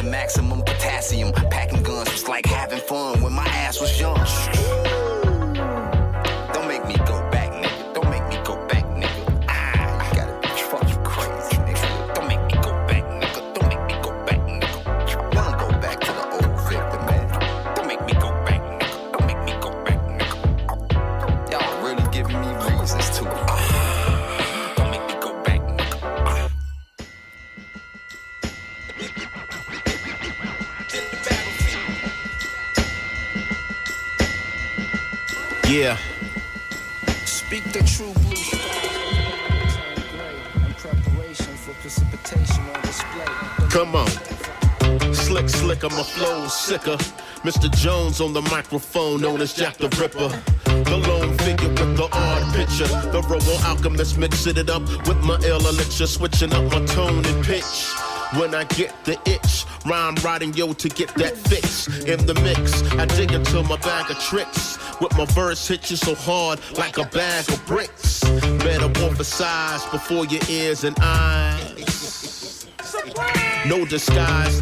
The 0.00 0.08
maximum 0.08 0.62
potassium. 0.62 1.30
Packing 1.50 1.82
guns 1.82 2.10
was 2.10 2.26
like 2.26 2.46
having 2.46 2.80
fun 2.80 3.20
when 3.20 3.34
my 3.34 3.44
ass 3.44 3.82
was 3.82 4.00
young. 4.00 4.16
Yeah. 35.80 35.96
Speak 37.24 37.64
the 37.72 37.82
true 37.82 38.12
blue 38.12 38.36
sky. 38.36 38.58
In 40.66 40.74
preparation 40.74 41.54
for 41.56 41.72
precipitation 41.80 42.64
on 42.68 42.82
display. 42.82 43.24
Come 43.70 43.96
on. 43.96 45.14
Slick, 45.14 45.48
slicker, 45.48 45.88
my 45.88 46.02
flow 46.02 46.48
sicker. 46.48 46.98
Mr. 47.48 47.74
Jones 47.74 48.20
on 48.20 48.34
the 48.34 48.42
microphone, 48.42 49.22
known 49.22 49.40
as 49.40 49.54
Jack 49.54 49.78
the 49.78 49.88
Ripper. 49.98 50.28
The 50.66 50.98
lone 50.98 51.38
figure 51.38 51.70
with 51.70 51.96
the 51.96 52.08
odd 52.12 52.54
picture. 52.54 52.86
The 53.10 53.22
robo 53.22 53.52
alchemist 53.66 54.18
mixing 54.18 54.58
it 54.58 54.68
up 54.68 54.82
with 55.08 55.22
my 55.24 55.38
ill 55.44 55.66
elixir, 55.66 56.06
switching 56.06 56.52
up 56.52 56.64
my 56.64 56.84
tone 56.84 57.24
and 57.24 57.42
pitch. 57.42 57.88
When 58.38 58.54
I 58.54 58.62
get 58.62 58.94
the 59.04 59.18
itch, 59.26 59.64
rhyme 59.84 60.14
writing 60.24 60.54
yo 60.54 60.72
to 60.72 60.88
get 60.88 61.12
that 61.16 61.36
fix. 61.36 61.88
In 62.04 62.24
the 62.26 62.34
mix, 62.34 62.80
I 62.92 63.04
dig 63.06 63.32
into 63.32 63.62
my 63.64 63.76
bag 63.78 64.08
of 64.08 64.20
tricks. 64.20 64.78
With 65.00 65.16
my 65.18 65.24
verse 65.24 65.66
hit 65.66 65.90
you 65.90 65.96
so 65.96 66.14
hard, 66.14 66.60
like 66.78 66.96
a 66.98 67.04
bag 67.06 67.48
of 67.50 67.66
bricks. 67.66 68.20
Better 68.20 68.88
Metamorphosize 68.88 69.90
before 69.90 70.26
your 70.26 70.42
ears 70.48 70.84
and 70.84 70.96
eyes. 71.00 72.68
No 73.66 73.84
disguise, 73.84 74.60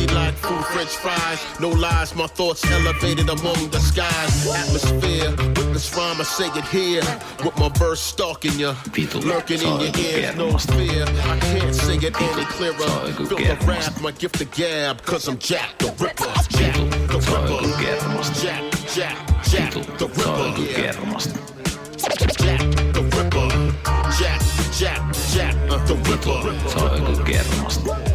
tasty 0.00 0.14
like 0.14 0.34
food, 0.34 0.64
french 0.66 0.96
fries. 0.96 1.44
No 1.60 1.68
lies, 1.70 2.14
my 2.14 2.26
thoughts 2.26 2.64
elevated 2.70 3.28
among 3.28 3.70
the 3.70 3.78
skies. 3.80 4.46
Atmosphere, 4.46 5.30
witness 5.30 5.94
rhyme, 5.96 6.20
I 6.20 6.24
say 6.24 6.48
it 6.48 6.64
here. 6.66 7.02
With 7.44 7.56
my 7.58 7.68
verse 7.70 8.00
stalking 8.00 8.58
you, 8.58 8.74
lurking 9.20 9.60
in 9.62 9.80
your 9.80 9.96
ears, 9.96 10.36
no 10.36 10.58
fear. 10.58 11.04
I 11.04 11.38
can't 11.40 11.74
say 11.74 11.96
it 11.96 12.20
any 12.20 12.44
clearer. 12.46 12.74
Feel 12.76 13.26
the 13.26 13.58
wrath, 13.66 14.02
my 14.02 14.12
gift 14.12 14.40
of 14.40 14.50
gab, 14.52 15.02
cause 15.02 15.28
I'm 15.28 15.38
Jack 15.38 15.78
the 15.78 15.92
Ripper. 15.98 16.32
Jack 16.50 16.76
the 17.08 17.18
Ripper. 17.18 17.60
Jack, 18.40 18.62
Jack, 18.94 19.16
Jack 19.44 19.72
the 19.98 20.06
Ripper. 20.06 20.50
Jack 22.38 22.60
the 22.94 23.02
Ripper. 23.16 23.48
Jack, 24.18 24.40
Jack, 24.72 25.00
Jack 25.32 25.54
the 25.86 25.94
Ripper. 27.94 28.09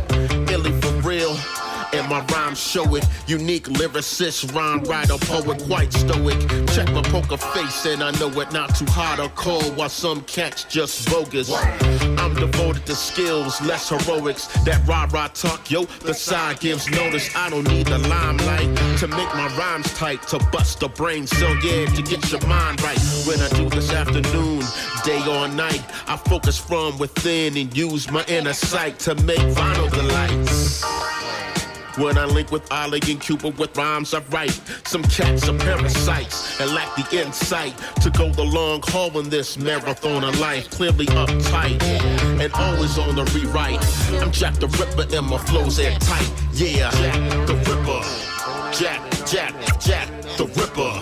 And 2.06 2.12
my 2.12 2.36
rhymes 2.36 2.60
show 2.60 2.96
it. 2.96 3.04
Unique 3.26 3.68
lyricist, 3.68 4.54
rhyme 4.54 4.84
writer, 4.84 5.18
poet, 5.18 5.64
quite 5.64 5.92
stoic. 5.92 6.40
Check 6.68 6.92
my 6.92 7.02
poker 7.02 7.38
face, 7.38 7.88
and 7.88 8.04
I 8.04 8.12
know 8.20 8.30
it 8.42 8.52
not 8.52 8.76
too 8.76 8.86
hot 8.86 9.20
or 9.20 9.30
cold. 9.30 9.76
While 9.76 9.90
some 9.90 10.22
cats 10.22 10.66
just 10.66 11.10
bogus. 11.10 11.52
I'm 11.52 12.36
devoted 12.36 12.86
to 12.86 12.96
skills, 12.96 13.60
less 13.62 13.90
heroics. 13.90 14.46
That 14.66 14.86
rah 14.88 15.08
rah 15.12 15.30
talk, 15.30 15.72
yo, 15.72 15.86
the 15.86 16.14
side 16.14 16.60
gives 16.60 16.88
notice. 16.92 17.36
I 17.36 17.50
don't 17.50 17.68
need 17.68 17.88
the 17.88 17.98
limelight 17.98 18.78
to 19.00 19.08
make 19.08 19.34
my 19.34 19.48
rhymes 19.58 19.92
tight, 19.96 20.22
to 20.28 20.38
bust 20.52 20.82
the 20.82 20.90
brain 20.90 21.26
cell, 21.26 21.56
yeah, 21.64 21.88
to 21.88 22.02
get 22.04 22.32
your 22.32 22.46
mind 22.46 22.84
right. 22.84 23.00
When 23.26 23.40
I 23.40 23.50
do 23.50 23.68
this 23.68 23.92
afternoon, 23.92 24.64
day 25.04 25.22
or 25.28 25.48
night, 25.48 25.84
I 26.06 26.18
focus 26.18 26.60
from 26.60 27.00
within 27.00 27.58
and 27.58 27.76
use 27.76 28.12
my 28.12 28.24
inner 28.26 28.54
sight 28.54 29.00
to 29.00 29.16
make 29.24 29.40
vinyl 29.40 29.90
delights. 29.92 30.95
When 31.98 32.18
I 32.18 32.26
link 32.26 32.52
with 32.52 32.70
Ali 32.74 33.00
and 33.08 33.22
Cuba 33.22 33.50
with 33.52 33.78
rhymes 33.78 34.14
I 34.14 34.20
write, 34.30 34.60
some 34.86 35.02
cats 35.04 35.48
are 35.48 35.58
parasites 35.58 36.60
and 36.60 36.72
lack 36.74 36.94
the 36.96 37.22
insight 37.22 37.74
to 38.02 38.10
go 38.10 38.30
the 38.32 38.44
long 38.44 38.82
haul 38.88 39.18
in 39.18 39.30
this 39.30 39.58
marathon 39.58 40.26
of 40.26 40.38
life. 40.38 40.70
Clearly 40.72 41.06
uptight 41.06 41.82
and 42.42 42.52
always 42.54 42.98
on 42.98 43.16
the 43.16 43.24
rewrite. 43.34 43.82
I'm 44.22 44.32
Jack 44.32 44.56
the 44.56 44.68
Ripper 44.68 45.16
and 45.16 45.28
my 45.28 45.38
flows 45.38 45.80
airtight. 45.80 46.30
Yeah, 46.52 46.92
Jack 46.92 47.48
the 47.48 47.56
Ripper. 47.56 48.26
Jack, 48.74 49.02
Jack, 49.26 49.80
Jack 49.80 50.10
the 50.36 50.48
Ripper. 50.48 51.00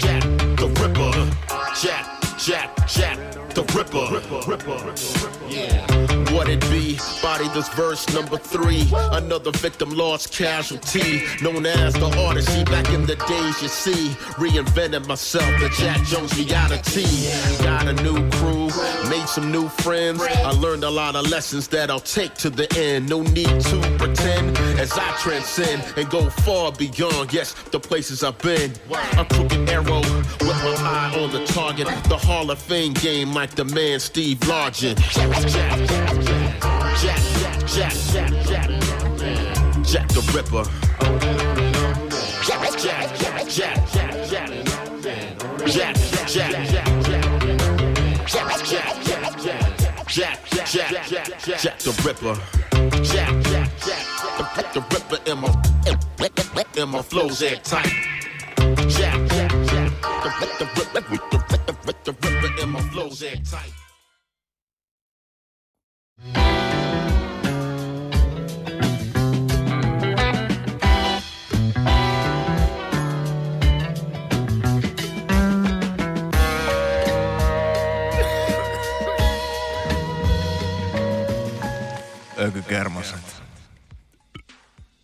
Jack 0.00 0.22
the 0.56 0.66
Ripper. 0.80 1.12
Jack, 1.78 2.38
Jack, 2.38 2.88
Jack 2.88 3.18
the 3.54 3.64
Ripper. 3.74 4.14
Ripper, 4.14 4.50
Ripper, 4.50 4.82
Ripper. 4.82 5.50
Yeah. 5.50 5.99
What 6.32 6.48
it 6.48 6.60
be? 6.70 6.96
Body 7.22 7.48
this 7.48 7.68
verse 7.70 8.08
number 8.14 8.36
three. 8.36 8.86
Another 9.12 9.50
victim 9.50 9.90
lost 9.90 10.32
casualty. 10.32 11.22
Known 11.42 11.66
as 11.66 11.94
the 11.94 12.06
Odyssey. 12.18 12.64
Back 12.64 12.88
in 12.90 13.04
the 13.04 13.16
days, 13.16 13.62
you 13.62 13.68
see. 13.68 14.10
Reinvented 14.38 15.06
myself, 15.06 15.48
the 15.60 15.68
Jack 15.70 16.02
Jones 16.06 16.36
reality. 16.38 17.04
Got 17.64 17.88
a 17.88 17.92
new 18.02 18.30
crew, 18.30 18.68
made 19.10 19.28
some 19.28 19.50
new 19.50 19.68
friends. 19.68 20.22
I 20.22 20.52
learned 20.52 20.84
a 20.84 20.90
lot 20.90 21.16
of 21.16 21.28
lessons 21.28 21.68
that 21.68 21.90
I'll 21.90 22.00
take 22.00 22.34
to 22.36 22.50
the 22.50 22.72
end. 22.78 23.08
No 23.08 23.22
need 23.22 23.60
to 23.60 23.96
pretend 23.98 24.56
as 24.78 24.92
I 24.92 25.10
transcend 25.18 25.84
and 25.96 26.08
go 26.10 26.30
far 26.30 26.72
beyond, 26.72 27.32
yes, 27.32 27.54
the 27.72 27.80
places 27.80 28.22
I've 28.22 28.38
been. 28.38 28.72
A 29.18 29.24
crooked 29.24 29.68
arrow 29.68 30.00
with 30.00 30.62
my 30.62 30.74
eye 30.78 31.18
on 31.20 31.30
the 31.32 31.44
target. 31.46 31.86
The 32.04 32.16
Hall 32.16 32.50
of 32.50 32.58
Fame 32.58 32.92
game 32.94 33.34
like 33.34 33.54
the 33.56 33.64
man 33.64 34.00
Steve 34.00 34.38
Largent. 34.40 34.98
Jack, 35.10 35.48
Jack, 35.48 35.88
Jack, 35.88 36.19
Jack, 36.22 36.60
Jack, 37.00 37.94
Jack, 38.12 38.32
Jack, 38.46 38.70
Jack 39.84 40.08
the 40.08 40.22
Ripper. 40.34 40.64
Jack, 42.44 42.78
Jack, 42.78 43.08
Jack, 43.18 43.48
Jack, 43.48 43.76
Jack, 43.90 44.10
Jack, 45.66 45.96
Jack, 45.96 45.96
Jack, 46.26 46.46
Jack, 46.46 46.52
Jack, 46.52 46.90
Jack, 48.26 49.00
Jack, 50.08 50.44
Jack, 50.48 50.80
Jack, 51.08 51.26
Jack, 51.40 51.60
Jack 51.60 51.78
the 51.78 51.92
Ripper. 52.04 52.36
Jack, 53.02 53.32
Jack, 53.44 53.70
Jack, 53.86 54.04
the, 54.36 54.44
the 54.74 54.80
Ripper 54.90 55.18
in 55.30 55.38
my, 55.38 55.48
in 56.76 56.88
my 56.90 57.02
flows 57.02 57.42
airtight. 57.42 57.86
Jack, 58.88 59.18
Jack, 59.28 59.50
Jack, 59.66 59.92
the, 62.04 62.12
Ripper 62.12 62.62
in 62.62 62.68
my 62.68 62.80
flows 62.90 63.22
airtight. 63.22 63.79
Ökykermaset. 82.40 83.42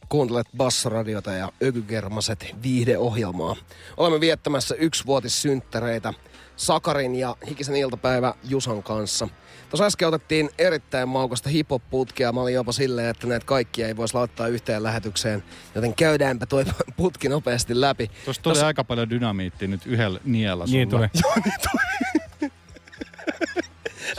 Kuuntelet 0.09 0.47
Bassoradiota 0.57 1.33
ja 1.33 1.53
Ökykermaset 1.63 2.55
viihdeohjelmaa. 2.63 3.57
Olemme 3.97 4.21
viettämässä 4.21 4.75
yksivuotissynttäreitä 4.75 6.15
Sakarin 6.57 7.15
ja 7.15 7.37
Hikisen 7.49 7.77
iltapäivä 7.77 8.35
Jusan 8.45 8.83
kanssa. 8.83 9.29
Tuossa 9.71 9.85
äsken 9.87 10.09
otettiin 10.09 10.51
erittäin 10.59 11.09
maukasta 11.09 11.49
hip-hop-putkia. 11.49 12.33
Mä 12.33 12.41
olin 12.41 12.55
jopa 12.55 12.73
silleen, 12.73 13.09
että 13.09 13.27
näitä 13.27 13.47
kaikkia 13.47 13.87
ei 13.87 13.97
voisi 13.97 14.15
laittaa 14.15 14.49
yhteen 14.49 14.83
lähetykseen. 14.83 15.45
Joten 15.75 15.95
käydäänpä 15.95 16.47
toi 16.47 16.65
putki 16.97 17.29
nopeasti 17.29 17.81
läpi. 17.81 18.11
Tuossa 18.25 18.43
tuli 18.43 18.61
aika 18.61 18.85
paljon 18.85 19.11
dynamiittia 19.11 19.69
nyt 19.69 19.87
yhdellä 19.87 20.21
niellä 20.25 20.67
sulla. 20.67 20.79
Niin 20.79 20.89
tuli. 20.89 21.09
Joo, 21.23 21.33
niin 21.45 21.55
tuli. 21.71 22.51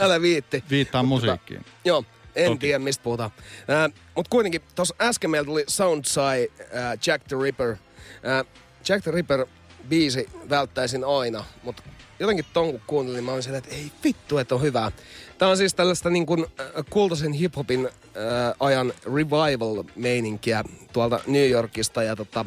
Älä 0.00 0.20
viitti. 0.20 0.64
Viittaa 0.70 1.02
musiikkiin. 1.02 1.64
Joo, 1.84 2.04
en 2.36 2.46
Toki. 2.46 2.58
tiedä 2.58 2.78
mistä 2.78 3.02
puhutaan. 3.02 3.30
Äh, 3.70 3.92
Mutta 4.14 4.30
kuitenkin, 4.30 4.62
tuossa 4.74 4.94
äsken 5.00 5.30
meillä 5.30 5.46
tuli 5.46 5.64
Soundside 5.68 6.48
äh, 6.60 6.98
Jack 7.06 7.24
the 7.28 7.36
Ripper. 7.42 7.70
Äh, 7.70 8.46
Jack 8.88 9.02
the 9.02 9.10
Ripper 9.10 9.46
biisi 9.88 10.28
välttäisin 10.50 11.04
aina, 11.04 11.44
mutta 11.62 11.82
jotenkin 12.18 12.44
ton 12.52 12.70
kun 12.70 12.80
kuuntelin, 12.86 13.24
mä 13.24 13.32
olin 13.32 13.42
silleen, 13.42 13.64
että 13.64 13.76
ei 13.76 13.92
vittu, 14.04 14.38
että 14.38 14.54
on 14.54 14.62
hyvää. 14.62 14.92
Tää 15.38 15.48
on 15.48 15.56
siis 15.56 15.74
tällaista 15.74 16.10
niin 16.10 16.26
kuin 16.26 16.46
äh, 16.60 16.66
kultaisen 16.90 17.32
hiphopin 17.32 17.86
äh, 17.88 18.54
ajan 18.60 18.92
revival-meininkiä 19.14 20.64
tuolta 20.92 21.20
New 21.26 21.50
Yorkista. 21.50 22.02
Ja 22.02 22.16
tota, 22.16 22.44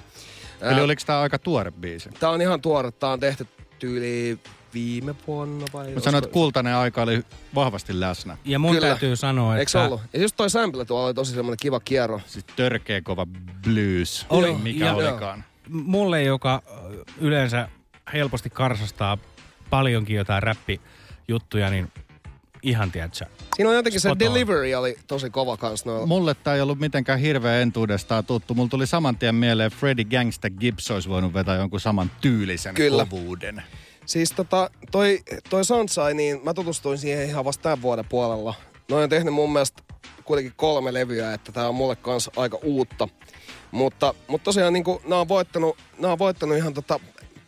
äh, 0.65 0.71
Eli 0.73 0.81
oliko 0.81 1.01
tämä 1.05 1.19
aika 1.21 1.39
tuore 1.39 1.71
biisi? 1.71 2.09
Tää 2.19 2.29
on 2.29 2.41
ihan 2.41 2.61
tuore, 2.61 2.91
tää 2.91 3.09
on 3.09 3.19
tehty 3.19 3.47
tyyli 3.79 4.39
viime 4.73 5.15
vuonna 5.27 5.65
vai? 5.73 5.91
Mä 5.93 5.99
sanoin, 5.99 6.23
että 6.23 6.33
kultainen 6.33 6.75
aika 6.75 7.01
oli 7.01 7.23
vahvasti 7.55 7.99
läsnä. 7.99 8.37
Ja 8.45 8.59
mun 8.59 8.75
Kyllä. 8.75 8.87
täytyy 8.87 9.15
sanoa, 9.15 9.57
Eikö 9.57 9.61
että... 9.69 9.81
ollut? 9.85 10.01
Ja 10.13 10.21
just 10.21 10.35
toi 10.37 10.49
sample 10.49 10.85
tuolla 10.85 11.05
oli 11.05 11.13
tosi 11.13 11.33
semmoinen 11.33 11.57
kiva 11.61 11.79
kierro. 11.79 12.21
Sitten 12.25 12.55
törkeä 12.55 13.01
kova 13.01 13.27
blues, 13.63 14.25
Oli, 14.29 14.53
mikä 14.53 14.85
ja- 14.85 14.93
olikaan. 14.93 15.43
mulle, 15.69 16.23
joka 16.23 16.61
ö, 16.67 17.03
yleensä 17.21 17.69
helposti 18.13 18.49
karsastaa 18.49 19.17
paljonkin 19.69 20.15
jotain 20.15 20.43
räppijuttuja, 20.43 21.69
niin 21.69 21.91
ihan 22.63 22.91
tiedätkö. 22.91 23.25
Siinä 23.55 23.69
on 23.69 23.75
jotenkin 23.75 24.01
se 24.01 24.09
Spot 24.09 24.11
on. 24.11 24.19
delivery 24.19 24.73
oli 24.73 24.95
tosi 25.07 25.29
kova 25.29 25.57
kans 25.57 25.85
noilla. 25.85 26.05
Mulle 26.05 26.33
tämä 26.33 26.55
ei 26.55 26.61
ollut 26.61 26.79
mitenkään 26.79 27.19
hirveän 27.19 27.61
entuudestaan 27.61 28.25
tuttu. 28.25 28.53
Mulla 28.53 28.69
tuli 28.69 28.87
saman 28.87 29.17
tien 29.17 29.35
mieleen 29.35 29.71
Freddie 29.71 30.05
Gangsta 30.05 30.49
Gibbs 30.49 30.91
olisi 30.91 31.09
voinut 31.09 31.33
vetää 31.33 31.55
jonkun 31.55 31.79
saman 31.79 32.11
tyylisen 32.21 32.75
Kyllä. 32.75 33.05
kovuuden. 33.05 33.63
Siis 34.05 34.31
tota, 34.31 34.69
toi, 34.91 35.19
toi 35.49 35.65
Soundside, 35.65 36.13
niin 36.13 36.39
mä 36.43 36.53
tutustuin 36.53 36.97
siihen 36.97 37.27
ihan 37.29 37.45
vasta 37.45 37.63
tämän 37.63 37.81
vuoden 37.81 38.05
puolella. 38.09 38.53
Noin 38.89 39.03
on 39.03 39.09
tehnyt 39.09 39.33
mun 39.33 39.53
mielestä 39.53 39.83
kuitenkin 40.23 40.53
kolme 40.55 40.93
levyä, 40.93 41.33
että 41.33 41.51
tää 41.51 41.69
on 41.69 41.75
mulle 41.75 41.95
kanssa 41.95 42.31
aika 42.35 42.59
uutta. 42.63 43.07
Mutta, 43.71 44.13
mutta 44.27 44.43
tosiaan 44.45 44.73
niin 44.73 44.83
nää 45.07 45.19
on 45.19 45.27
voittanut, 45.27 45.77
nää 45.99 46.11
on 46.11 46.19
voittanut 46.19 46.57
ihan 46.57 46.73
tota 46.73 46.99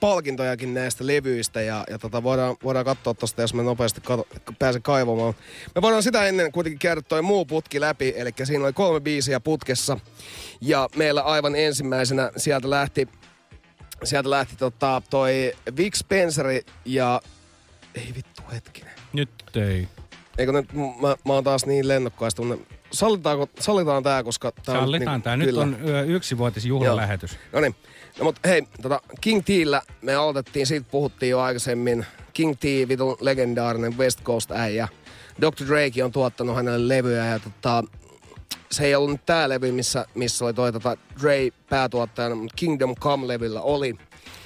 palkintojakin 0.03 0.73
näistä 0.73 1.07
levyistä 1.07 1.61
ja, 1.61 1.83
ja 1.89 1.99
tota, 1.99 2.23
voidaan, 2.23 2.55
voidaan 2.63 2.85
katsoa 2.85 3.13
tuosta, 3.13 3.41
jos 3.41 3.53
me 3.53 3.63
nopeasti 3.63 4.01
kato, 4.01 4.27
pääsen 4.59 4.81
kaivamaan. 4.81 5.33
Me 5.75 5.81
voidaan 5.81 6.03
sitä 6.03 6.25
ennen 6.25 6.51
kuitenkin 6.51 6.79
käydä 6.79 7.01
toi 7.01 7.21
muu 7.21 7.45
putki 7.45 7.81
läpi, 7.81 8.13
eli 8.15 8.31
siinä 8.43 8.63
oli 8.63 8.73
kolme 8.73 8.99
biisiä 8.99 9.39
putkessa 9.39 9.97
ja 10.61 10.89
meillä 10.95 11.21
aivan 11.21 11.55
ensimmäisenä 11.55 12.31
sieltä 12.37 12.69
lähti, 12.69 13.07
sieltä 14.03 14.29
lähti 14.29 14.55
tota, 14.55 15.01
toi 15.09 15.53
Vic 15.77 15.95
Spenceri 15.95 16.61
ja 16.85 17.21
ei 17.95 18.13
vittu 18.15 18.41
hetkinen. 18.53 18.93
Nyt 19.13 19.29
ei. 19.55 19.87
Eikö 20.37 20.51
nyt, 20.51 20.73
mä, 20.73 21.15
mä 21.25 21.33
oon 21.33 21.43
taas 21.43 21.65
niin 21.65 21.87
lennokkaasti 21.87 22.35
tunne. 22.35 22.57
Sallitaanko, 22.91 23.49
sallitaan 23.59 24.03
tää, 24.03 24.23
koska 24.23 24.51
tää 24.51 24.75
on... 24.75 24.81
Sallitaan 24.81 25.13
niinku- 25.13 25.23
tää. 25.23 25.37
Nyt 25.37 25.47
kyllä. 25.47 25.61
on 25.61 25.77
yksivuotisjuhlalähetys. 26.07 27.37
No 27.53 27.59
niin. 27.59 27.75
No 28.19 28.23
mut 28.23 28.35
hei, 28.45 28.63
tota, 28.81 29.01
King 29.21 29.41
Tillä 29.45 29.81
me 30.01 30.15
aloitettiin, 30.15 30.67
siitä 30.67 30.87
puhuttiin 30.91 31.29
jo 31.29 31.39
aikaisemmin. 31.39 32.05
King 32.33 32.53
T, 32.59 32.63
vitun 32.63 33.17
legendaarinen 33.19 33.97
West 33.97 34.23
Coast 34.23 34.51
äijä. 34.51 34.87
Dr. 35.41 35.65
Drake 35.67 36.03
on 36.03 36.11
tuottanut 36.11 36.55
hänelle 36.55 36.95
levyjä 36.97 37.25
ja 37.25 37.39
tota, 37.39 37.83
se 38.71 38.85
ei 38.85 38.95
ollut 38.95 39.11
nyt 39.11 39.25
tää 39.25 39.49
levy, 39.49 39.71
missä, 39.71 40.05
missä 40.15 40.45
oli 40.45 40.53
toi 40.53 40.71
tota 40.73 40.97
Dre 41.21 41.49
päätuottajana, 41.69 42.35
mutta 42.35 42.53
Kingdom 42.55 42.95
Come-levyllä 42.95 43.61
oli. 43.61 43.95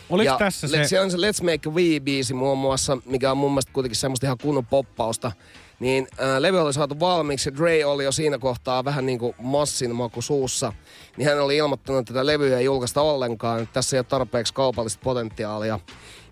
Oliko 0.10 0.32
ja 0.32 0.38
tässä 0.38 0.68
se- 0.68 0.84
Siellä 0.88 1.04
on 1.06 1.12
se 1.12 1.18
Let's 1.18 1.44
Make 1.44 1.70
a 1.70 1.72
We-biisi 1.72 2.34
muun 2.34 2.58
muassa, 2.58 2.98
mikä 3.06 3.32
on 3.32 3.38
mun 3.38 3.52
mielestä 3.52 3.72
kuitenkin 3.74 3.96
semmoista 3.96 4.26
ihan 4.26 4.38
kunnon 4.42 4.66
poppausta. 4.66 5.32
Niin 5.80 6.08
ää, 6.18 6.42
levy 6.42 6.60
oli 6.60 6.74
saatu 6.74 7.00
valmiiksi 7.00 7.50
ja 7.50 7.56
Dre 7.58 7.86
oli 7.86 8.04
jo 8.04 8.12
siinä 8.12 8.38
kohtaa 8.38 8.86
vähän 8.86 9.06
niin 9.06 9.20
kuin 9.20 9.36
massin 9.42 9.96
maku 9.96 10.22
suussa. 10.22 10.74
Niin 11.18 11.28
hän 11.28 11.40
oli 11.40 11.58
ilmoittanut, 11.58 12.00
että 12.00 12.14
tätä 12.14 12.26
levyä 12.26 12.58
ei 12.58 12.66
julkaista 12.66 13.02
ollenkaan, 13.02 13.62
että 13.62 13.74
tässä 13.74 13.96
ei 13.96 14.00
ole 14.00 14.06
tarpeeksi 14.10 14.54
kaupallista 14.54 15.02
potentiaalia. 15.04 15.80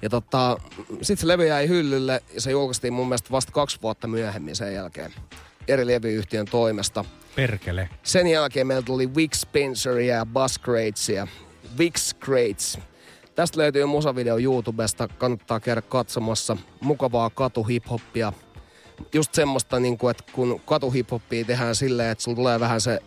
Ja 0.02 0.10
tota, 0.10 0.58
sitten 1.02 1.22
se 1.22 1.28
levy 1.28 1.48
jäi 1.48 1.68
hyllylle 1.68 2.22
ja 2.34 2.42
se 2.42 2.52
julkaistiin 2.52 2.94
mun 2.94 3.08
mielestä 3.08 3.32
vasta 3.32 3.52
kaksi 3.52 3.78
vuotta 3.82 4.08
myöhemmin 4.08 4.56
sen 4.56 4.74
jälkeen 4.74 5.14
eri 5.68 5.88
levyyhtiön 5.88 6.46
toimesta. 6.46 7.06
Perkele. 7.36 7.90
Sen 8.04 8.28
jälkeen 8.28 8.68
meillä 8.68 8.86
tuli 8.86 9.16
Vic 9.16 9.34
Spenceria 9.34 10.16
ja 10.16 10.26
Buzz 10.26 10.60
Cratesia. 10.60 11.28
Vic 11.78 12.14
Crates. 12.24 12.80
Tästä 13.36 13.60
löytyy 13.60 13.86
musavideo 13.86 14.38
YouTubesta, 14.38 15.08
kannattaa 15.08 15.60
käydä 15.60 15.82
katsomassa. 15.82 16.58
Mukavaa 16.82 17.30
katuhiphoppia. 17.30 18.34
Just 19.14 19.34
semmoista, 19.34 19.80
niin 19.80 19.98
kuin, 19.98 20.12
että 20.12 20.24
kun 20.34 20.62
katuhiphoppia 20.66 21.46
tehdään 21.46 21.76
silleen, 21.76 22.12
että 22.12 22.24
sulla 22.24 22.36
tulee 22.36 22.60
vähän 22.60 22.82
se 22.82 23.00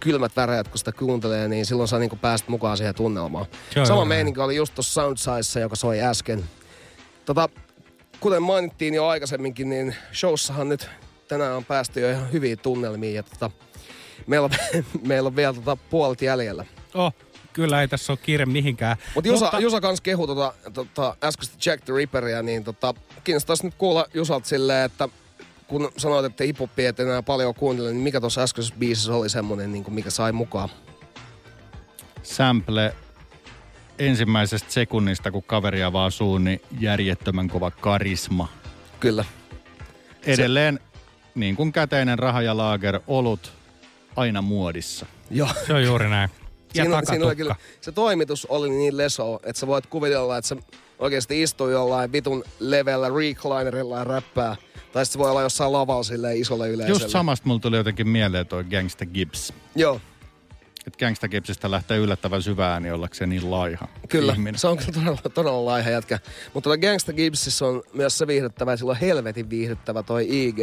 kylmät 0.00 0.36
väreet, 0.36 0.68
kun 0.68 0.78
sitä 0.78 0.92
kuuntelee, 0.92 1.48
niin 1.48 1.66
silloin 1.66 1.88
sä 1.88 1.98
niin 1.98 2.18
pääset 2.20 2.48
mukaan 2.48 2.76
siihen 2.76 2.94
tunnelmaan. 2.94 3.46
Joo, 3.76 3.86
Sama 3.86 3.98
joo, 3.98 4.04
meininki 4.04 4.40
oli 4.40 4.56
just 4.56 4.74
tuossa 4.74 4.92
Soundsize, 4.92 5.60
joka 5.60 5.76
soi 5.76 6.00
äsken. 6.00 6.44
Tota, 7.24 7.48
kuten 8.20 8.42
mainittiin 8.42 8.94
jo 8.94 9.06
aikaisemminkin, 9.06 9.68
niin 9.68 9.96
showssahan 10.14 10.68
nyt 10.68 10.90
tänään 11.28 11.56
on 11.56 11.64
päästy 11.64 12.00
jo 12.00 12.10
ihan 12.10 12.32
hyviin 12.32 12.58
tunnelmiin 12.58 13.14
ja 13.14 13.22
tota, 13.22 13.50
meillä, 14.26 14.44
on, 14.44 14.50
meillä 15.08 15.26
on 15.26 15.36
vielä 15.36 15.54
tota 15.54 15.76
puolet 15.76 16.22
jäljellä. 16.22 16.64
Oh, 16.94 17.14
kyllä 17.52 17.80
ei 17.80 17.88
tässä 17.88 18.12
ole 18.12 18.18
kiire 18.22 18.46
mihinkään. 18.46 18.96
Mut 19.14 19.26
Jusa, 19.26 19.44
Mutta 19.44 19.60
Jusa 19.60 19.80
kans 19.80 20.00
kehu 20.00 20.26
tota, 20.26 20.54
tota, 20.72 21.16
äskeistä 21.24 21.56
Jack 21.66 21.84
the 21.84 21.94
Ripperia, 21.94 22.42
niin 22.42 22.64
tota, 22.64 22.94
kiinnostaisi 23.24 23.64
nyt 23.64 23.74
kuulla 23.78 24.06
Jusalta 24.14 24.48
silleen, 24.48 24.84
että 24.84 25.08
kun 25.66 25.92
sanoit, 25.96 26.26
että 26.26 26.44
hiphoppia 26.44 26.88
et 26.88 27.00
enää 27.00 27.22
paljon 27.22 27.54
kuuntele, 27.54 27.92
niin 27.92 28.02
mikä 28.02 28.20
tuossa 28.20 28.42
äskeisessä 28.42 28.74
biisissä 28.78 29.14
oli 29.14 29.28
semmonen, 29.28 29.72
niin 29.72 29.84
kuin 29.84 29.94
mikä 29.94 30.10
sai 30.10 30.32
mukaan? 30.32 30.68
Sample 32.22 32.94
ensimmäisestä 33.98 34.72
sekunnista, 34.72 35.30
kun 35.30 35.42
kaveri 35.42 35.82
avaa 35.82 36.10
suun, 36.10 36.44
niin 36.44 36.62
järjettömän 36.80 37.48
kova 37.48 37.70
karisma. 37.70 38.48
Kyllä. 39.00 39.24
Edelleen, 40.26 40.80
niin 41.34 41.56
kuin 41.56 41.72
käteinen 41.72 42.18
raha 42.18 42.42
ja 42.42 42.56
laager, 42.56 43.00
olut 43.06 43.52
aina 44.16 44.42
muodissa. 44.42 45.06
Joo. 45.30 45.48
Se 45.66 45.74
on 45.74 45.84
juuri 45.84 46.08
näin. 46.08 46.30
Ja 46.74 46.84
Siinä, 46.84 47.02
siinä 47.04 47.26
oli 47.26 47.36
kyllä, 47.36 47.54
se 47.80 47.92
toimitus 47.92 48.46
oli 48.46 48.70
niin 48.70 48.96
leso, 48.96 49.40
että 49.44 49.60
sä 49.60 49.66
voit 49.66 49.86
kuvitella, 49.86 50.36
että 50.36 50.48
se 50.48 50.56
oikeasti 51.00 51.42
istuu 51.42 51.68
jollain 51.68 52.12
vitun 52.12 52.44
levellä 52.60 53.08
reclinerilla 53.08 53.98
ja 53.98 54.04
räppää. 54.04 54.56
Tai 54.92 55.06
sitten 55.06 55.06
se 55.06 55.18
voi 55.18 55.30
olla 55.30 55.42
jossain 55.42 55.72
lavalla 55.72 56.02
silleen 56.02 56.36
isolle 56.36 56.68
yleisölle. 56.68 57.02
Just 57.02 57.10
samasta 57.10 57.46
mulla 57.48 57.60
tuli 57.60 57.76
jotenkin 57.76 58.08
mieleen 58.08 58.46
toi 58.46 58.64
Gangsta 58.64 59.06
Gibbs. 59.06 59.52
Joo, 59.76 60.00
Että 60.86 60.98
Gangsta 60.98 61.28
Gibbsistä 61.28 61.70
lähtee 61.70 61.98
yllättävän 61.98 62.42
syvään, 62.42 62.82
niin 62.82 62.94
ollakseen 62.94 63.30
niin 63.30 63.50
laiha 63.50 63.88
kyllä. 64.08 64.32
ihminen. 64.32 64.58
Se 64.58 64.66
on 64.68 64.78
kyllä 64.78 64.92
todella, 64.92 65.30
todella 65.34 65.64
laiha 65.64 65.90
jätkä. 65.90 66.18
Mutta 66.54 66.70
tuota 66.70 66.86
Gangsta 66.86 67.12
Gibbsissä 67.12 67.66
on 67.66 67.82
myös 67.92 68.18
se 68.18 68.26
viihdyttävä, 68.26 68.70
ja 68.70 68.76
sillä 68.76 68.90
on 68.90 68.96
helvetin 68.96 69.50
viihdyttävä 69.50 70.02
toi 70.02 70.26
IG. 70.30 70.58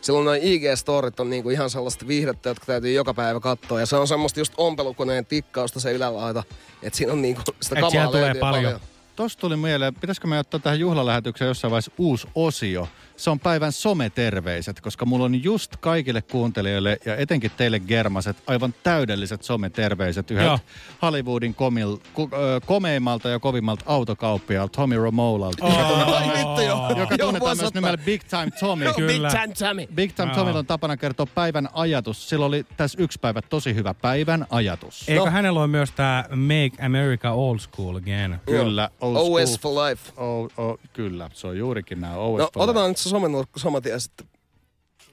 Silloin 0.00 0.24
noin 0.24 0.42
IG-storit 0.42 1.20
on 1.20 1.30
niinku 1.30 1.50
ihan 1.50 1.70
sellaista 1.70 2.06
viihdettä, 2.06 2.48
jotka 2.48 2.66
täytyy 2.66 2.92
joka 2.92 3.14
päivä 3.14 3.40
katsoa. 3.40 3.80
Ja 3.80 3.86
se 3.86 3.96
on 3.96 4.08
semmoista 4.08 4.40
just 4.40 4.52
ompelukoneen 4.56 5.26
tikkausta 5.26 5.80
se 5.80 5.92
ylälaita. 5.92 6.42
Että 6.82 6.96
siinä 6.96 7.12
on 7.12 7.22
niinku 7.22 7.42
sitä 7.60 7.74
kamaa 7.80 8.06
tulee 8.06 8.22
löytyy 8.22 8.40
paljon. 8.40 8.80
Tuossa 9.22 9.38
tuli 9.38 9.56
mieleen, 9.56 9.94
pitäisikö 9.94 10.26
me 10.26 10.38
ottaa 10.38 10.60
tähän 10.60 10.80
juhlalähetykseen 10.80 11.46
jossain 11.46 11.70
vaiheessa 11.70 11.92
uusi 11.98 12.28
osio. 12.34 12.88
Se 13.22 13.30
on 13.30 13.40
päivän 13.40 13.72
someterveiset, 13.72 14.80
koska 14.80 15.06
mulla 15.06 15.24
on 15.24 15.44
just 15.44 15.76
kaikille 15.76 16.22
kuuntelijoille 16.22 16.98
ja 17.04 17.16
etenkin 17.16 17.50
teille 17.56 17.80
germaset 17.80 18.36
aivan 18.46 18.74
täydelliset 18.82 19.42
someterveiset. 19.42 20.30
Yhdet 20.30 20.46
Joo. 20.46 20.58
Hollywoodin 21.02 21.54
komil, 21.54 21.96
ku, 22.14 22.30
ö, 22.32 22.60
komeimmalta 22.66 23.28
ja 23.28 23.38
kovimmalta 23.38 23.84
autokauppialta 23.86 24.72
Tommy 24.76 24.96
Romolalta, 24.96 25.64
Oh. 25.66 25.72
joka 25.78 25.88
tunnetaan, 25.88 26.22
Ai 26.30 26.38
vittu 26.38 26.60
joo. 26.60 26.98
joka 26.98 27.18
tunnetaan 27.18 27.56
myös 27.56 27.74
nimellä 27.74 27.98
Big 27.98 28.22
Time 28.24 28.50
Tommy. 28.60 28.84
Joo, 28.84 28.94
Big. 28.94 29.22
Time 29.30 29.54
Tommy. 29.68 29.86
Big 29.94 30.12
Time. 30.14 30.34
Tomilla 30.34 30.58
on 30.58 30.66
tapana 30.66 30.96
kertoa 30.96 31.26
päivän 31.34 31.68
ajatus. 31.72 32.28
Sillä 32.28 32.46
oli 32.46 32.66
tässä 32.76 33.02
yksi 33.02 33.18
päivä 33.20 33.42
tosi 33.42 33.74
hyvä 33.74 33.94
päivän 33.94 34.46
ajatus. 34.50 35.04
Eikö 35.08 35.24
No. 35.24 35.30
hänellä 35.30 35.60
ole 35.60 35.66
myös 35.68 35.90
tämä 35.92 36.24
Make 36.30 36.84
America 36.86 37.30
Old 37.30 37.58
School 37.58 37.96
Again? 37.96 38.40
Kyllä. 38.46 38.90
Old 39.00 39.16
OS 39.16 39.54
school. 39.54 39.74
for 39.74 39.84
life. 39.88 40.12
O, 40.22 40.42
o, 40.62 40.78
kyllä, 40.92 41.30
se 41.32 41.46
on 41.46 41.58
juurikin 41.58 42.00
nämä 42.00 42.14
OS 42.16 42.38
No, 42.40 42.48
for 42.54 42.62
otetaan 42.62 42.88
nyt 42.88 42.96
somenurkku 43.12 43.58
saman 43.58 43.82
tien 43.82 44.00
sitten. 44.00 44.26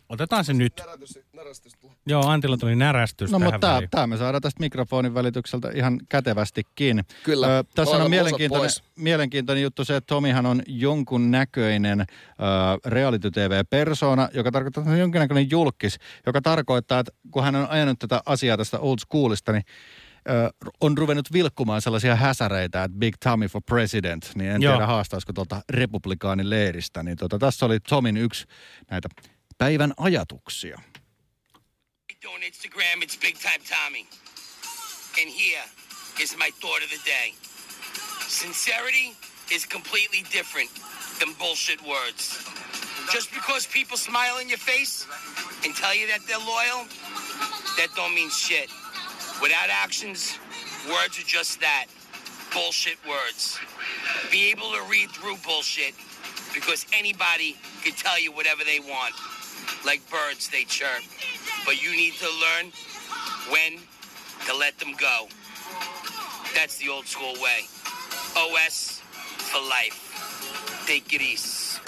Otetaan 0.10 0.46
se 0.46 0.54
nyt. 0.54 0.82
Joo, 2.06 2.28
Antilla 2.28 2.58
tuli 2.58 2.76
närästys 2.76 3.32
No 3.32 3.40
mutta 3.40 3.60
tämä, 3.60 3.82
tämä 3.92 4.08
me 4.08 4.18
saadaan 4.18 4.42
tästä 4.42 4.60
mikrofonin 4.60 5.14
välitykseltä 5.14 5.72
ihan 5.76 6.00
kätevästikin. 6.10 7.04
Kyllä. 7.24 7.58
Ö, 7.58 7.64
tässä 7.76 7.98
on 7.98 8.10
mielenkiintoinen, 8.10 8.70
mielenkiintoinen 8.96 9.64
juttu 9.64 9.86
se, 9.86 9.96
että 9.96 10.08
Tomihan 10.08 10.46
on 10.46 10.62
jonkun 10.68 11.32
näköinen 11.32 12.00
ö, 12.02 12.06
reality 12.86 13.32
TV-persona, 13.32 14.30
joka 14.34 14.52
tarkoittaa, 14.52 14.82
että 14.82 14.90
hän 14.90 14.96
on 14.96 15.00
jonkinnäköinen 15.00 15.52
julkis, 15.52 15.98
joka 16.26 16.42
tarkoittaa, 16.42 17.00
että 17.00 17.12
kun 17.32 17.44
hän 17.44 17.56
on 17.56 17.70
ajanut 17.70 18.00
tätä 18.00 18.22
asiaa 18.26 18.58
tästä 18.58 18.80
old 18.80 18.98
schoolista, 19.00 19.52
niin 19.52 19.64
on 20.82 20.98
ruvennut 20.98 21.34
vilkkumaan 21.34 21.82
sellaisia 21.82 22.16
häsäreitä, 22.16 22.84
että 22.84 22.98
Big 22.98 23.16
Tommy 23.24 23.48
for 23.48 23.62
President, 23.66 24.32
niin 24.36 24.52
en 24.52 24.62
Joo. 24.62 24.74
tiedä 24.74 24.88
haastaisiko 24.88 25.34
tuolta 25.34 25.62
republikaanin 25.70 26.50
leiristä. 26.50 27.04
Niin 27.04 27.18
tota, 27.18 27.40
tässä 27.40 27.66
oli 27.66 27.80
Tomin 27.80 28.18
yksi 28.18 28.46
näitä 28.92 29.10
päivän 29.58 29.94
ajatuksia. 29.98 30.82
on 32.28 32.44
Instagram, 32.44 33.02
it's 33.02 33.18
Big 33.22 33.38
Time 33.38 33.64
Tommy. 33.70 34.04
And 35.22 35.30
here 35.30 35.64
is 36.20 36.36
my 36.38 36.52
thought 36.62 36.84
of 36.84 36.90
the 36.90 37.00
day. 37.06 37.34
Sincerity 38.28 39.16
is 39.52 39.66
completely 39.66 40.24
different 40.32 40.70
than 41.20 41.34
bullshit 41.40 41.82
words. 41.82 42.40
Just 43.12 43.32
because 43.34 43.68
people 43.68 43.98
smile 43.98 44.38
in 44.38 44.50
your 44.50 44.60
face 44.60 45.08
and 45.64 45.76
tell 45.76 45.96
you 45.96 46.08
that 46.08 46.22
they're 46.28 46.46
loyal, 46.46 46.86
that 47.78 47.90
don't 47.96 48.14
mean 48.14 48.30
shit. 48.30 48.70
Without 49.42 49.70
actions, 49.70 50.38
words 50.90 51.18
are 51.18 51.24
just 51.24 51.62
that. 51.62 51.86
Bullshit 52.54 52.98
words. 53.08 53.58
Be 54.32 54.52
able 54.52 54.72
to 54.72 54.82
read 54.90 55.10
through 55.12 55.38
bullshit 55.46 55.94
because 56.54 56.86
anybody 56.94 57.56
can 57.84 57.94
tell 57.94 58.20
you 58.20 58.32
whatever 58.32 58.64
they 58.64 58.80
want. 58.80 59.14
Like 59.86 60.02
birds, 60.10 60.50
they 60.50 60.64
chirp. 60.64 61.04
But 61.66 61.82
you 61.82 61.92
need 61.92 62.14
to 62.16 62.26
learn 62.26 62.72
when 63.50 63.80
to 64.48 64.56
let 64.56 64.78
them 64.80 64.94
go. 64.98 65.28
That's 66.56 66.78
the 66.78 66.90
old 66.90 67.06
school 67.06 67.34
way. 67.42 67.62
OS 68.36 69.02
for 69.38 69.62
life. 69.62 70.84
Take 70.86 71.14
it 71.14 71.22
easy. 71.22 71.80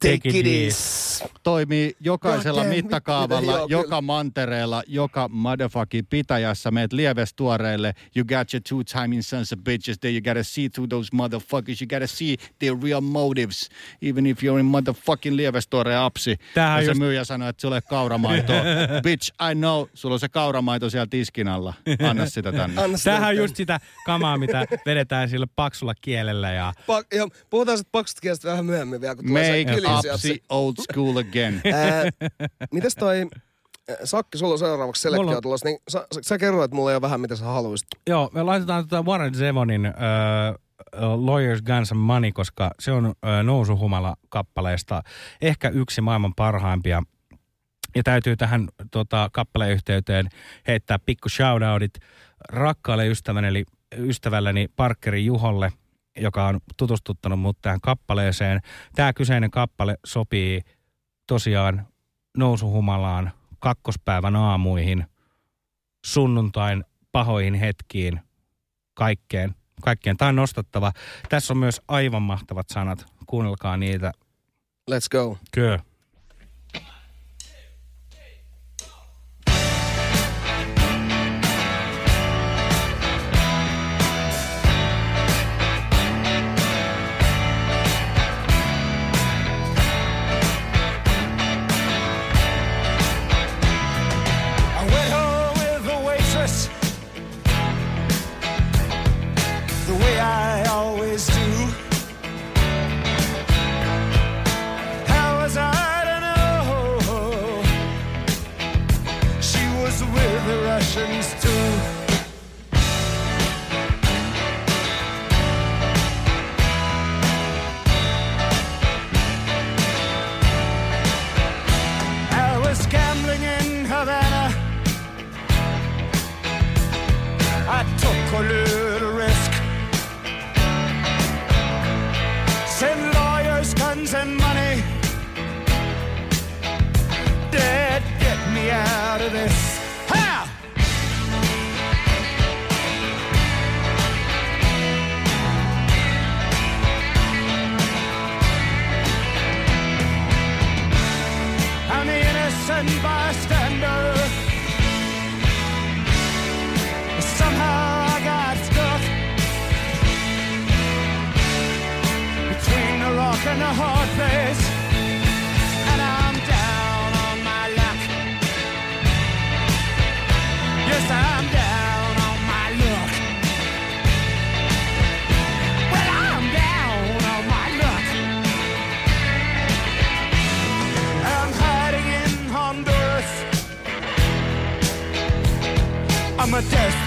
Take 0.00 0.26
it 0.26 0.46
easy. 0.46 1.24
Toimii 1.46 1.96
jokaisella 2.00 2.60
Goddamn, 2.60 2.76
mittakaavalla, 2.76 3.52
joo, 3.52 3.66
joka 3.68 4.00
mantereella, 4.00 4.82
joka 4.86 5.28
motherfucking 5.28 6.06
pitäjässä. 6.10 6.70
Meet 6.70 6.92
lievestuoreille. 6.92 7.94
You 8.16 8.24
got 8.24 8.54
your 8.54 8.62
two 8.68 9.00
timing 9.00 9.22
sons 9.22 9.52
of 9.52 9.58
bitches 9.64 9.98
there. 9.98 10.12
You 10.12 10.22
gotta 10.22 10.42
see 10.44 10.68
through 10.68 10.88
those 10.88 11.08
motherfuckers. 11.12 11.80
You 11.82 11.88
gotta 11.88 12.06
see 12.06 12.36
their 12.58 12.76
real 12.82 13.00
motives. 13.00 13.68
Even 14.02 14.26
if 14.26 14.42
you're 14.42 14.60
in 14.60 14.66
motherfucking 14.66 15.36
lievestuore 15.36 15.96
apsi. 15.96 16.36
Tämähän 16.54 16.78
ja 16.78 16.84
se 16.86 16.92
just- 16.92 16.98
myyjä 16.98 17.24
sanoo, 17.24 17.48
että 17.48 17.60
sulle 17.60 17.80
kauramaitoa. 17.80 18.56
Bitch, 19.02 19.32
I 19.50 19.54
know. 19.54 19.86
Sulla 19.94 20.14
on 20.14 20.20
se 20.20 20.28
kauramaito 20.28 20.90
siellä 20.90 21.06
tiskin 21.10 21.48
alla. 21.48 21.74
Anna 22.10 22.26
sitä 22.26 22.52
tänne. 22.52 22.82
Tämähän 23.04 23.28
on 23.28 23.36
just 23.36 23.56
sitä 23.56 23.80
kamaa, 24.06 24.38
mitä 24.38 24.66
vedetään 24.86 25.28
sillä 25.28 25.46
paksulla 25.56 25.94
kielellä 26.00 26.52
ja 26.52 26.72
Pak, 26.86 27.06
joo, 27.14 27.28
puhutaan 27.50 27.78
sitten 27.78 27.92
paksusta 27.92 28.20
kielestä 28.20 28.48
vähän 28.48 28.66
myöhemmin 28.66 29.00
vielä, 29.00 29.14
kun 29.14 29.26
tulee 29.26 29.44
se 29.44 29.64
Make 29.64 29.74
kilisi 29.74 30.10
upsi 30.14 30.42
old 30.48 30.74
school 30.92 31.16
again. 31.16 31.35
Ää, 31.74 32.04
mites 32.72 32.94
toi, 32.94 33.26
ää, 33.88 33.96
Sakki, 34.04 34.38
sulla 34.38 34.52
on 34.52 34.58
seuraavaksi 34.58 35.02
selektio 35.02 35.36
on- 35.36 35.42
tulossa, 35.42 35.68
niin 35.68 35.78
sä, 35.88 36.06
sä, 36.22 36.38
kerroit 36.38 36.72
mulle 36.72 36.92
jo 36.92 37.00
vähän, 37.00 37.20
mitä 37.20 37.36
sä 37.36 37.44
haluaisit. 37.44 37.88
Joo, 38.06 38.30
me 38.34 38.42
laitetaan 38.42 38.88
tota 38.88 39.02
Warren 39.04 39.34
Zevonin 39.34 39.86
uh, 39.86 41.26
Lawyers, 41.26 41.62
Guns 41.62 41.92
and 41.92 42.00
Money, 42.00 42.32
koska 42.32 42.70
se 42.80 42.92
on 42.92 43.06
uh, 43.06 43.12
nousuhumala 43.42 44.16
kappaleesta 44.28 45.02
ehkä 45.42 45.68
yksi 45.68 46.00
maailman 46.00 46.34
parhaimpia. 46.36 47.02
Ja 47.96 48.02
täytyy 48.02 48.36
tähän 48.36 48.68
tota, 48.90 49.28
kappaleen 49.32 49.72
yhteyteen 49.72 50.28
heittää 50.68 50.98
pikku 50.98 51.28
shoutoutit 51.28 51.94
rakkaalle 52.48 53.06
ystävälleni, 53.08 53.64
ystävälleni 53.98 54.68
Parkeri 54.76 55.24
Juholle, 55.24 55.72
joka 56.16 56.46
on 56.46 56.60
tutustuttanut 56.76 57.40
mut 57.40 57.58
tähän 57.62 57.80
kappaleeseen. 57.80 58.60
Tämä 58.94 59.12
kyseinen 59.12 59.50
kappale 59.50 59.96
sopii 60.06 60.60
tosiaan 61.26 61.86
nousuhumalaan 62.36 63.32
kakkospäivän 63.58 64.36
aamuihin, 64.36 65.06
sunnuntain 66.06 66.84
pahoihin 67.12 67.54
hetkiin, 67.54 68.20
kaikkeen. 68.94 69.54
Kaikkeen. 69.82 70.16
Tämä 70.16 70.28
on 70.28 70.36
nostattava. 70.36 70.92
Tässä 71.28 71.52
on 71.52 71.58
myös 71.58 71.80
aivan 71.88 72.22
mahtavat 72.22 72.68
sanat. 72.68 73.06
Kuunnelkaa 73.26 73.76
niitä. 73.76 74.12
Let's 74.90 75.08
go. 75.10 75.38
Kyllä. 75.52 75.80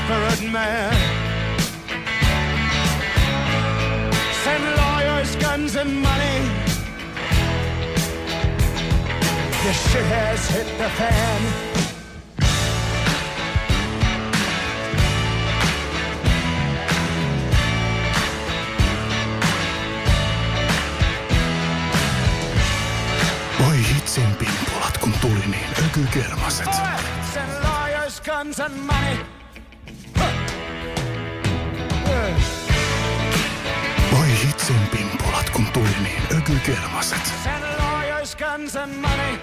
Desperate 0.09 0.51
man. 0.51 0.93
Send 4.43 4.63
lawyers, 4.77 5.35
guns, 5.35 5.75
and 5.75 6.01
money. 6.01 6.39
This 9.63 9.91
shit 9.91 10.05
has 10.05 10.49
hit 10.49 10.67
the 10.77 10.89
fan. 10.89 11.41
Voi 23.59 23.77
hitsin 23.93 24.35
pimpulat, 24.35 24.97
kun 24.97 25.13
tuli 25.21 25.45
niin 25.47 25.69
ökykermaset. 25.85 26.73
Send 27.33 27.51
lawyers, 27.63 28.21
guns, 28.21 28.59
and 28.59 28.75
money. 28.75 29.38
Voi 34.11 34.27
hitsin 34.43 34.87
pimpulat, 34.91 35.49
kun 35.49 35.65
tuli 35.65 35.95
niin 36.03 36.21
ökykermaset. 36.37 37.33
Send 37.43 37.63
lawyers, 37.79 38.35
guns, 38.35 38.75
and 38.75 38.93
money. 38.95 39.37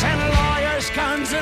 Send 0.00 0.20
lawyers, 0.20 0.90
guns, 0.90 1.32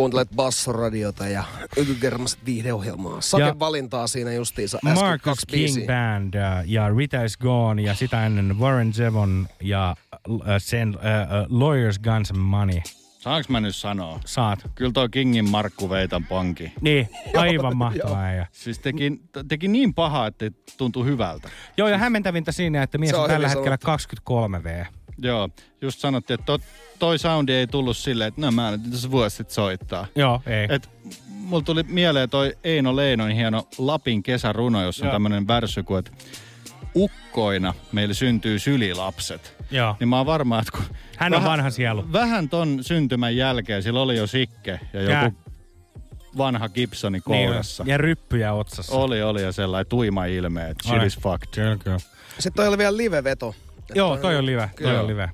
Kuuntelet 0.00 0.28
Bassoradiota 0.36 1.28
ja 1.28 1.44
Ökykermaset 1.78 2.38
viihdeohjelmaa. 2.46 3.20
Sake 3.20 3.42
Ja- 3.44 3.58
valintaa 3.58 4.06
siinä 4.06 4.32
justiinsa 4.32 4.78
äsken 4.86 5.04
Marcus 5.04 5.22
kaksi 5.24 5.46
King 5.46 5.64
biisiä. 5.64 5.86
Band 5.86 6.34
äh, 6.34 6.62
ja 6.66 6.88
Rita 6.96 7.24
is 7.24 7.36
Gone 7.38 7.82
ja 7.82 7.94
sitä 7.94 8.26
ennen 8.26 8.58
Warren 8.58 8.92
Zevon 8.92 9.48
ja 9.62 9.96
äh, 10.14 10.54
sen 10.58 10.98
äh, 11.04 11.20
äh, 11.20 11.28
Lawyers 11.48 11.98
Guns 11.98 12.30
and 12.30 12.40
Money. 12.40 12.80
Saanko 13.18 13.52
mä 13.52 13.60
nyt 13.60 13.76
sanoa? 13.76 14.20
Saat. 14.26 14.58
Kyllä 14.74 14.92
toi 14.92 15.08
Kingin 15.08 15.50
Markku 15.50 15.90
Veitan 15.90 16.24
panki. 16.24 16.72
Niin, 16.80 17.08
aivan 17.36 17.76
mahtavaa. 17.84 18.32
Ja. 18.32 18.46
Siis 18.52 18.78
teki, 18.78 19.20
teki 19.48 19.68
niin 19.68 19.94
pahaa, 19.94 20.26
että 20.26 20.50
tuntui 20.76 21.04
hyvältä. 21.06 21.48
Joo, 21.76 21.88
ja 21.88 21.98
hämmentävintä 21.98 22.52
siinä, 22.52 22.82
että 22.82 22.98
mies 22.98 23.14
on, 23.14 23.20
on 23.22 23.30
tällä 23.30 23.48
hetkellä 23.48 23.78
23V. 24.30 24.86
Joo, 25.22 25.48
just 25.80 25.98
sanottiin, 26.00 26.40
että 26.40 26.46
to, 26.46 26.58
toi 26.98 27.18
soundi 27.18 27.52
ei 27.52 27.66
tullut 27.66 27.96
silleen, 27.96 28.28
että 28.28 28.40
no 28.40 28.50
mä 28.50 28.70
nyt 28.70 28.90
tässä 28.90 29.10
vuosi 29.10 29.36
sitten 29.36 29.54
soittaa. 29.54 30.06
Joo, 30.16 30.42
ei. 30.46 30.66
Et 30.70 30.90
mulla 31.28 31.62
tuli 31.62 31.82
mieleen 31.82 32.30
toi 32.30 32.56
Eino 32.64 32.96
Leinon 32.96 33.30
hieno 33.30 33.68
Lapin 33.78 34.22
kesäruno, 34.22 34.82
jossa 34.84 35.04
on 35.04 35.06
Joo. 35.06 35.12
tämmönen 35.14 35.46
värsy 35.48 35.82
kuin, 35.82 35.98
että 35.98 36.10
ukkoina 36.96 37.74
meillä 37.92 38.14
syntyy 38.14 38.58
sylilapset. 38.58 39.56
Joo. 39.70 39.96
Niin 40.00 40.08
mä 40.08 40.16
oon 40.16 40.26
varma, 40.26 40.58
että 40.58 40.72
kun... 40.72 40.84
Hän 41.16 41.34
on 41.34 41.44
vanha 41.44 41.70
sielu. 41.70 42.12
Vähän 42.12 42.48
ton 42.48 42.78
syntymän 42.84 43.36
jälkeen 43.36 43.82
sillä 43.82 44.00
oli 44.00 44.16
jo 44.16 44.26
sikke 44.26 44.80
ja 44.92 45.00
joku 45.00 45.12
Jää. 45.12 45.30
vanha 46.36 46.68
Gibsoni 46.68 47.12
Niin, 47.12 47.22
kourassa. 47.22 47.84
ja 47.86 47.98
ryppyjä 47.98 48.52
otsassa. 48.52 48.92
Oli, 48.96 49.22
oli 49.22 49.42
ja 49.42 49.52
sellainen 49.52 49.86
tuima 49.88 50.24
ilme, 50.24 50.68
että 50.70 50.88
shit 50.88 51.02
is 51.02 51.18
fucked. 51.18 51.48
Kyllä, 51.54 51.76
kyllä. 51.84 51.98
Sitten 52.38 52.52
toi 52.52 52.68
oli 52.68 52.78
vielä 52.78 52.96
live-veto. 52.96 53.54
Joo, 53.94 54.16
toi 54.16 54.36
on 54.36 54.46
live. 54.46 54.70
Toi 54.82 54.96
on 54.98 55.06
live. 55.06 55.30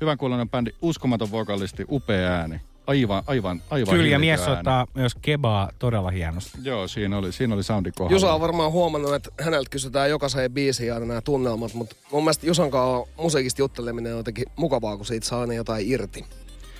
Hyvän 0.00 0.18
kuulonen 0.18 0.50
bändi, 0.50 0.70
uskomaton 0.82 1.30
vokalisti, 1.30 1.84
upea 1.90 2.30
ääni. 2.30 2.60
Aivan, 2.86 3.22
aivan, 3.26 3.62
aivan 3.70 3.94
Kyllä, 3.94 4.08
ja 4.08 4.18
mies 4.18 4.40
ääni. 4.40 4.52
soittaa 4.52 4.86
myös 4.94 5.14
kebaa 5.22 5.70
todella 5.78 6.10
hienosti. 6.10 6.58
Joo, 6.62 6.88
siinä 6.88 7.18
oli, 7.18 7.32
siinä 7.32 7.54
oli 7.54 7.62
soundi 7.62 7.92
kohdalla. 7.92 8.16
Jusa 8.16 8.34
on 8.34 8.40
varmaan 8.40 8.72
huomannut, 8.72 9.14
että 9.14 9.30
häneltä 9.40 9.70
kysytään 9.70 10.10
jokaiseen 10.10 10.52
biisiin 10.52 10.94
aina 10.94 11.06
nämä 11.06 11.20
tunnelmat, 11.20 11.74
mutta 11.74 11.96
mun 12.12 12.22
mielestä 12.24 12.46
Jusan 12.46 12.70
kanssa 12.70 13.12
musiikista 13.22 13.62
jutteleminen 13.62 14.12
on 14.12 14.18
jotenkin 14.18 14.44
mukavaa, 14.56 14.96
kun 14.96 15.06
siitä 15.06 15.26
saa 15.26 15.40
aina 15.40 15.54
jotain 15.54 15.92
irti. 15.92 16.24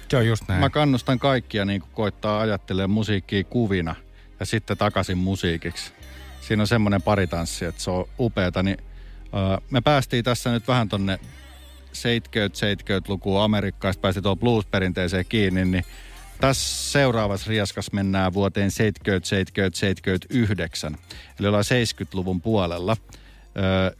Se 0.09 0.16
on 0.16 0.27
just 0.27 0.45
näin. 0.49 0.61
Mä 0.61 0.70
kannustan 0.70 1.19
kaikkia 1.19 1.65
niin 1.65 1.82
koittaa 1.93 2.41
ajattelemaan 2.41 2.91
musiikkia 2.91 3.45
kuvina 3.45 3.95
ja 4.41 4.47
sitten 4.47 4.77
takaisin 4.77 5.19
musiikiksi. 5.19 5.93
Siinä 6.41 6.62
on 6.62 6.66
semmoinen 6.66 7.03
paritanssi, 7.03 7.65
että 7.65 7.82
se 7.82 7.91
on 7.91 8.09
upeata. 8.20 8.62
Niin, 8.62 8.77
me 9.70 9.81
päästiin 9.81 10.24
tässä 10.24 10.52
nyt 10.52 10.69
vähän 10.69 10.89
tonne 10.89 11.19
70-70-lukua 11.93 13.44
Amerikkaista, 13.44 14.01
päästiin 14.01 14.23
tuohon 14.23 14.39
blues-perinteeseen 14.39 15.24
kiinni, 15.28 15.65
niin 15.65 15.85
tässä 16.40 16.93
seuraavassa 16.93 17.51
riaskas 17.51 17.93
mennään 17.93 18.35
vuoteen 18.35 18.70
70-70-79, 20.90 20.97
eli 21.40 21.48
ollaan 21.48 21.65
70-luvun 21.65 22.40
puolella. 22.40 22.97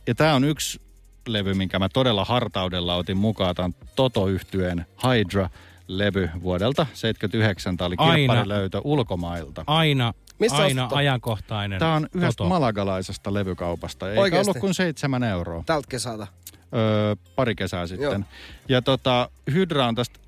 Ja 0.07 0.15
tämä 0.15 0.35
on 0.35 0.45
yksi 0.45 0.81
levy, 1.27 1.55
minkä 1.55 1.79
mä 1.79 1.89
todella 1.89 2.25
hartaudella 2.25 2.95
otin 2.95 3.17
mukaan. 3.17 3.55
Tämä 3.55 3.65
on 3.65 3.75
toto 3.97 4.29
yhtyeen 4.29 4.87
Hydra-levy 5.05 6.31
vuodelta 6.43 6.87
79. 6.95 7.77
Tämä 7.77 7.87
oli 7.87 7.97
kirpparilöytö 7.97 8.81
ulkomailta. 8.85 9.65
Aina, 9.67 10.15
Mistä 10.39 10.59
aina 10.59 10.83
ostat? 10.85 10.99
ajankohtainen. 10.99 11.79
Tämä 11.79 11.95
on 11.95 12.09
yhdestä 12.15 12.37
Toto. 12.37 12.49
malagalaisesta 12.49 13.35
levykaupasta. 13.35 14.09
Eikä 14.09 14.21
Oikeesti? 14.21 14.51
ollut 14.51 14.61
kuin 14.61 14.75
seitsemän 14.75 15.23
euroa. 15.23 15.63
Tältä 15.67 15.87
kesältä. 15.89 16.27
Öö, 16.75 17.17
pari 17.37 17.55
kesää 17.55 17.87
sitten. 17.87 18.05
Joo. 18.11 18.21
Ja 18.69 18.83
tota, 18.83 19.31
Hydra 19.53 19.87
on 19.87 19.95
tästä 19.95 20.19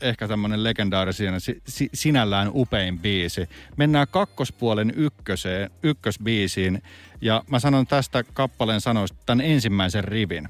ehkä 0.00 0.28
tämmöinen 0.28 0.64
legendaarinen 0.64 1.40
si- 1.40 1.62
si- 1.66 1.90
sinällään 1.94 2.50
upein 2.54 2.98
biisi. 2.98 3.48
Mennään 3.76 4.06
kakkospuolen 4.10 4.92
ykköseen, 4.96 5.70
ykkösbiisiin 5.82 6.82
ja 7.20 7.42
mä 7.50 7.58
sanon 7.58 7.86
tästä 7.86 8.24
kappaleen 8.32 8.80
sanoista 8.80 9.18
tämän 9.26 9.44
ensimmäisen 9.46 10.04
rivin. 10.04 10.48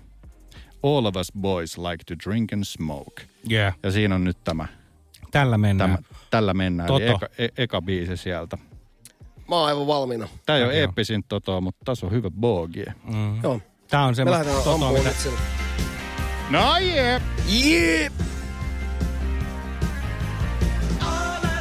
All 0.82 1.04
of 1.04 1.16
us 1.16 1.32
boys 1.40 1.78
like 1.78 2.04
to 2.06 2.14
drink 2.30 2.52
and 2.52 2.64
smoke. 2.64 3.22
Yeah. 3.50 3.74
Ja 3.82 3.90
siinä 3.90 4.14
on 4.14 4.24
nyt 4.24 4.44
tämä. 4.44 4.66
Tällä 5.30 5.58
mennään. 5.58 5.90
tämä 5.90 6.02
tällä 6.30 6.54
mennään. 6.54 6.90
Eli 6.90 7.00
Toto. 7.00 7.16
eka, 7.16 7.28
e- 7.38 7.62
eka 7.62 7.82
biisi 7.82 8.16
sieltä. 8.16 8.58
Mä 9.48 9.56
oon 9.56 9.68
aivan 9.68 9.86
valmiina. 9.86 10.28
Tämä 10.46 10.58
ei 10.58 10.64
ole 10.64 10.80
eeppisin 10.80 11.24
totoa, 11.28 11.60
mutta 11.60 11.80
tässä 11.84 12.06
on 12.06 12.12
hyvä 12.12 12.30
boogie. 12.30 12.94
Mm. 13.04 13.42
Joo. 13.42 13.60
Tää 13.88 14.04
on 14.04 14.10
Me 14.10 14.14
semmoista 14.14 14.52
totoa, 14.64 14.92
mitä... 14.92 15.08
nyt 15.08 15.16
sillä. 15.16 15.38
No 16.50 16.78
jee! 16.78 17.22
Jee! 17.48 18.10
Older 21.02 21.54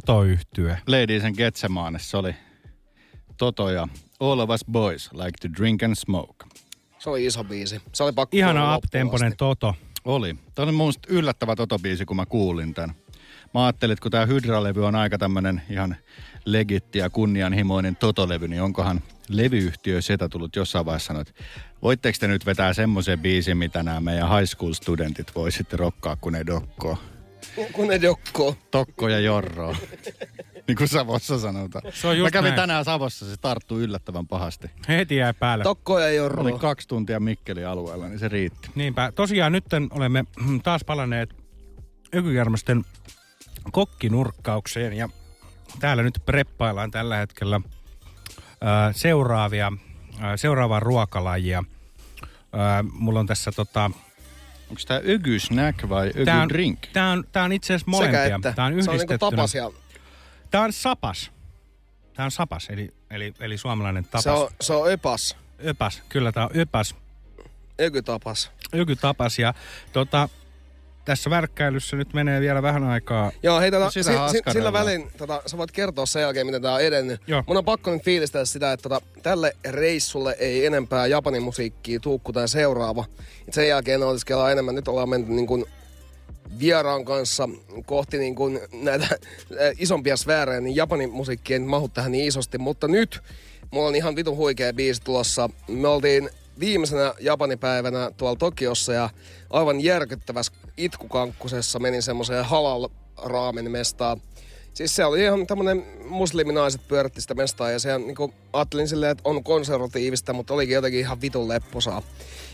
Toto-yhtye. 0.00 0.78
Ladies 0.86 1.24
and 1.24 1.34
Getsemane, 1.36 1.98
se 1.98 2.16
oli 2.16 2.34
Toto 3.36 3.70
ja 3.70 3.88
All 4.20 4.40
of 4.40 4.50
us 4.50 4.64
boys 4.72 5.10
like 5.12 5.48
to 5.48 5.48
drink 5.58 5.82
and 5.82 5.94
smoke. 5.94 6.46
Se 6.98 7.10
oli 7.10 7.26
iso 7.26 7.44
biisi. 7.44 7.80
Se 7.92 8.04
oli 8.04 8.12
pakko 8.12 8.36
Ihana 8.36 8.76
uptemponen. 8.76 9.36
Toto. 9.36 9.74
Oli. 10.04 10.36
Tämä 10.54 10.64
oli 10.64 10.72
mun 10.72 10.92
yllättävä 11.08 11.54
Toto-biisi, 11.56 12.04
kun 12.04 12.16
mä 12.16 12.26
kuulin 12.26 12.74
tämän. 12.74 12.96
Mä 13.54 13.64
ajattelin, 13.64 13.92
että 13.92 14.02
kun 14.02 14.10
tämä 14.10 14.26
Hydra-levy 14.26 14.84
on 14.84 14.94
aika 14.94 15.18
tämmönen 15.18 15.62
ihan 15.70 15.96
legitti 16.44 16.98
ja 16.98 17.10
kunnianhimoinen 17.10 17.96
Toto-levy, 17.96 18.48
niin 18.48 18.62
onkohan 18.62 19.00
levyyhtiö 19.28 20.02
sitä 20.02 20.28
tullut 20.28 20.56
jossain 20.56 20.86
vaiheessa 20.86 21.06
sanoa, 21.06 21.22
että 21.22 21.32
voitteko 21.82 22.16
te 22.20 22.28
nyt 22.28 22.46
vetää 22.46 22.72
semmoisen 22.72 23.18
biisin, 23.18 23.56
mitä 23.56 23.82
nämä 23.82 24.00
meidän 24.00 24.30
high 24.30 24.50
school 24.50 24.72
studentit 24.72 25.34
voi 25.34 25.52
sitten 25.52 25.78
rokkaa, 25.78 26.16
kun 26.16 26.32
ne 26.32 26.46
dokkoo. 26.46 26.98
Kun 27.72 27.88
ne 27.88 28.02
dokkoo. 28.02 28.56
Tokko 28.70 29.08
ja 29.08 29.20
jorro. 29.20 29.74
niin 30.68 30.76
kuin 30.76 30.88
Savossa 30.88 31.38
sanotaan. 31.38 31.92
Se 31.94 32.06
on 32.06 32.14
Mä 32.14 32.18
just 32.18 32.32
kävin 32.32 32.48
näin. 32.48 32.60
tänään 32.60 32.84
Savossa, 32.84 33.26
se 33.30 33.36
tarttui 33.40 33.82
yllättävän 33.82 34.26
pahasti. 34.26 34.70
Heti 34.88 35.16
jäi 35.16 35.34
päälle. 35.34 35.64
Tokko 35.64 35.98
ja 35.98 36.10
jorro. 36.10 36.42
Oli 36.42 36.52
kaksi 36.52 36.88
tuntia 36.88 37.20
Mikkelin 37.20 37.66
alueella, 37.66 38.08
niin 38.08 38.18
se 38.18 38.28
riitti. 38.28 38.70
Niinpä. 38.74 39.12
Tosiaan 39.12 39.52
nyt 39.52 39.64
olemme 39.90 40.24
taas 40.62 40.84
palanneet 40.84 41.36
ökykärmästen 42.14 42.84
kokkinurkkaukseen 43.72 44.92
ja 44.92 45.08
täällä 45.80 46.02
nyt 46.02 46.22
preppaillaan 46.26 46.90
tällä 46.90 47.16
hetkellä 47.16 47.60
ää, 48.60 48.92
seuraavia, 48.92 49.72
ää, 50.20 50.36
seuraavaa 50.36 50.80
ruokalajia. 50.80 51.64
Ää, 52.52 52.82
mulla 52.92 53.20
on 53.20 53.26
tässä 53.26 53.52
tota... 53.52 53.90
Onko 54.70 54.82
tämä 54.86 55.00
ögy 55.08 55.38
snack 55.40 55.88
vai 55.88 56.06
ögy 56.08 56.24
Tää 56.24 56.42
on, 56.42 56.48
drink? 56.48 56.78
tää 56.92 57.10
on, 57.10 57.24
tää 57.32 57.44
on 57.44 57.52
itse 57.52 57.74
asiassa 57.74 57.84
Sekä 57.98 58.12
molempia. 58.12 58.36
että. 58.36 58.52
Tää 58.52 58.64
on 58.64 58.84
Se 58.84 58.90
on 58.90 58.96
niinku 58.98 59.18
tapas 59.18 59.54
ja 59.54 59.70
Tää 60.50 60.60
on 60.62 60.72
sapas. 60.72 61.30
Tää 62.14 62.24
on 62.24 62.30
sapas, 62.30 62.66
eli, 62.70 62.94
eli, 63.10 63.34
eli 63.40 63.58
suomalainen 63.58 64.04
tapas. 64.04 64.22
se 64.22 64.30
on, 64.30 64.48
se 64.60 64.72
on 64.72 64.92
öpas. 64.92 65.36
Öpäs, 65.66 66.02
kyllä 66.08 66.32
tää 66.32 66.44
on 66.44 66.50
öpäs. 66.60 66.94
Ökytapas. 67.80 68.50
Ökytapas 68.74 69.38
ja 69.38 69.54
tota, 69.92 70.28
tässä 71.06 71.30
värkkäilyssä 71.30 71.96
nyt 71.96 72.14
menee 72.14 72.40
vielä 72.40 72.62
vähän 72.62 72.84
aikaa. 72.84 73.32
Joo, 73.42 73.60
hei, 73.60 73.70
tota, 73.70 73.90
si, 73.90 74.02
si, 74.02 74.12
sillä 74.52 74.72
välin 74.72 75.10
tota, 75.18 75.42
sä 75.46 75.58
voit 75.58 75.72
kertoa 75.72 76.06
sen 76.06 76.22
jälkeen, 76.22 76.46
miten 76.46 76.62
tää 76.62 76.74
on 76.74 76.80
edennyt. 76.80 77.20
Joo. 77.26 77.44
Mun 77.46 77.56
on 77.56 77.64
pakko 77.64 77.90
nyt 77.90 78.02
fiilistellä 78.02 78.44
sitä, 78.44 78.72
että 78.72 78.88
tota, 78.88 79.06
tälle 79.22 79.56
reissulle 79.70 80.36
ei 80.38 80.66
enempää 80.66 81.06
Japanin 81.06 81.42
musiikkia 81.42 82.00
tuu 82.00 82.18
kuin 82.18 82.34
tää 82.34 82.46
seuraava. 82.46 83.04
Et 83.48 83.54
sen 83.54 83.68
jälkeen 83.68 84.02
oliskellaan 84.02 84.52
enemmän. 84.52 84.74
Nyt 84.74 84.88
ollaan 84.88 85.08
menty 85.08 85.32
niin 85.32 85.46
kuin 85.46 85.64
vieraan 86.58 87.04
kanssa 87.04 87.48
kohti 87.86 88.18
niin 88.18 88.34
kuin 88.34 88.60
näitä 88.72 89.04
äh, 89.04 89.18
isompia 89.78 90.16
sfäärejä, 90.16 90.60
niin 90.60 90.76
Japanin 90.76 91.10
musiikki 91.10 91.52
ei 91.52 91.58
mahu 91.58 91.88
tähän 91.88 92.12
niin 92.12 92.24
isosti. 92.24 92.58
Mutta 92.58 92.88
nyt 92.88 93.20
mulla 93.70 93.88
on 93.88 93.96
ihan 93.96 94.16
vitun 94.16 94.36
huikea 94.36 94.72
biisi 94.72 95.02
tulossa. 95.02 95.50
Me 95.68 95.88
oltiin 95.88 96.30
viimeisenä 96.60 97.14
Japanipäivänä 97.20 98.10
tuolla 98.16 98.36
Tokiossa 98.36 98.92
ja 98.92 99.10
aivan 99.50 99.80
järkyttävässä 99.80 100.52
itkukankkusessa 100.76 101.78
menin 101.78 102.02
semmoiseen 102.02 102.44
halal 102.44 102.88
raamen 103.22 103.70
mestaan. 103.70 104.20
Siis 104.74 104.96
se 104.96 105.04
oli 105.04 105.22
ihan 105.22 105.46
tämmönen 105.46 105.86
musliminaiset 106.08 106.88
pyöritti 106.88 107.20
sitä 107.20 107.34
mestaa 107.34 107.70
ja 107.70 107.78
se 107.78 107.98
niinku, 107.98 108.34
ajattelin 108.52 108.88
silleen, 108.88 109.12
että 109.12 109.22
on 109.24 109.44
konservatiivista, 109.44 110.32
mutta 110.32 110.54
olikin 110.54 110.74
jotenkin 110.74 111.00
ihan 111.00 111.20
vitun 111.20 111.48
lepposaa. 111.48 112.02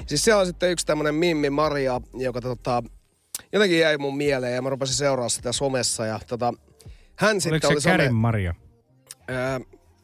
Siis 0.07 0.25
siellä 0.25 0.41
on 0.41 0.47
sitten 0.47 0.71
yksi 0.71 0.87
tämmönen 0.87 1.15
Mimmi 1.15 1.51
Maria, 1.51 2.01
joka 2.15 2.41
tota, 2.41 2.83
jotenkin 3.53 3.79
jäi 3.79 3.99
mun 3.99 4.17
mieleen 4.17 4.55
ja 4.55 4.63
mä 4.63 4.71
rupesin 4.71 4.97
seuraa 4.97 5.29
sitä 5.29 5.53
somessa 5.53 6.07
ja 6.07 6.21
tota, 6.27 6.55
hän 7.17 7.41
sitten 7.41 7.53
Oliko 7.53 7.69
oli 7.69 7.81
se 7.81 7.91
Kärin 7.91 8.15
Maria? 8.15 8.55
Ää, 9.29 9.61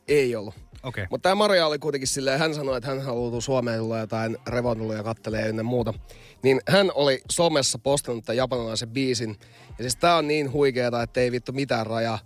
ei 0.09 0.37
ollut. 0.37 0.55
Okei. 0.83 1.07
Mutta 1.11 1.23
tämä 1.29 1.35
Maria 1.35 1.67
oli 1.67 1.79
kuitenkin 1.79 2.09
silleen, 2.09 2.39
hän 2.39 2.55
sanoi, 2.55 2.77
että 2.77 2.91
hän 2.91 3.03
haluaa 3.03 3.41
Suomeen 3.41 3.81
tulla 3.81 3.99
jotain 3.99 4.37
revontuloja 4.47 5.03
kattelee 5.03 5.49
ynnä 5.49 5.63
muuta. 5.63 5.95
Niin 6.43 6.61
hän 6.69 6.91
oli 6.95 7.21
somessa 7.31 7.79
postannut 7.79 8.25
tämän 8.25 8.37
japanilaisen 8.37 8.91
biisin. 8.91 9.37
Ja 9.69 9.85
siis 9.85 9.97
tää 9.97 10.17
on 10.17 10.29
niin 10.29 10.53
huikeeta, 10.53 11.03
että 11.03 11.21
ei 11.21 11.33
vittu 11.33 11.53
mitään 11.53 11.87
rajaa. 11.87 12.19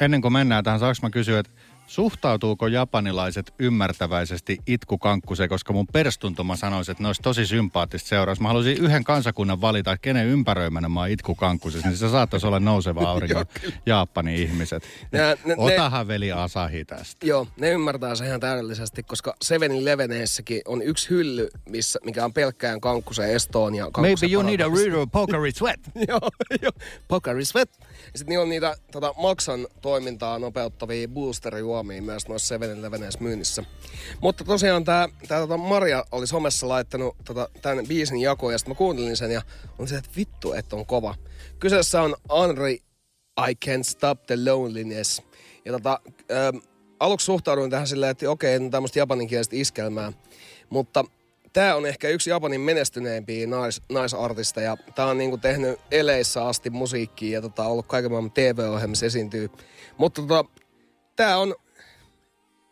Ennen 0.00 0.22
kuin 0.22 0.32
mennään 0.32 0.64
tähän, 0.64 0.80
saanko 0.80 0.98
mä 1.02 1.10
kysyä, 1.10 1.38
että 1.38 1.52
Suhtautuuko 1.88 2.66
japanilaiset 2.66 3.54
ymmärtäväisesti 3.58 4.58
itkukankkuseen, 4.66 5.48
koska 5.48 5.72
mun 5.72 5.86
perstuntuma 5.86 6.56
sanoisi, 6.56 6.90
että 6.90 7.02
ne 7.02 7.06
olisi 7.06 7.22
tosi 7.22 7.46
sympaattista 7.46 8.08
seuraus. 8.08 8.40
Mä 8.40 8.48
haluaisin 8.48 8.76
yhden 8.84 9.04
kansakunnan 9.04 9.60
valita, 9.60 9.92
että 9.92 10.02
kenen 10.02 10.26
ympäröimänä 10.26 10.88
mä 10.88 11.00
oon 11.00 11.08
itkukankkusessa, 11.08 11.88
niin 11.88 11.96
se 11.96 12.08
saattaisi 12.08 12.46
olla 12.46 12.60
nouseva 12.60 13.00
aurinko 13.10 13.44
Japanin 13.86 14.34
ihmiset. 14.36 14.82
Nää- 15.12 15.36
ne- 15.44 15.54
Otahan 15.56 16.08
veli 16.08 16.32
Asahi 16.32 16.84
tästä. 16.84 17.26
Joo, 17.26 17.48
ne 17.56 17.70
ymmärtää 17.70 18.14
sen 18.14 18.26
ihan 18.26 18.40
täydellisesti, 18.40 19.02
koska 19.02 19.34
Sevenin 19.42 19.84
Leveneessäkin 19.84 20.62
on 20.66 20.82
yksi 20.82 21.10
hylly, 21.10 21.48
missä, 21.68 21.98
mikä 22.04 22.24
on 22.24 22.32
pelkkään 22.32 22.74
ja 22.74 22.80
kankkusen 22.80 23.30
Maybe 23.98 24.26
you 24.32 24.42
need 24.42 24.60
a 24.60 24.64
parantamista. 24.64 24.90
real 24.96 25.06
pokeri 25.06 25.52
sweat. 25.52 25.80
joo, 26.08 26.20
joo. 26.62 26.72
Pocari 27.08 27.44
Sweat. 27.44 27.70
Ja 28.12 28.18
sitten 28.18 28.28
niillä 28.28 28.42
on 28.42 28.48
niitä 28.48 28.76
tota, 28.92 29.14
Maxan 29.16 29.66
toimintaa 29.82 30.38
nopeuttavia 30.38 31.08
boosterijuomia 31.08 32.02
myös 32.02 32.28
noissa 32.28 32.56
7-Eleveneissä 32.56 33.20
myynnissä. 33.20 33.64
Mutta 34.20 34.44
tosiaan 34.44 34.84
tämä 34.84 35.08
tää, 35.28 35.40
tota 35.40 35.56
Maria 35.56 36.04
oli 36.12 36.26
somessa 36.26 36.68
laittanut 36.68 37.16
tota, 37.24 37.48
tämän 37.62 37.86
biisin 37.86 38.20
jakoon 38.20 38.52
ja 38.52 38.58
sitten 38.58 38.74
mä 38.74 38.78
kuuntelin 38.78 39.16
sen 39.16 39.30
ja 39.30 39.42
on 39.78 39.88
se, 39.88 39.96
että 39.96 40.10
vittu, 40.16 40.52
että 40.52 40.76
on 40.76 40.86
kova. 40.86 41.14
Kyseessä 41.58 42.02
on 42.02 42.16
Henri 42.40 42.82
I 43.48 43.52
Can't 43.66 43.82
Stop 43.82 44.26
the 44.26 44.36
Loneliness. 44.36 45.22
Ja 45.64 45.72
tota, 45.72 46.00
ähm, 46.30 46.56
aluksi 47.00 47.24
suhtauduin 47.24 47.70
tähän 47.70 47.86
silleen, 47.86 48.10
että 48.10 48.30
okei, 48.30 48.58
no 48.58 48.70
tämmöistä 48.70 48.98
japaninkielistä 48.98 49.56
iskelmää. 49.56 50.12
Mutta 50.70 51.04
tämä 51.52 51.74
on 51.74 51.86
ehkä 51.86 52.08
yksi 52.08 52.30
Japanin 52.30 52.60
menestyneimpiä 52.60 53.46
nais, 53.46 53.82
naisartisteja. 53.88 54.76
Tämä 54.94 55.08
on 55.08 55.18
niinku 55.18 55.38
tehnyt 55.38 55.80
eleissä 55.90 56.46
asti 56.46 56.70
musiikkia 56.70 57.32
ja 57.32 57.42
tota, 57.42 57.64
ollut 57.64 57.86
kaiken 57.86 58.10
maailman 58.10 58.32
TV-ohjelmissa 58.32 59.06
esiintyy. 59.06 59.50
Mutta 59.96 60.22
tota, 60.22 60.44
tämä 61.16 61.36
on 61.36 61.54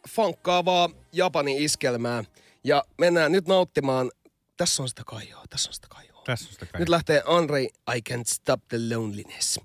funkkaavaa 0.09 0.91
Japanin 1.13 1.59
iskelmää. 1.59 2.25
Ja 2.65 2.85
mennään 2.99 3.33
nyt 3.33 3.49
nauttimaan. 3.49 4.11
Tässä 4.57 4.83
on 4.83 4.89
sitä 4.89 5.03
kaijoa, 5.07 5.45
tässä 5.51 5.71
on 5.71 5.75
sitä 5.75 5.87
kaijoa. 5.91 6.23
Tässä 6.27 6.49
on 6.49 6.53
sitä 6.53 6.67
kai. 6.67 6.79
Nyt 6.79 6.89
lähtee 6.89 7.23
Andre, 7.27 7.63
I 7.63 8.01
Can't 8.11 8.25
Stop 8.27 8.61
the 8.69 8.79
Loneliness. 8.95 9.61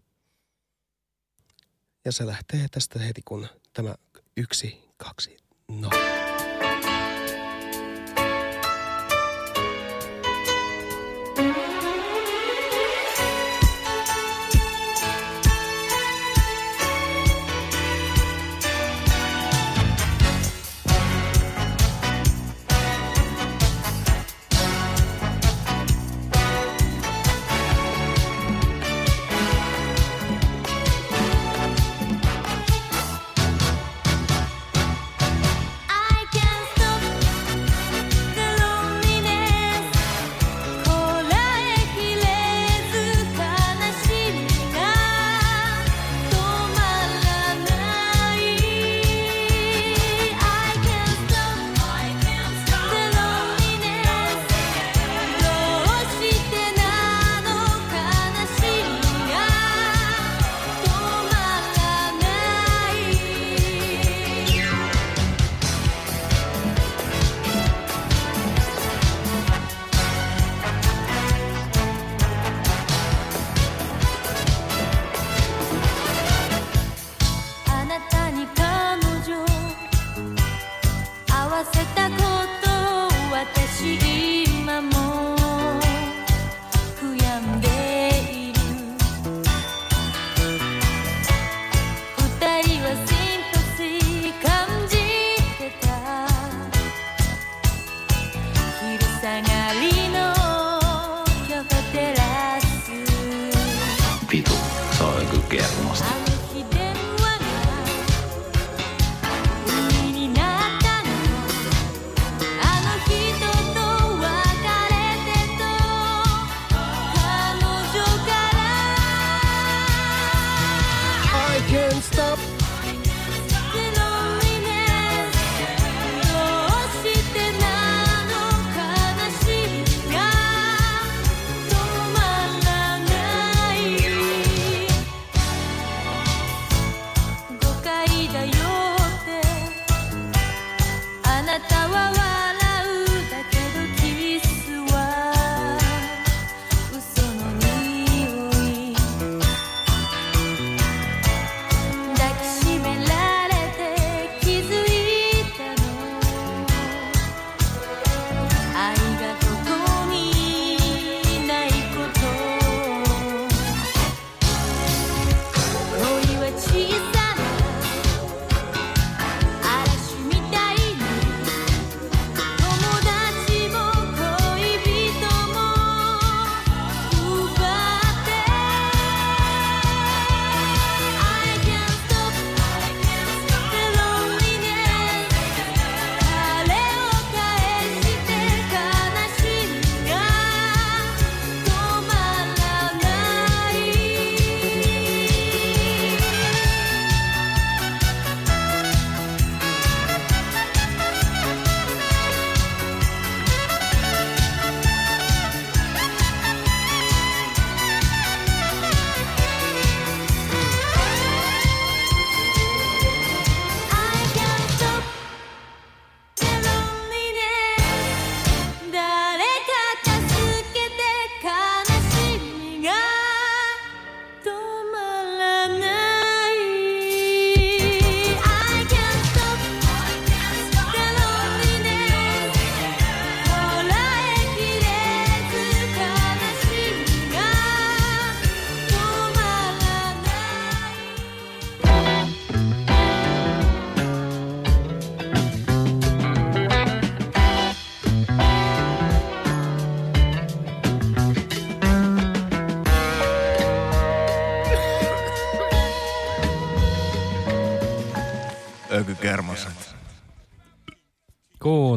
Ja 2.06 2.12
se 2.12 2.26
lähtee 2.26 2.68
tästä 2.72 3.00
heti, 3.00 3.22
kun 3.26 3.48
tämä 3.74 3.96
yksi, 4.38 4.90
kaksi, 4.98 5.38
no. 5.68 5.90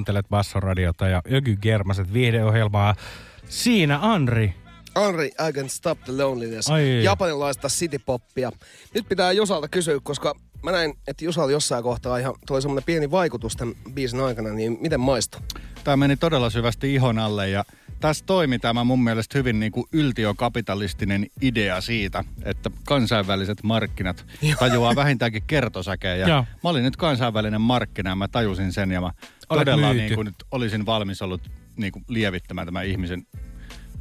Kuuntelet 0.04 0.28
Bassoradiota 0.28 1.08
ja 1.08 1.22
Öky 1.32 1.56
Germaset 1.56 2.12
viihdeohjelmaa. 2.12 2.94
Siinä 3.48 3.98
Andri. 4.02 4.54
Henri, 4.96 5.26
I 5.26 5.52
can 5.52 5.68
stop 5.68 5.98
the 6.04 6.12
loneliness. 6.12 6.70
Ai. 6.70 7.04
Japanilaista 7.04 7.68
citypoppia. 7.68 8.52
Nyt 8.94 9.08
pitää 9.08 9.32
Jusalta 9.32 9.68
kysyä, 9.68 10.00
koska 10.02 10.34
mä 10.62 10.72
näin, 10.72 10.94
että 11.06 11.24
Jusal 11.24 11.48
jossain 11.48 11.82
kohtaa 11.82 12.18
ihan 12.18 12.34
toi 12.46 12.62
semmonen 12.62 12.84
pieni 12.84 13.10
vaikutus 13.10 13.56
tämän 13.56 13.74
biisin 13.94 14.20
aikana, 14.20 14.50
niin 14.50 14.78
miten 14.80 15.00
maistuu? 15.00 15.40
Tämä 15.84 15.96
meni 15.96 16.16
todella 16.16 16.50
syvästi 16.50 16.94
ihon 16.94 17.18
alle 17.18 17.48
ja 17.48 17.64
tässä 18.00 18.24
toimi 18.26 18.58
tämä 18.58 18.84
mun 18.84 19.04
mielestä 19.04 19.38
hyvin 19.38 19.60
niin 19.60 19.72
kuin 19.72 19.86
yltiökapitalistinen 19.92 21.26
idea 21.40 21.80
siitä, 21.80 22.24
että 22.42 22.70
kansainväliset 22.84 23.62
markkinat 23.62 24.26
tajuaa 24.58 24.96
vähintäänkin 24.96 25.42
kertosäkejä. 25.46 26.28
Joo. 26.28 26.44
Mä 26.64 26.70
olin 26.70 26.84
nyt 26.84 26.96
kansainvälinen 26.96 27.60
markkina 27.60 28.10
ja 28.10 28.16
mä 28.16 28.28
tajusin 28.28 28.72
sen 28.72 28.90
ja 28.90 29.00
mä 29.00 29.10
Olet 29.50 29.60
todella 29.60 29.86
myyty. 29.86 30.00
niin 30.06 30.14
kuin 30.14 30.24
nyt 30.24 30.34
olisin 30.50 30.86
valmis 30.86 31.22
ollut 31.22 31.40
niin 31.76 31.92
kuin 31.92 32.04
lievittämään 32.08 32.66
tämän 32.66 32.86
ihmisen 32.86 33.26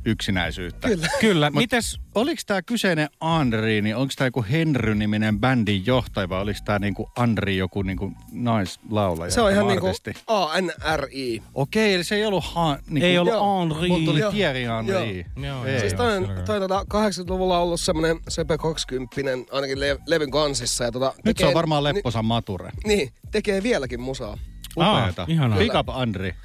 yksinäisyyttä. 0.06 0.88
Kyllä. 0.88 1.08
Kyllä. 1.20 1.50
Mut 1.50 1.62
Mites- 1.64 2.00
Oliko 2.16 2.42
tämä 2.48 2.62
kyseinen 2.62 3.10
Andri, 3.20 3.82
niin 3.82 3.96
onko 3.96 4.14
tämä 4.18 4.28
joku 4.28 4.46
Henry-niminen 4.52 5.40
bändin 5.40 5.86
johtaja 5.86 6.30
vai 6.30 6.42
oliko 6.42 6.60
tämä 6.66 6.80
niinku 6.80 7.10
Andri 7.18 7.58
joku 7.58 7.82
niinku 7.82 8.12
naislaulaja? 8.32 9.32
Se 9.32 9.42
on 9.42 9.52
ihan 9.52 9.68
niinku? 9.68 9.88
ANRI. 10.28 11.44
Okei, 11.54 11.94
eli 11.94 12.04
se 12.04 12.16
ei 12.16 12.26
ollut 12.26 12.44
ha, 12.44 12.78
niinku, 12.90 13.06
Ei 13.06 13.18
ollut 13.18 13.34
Joo. 13.34 13.60
Henri. 13.62 14.06
Tuli 14.06 14.20
Joo. 14.20 14.32
Thierry 14.32 14.62
Henry. 14.62 15.26
Joo, 15.48 15.66
Ei. 15.66 15.80
Siis 15.80 15.94
toi, 15.94 16.18
on- 16.18 16.30
toi 16.46 16.60
tota 16.60 16.86
80-luvulla 16.94 17.60
ollut 17.60 17.80
semmonen 17.82 18.20
Sepe 18.30 18.58
20 18.58 19.16
ainakin 19.52 19.80
le- 19.80 19.98
levyn 20.08 20.32
kansissa. 20.32 20.84
Ja 20.84 20.92
tota, 20.92 21.14
Nyt 21.26 21.38
se 21.38 21.46
on 21.46 21.54
varmaan 21.54 21.84
Lepposan 21.84 22.26
mature. 22.26 22.72
Ni, 22.86 22.96
niin, 22.96 23.10
tekee 23.32 23.64
vieläkin 23.64 24.02
musaa. 24.02 24.38
Upeeta. 24.78 25.26
ihanaa. 25.28 25.58
Big 25.58 25.76
up 25.76 25.90
Andri. 25.90 26.36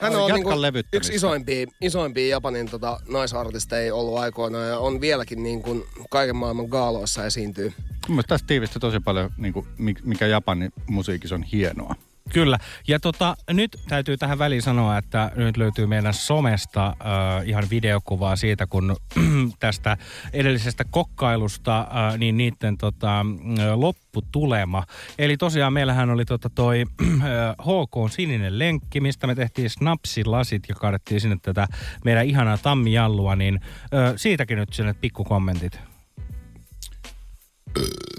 Hän 0.00 0.16
on 0.16 0.62
levyttämistä. 0.62 0.96
yksi 0.96 1.14
isoimpia, 1.14 1.66
isoimpia 1.80 2.28
Japanin 2.28 2.70
tota, 2.70 3.00
naisartisteja 3.08 3.94
ollut 3.94 4.18
aikoinaan 4.18 4.68
ja 4.68 4.78
on 4.78 5.00
vieläkin 5.00 5.42
niin 5.42 5.62
kuin 5.62 5.84
kaiken 6.10 6.36
maailman 6.36 6.66
gaaloissa 6.66 7.26
esiintyy. 7.26 7.72
Mun 8.08 8.16
mielestä 8.16 8.28
tästä 8.28 8.46
tiivistä 8.46 8.78
tosi 8.80 9.00
paljon, 9.00 9.30
niinku, 9.36 9.66
mik- 9.78 10.00
mikä 10.04 10.26
Japanin 10.26 10.72
musiikissa 10.90 11.34
on 11.34 11.42
hienoa. 11.42 11.94
Kyllä. 12.32 12.58
Ja 12.88 13.00
tota, 13.00 13.36
nyt 13.50 13.80
täytyy 13.88 14.16
tähän 14.16 14.38
väliin 14.38 14.62
sanoa, 14.62 14.98
että 14.98 15.30
nyt 15.36 15.56
löytyy 15.56 15.86
meidän 15.86 16.14
somesta 16.14 16.86
äh, 16.86 17.48
ihan 17.48 17.64
videokuvaa 17.70 18.36
siitä, 18.36 18.66
kun 18.66 18.96
tästä 19.60 19.96
edellisestä 20.32 20.84
kokkailusta, 20.90 21.80
äh, 21.80 22.18
niin 22.18 22.36
niiden 22.36 22.78
tota, 22.78 23.20
äh, 23.20 23.26
lopputulema. 23.74 24.84
Eli 25.18 25.36
tosiaan 25.36 25.72
meillähän 25.72 26.10
oli 26.10 26.24
tota 26.24 26.50
toi 26.50 26.84
äh, 27.02 27.18
HK 27.60 28.12
sininen 28.12 28.58
lenkki, 28.58 29.00
mistä 29.00 29.26
me 29.26 29.34
tehtiin 29.34 29.70
snapsilasit 29.70 30.62
ja 30.68 30.74
kaadettiin 30.74 31.20
sinne 31.20 31.36
tätä 31.42 31.68
meidän 32.04 32.26
ihanaa 32.26 32.58
tammijallua, 32.58 33.36
niin 33.36 33.60
äh, 33.64 34.12
siitäkin 34.16 34.58
nyt 34.58 34.72
sinne 34.72 34.94
pikkukommentit. 34.94 35.91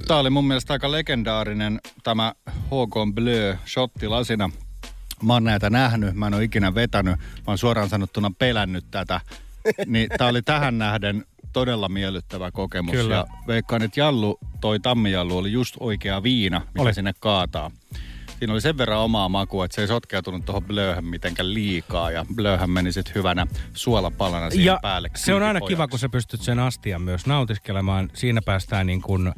Tämä 0.07 0.19
oli 0.19 0.30
mun 0.30 0.47
mielestä 0.47 0.73
aika 0.73 0.91
legendaarinen 0.91 1.80
tämä 2.03 2.34
HK 2.65 3.13
Bleu 3.13 3.55
shottilasina. 3.67 4.49
Mä 5.23 5.34
oon 5.34 5.43
näitä 5.43 5.69
nähnyt, 5.69 6.15
mä 6.15 6.27
en 6.27 6.34
ole 6.34 6.43
ikinä 6.43 6.75
vetänyt, 6.75 7.19
mä 7.19 7.43
oon 7.47 7.57
suoraan 7.57 7.89
sanottuna 7.89 8.31
pelännyt 8.39 8.85
tätä. 8.91 9.21
Niin 9.85 10.09
tää 10.17 10.27
oli 10.27 10.41
tähän 10.41 10.77
nähden 10.77 11.25
todella 11.53 11.89
miellyttävä 11.89 12.51
kokemus. 12.51 12.91
Kyllä. 12.91 13.15
Ja 13.15 13.25
veikkaan, 13.47 13.81
että 13.81 13.99
Jallu, 13.99 14.39
toi 14.61 14.80
tammijallu 14.80 15.38
oli 15.38 15.51
just 15.51 15.75
oikea 15.80 16.23
viina, 16.23 16.59
mikä 16.59 16.81
Oli. 16.81 16.93
sinne 16.93 17.13
kaataa. 17.19 17.71
Siinä 18.44 18.53
oli 18.53 18.61
sen 18.61 18.78
verran 18.78 18.99
omaa 18.99 19.30
makua, 19.30 19.65
että 19.65 19.76
se 19.76 19.82
ei 19.82 19.88
sotkeutunut 19.88 20.45
tuohon 20.45 20.64
blööhön 20.64 21.06
mitenkään 21.06 21.53
liikaa. 21.53 22.11
Ja 22.11 22.26
blööhän 22.36 22.70
meni 22.70 22.91
sitten 22.91 23.15
hyvänä 23.15 23.48
suolapalana 23.74 24.49
siihen 24.49 24.65
Ja 24.65 24.80
päälle. 24.82 25.10
se 25.15 25.34
on 25.34 25.44
aina 25.44 25.61
kiva, 25.61 25.88
kun 25.88 25.99
sä 25.99 26.10
pystyt 26.10 26.41
sen 26.41 26.60
astian 26.60 27.02
myös 27.02 27.26
nautiskelemaan. 27.26 28.10
Siinä 28.14 28.41
päästään 28.45 28.88
niin 28.88 29.02
kuin, 29.02 29.34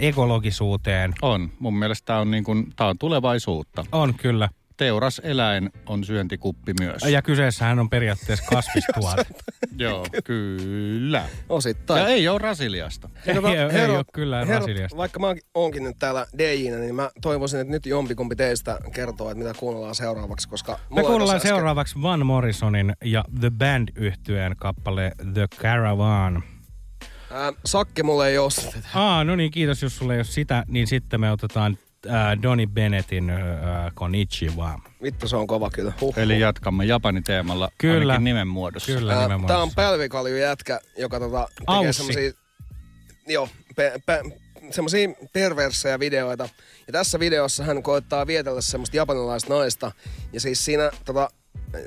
ekologisuuteen. 0.00 1.14
On. 1.22 1.50
Mun 1.58 1.78
mielestä 1.78 2.06
tämä 2.06 2.18
on, 2.18 2.30
niin 2.30 2.44
kuin, 2.44 2.72
tää 2.76 2.86
on 2.86 2.98
tulevaisuutta. 2.98 3.84
On 3.92 4.14
kyllä. 4.14 4.48
Teuras 4.76 5.20
eläin 5.24 5.70
on 5.86 6.04
syöntikuppi 6.04 6.72
myös. 6.80 7.02
Ja 7.02 7.22
kyseessähän 7.22 7.78
on 7.78 7.90
periaatteessa 7.90 8.44
kasvistuote. 8.50 9.24
Joo, 9.78 10.06
kyllä. 10.24 11.28
Osittain. 11.48 12.00
Ja 12.02 12.08
ei 12.08 12.28
ole 12.28 12.38
Rasiliasta. 12.38 13.10
Ei, 13.26 13.34
ei, 13.34 13.56
ei 13.56 13.68
herrat- 13.68 13.96
ole 13.96 14.04
kyllä 14.12 14.38
herrat, 14.38 14.58
Brasiliasta. 14.58 14.96
Vaikka 14.96 15.20
mä 15.20 15.34
oonkin 15.54 15.84
nyt 15.84 15.96
täällä 15.98 16.26
DJnä, 16.38 16.76
niin 16.78 16.94
mä 16.94 17.10
toivoisin, 17.22 17.60
että 17.60 17.70
nyt 17.70 17.86
jompikumpi 17.86 18.36
teistä 18.36 18.78
kertoo, 18.94 19.30
että 19.30 19.44
mitä 19.44 19.58
kuunnellaan 19.58 19.94
seuraavaksi, 19.94 20.48
koska... 20.48 20.78
Me 20.90 21.00
ei 21.00 21.06
kuunnellaan 21.06 21.40
seuraavaksi 21.40 22.02
Van 22.02 22.26
Morrisonin 22.26 22.92
ja 23.04 23.24
The 23.40 23.50
Band 23.50 23.88
yhtyeen 23.96 24.56
kappale 24.56 25.12
The 25.34 25.46
Caravan. 25.56 26.42
Ää, 27.30 27.52
Sakke 27.64 28.02
mulle 28.02 28.28
ei 28.28 28.38
oo 28.38 28.50
sitä. 28.50 28.78
Aa, 28.94 29.24
no 29.24 29.36
niin, 29.36 29.50
kiitos 29.50 29.82
jos 29.82 29.96
sulle 29.96 30.12
ei 30.14 30.18
ole 30.18 30.24
sitä, 30.24 30.64
niin 30.68 30.86
sitten 30.86 31.20
me 31.20 31.30
otetaan 31.32 31.78
äh, 32.06 32.42
Donny 32.42 32.66
Bennettin 32.66 33.30
äh, 33.30 33.38
Konnichiwa. 33.94 34.80
Vittu, 35.02 35.28
se 35.28 35.36
on 35.36 35.46
kova 35.46 35.70
kyllä. 35.70 35.92
Huh, 36.00 36.18
Eli 36.18 36.40
jatkamme 36.40 36.84
Japanin 36.84 37.24
teemalla 37.24 37.70
Kyllä. 37.78 38.12
ainakin 38.12 38.24
nimen 38.24 38.48
muodossa. 38.48 38.92
Kyllä, 38.92 39.12
Ää, 39.12 39.22
nimenomaan. 39.22 39.48
Tää 39.48 39.62
on 39.62 39.70
pälvikalju 39.76 40.36
jätkä, 40.36 40.80
joka 40.98 41.20
tota, 41.20 41.48
tekee 41.58 41.92
semmosia... 41.92 42.32
Joo, 43.28 43.48
pe, 43.76 43.92
pe, 44.06 44.22
semmosia 44.70 45.08
perversejä 45.32 45.98
videoita. 45.98 46.48
Ja 46.86 46.92
tässä 46.92 47.18
videossa 47.18 47.64
hän 47.64 47.82
koittaa 47.82 48.26
vietellä 48.26 48.60
semmoista 48.60 48.96
japanilaista 48.96 49.54
naista. 49.54 49.92
Ja 50.32 50.40
siis 50.40 50.64
siinä 50.64 50.90
tota, 51.04 51.30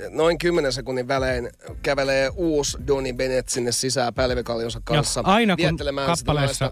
noin 0.10 0.38
10 0.38 0.74
sekunnin 0.74 1.08
välein 1.08 1.50
kävelee 1.82 2.30
uusi 2.36 2.78
Donny 2.88 3.14
Bennett 3.14 3.50
sinne 3.50 3.72
sisään 3.72 4.14
pälvikaljonsa 4.14 4.82
kanssa. 4.84 5.20
Ja 5.20 5.34
aina 5.34 5.56
kun 5.58 5.78
kappaleessa 6.06 6.72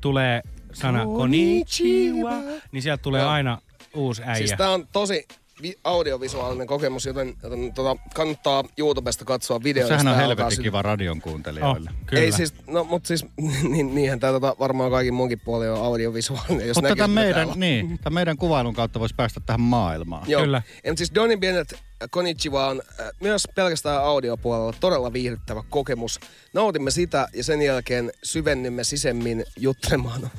tulee 0.00 0.42
sana 0.74 1.04
Konnichiwa, 1.04 2.32
niin 2.72 2.82
sieltä 2.82 3.02
tulee 3.02 3.22
aina 3.22 3.58
uusi 3.94 4.22
äijä. 4.22 4.34
Siis 4.34 4.54
tää 4.58 4.70
on 4.70 4.88
tosi 4.92 5.26
vi- 5.62 5.78
audiovisuaalinen 5.84 6.66
kokemus, 6.66 7.06
joten, 7.06 7.34
joten 7.42 7.72
tota, 7.74 7.96
kannattaa 8.14 8.64
YouTubesta 8.78 9.24
katsoa 9.24 9.62
videoita. 9.62 9.88
Sehän 9.88 10.08
on 10.08 10.16
helvetin 10.16 10.44
alkaa 10.44 10.62
kiva 10.62 10.82
radion 10.82 11.20
kuuntelijoille. 11.20 11.90
Oh, 11.90 12.06
kyllä. 12.06 12.22
Ei 12.22 12.32
siis, 12.32 12.54
no 12.66 12.84
mut 12.84 13.06
siis, 13.06 13.26
niin, 13.72 13.94
niinhän 13.94 14.20
tää 14.20 14.32
tota, 14.32 14.56
varmaan 14.58 14.90
kaikin 14.90 15.14
munkin 15.14 15.40
puoli 15.40 15.68
on 15.68 15.84
audiovisuaalinen, 15.84 16.68
jos 16.68 16.76
Mutta 16.76 16.96
tämän 16.96 17.10
meidän, 17.10 17.48
niin, 17.54 17.98
tämän 17.98 18.14
meidän 18.14 18.36
kuvailun 18.36 18.74
kautta 18.74 19.00
voisi 19.00 19.14
päästä 19.14 19.40
tähän 19.46 19.60
maailmaan. 19.60 20.30
Joo. 20.30 20.44
Ja 20.44 20.62
mut 20.86 20.98
siis 20.98 21.14
Donny 21.14 21.36
Bennett 21.36 21.72
Konnichiwa 22.10 22.66
on 22.66 22.82
äh, 23.00 23.06
myös 23.20 23.48
pelkästään 23.54 24.04
audiopuolella 24.04 24.74
todella 24.80 25.12
viihdyttävä 25.12 25.62
kokemus. 25.70 26.20
Nautimme 26.52 26.90
sitä 26.90 27.28
ja 27.34 27.44
sen 27.44 27.62
jälkeen 27.62 28.12
syvennymme 28.24 28.84
sisemmin 28.84 29.44
juttelemaan. 29.56 30.30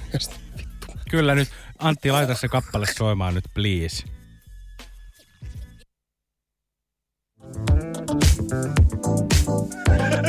Kyllä 1.10 1.36
nyt, 1.36 1.50
Antti, 1.80 2.12
laita 2.12 2.36
se 2.36 2.48
kappale 2.48 2.86
soimaan 2.98 3.34
nyt, 3.36 3.46
please. 3.54 4.15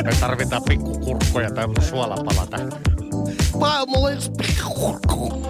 Me 0.03 0.11
tarvitaan 0.19 0.61
pikkukurkkoja 0.69 1.51
tai 1.51 1.67
suolapala 1.89 2.47
tähän. 2.49 2.69
Maailmalla 3.59 4.11
yksi 4.11 4.31
pikkurkku. 4.31 5.47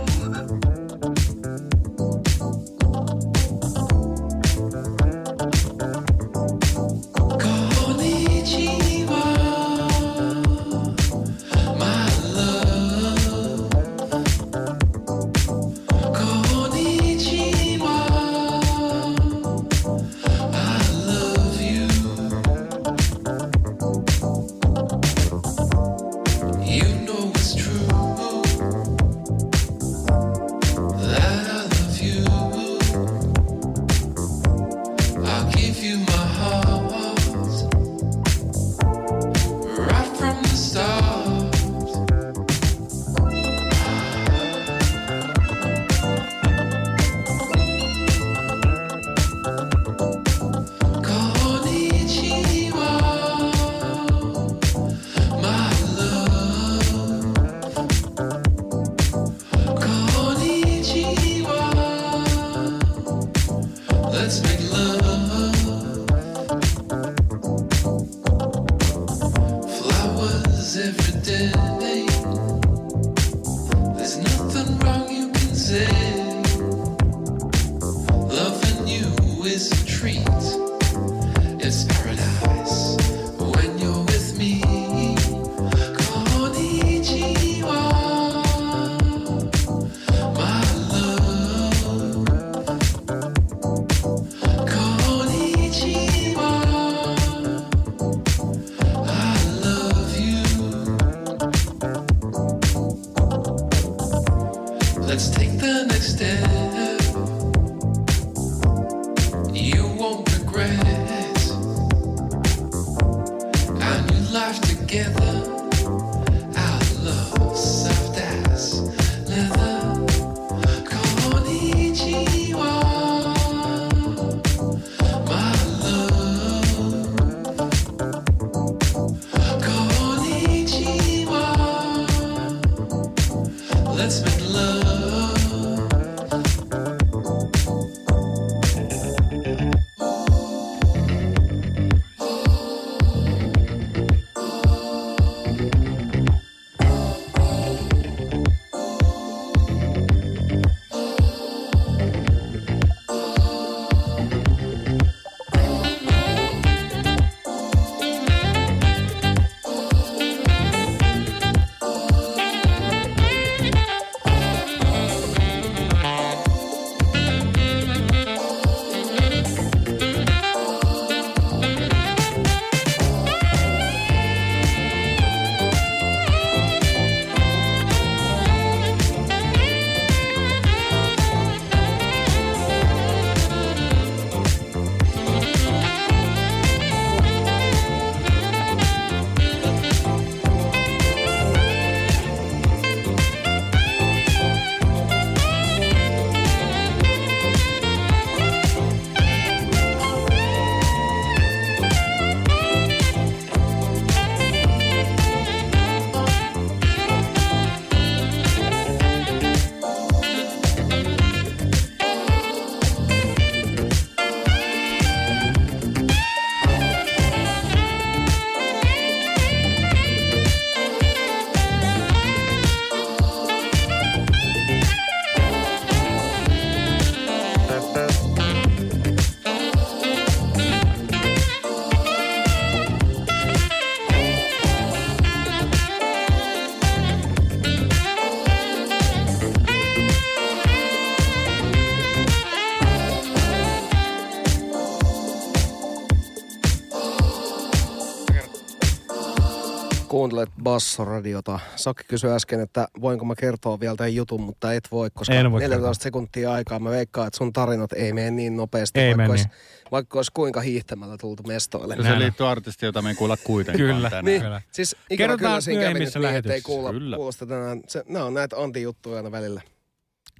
Kuuntelet 250.38 250.64
Bassoradiota. 250.64 251.60
Sakki 251.76 252.04
kysyi 252.08 252.30
äsken, 252.32 252.60
että 252.60 252.88
voinko 253.02 253.26
mä 253.26 253.36
kertoa 253.36 253.80
vielä 253.80 253.96
tämän 253.96 254.16
jutun, 254.16 254.42
mutta 254.42 254.74
et 254.74 254.88
voi, 254.92 255.10
koska 255.14 255.34
En 255.34 255.52
voi 255.52 255.60
14 255.62 255.80
kertoa. 255.86 255.94
sekuntia 256.04 256.52
aikaa. 256.52 256.80
Mä 256.80 256.90
veikkaan, 256.90 257.28
että 257.28 257.38
sun 257.38 257.54
tarinat 257.54 257.94
ei 257.94 258.14
mene 258.14 258.32
niin 258.32 258.56
nopeasti, 258.58 259.00
Ei 259.00 259.18
vaikka, 259.18 259.32
olisi, 259.32 259.44
niin. 259.48 259.54
vaikka 259.92 260.20
olisi 260.20 260.32
kuinka 260.34 260.62
hiihtämällä 260.62 261.18
tultu 261.18 261.44
mestoille. 261.44 261.96
Se 262.04 262.20
liittyy 262.20 262.48
artistiin, 262.48 262.88
jota 262.88 263.02
me 263.02 263.10
ei 263.10 263.16
kuulla 263.16 263.38
kuitenkaan 263.38 263.96
Kyllä. 263.96 264.10
tänään. 264.10 264.26
Niin, 264.26 264.42
Kyllä. 264.42 264.62
siis 264.72 264.92
ikävä 265.10 265.18
Kerrotaan 265.18 265.50
kyllä 265.52 265.62
siinä 265.62 265.82
kävi 265.82 265.94
nyt 265.94 266.00
niin, 266.00 266.08
että 266.08 266.20
ei 266.20 266.24
lähetyksissä. 266.24 266.66
kuulla, 266.66 266.92
Kyllä. 266.92 267.16
kuulosta 267.16 267.46
tänään. 267.46 267.82
Se, 267.88 268.04
nämä 268.10 268.26
on 268.26 268.34
näitä 268.34 268.56
antijuttuja 268.58 269.18
aina 269.18 269.32
välillä. 269.32 269.62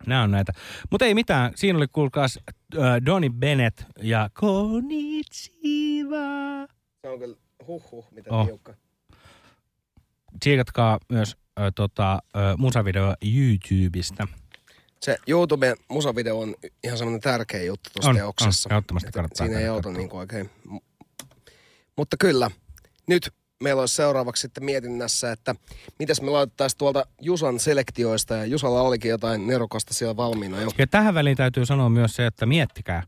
Nämä 0.08 0.24
on 0.24 0.32
näitä. 0.32 0.54
Mutta 0.92 1.06
ei 1.06 1.14
mitään. 1.14 1.52
Siinä 1.56 1.78
oli 1.78 1.88
kuulkaas 1.88 2.40
äh, 2.78 2.82
Donny 3.06 3.30
Bennett 3.30 3.82
ja 4.02 4.30
Konnichiwa. 4.34 6.18
Se 7.02 7.10
on 7.10 7.20
kyllä 7.20 7.36
huh 7.68 8.08
mitä 8.12 8.30
Oh. 8.36 8.46
tiukka. 8.46 8.74
Tsiikatkaa 10.40 11.00
myös 11.10 11.38
äh, 11.60 11.66
tota, 11.76 12.14
äh, 12.14 12.58
musavideo 12.58 13.16
YouTubesta. 13.36 14.28
Se 15.02 15.18
YouTuben 15.28 15.76
musavideo 15.90 16.40
on 16.40 16.56
ihan 16.84 16.98
semmoinen 16.98 17.22
tärkeä 17.22 17.64
juttu 17.64 17.90
tuossa 17.94 18.14
teoksessa. 18.14 18.70
on. 18.70 18.74
Ehdottomasti 18.74 19.12
kannattaa 19.12 19.48
Siinä 19.48 19.60
ei 19.60 19.68
auta 19.68 19.92
niin 19.92 20.10
kuin 20.10 20.20
oikein. 20.20 20.50
Mutta 21.96 22.18
kyllä, 22.20 22.52
nyt 23.08 23.34
meillä 23.64 23.80
olisi 23.80 23.96
seuraavaksi 23.96 24.42
sitten 24.42 24.66
mietinnässä, 24.66 25.32
että 25.32 25.56
mitäs 26.00 26.22
me 26.22 26.30
laitettaisiin 26.30 26.78
tuolta 26.78 27.06
Jusan 27.22 27.60
selektioista. 27.60 28.36
Ja 28.36 28.46
Jusalla 28.46 28.82
olikin 28.82 29.10
jotain 29.10 29.48
nerokasta 29.48 29.94
siellä 29.94 30.18
valmiina 30.18 30.62
jo. 30.62 30.70
Ja 30.78 30.88
tähän 30.88 31.14
väliin 31.14 31.38
täytyy 31.38 31.66
sanoa 31.66 31.90
myös 31.90 32.16
se, 32.16 32.26
että 32.26 32.46
miettikää. 32.46 33.04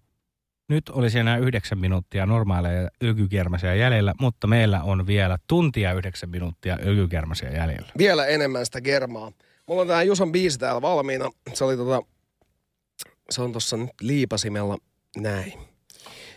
Nyt 0.70 0.90
olisi 0.90 1.20
enää 1.20 1.38
yhdeksän 1.38 1.80
minuuttia 1.80 2.26
normaaleja 2.26 2.90
ökykermasia 3.04 3.76
jäljellä, 3.76 4.14
mutta 4.20 4.48
meillä 4.48 4.84
on 4.84 5.08
vielä 5.08 5.38
tuntia 5.48 5.94
yhdeksän 5.94 6.30
minuuttia 6.30 6.78
ökykermasia 6.88 7.52
jäljellä. 7.52 7.92
Vielä 7.98 8.26
enemmän 8.26 8.66
sitä 8.66 8.82
germaa. 8.82 9.32
Mulla 9.68 9.82
on 9.82 9.88
tähän 9.88 10.08
Jusan 10.08 10.32
biisi 10.32 10.60
täällä 10.60 10.82
valmiina. 10.82 11.30
Se 11.54 11.64
oli 11.64 11.78
tota, 11.78 12.02
se 13.30 13.42
on 13.42 13.52
tuossa 13.52 13.78
nyt 13.78 13.90
liipasimella 14.02 14.78
näin. 15.18 15.54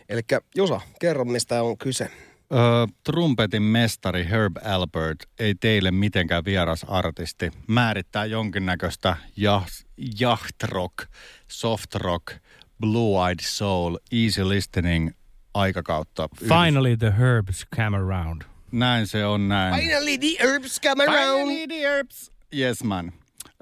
Eli 0.09 0.21
Jusa, 0.57 0.81
kerro 1.01 1.25
mistä 1.25 1.63
on 1.63 1.79
kyse. 1.79 2.11
Öö, 2.55 2.87
trumpetin 3.05 3.63
mestari 3.63 4.29
Herb 4.31 4.57
Albert 4.65 5.19
ei 5.39 5.55
teille 5.55 5.91
mitenkään 5.91 6.45
vieras 6.45 6.85
artisti. 6.89 7.51
Määrittää 7.69 8.25
jonkinnäköistä 8.25 9.17
jaht, 9.37 9.73
yacht 10.21 10.63
rock, 10.63 10.95
soft 11.49 11.95
rock, 11.95 12.42
blue 12.83 13.29
eyed 13.29 13.39
soul, 13.43 13.97
easy 14.13 14.45
listening 14.49 15.11
aikakautta. 15.55 16.29
Finally 16.49 16.97
the 16.97 17.13
herbs 17.19 17.65
come 17.77 17.97
around. 17.97 18.43
Näin 18.73 19.07
se 19.07 19.25
on 19.27 19.49
näin. 19.49 19.75
Finally 19.75 20.19
the 20.19 20.37
herbs 20.45 20.81
come 20.81 21.05
around. 21.05 21.49
Finally 21.49 21.67
the 21.67 21.83
herbs. 21.89 22.33
Yes 22.59 22.85
man. 22.85 23.13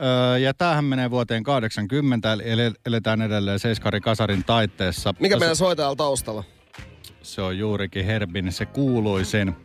Öö, 0.03 0.39
ja 0.39 0.55
tämähän 0.55 0.85
menee 0.85 1.11
vuoteen 1.11 1.43
80, 1.43 2.33
eli 2.33 2.43
ele- 2.43 2.75
eletään 2.87 3.23
edelleen 3.23 3.59
Seiskari 3.59 4.01
Kasarin 4.01 4.45
taitteessa. 4.45 5.15
Mikä 5.21 5.37
meidän 5.39 5.57
soi 5.57 5.77
täällä 5.77 5.97
taustalla? 5.97 6.45
Se 7.23 7.43
on 7.43 7.59
juurikin 7.59 8.05
Herbin 8.05 8.53
se 8.53 8.67
kuuluisin. 8.67 9.57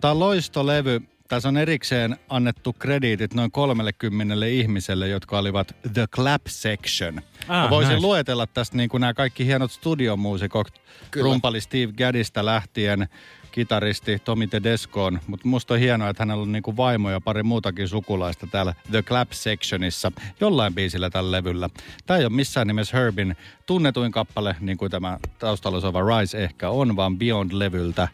Tämä 0.00 0.12
on 0.12 0.18
loistolevy. 0.20 1.00
Tässä 1.28 1.48
on 1.48 1.56
erikseen 1.56 2.16
annettu 2.28 2.72
krediitit 2.72 3.34
noin 3.34 3.50
30 3.50 4.46
ihmiselle, 4.46 5.08
jotka 5.08 5.38
olivat 5.38 5.76
The 5.92 6.06
Clap 6.06 6.42
Section. 6.48 7.20
Ah, 7.48 7.64
Mä 7.64 7.70
voisin 7.70 7.94
nice. 7.94 8.06
luetella 8.06 8.46
tästä 8.46 8.76
niin 8.76 8.88
kuin 8.88 9.00
nämä 9.00 9.14
kaikki 9.14 9.46
hienot 9.46 9.72
studiomuusikot, 9.72 10.68
Kyllä. 11.10 11.24
rumpali 11.24 11.60
Steve 11.60 11.92
Gaddista 11.92 12.44
lähtien, 12.44 13.08
kitaristi 13.54 14.18
Tommy 14.18 14.46
Tedescoon, 14.46 15.20
mutta 15.26 15.48
musta 15.48 15.74
on 15.74 15.80
hienoa, 15.80 16.08
että 16.08 16.20
hänellä 16.22 16.42
on 16.42 16.52
niin 16.52 16.62
kuin 16.62 16.76
vaimo 16.76 17.10
ja 17.10 17.20
pari 17.20 17.42
muutakin 17.42 17.88
sukulaista 17.88 18.46
täällä 18.46 18.74
The 18.90 19.02
Clap 19.02 19.32
Sectionissa, 19.32 20.12
jollain 20.40 20.74
biisillä 20.74 21.10
tällä 21.10 21.36
levyllä. 21.36 21.70
Tämä 22.06 22.18
ei 22.18 22.24
ole 22.24 22.32
missään 22.32 22.66
nimessä 22.66 22.96
Herbin 22.96 23.36
tunnetuin 23.66 24.12
kappale, 24.12 24.56
niin 24.60 24.78
kuin 24.78 24.90
tämä 24.90 25.18
taustalla 25.38 25.80
soiva 25.80 26.00
Rise 26.20 26.44
ehkä 26.44 26.70
on, 26.70 26.96
vaan 26.96 27.18
Beyond-levyltä. 27.18 28.08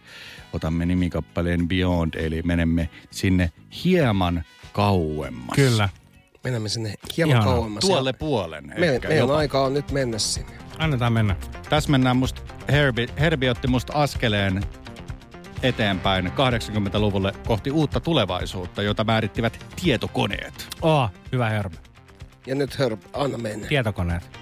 Otamme 0.53 0.87
nimikappaleen 0.87 1.69
Beyond, 1.69 2.15
eli 2.15 2.43
menemme 2.43 2.89
sinne 3.11 3.53
hieman 3.85 4.45
kauemmas. 4.73 5.55
Kyllä. 5.57 5.89
Menemme 6.45 6.69
sinne 6.69 6.95
hieman 7.17 7.37
Ihanaa. 7.37 7.55
kauemmas. 7.55 7.81
Tuolle 7.81 8.13
puolen 8.13 8.73
Me, 8.79 8.89
ehkä 8.89 9.09
meidän 9.09 9.23
jopa. 9.23 9.37
aika 9.37 9.65
on 9.65 9.75
nyt 9.75 9.91
mennä 9.91 10.19
sinne. 10.19 10.53
Annetaan 10.79 11.13
mennä. 11.13 11.37
Tässä 11.69 11.91
mennään 11.91 12.17
musta, 12.17 12.43
Herbie, 12.69 13.09
Herbie 13.21 13.51
otti 13.51 13.69
musta 13.69 13.93
askeleen 13.93 14.63
eteenpäin 15.63 16.27
80-luvulle 16.27 17.33
kohti 17.47 17.71
uutta 17.71 18.01
tulevaisuutta, 18.01 18.83
jota 18.83 19.05
määrittivät 19.05 19.67
tietokoneet. 19.83 20.69
Oh, 20.83 21.11
hyvä 21.33 21.49
Herb. 21.49 21.73
Ja 22.47 22.55
nyt 22.55 22.79
Herb, 22.79 23.03
anna 23.13 23.39
mennä. 23.39 23.67
Tietokoneet. 23.67 24.40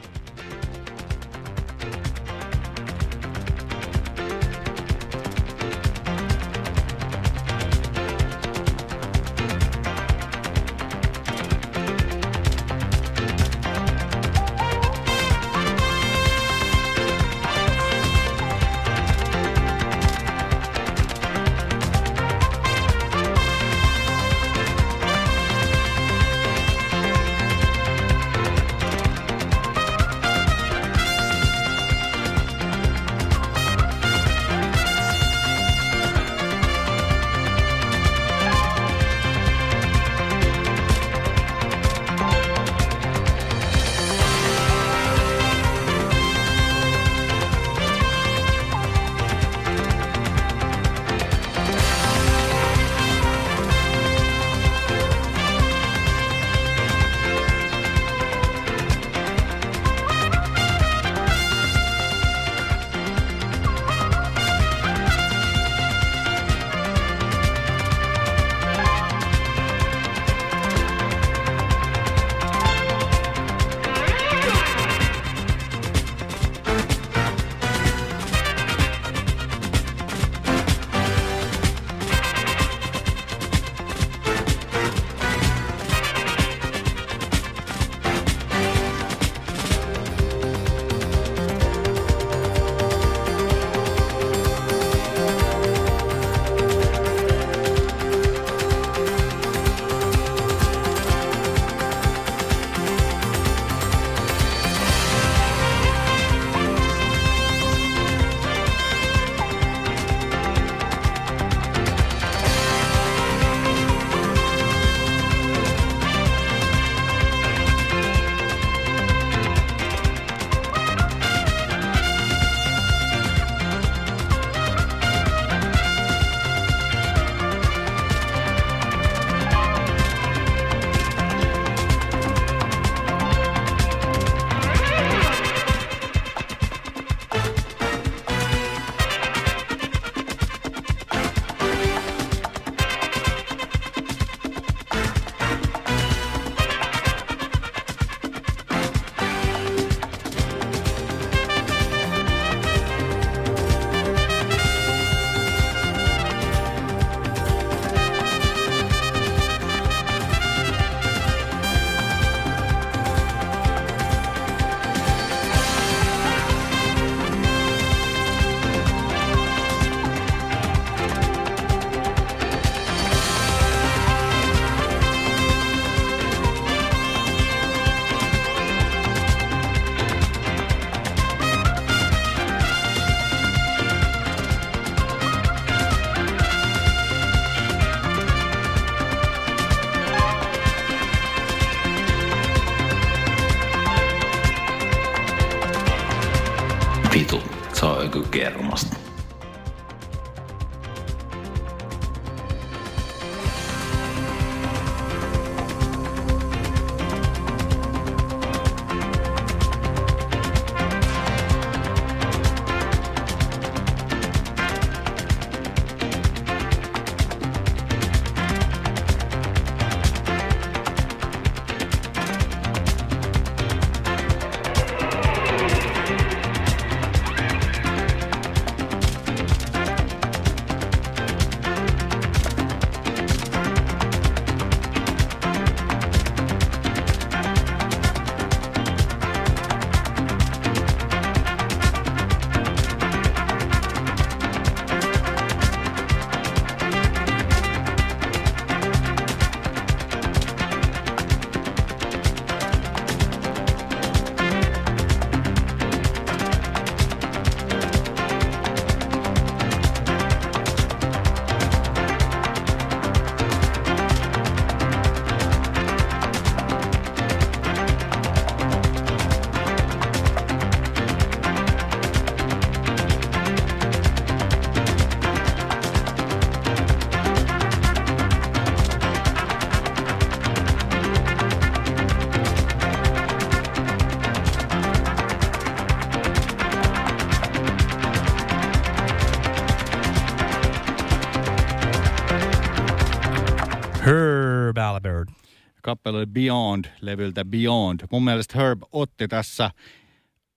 Kappale 295.88 296.18
oli 296.18 296.26
Beyond-levyltä 296.26 297.44
Beyond. 297.44 298.00
Mun 298.12 298.24
mielestä 298.24 298.58
Herb 298.58 298.82
otti 298.92 299.28
tässä 299.28 299.70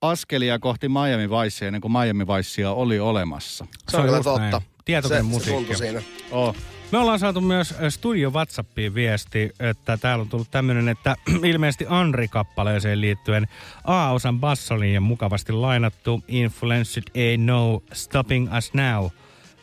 askelia 0.00 0.58
kohti 0.58 0.88
Miami 0.88 1.30
Vicea 1.30 1.66
ennen 1.68 1.80
kuin 1.80 1.92
Miami 1.92 2.26
Vicea 2.26 2.72
oli 2.72 3.00
olemassa. 3.00 3.66
Se 3.88 3.96
on 3.96 4.06
just 4.06 4.22
totta. 4.22 4.40
näin. 4.40 5.02
Se- 5.02 5.08
se 5.08 5.22
musiikki. 5.22 5.76
siinä. 5.76 6.02
Oh. 6.30 6.56
Me 6.92 6.98
ollaan 6.98 7.18
saatu 7.18 7.40
myös 7.40 7.72
äh, 7.72 7.78
Studio 7.88 8.30
Whatsappiin 8.30 8.94
viesti, 8.94 9.50
että 9.60 9.96
täällä 9.96 10.22
on 10.22 10.28
tullut 10.28 10.50
tämmöinen, 10.50 10.88
että 10.88 11.16
ilmeisesti 11.52 11.86
Anri-kappaleeseen 11.88 13.00
liittyen 13.00 13.48
A-osan 13.84 14.40
bassolinjan 14.40 15.02
mukavasti 15.02 15.52
lainattu 15.52 16.22
Influenced 16.28 17.02
A 17.14 17.36
No 17.38 17.82
Stopping 17.92 18.56
Us 18.58 18.74
Now, 18.74 19.06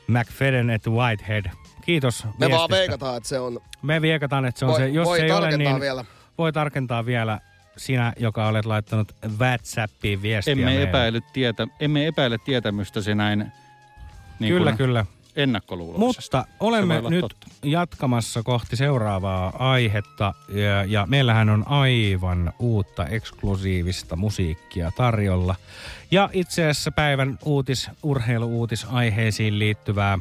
McFadden 0.07 0.69
at 0.69 0.87
Whitehead. 0.87 1.45
Kiitos 1.81 2.23
Me 2.23 2.29
viestistä. 2.31 2.57
vaan 2.57 2.69
veikataan, 2.69 3.17
että 3.17 3.29
se 3.29 3.39
on... 3.39 3.59
Me 3.81 4.01
viekataan, 4.01 4.45
että 4.45 4.59
se 4.59 4.65
on 4.65 4.71
Voi- 4.71 4.79
se. 4.79 4.87
Jos 4.89 5.05
voi 5.07 5.17
se 5.17 5.23
ei 5.25 5.31
ole, 5.31 5.41
tarkentaa 5.41 5.73
niin 5.73 5.81
vielä. 5.81 6.05
voi 6.37 6.53
tarkentaa 6.53 7.05
vielä 7.05 7.39
sinä, 7.77 8.13
joka 8.17 8.47
olet 8.47 8.65
laittanut 8.65 9.11
WhatsAppiin 9.37 10.21
viestiä 10.21 10.51
Emme 10.51 10.65
meille. 10.65 10.83
epäile, 10.83 11.21
tietä, 11.33 11.67
emme 11.79 12.07
epäile 12.07 12.37
tietämystäsi 12.37 13.15
näin 13.15 13.51
niin 14.39 14.53
Kyllä, 14.53 14.71
kyllä. 14.73 15.05
ennakkoluuloisesti. 15.35 16.37
Mutta 16.37 16.45
olemme 16.59 17.01
nyt 17.09 17.21
totta. 17.21 17.47
jatkamassa 17.63 18.43
kohti 18.43 18.75
seuraavaa 18.75 19.53
aihetta 19.71 20.33
ja, 20.49 20.83
ja 20.83 21.05
meillähän 21.09 21.49
on 21.49 21.67
aivan 21.67 22.53
uutta 22.59 23.05
eksklusiivista 23.05 24.15
musiikkia 24.15 24.91
tarjolla. 24.97 25.55
Ja 26.11 26.29
itse 26.33 26.61
asiassa 26.63 26.91
päivän 26.91 27.39
uutis, 27.45 27.89
urheiluuutisaiheisiin 28.03 29.59
liittyvää, 29.59 30.19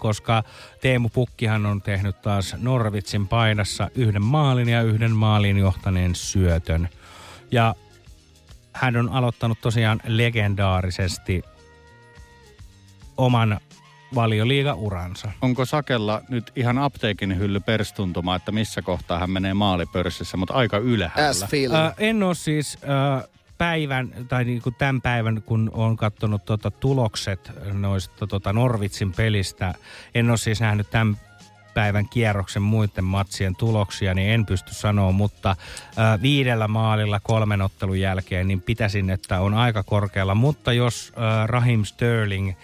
koska 0.00 0.42
Teemu 0.80 1.08
Pukkihan 1.08 1.66
on 1.66 1.82
tehnyt 1.82 2.22
taas 2.22 2.56
Norvitsin 2.58 3.28
paidassa 3.28 3.88
yhden 3.94 4.22
maalin 4.22 4.68
ja 4.68 4.82
yhden 4.82 5.16
maalin 5.16 5.58
johtaneen 5.58 6.14
syötön. 6.14 6.88
Ja 7.50 7.74
hän 8.72 8.96
on 8.96 9.08
aloittanut 9.08 9.60
tosiaan 9.60 10.00
legendaarisesti 10.06 11.42
oman 13.16 13.60
valioliiga-uransa. 14.14 15.30
Onko 15.42 15.64
Sakella 15.64 16.22
nyt 16.28 16.52
ihan 16.56 16.78
apteekin 16.78 17.38
hylly 17.38 17.60
perstuntuma, 17.60 18.36
että 18.36 18.52
missä 18.52 18.82
kohtaa 18.82 19.18
hän 19.18 19.30
menee 19.30 19.54
maalipörssissä, 19.54 20.36
mutta 20.36 20.54
aika 20.54 20.78
ylhäällä? 20.78 21.48
Äh, 21.86 21.94
en 21.98 22.22
ole 22.22 22.34
siis 22.34 22.78
äh, 22.84 23.28
päivän, 23.60 24.10
tai 24.28 24.44
niinku 24.44 24.70
tämän 24.70 25.00
päivän, 25.00 25.42
kun 25.42 25.70
olen 25.74 25.96
katsonut 25.96 26.44
tota 26.44 26.70
tulokset 26.70 27.52
noista 27.72 28.26
tota 28.26 28.52
Norvitsin 28.52 29.12
pelistä, 29.12 29.74
en 30.14 30.30
ole 30.30 30.36
siis 30.36 30.60
nähnyt 30.60 30.90
tämän 30.90 31.16
päivän 31.74 32.08
kierroksen 32.08 32.62
muiden 32.62 33.04
matsien 33.04 33.56
tuloksia, 33.56 34.14
niin 34.14 34.30
en 34.30 34.46
pysty 34.46 34.74
sanoa, 34.74 35.12
mutta 35.12 35.50
äh, 35.50 36.22
viidellä 36.22 36.68
maalilla 36.68 37.20
kolmen 37.20 37.62
ottelun 37.62 38.00
jälkeen, 38.00 38.48
niin 38.48 38.60
pitäisin, 38.60 39.10
että 39.10 39.40
on 39.40 39.54
aika 39.54 39.82
korkealla. 39.82 40.34
Mutta 40.34 40.72
jos 40.72 41.12
äh, 41.16 41.48
Rahim 41.48 41.84
Sterling 41.84 42.48
äh, 42.48 42.56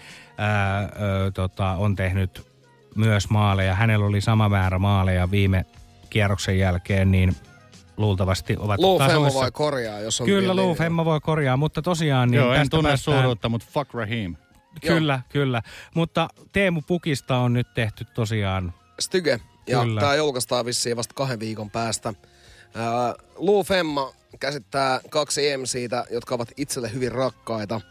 äh, 0.83 0.89
tota, 1.33 1.71
on 1.71 1.95
tehnyt 1.95 2.47
myös 2.95 3.29
maaleja, 3.29 3.75
hänellä 3.75 4.05
oli 4.05 4.21
sama 4.21 4.49
määrä 4.49 4.79
maaleja 4.79 5.31
viime 5.31 5.65
kierroksen 6.09 6.59
jälkeen, 6.59 7.11
niin 7.11 7.35
luultavasti 7.97 8.55
ovat 8.59 8.79
Lou 8.79 8.97
Femmo 8.99 9.13
tasoissa. 9.13 9.39
voi 9.39 9.51
korjaa, 9.51 9.99
jos 9.99 10.21
on 10.21 10.25
Kyllä, 10.25 10.39
vielä 10.41 10.55
Lou 10.55 10.61
linjalla. 10.65 10.77
Femmo 10.77 11.05
voi 11.05 11.19
korjaa, 11.19 11.57
mutta 11.57 11.81
tosiaan... 11.81 12.31
Niin 12.31 12.39
Joo, 12.41 12.53
en 12.53 12.69
tunne 12.69 12.89
päästään- 12.89 13.17
suuruutta, 13.17 13.49
mutta 13.49 13.67
fuck 13.73 13.93
Raheem. 13.93 14.35
Kyllä, 14.81 15.19
kyllä. 15.29 15.61
Mutta 15.95 16.27
Teemu 16.51 16.81
Pukista 16.87 17.37
on 17.37 17.53
nyt 17.53 17.67
tehty 17.73 18.05
tosiaan... 18.05 18.73
Styge. 18.99 19.39
Ja 19.67 19.79
Kyllä. 19.81 20.01
tämä 20.01 20.15
julkaistaan 20.15 20.65
vissiin 20.65 20.97
vasta 20.97 21.13
kahden 21.13 21.39
viikon 21.39 21.71
päästä. 21.71 22.13
Ää, 22.75 23.13
Lou 23.35 23.63
Femma 23.63 24.13
käsittää 24.39 24.99
kaksi 25.09 25.41
MCtä, 25.57 26.05
jotka 26.11 26.35
ovat 26.35 26.51
itselle 26.57 26.93
hyvin 26.93 27.11
rakkaita. 27.11 27.81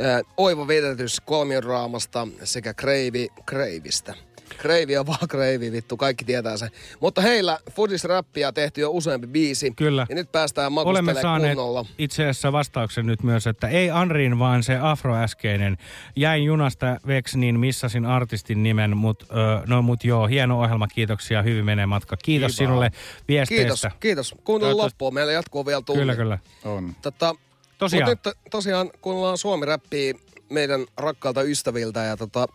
Ää, 0.00 0.20
Oiva 0.36 0.66
vedetys 0.68 1.20
kolmiodraamasta 1.20 2.28
sekä 2.44 2.74
Kreivi 2.74 3.28
Kreivistä. 3.46 4.14
Kreivi 4.58 4.92
ja 4.92 5.06
vaan 5.06 5.28
Kreivi, 5.28 5.72
vittu, 5.72 5.96
kaikki 5.96 6.24
tietää 6.24 6.56
se. 6.56 6.68
Mutta 7.00 7.20
heillä 7.20 7.58
Fudis-räppiä 7.70 8.52
tehty 8.52 8.80
jo 8.80 8.90
useampi 8.90 9.26
biisi. 9.26 9.70
Kyllä. 9.76 10.06
Ja 10.08 10.14
nyt 10.14 10.32
päästään 10.32 10.72
Olemme 10.78 11.14
saaneet 11.14 11.54
kunnolla. 11.54 11.86
itse 11.98 12.22
asiassa 12.22 12.52
vastauksen 12.52 13.06
nyt 13.06 13.22
myös, 13.22 13.46
että 13.46 13.68
ei 13.68 13.90
Anrin, 13.90 14.38
vaan 14.38 14.62
se 14.62 14.78
afroäskeinen. 14.82 15.76
Jäin 16.16 16.44
junasta 16.44 16.96
veksi, 17.06 17.38
niin 17.38 17.60
missasin 17.60 18.06
artistin 18.06 18.62
nimen, 18.62 18.96
mutta 18.96 19.26
no 19.66 19.82
mut 19.82 20.04
joo, 20.04 20.26
hieno 20.26 20.60
ohjelma, 20.60 20.86
kiitoksia, 20.88 21.42
hyvin 21.42 21.64
menee 21.64 21.86
matka. 21.86 22.16
Kiitos 22.16 22.56
Kiva. 22.56 22.66
sinulle 22.68 22.90
Kiitos, 22.90 23.28
viesteistä. 23.28 23.90
kiitos. 24.00 24.34
Kuuntele 24.44 24.72
loppuun, 24.74 25.14
meillä 25.14 25.32
jatkuu 25.32 25.66
vielä 25.66 25.82
tunti. 25.82 26.00
Kyllä, 26.00 26.16
kyllä. 26.16 26.38
On. 26.64 26.96
Tota, 27.02 27.34
Tosiaan. 27.78 28.02
Mut 28.10 28.10
nyt 28.10 28.22
to- 28.22 28.40
tosiaan 28.50 28.90
kuunnellaan 29.00 29.38
Suomi-räppiä 29.38 30.14
meidän 30.50 30.86
rakkaalta 30.96 31.42
ystäviltä 31.42 32.00
ja 32.00 32.16
tota, 32.16 32.46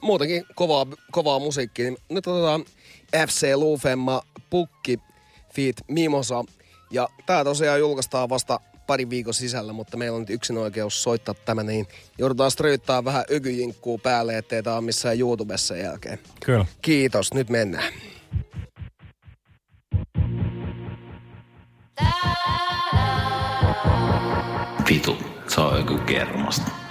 muutenkin 0.00 0.44
kovaa, 0.54 0.86
kovaa 1.10 1.38
musiikkia. 1.38 1.84
Niin 1.84 1.98
Nyt 2.08 2.26
otetaan 2.26 2.64
FC 3.28 3.54
Lufemma 3.54 4.22
Pukki 4.50 4.98
feat 5.54 5.76
Mimosa. 5.88 6.44
Ja 6.90 7.08
tää 7.26 7.44
tosiaan 7.44 7.80
julkaistaan 7.80 8.28
vasta 8.28 8.60
parin 8.86 9.10
viikon 9.10 9.34
sisällä, 9.34 9.72
mutta 9.72 9.96
meillä 9.96 10.16
on 10.16 10.22
nyt 10.22 10.30
yksin 10.30 10.58
oikeus 10.58 11.02
soittaa 11.02 11.34
tämä, 11.34 11.62
niin 11.62 11.86
joudutaan 12.18 12.50
stryyttää 12.50 13.04
vähän 13.04 13.24
ökyjinkkuu 13.30 13.98
päälle, 13.98 14.38
ettei 14.38 14.62
tää 14.62 14.74
ole 14.74 14.80
missään 14.80 15.20
YouTubessa 15.20 15.74
sen 15.74 15.84
jälkeen. 15.84 16.18
Kyllä. 16.44 16.66
Kiitos, 16.82 17.34
nyt 17.34 17.50
mennään. 17.50 17.92
Vitu, 24.88 25.16
se 25.48 25.60
on 25.60 25.78
joku 25.78 25.98
kermasta. 25.98 26.89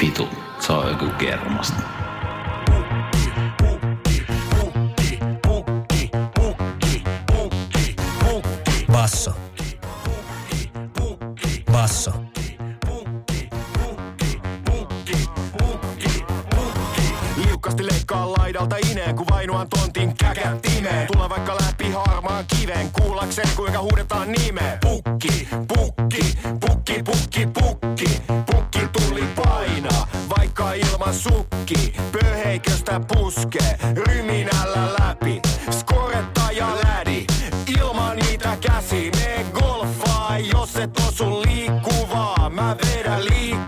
Vitu, 0.00 0.28
se 0.60 0.72
on 0.72 0.88
joku 0.88 1.06
kermasta. 1.18 1.82
Basso. 8.92 9.34
Basso. 11.72 12.29
Liukkaasti 17.80 17.94
leikkaa 17.94 18.32
laidalta 18.32 18.76
ineen, 18.90 19.16
kun 19.16 19.26
vainuan 19.30 19.68
tontin 19.68 20.16
käkät. 20.16 20.62
Tule 21.12 21.28
vaikka 21.28 21.54
läpi 21.54 21.90
harmaan 21.90 22.44
kiven, 22.46 22.90
kuullakseni 22.92 23.50
kuinka 23.56 23.78
huudetaan 23.78 24.32
nimeä. 24.32 24.78
Pukki, 24.80 25.48
pukki, 25.68 26.38
pukki, 26.60 27.02
pukki, 27.02 27.46
pukki. 27.46 28.22
Pukki 28.52 28.88
tuli 28.92 29.24
painaa, 29.36 30.08
vaikka 30.38 30.72
ilman 30.72 31.14
sukki. 31.14 31.94
Pöheiköstä 32.12 33.00
puskee, 33.14 33.78
ryminällä 33.94 34.88
läpi. 34.98 35.40
Skoretta 35.70 36.52
ja 36.52 36.68
lädi, 36.84 37.26
ilman 37.78 38.16
niitä 38.16 38.56
käsi. 38.60 39.10
Me 39.16 39.46
golfaa, 39.52 40.38
jos 40.38 40.76
et 40.76 40.98
osu 41.08 41.42
liikkuvaa. 41.42 42.50
Mä 42.50 42.76
vedän 42.76 43.24
liikkuvat 43.24 43.59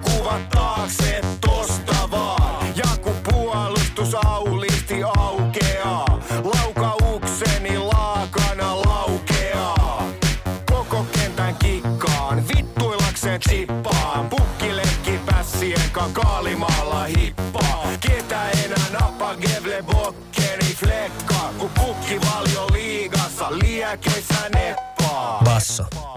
chippaan. 13.48 14.28
Pukkilenkki 14.28 15.20
pässien 15.26 15.90
kaalimalla 16.12 17.04
hippaa. 17.04 17.88
Ketä 18.00 18.50
enää 18.50 18.86
nappa 19.00 19.34
Gevle 19.34 19.82
Bokkeni 19.82 20.74
flekka, 20.74 21.52
kun 21.58 21.70
pukki 21.70 22.20
valio 22.20 22.66
liigassa 22.72 23.58
liekeissä 23.58 24.48
neppaa. 24.54 25.42
Basso. 25.44 26.11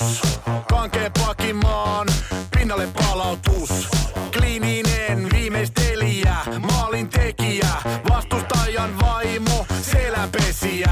Harhautus. 0.00 0.20
Kankeen 0.68 1.12
pakin 1.12 1.56
maan 1.56 2.08
pinnalle 2.56 2.88
palautus. 2.94 3.88
Kliininen 4.32 5.28
viimeistelijä, 5.32 6.36
maalin 6.58 7.08
tekijä, 7.08 7.68
vastustajan 8.10 9.00
vaimo, 9.00 9.66
seläpesiä. 9.82 10.90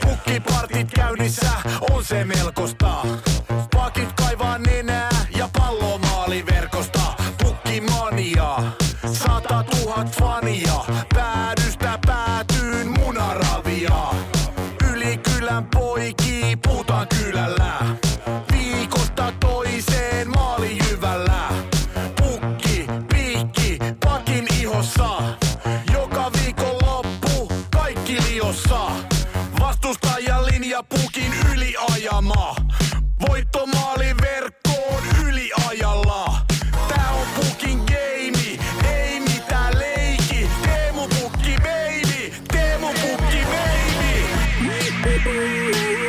Pukkipartit 0.00 0.90
käynnissä, 0.94 1.50
on 1.90 2.04
se 2.04 2.24
melkosta. 2.24 3.06
Pakit 3.76 4.12
kaivaa 4.12 4.58
nenää 4.58 5.26
ja 5.36 5.48
pallo 5.58 5.98
maaliverkosta. 5.98 7.14
Pukkimania, 7.42 8.56
sata 9.12 9.64
tuhat 9.70 10.16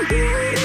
hear 0.10 0.52
you. 0.52 0.61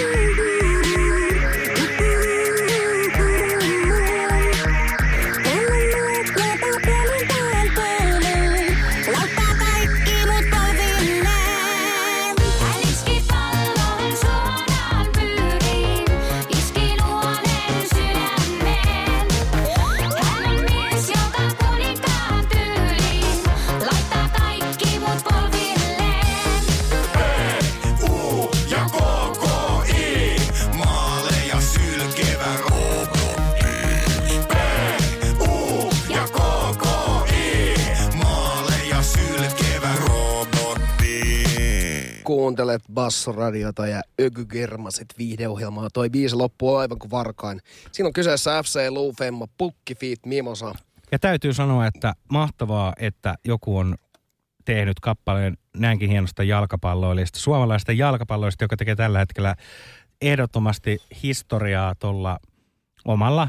Kuuntelet 42.46 42.82
Bassoradiota 42.94 43.86
ja 43.86 44.02
Ökygermaset 44.20 45.06
viihdeohjelmaa. 45.18 45.88
Toi 45.92 46.10
biisi 46.10 46.36
loppuu 46.36 46.76
aivan 46.76 46.98
kuin 46.98 47.10
varkain. 47.10 47.60
Siinä 47.92 48.06
on 48.06 48.12
kyseessä 48.12 48.62
FC 48.62 48.78
Lufemma, 48.90 49.46
Pukki 49.58 49.94
Feet 49.94 50.26
Mimosa. 50.26 50.74
Ja 51.12 51.18
täytyy 51.18 51.52
sanoa, 51.54 51.86
että 51.86 52.14
mahtavaa, 52.30 52.92
että 52.98 53.34
joku 53.44 53.78
on 53.78 53.96
tehnyt 54.64 55.00
kappaleen 55.00 55.58
näinkin 55.76 56.10
hienosta 56.10 56.42
jalkapalloilijasta, 56.42 57.38
suomalaisesta 57.38 57.92
jalkapalloista, 57.92 58.64
joka 58.64 58.76
tekee 58.76 58.96
tällä 58.96 59.18
hetkellä 59.18 59.54
ehdottomasti 60.22 60.98
historiaa 61.22 61.94
tuolla 61.94 62.38
omalla 63.04 63.48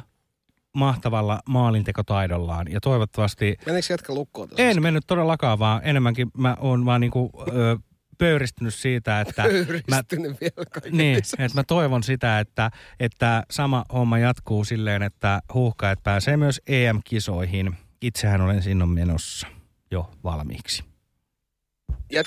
mahtavalla 0.74 1.40
maalintekotaidollaan. 1.50 2.72
Ja 2.72 2.80
toivottavasti... 2.80 3.56
Meneekö 3.66 3.94
jätkä 3.94 4.14
lukkoon? 4.14 4.50
En 4.58 4.82
mennyt 4.82 5.04
todellakaan, 5.08 5.60
vaan 5.60 5.82
enemmänkin 5.84 6.32
mä 6.38 6.58
oon 6.60 6.86
vaan 6.86 7.02
niinku, 7.02 7.32
ö, 7.48 7.78
pöyristynyt 8.18 8.74
siitä, 8.74 9.22
että... 9.22 9.44
Pöyristynyt 9.44 10.42
vielä 10.42 10.66
kaiken 10.72 10.98
Niin, 10.98 11.18
lisäksi. 11.18 11.44
että 11.44 11.58
mä 11.58 11.64
toivon 11.64 12.04
sitä, 12.04 12.40
että, 12.40 12.72
että 13.00 13.44
sama 13.52 13.86
homma 13.94 14.20
jatkuu 14.20 14.64
silleen, 14.66 15.04
että 15.04 15.42
huuhkajat 15.54 16.04
pääsee 16.04 16.38
myös 16.38 16.62
EM-kisoihin. 16.68 17.76
Itsehän 18.02 18.42
olen 18.42 18.64
sinne 18.64 18.86
menossa 18.86 19.48
jo 19.92 20.12
valmiiksi. 20.24 20.84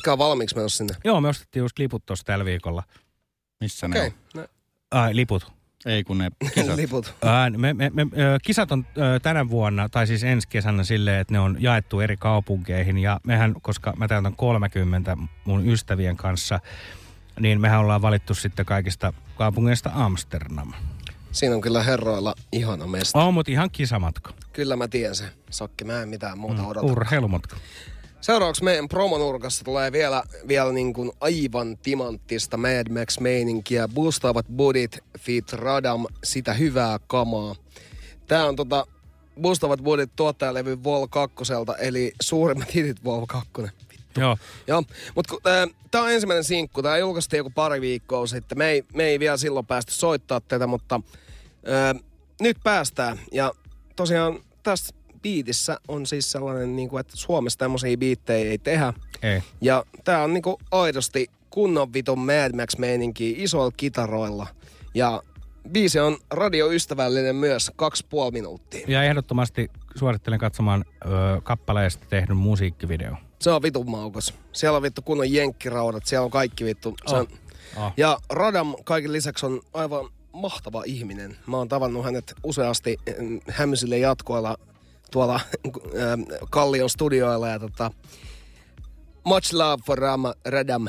On 0.06 0.18
valmiiksi 0.18 0.56
menossa 0.56 0.76
sinne. 0.78 0.94
Joo, 1.04 1.20
me 1.20 1.28
ostettiin 1.28 1.60
just 1.60 1.78
liput 1.78 2.06
tuossa 2.06 2.24
tällä 2.24 2.44
viikolla. 2.44 2.82
Missä 3.60 3.86
Okei, 3.86 4.10
ne 4.10 4.14
no, 4.34 4.46
Ai, 4.90 5.16
liput. 5.16 5.52
Ei 5.86 6.04
kun 6.04 6.18
ne 6.18 6.30
kisat. 6.54 6.76
liput. 6.76 7.14
Ää, 7.22 7.50
me, 7.50 7.74
me, 7.74 7.90
me, 7.94 8.06
kisat 8.42 8.72
on 8.72 8.86
ö, 8.98 9.20
tänä 9.20 9.48
vuonna, 9.48 9.88
tai 9.88 10.06
siis 10.06 10.24
ensi 10.24 10.48
kesänä 10.48 10.84
silleen, 10.84 11.20
että 11.20 11.34
ne 11.34 11.40
on 11.40 11.56
jaettu 11.60 12.00
eri 12.00 12.16
kaupunkeihin. 12.16 12.98
Ja 12.98 13.20
mehän, 13.26 13.54
koska 13.62 13.92
mä 13.96 14.08
täytän 14.08 14.36
30 14.36 15.16
mun 15.44 15.68
ystävien 15.68 16.16
kanssa, 16.16 16.60
niin 17.40 17.60
mehän 17.60 17.80
ollaan 17.80 18.02
valittu 18.02 18.34
sitten 18.34 18.66
kaikista 18.66 19.12
kaupungeista 19.36 19.90
Amsterdam. 19.94 20.72
Siinä 21.32 21.54
on 21.54 21.60
kyllä 21.60 21.82
herroilla 21.82 22.34
ihana 22.52 22.86
mesta. 22.86 23.18
On, 23.18 23.34
mutta 23.34 23.52
ihan 23.52 23.70
kisamatka. 23.70 24.32
Kyllä 24.52 24.76
mä 24.76 24.88
tiedän 24.88 25.14
se. 25.14 25.24
Sokki, 25.50 25.84
mä 25.84 26.02
en 26.02 26.08
mitään 26.08 26.38
muuta 26.38 26.66
odota. 26.66 26.86
Urheilumatka. 26.86 27.56
Seuraavaksi 28.20 28.64
meidän 28.64 28.88
promonurkassa 28.88 29.64
tulee 29.64 29.92
vielä, 29.92 30.22
vielä 30.48 30.72
niin 30.72 30.92
kuin 30.92 31.12
aivan 31.20 31.78
timanttista 31.78 32.56
Mad 32.56 32.88
Max-meininkiä. 32.88 33.88
Boostaavat 33.88 34.46
budit, 34.56 34.98
Fit 35.18 35.52
Radam, 35.52 36.06
sitä 36.24 36.54
hyvää 36.54 36.98
kamaa. 37.06 37.54
Tää 38.26 38.46
on 38.46 38.56
tota, 38.56 38.86
Boostavat 39.40 39.80
budit 39.80 40.10
tuottajalevy 40.16 40.84
Vol 40.84 41.06
2, 41.06 41.36
eli 41.78 42.12
suurimmat 42.22 42.74
hitit 42.74 43.04
Vol 43.04 43.26
2. 43.26 43.50
Joo. 44.16 44.36
Joo, 44.66 44.82
mutta 45.14 45.34
tämä 45.90 46.04
on 46.04 46.10
ensimmäinen 46.10 46.44
sinkku. 46.44 46.82
Tämä 46.82 46.98
julkaistiin 46.98 47.38
joku 47.38 47.50
pari 47.50 47.80
viikkoa 47.80 48.26
sitten. 48.26 48.58
Me 48.58 48.68
ei, 48.68 48.84
me 48.94 49.04
ei 49.04 49.18
vielä 49.18 49.36
silloin 49.36 49.66
päästy 49.66 49.92
soittaa 49.92 50.40
tätä, 50.40 50.66
mutta 50.66 51.00
ää, 51.66 51.94
nyt 52.40 52.56
päästään. 52.64 53.20
Ja 53.32 53.52
tosiaan 53.96 54.38
tässä 54.62 54.94
biitissä 55.22 55.80
on 55.88 56.06
siis 56.06 56.32
sellainen, 56.32 56.76
niin 56.76 56.88
kuin, 56.88 57.00
että 57.00 57.16
Suomessa 57.16 57.58
tämmöisiä 57.58 57.96
biittejä 57.96 58.50
ei 58.50 58.58
tehdä. 58.58 58.92
Ei. 59.22 59.42
Ja 59.60 59.84
tämä 60.04 60.22
on 60.22 60.34
niin 60.34 60.42
kuin 60.42 60.56
aidosti 60.70 61.30
kunnon 61.50 61.92
vitun 61.92 62.18
Mad 62.18 62.56
Max 62.56 62.78
meininki 62.78 63.34
isoilla 63.38 63.72
kitaroilla. 63.76 64.46
Ja 64.94 65.22
biisi 65.72 66.00
on 66.00 66.16
radioystävällinen 66.30 67.36
myös, 67.36 67.70
kaksi 67.76 68.06
puoli 68.10 68.30
minuuttia. 68.30 68.84
Ja 68.88 69.02
ehdottomasti 69.02 69.70
suosittelen 69.94 70.38
katsomaan 70.38 70.84
ö, 71.04 71.08
kappaleesta 71.42 72.06
tehdyn 72.10 72.36
musiikkivideo. 72.36 73.16
Se 73.38 73.50
on 73.50 73.62
vitun 73.62 73.90
maukas. 73.90 74.34
Siellä 74.52 74.76
on 74.76 74.82
vittu 74.82 75.02
kunnon 75.02 75.32
jenkkiraudat, 75.32 76.06
siellä 76.06 76.24
on 76.24 76.30
kaikki 76.30 76.64
vittu. 76.64 76.94
Se 77.06 77.16
on, 77.16 77.26
Oh. 77.76 77.92
Ja 77.96 78.18
Radam 78.30 78.74
kaiken 78.84 79.12
lisäksi 79.12 79.46
on 79.46 79.60
aivan 79.74 80.08
mahtava 80.32 80.82
ihminen. 80.86 81.36
Mä 81.46 81.56
oon 81.56 81.68
tavannut 81.68 82.04
hänet 82.04 82.34
useasti 82.42 82.96
mm, 83.18 83.40
hämysille 83.48 83.98
jatkoilla 83.98 84.56
tuolla 85.10 85.40
ähm, 85.66 86.22
Kallion 86.50 86.90
studioilla 86.90 87.48
ja 87.48 87.58
tota, 87.58 87.90
much 89.24 89.54
love 89.54 89.82
for 89.86 89.98
Ram, 89.98 90.22
Radam. 90.44 90.86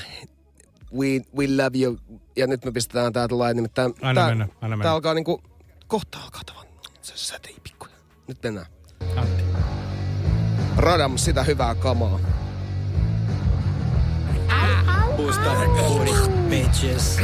We, 0.94 1.08
we 1.38 1.48
love 1.64 1.78
you. 1.84 1.98
Ja 2.36 2.48
nyt 2.48 2.66
me 2.66 2.72
pistetään 2.72 3.14
tää 3.14 3.28
tulee 3.28 3.54
nimittäin. 3.54 3.94
Anna 4.02 4.22
tää, 4.22 4.30
mennä, 4.30 4.48
anna 4.62 4.78
mennä. 4.78 4.84
Tää 4.84 4.94
alkaa 4.94 5.14
niinku, 5.14 5.42
kohta 5.88 6.18
alkaa 6.24 6.42
tavan. 6.46 6.66
Se 7.02 7.14
sätei 7.16 7.56
pikkuja. 7.64 7.94
Nyt 8.28 8.38
mennään. 8.44 8.68
Antti. 9.16 9.44
Radam, 10.78 11.18
sitä 11.18 11.44
hyvää 11.44 11.76
kamaa. 11.76 12.20
Booty, 15.18 16.32
bitches. 16.50 17.18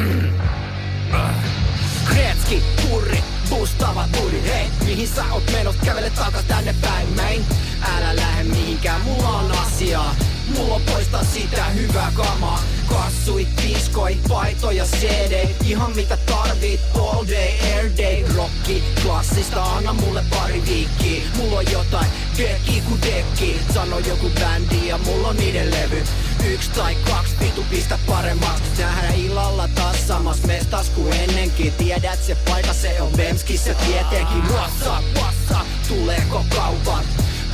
Kretski, 2.09 2.63
kurri, 2.89 3.23
boostaavat 3.49 4.11
booty, 4.11 4.43
hei 4.43 4.67
Mihin 4.85 5.07
sä 5.07 5.23
oot 5.31 5.51
menot, 5.51 5.75
kävele 5.85 6.09
takas 6.09 6.45
tänne 6.47 6.75
päin 6.81 7.07
mäin. 7.15 7.45
Älä 7.81 8.15
lähde 8.15 8.43
mihinkään, 8.43 9.01
mulla 9.01 9.29
on 9.29 9.51
asiaa. 9.51 10.15
Mulla 10.55 10.75
on 10.75 10.81
poista 10.81 11.23
sitä 11.33 11.65
hyvää 11.65 12.11
kamaa. 12.13 12.63
Kassuit, 12.89 13.47
diskoi, 13.63 14.17
paitoja, 14.29 14.85
CD 14.85 15.47
Ihan 15.65 15.95
mitä 15.95 16.17
tarvit, 16.17 16.79
all 16.95 17.25
day, 17.27 17.75
air 17.75 17.91
day. 17.97 18.35
Rocki, 18.35 18.83
klassista, 19.03 19.63
anna 19.63 19.93
mulle 19.93 20.23
pari 20.29 20.63
viikkiä. 20.65 21.21
Mulla 21.37 21.57
on 21.57 21.71
jotain, 21.71 22.07
dekki 22.37 22.81
ku 22.81 22.97
dekki. 23.01 23.59
Sano 23.73 23.99
joku 23.99 24.29
bändi 24.39 24.87
ja 24.87 24.97
mulla 24.97 25.27
on 25.27 25.37
niiden 25.37 25.71
levy. 25.71 26.03
Yksi 26.53 26.71
tai 26.71 26.95
kaksi, 26.95 27.35
vitu 27.39 27.65
pistä 27.69 27.99
paremmaksi. 28.07 28.63
Nähdään 28.79 29.15
illalla 29.15 29.67
taas 29.67 30.07
samas 30.07 30.43
mestas 30.43 30.89
kuin 30.89 31.13
ennenkin. 31.13 31.73
Tiedät 31.73 32.23
se 32.23 32.35
paikka, 32.35 32.73
se 32.73 33.01
on 33.01 33.17
Vemskissä 33.17 33.36
Hetski 33.37 33.59
tietenkin 33.85 34.51
massa, 34.51 35.01
massa, 35.13 35.65
Tuleeko 35.87 36.45
kaupan? 36.55 37.03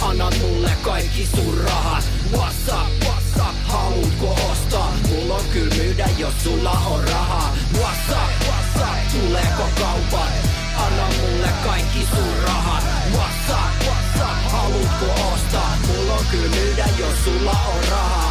Anna 0.01 0.31
mulle 0.41 0.72
kaikki 0.81 1.27
sun 1.35 1.57
rahat 1.57 2.03
massa, 2.31 2.85
massa, 3.05 3.45
Haluutko 3.68 4.38
ostaa? 4.51 4.93
Mulla 5.10 5.35
on 5.35 5.43
kyl 5.53 5.69
myydä, 5.77 6.10
jos 6.18 6.34
sulla 6.43 6.72
on 6.72 7.03
rahaa 7.03 7.55
massa, 7.81 8.19
massa, 8.47 8.88
Tuleeko 9.11 9.64
kaupan? 9.80 10.31
Anna 10.77 11.07
mulle 11.22 11.49
kaikki 11.64 12.07
sun 12.15 12.43
rahat 12.47 12.84
massa, 13.11 13.60
massa, 13.85 14.27
Haluutko 14.51 15.34
ostaa? 15.34 15.77
Mulla 15.88 16.14
on 16.14 16.26
kyl 16.31 16.49
myydä, 16.49 16.85
jos 16.99 17.23
sulla 17.23 17.51
on 17.51 17.84
rahaa 17.91 18.23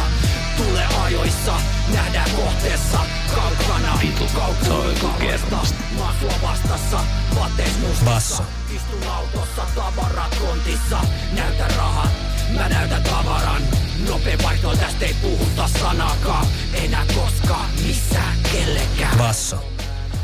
joku 5.03 5.17
kermasta. 5.19 5.75
Maasua 5.97 6.33
vastassa, 6.41 6.99
vaatteet 7.35 7.79
mustassa. 7.79 8.05
Basso. 8.05 8.43
Istun 8.75 9.11
autossa 9.11 9.61
tavarakontissa 9.75 10.99
Näytä 11.33 11.67
rahat, 11.77 12.11
mä 12.57 12.69
näytän 12.69 13.03
tavaran. 13.03 13.61
Nopea 14.09 14.37
vaihto, 14.43 14.75
tästä 14.75 15.05
ei 15.05 15.15
puhuta 15.21 15.67
sanakaan 15.79 16.47
Enää 16.73 17.05
koskaan, 17.15 17.69
missään 17.87 18.37
kellekään. 18.51 19.17
Basso. 19.17 19.57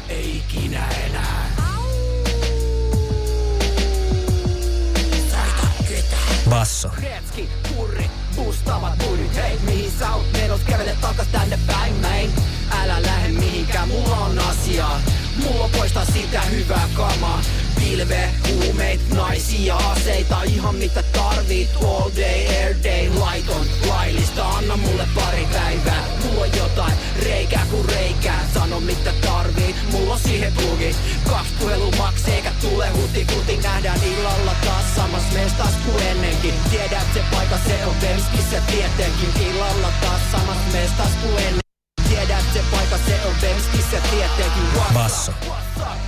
Ei 0.10 0.38
ikinä 0.38 0.88
enää. 0.88 1.50
Basso. 6.50 6.92
Retski, 7.02 7.50
kurri, 7.76 8.10
bustavat 8.36 8.94
budit 8.98 9.36
Hei, 9.36 9.60
mihin 9.66 9.92
sä 10.00 10.12
oot 10.16 10.34
menos 10.34 10.62
kävele 10.62 10.96
takas 11.02 11.28
tänne 11.28 11.60
päin 11.68 11.94
mäin 11.94 12.32
Älä 12.82 13.02
lähde 13.02 13.30
mihinkään, 13.30 13.88
mulla 13.88 14.16
on 14.16 14.40
asiaa. 14.40 15.02
Mulla 15.44 15.70
poista 15.78 16.06
sitä 16.06 16.42
hyvää 16.42 16.90
kamaa 16.94 17.42
Pilve, 17.80 18.30
huumeit, 18.48 19.10
naisia, 19.10 19.76
aseita 19.76 20.44
Ihan 20.44 20.76
mitä 20.76 21.04
tarvit, 21.04 21.70
all 21.84 22.10
day, 22.16 22.48
air 22.48 22.76
day 22.84 23.10
Laiton, 23.20 23.66
laillista, 23.88 24.48
anna 24.48 24.78
mulle 24.78 25.08
pari 25.16 25.48
päivää. 25.54 26.04
Mulla 26.24 26.42
on 26.42 26.58
jotain, 26.58 26.94
reikää 27.24 27.66
kuin 27.72 27.90
reikää. 27.90 28.48
Sano 28.54 28.80
mitä 28.80 29.12
tarvit, 29.22 29.76
mulla 29.92 30.14
on 30.14 30.20
siihen 30.20 30.54
plugi. 30.54 30.96
Kaksi 31.30 31.54
puhelu 31.60 31.92
maks, 31.98 32.28
eikä 32.28 32.52
tule 32.62 32.90
huti 32.90 33.26
kuti 33.36 33.58
Nähdään 33.58 34.00
illalla 34.04 34.56
taas 34.66 34.96
samas 34.96 35.24
mestas 35.34 35.74
kuin 35.86 36.04
ennenkin. 36.04 36.54
Tiedät 36.72 37.14
se 37.14 37.24
paikka, 37.32 37.58
se 37.68 37.86
on 37.86 37.96
Vemskissä 38.02 38.62
tietenkin. 38.72 39.30
Illalla 39.50 39.92
taas 40.02 40.22
samas 40.32 40.58
mestas 40.74 41.12
kuin 41.22 41.38
ennen 41.38 41.60
Tiedät 42.10 42.46
se 42.54 42.64
paikka, 42.72 42.98
se 43.08 43.20
on 43.26 43.36
Vemskissä 43.42 43.98
tietenkin? 44.12 44.64
Basso. 44.94 45.34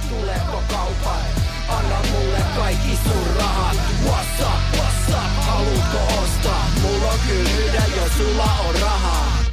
Tuleeko 0.10 0.64
kaupan? 0.68 1.41
Anna 1.78 2.00
mulle 2.12 2.42
kaikki 2.56 2.96
sun 3.04 3.36
rahat 3.36 3.78
What's 4.06 4.42
up? 4.42 4.78
What's 4.78 5.10
up? 5.10 5.46
Haluutko 5.46 6.22
ostaa? 6.24 6.66
Mulla 6.82 7.12
on 7.12 7.20
kyllä 7.28 7.84
jos 7.96 8.18
sulla 8.18 8.44
on 8.44 8.76
rahaa 8.82 9.44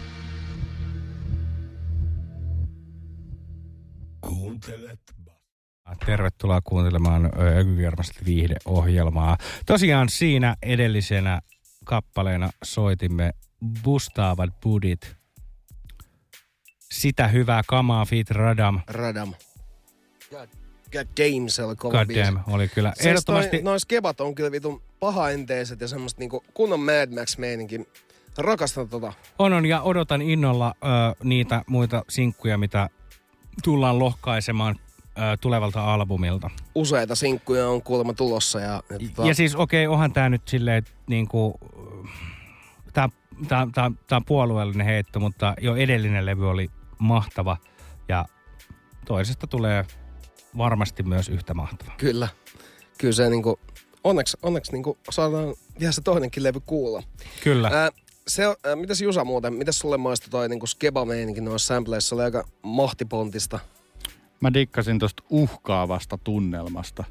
Kuuntelet 4.21 5.01
Tervetuloa 6.07 6.61
kuuntelemaan 6.61 7.31
Ökykermasta 7.59 8.21
viihdeohjelmaa. 8.25 9.37
Tosiaan 9.67 10.09
siinä 10.09 10.57
edellisenä 10.63 11.41
kappaleena 11.85 12.51
soitimme 12.65 13.33
Bustaavat 13.85 14.61
Budit. 14.63 15.17
Sitä 16.93 17.29
hyvää 17.29 17.63
kamaa 17.67 18.05
Fit 18.05 18.31
Radam. 18.31 18.81
Radam. 18.87 19.35
God 20.31 20.68
damn, 20.95 21.49
se 21.49 21.65
oli 21.65 21.77
kova 21.77 21.99
God 21.99 22.07
biisi. 22.07 22.23
damn, 22.23 22.41
oli 22.47 22.69
kyllä. 22.69 22.93
Siis 22.95 23.07
Ehdottomasti 23.07 23.57
Noin 23.57 23.65
noi 23.65 23.81
skebat 23.81 24.21
on 24.21 24.35
kyllä 24.35 24.53
vitun 24.53 24.83
pahaenteiset 25.01 25.81
ja 25.81 25.89
semmoista 25.89 26.19
niinku 26.19 26.45
kunnon 26.55 26.81
Mad 26.81 27.15
Max-meininkin. 27.15 27.87
Rakastan 28.39 28.89
tota. 28.89 29.13
on, 29.39 29.53
on 29.53 29.67
ja 29.67 29.83
odotan 29.83 30.23
innolla 30.23 30.75
ö, 30.85 30.87
niitä 31.25 31.65
muita 31.67 32.05
sinkkuja, 32.09 32.59
mitä 32.59 32.89
tullaan 33.65 33.99
lohkaisemaan 33.99 34.77
ö, 35.19 35.37
tulevalta 35.41 35.95
albumilta. 35.95 36.51
Useita 36.75 37.15
sinkkuja 37.15 37.69
on 37.69 37.83
kuulemma 37.83 38.13
tulossa. 38.13 38.61
Ja, 38.61 38.83
ja, 38.91 38.99
tota, 38.99 39.29
Ja 39.29 39.35
siis 39.35 39.55
okei, 39.55 39.87
okay, 39.87 39.95
onhan 39.95 40.13
tämä 40.13 40.29
nyt 40.29 40.49
silleen, 40.49 40.77
että 40.77 40.91
niinku, 41.07 41.61
tämä 42.93 43.09
tää, 43.49 43.67
tää, 43.75 43.91
tää 44.07 44.17
on 44.17 44.25
puolueellinen 44.25 44.87
heitto, 44.87 45.21
mutta 45.21 45.55
jo 45.61 45.77
edellinen 45.77 46.27
levy 46.27 46.51
oli 46.51 46.71
mahtava 46.99 47.57
ja 48.09 48.25
toisesta 49.05 49.47
tulee 49.47 49.85
varmasti 50.57 51.03
myös 51.03 51.29
yhtä 51.29 51.55
mahtava. 51.55 51.93
Kyllä. 51.97 52.29
Kyllä 52.99 53.13
se 53.13 53.31
niinku, 53.31 53.59
onneksi, 54.05 54.37
onneksi 54.43 54.73
niinku 54.73 54.99
saadaan 55.11 55.55
vielä 55.81 55.93
se 55.93 56.01
toinenkin 56.01 56.43
levy 56.43 56.61
kuulla. 56.67 57.03
Kyllä. 57.45 57.71
Ää, 57.73 57.91
se, 58.29 58.45
ää, 58.45 58.77
mitäs 58.77 59.01
Jusa 59.01 59.25
muuten, 59.25 59.55
mitäs 59.55 59.79
sulle 59.79 59.97
maistui 59.97 60.31
toi 60.31 60.49
niinku 60.49 60.67
skeba-meininki 60.67 61.41
noissa 61.41 61.75
sampleissa? 61.75 62.17
Oli 62.17 62.23
aika 62.23 62.49
mahtipontista. 62.63 63.59
Mä 64.41 64.53
dikkasin 64.55 64.99
tosta 64.99 65.23
uhkaavasta 65.31 66.19
tunnelmasta. 66.19 67.05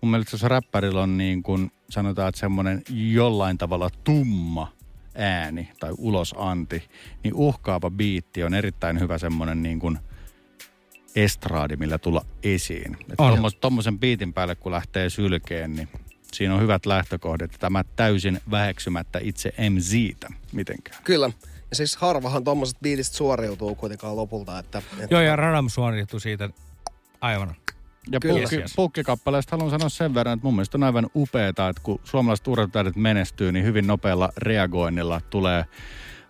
Mun 0.00 0.10
mielestä 0.10 0.34
jos 0.34 0.42
räppärillä 0.42 1.02
on 1.02 1.18
niin 1.18 1.42
kuin 1.42 1.72
sanotaan, 1.90 2.28
että 2.28 2.40
semmoinen 2.40 2.82
jollain 2.90 3.58
tavalla 3.58 3.90
tumma 4.04 4.72
ääni 5.14 5.68
tai 5.80 5.90
ulosanti, 5.98 6.82
niin 7.24 7.34
uhkaava 7.34 7.90
biitti 7.90 8.44
on 8.44 8.54
erittäin 8.54 9.00
hyvä 9.00 9.18
semmoinen 9.18 9.62
niin 9.62 9.78
kuin 9.78 9.98
estraadi, 11.16 11.76
millä 11.76 11.98
tulla 11.98 12.24
esiin. 12.42 12.96
Tommosen 13.60 13.98
biitin 13.98 14.32
päälle, 14.32 14.54
kun 14.54 14.72
lähtee 14.72 15.10
sylkeen, 15.10 15.74
niin 15.74 15.88
siinä 16.32 16.54
on 16.54 16.60
hyvät 16.60 16.86
lähtökohdat. 16.86 17.50
Tämä 17.58 17.84
täysin 17.96 18.40
väheksymättä 18.50 19.18
itse 19.22 19.52
MZtä 19.70 20.28
mitenkään. 20.52 21.02
Kyllä. 21.04 21.30
Ja 21.70 21.76
siis 21.76 21.96
harvahan 21.96 22.44
tommoset 22.44 22.76
biitistä 22.82 23.16
suoriutuu 23.16 23.74
kuitenkaan 23.74 24.16
lopulta. 24.16 24.58
Että, 24.58 24.78
että 24.78 25.14
Joo, 25.14 25.20
ja 25.20 25.36
Radam 25.36 25.68
suoriutui 25.68 26.20
siitä 26.20 26.50
aivan. 27.20 27.56
Ja 28.12 28.20
Kyllä. 28.20 28.40
pukki, 28.40 28.56
pukkikappaleesta 28.76 29.56
haluan 29.56 29.70
sanoa 29.70 29.88
sen 29.88 30.14
verran, 30.14 30.34
että 30.34 30.46
mun 30.46 30.54
mielestä 30.54 30.78
on 30.78 30.82
aivan 30.82 31.10
upeeta, 31.16 31.68
että 31.68 31.82
kun 31.82 32.00
suomalaiset 32.04 32.48
urheilutähdet 32.48 32.96
menestyy, 32.96 33.52
niin 33.52 33.64
hyvin 33.64 33.86
nopealla 33.86 34.32
reagoinnilla 34.36 35.20
tulee 35.30 35.64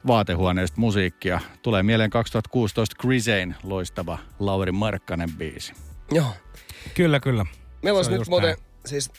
vaatehuoneesta 0.06 0.80
musiikkia. 0.80 1.40
Tulee 1.62 1.82
mieleen 1.82 2.10
2016 2.10 2.96
Grisain 2.98 3.54
loistava 3.62 4.18
Lauri 4.38 4.72
Markkanen 4.72 5.30
biisi. 5.38 5.72
Joo. 6.12 6.32
Kyllä, 6.94 7.20
kyllä. 7.20 7.46
Meillä 7.82 7.98
olisi 7.98 8.10
nyt 8.10 8.28
muuten, 8.28 8.56
siis 8.86 9.10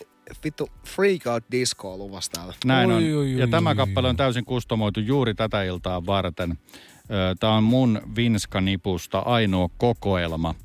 vittu 0.43 0.69
Freak 0.87 1.27
Out 1.27 1.43
Disco 1.51 1.97
luvassa 1.97 2.31
täällä. 2.31 2.53
Näin 2.65 2.91
on. 2.91 2.97
oi, 2.97 3.37
ja 3.37 3.43
oi, 3.45 3.51
tämä 3.51 3.69
oi, 3.69 3.75
kappale 3.75 4.09
on 4.09 4.17
täysin 4.17 4.45
kustomoitu 4.45 4.99
juuri 4.99 5.33
tätä 5.33 5.63
iltaa 5.63 6.05
varten. 6.05 6.57
Tämä 7.39 7.53
on 7.53 7.63
mun 7.63 8.01
Vinska-nipusta 8.15 9.19
ainoa 9.19 9.69
kokoelma. 9.77 10.55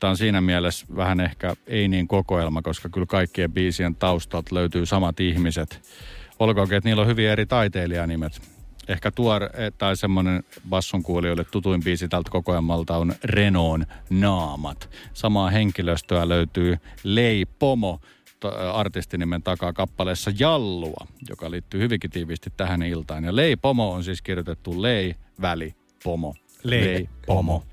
Tämä 0.00 0.10
on 0.10 0.16
siinä 0.16 0.40
mielessä 0.40 0.86
vähän 0.96 1.20
ehkä 1.20 1.54
ei 1.66 1.88
niin 1.88 2.08
kokoelma, 2.08 2.62
koska 2.62 2.88
kyllä 2.88 3.06
kaikkien 3.06 3.52
biisien 3.52 3.94
taustalta 3.94 4.54
löytyy 4.54 4.86
samat 4.86 5.20
ihmiset. 5.20 5.90
Olkoonkin, 6.38 6.76
että 6.76 6.88
niillä 6.88 7.02
on 7.02 7.08
hyvin 7.08 7.28
eri 7.28 7.46
taiteilijanimet. 7.46 8.53
Ehkä 8.88 9.10
tuor 9.10 9.42
tai 9.78 9.96
semmoinen 9.96 10.44
basson 10.68 11.02
kuulijoille 11.02 11.44
tutuin 11.44 11.84
biisi 11.84 12.08
tältä 12.08 12.30
kokoelmalta 12.30 12.96
on 12.96 13.14
Renon 13.24 13.86
Naamat. 14.10 14.90
Samaa 15.12 15.50
henkilöstöä 15.50 16.28
löytyy 16.28 16.76
Lei 17.04 17.44
Pomo 17.58 18.00
ta- 18.40 18.70
artistinimen 18.70 19.42
takaa 19.42 19.72
kappaleessa 19.72 20.30
Jallua, 20.38 21.06
joka 21.28 21.50
liittyy 21.50 21.80
hyvinkin 21.80 22.10
tiiviisti 22.10 22.50
tähän 22.56 22.82
iltaan. 22.82 23.24
Ja 23.24 23.36
Lei 23.36 23.56
Pomo 23.56 23.92
on 23.92 24.04
siis 24.04 24.22
kirjoitettu 24.22 24.82
Lei, 24.82 25.14
Väli, 25.40 25.74
Pomo. 26.04 26.34
Lei, 26.62 27.08
Pomo. 27.26 27.64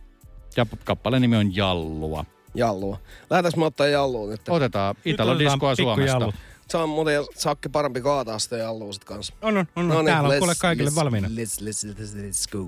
Ja 0.58 0.66
kappaleen 0.84 1.22
nimi 1.22 1.38
on 1.38 1.56
Jallua. 1.56 2.26
Jallua. 2.56 2.98
Lähdetäänkö 3.30 3.60
me 3.60 3.66
ottaa 3.66 3.88
Jallua 3.88 4.30
nyt? 4.30 4.42
Otetaan 4.50 4.96
Italo 5.06 5.40
Diskoa 5.40 5.76
Suomesta. 5.76 6.12
jallut. 6.12 6.36
Se 6.72 6.78
on 6.78 6.90
muuten 6.90 7.24
Sakke 7.38 7.70
parempi 7.70 8.02
kaataa 8.02 8.40
sitä 8.40 8.58
Jallua 8.58 8.94
sit 8.94 9.04
kanssa. 9.04 9.34
On, 9.42 9.58
on, 9.58 9.68
on. 9.76 9.88
No 9.88 9.96
niin, 9.96 10.06
Täällä 10.06 10.30
on 10.30 10.36
let's- 10.36 10.40
kuule 10.40 10.54
kaikille 10.60 10.90
let's- 10.90 10.96
valmiina. 10.96 11.28
Let's, 11.28 11.62
let's, 11.62 11.94
let's, 11.94 12.16
let's 12.16 12.52
go. 12.52 12.68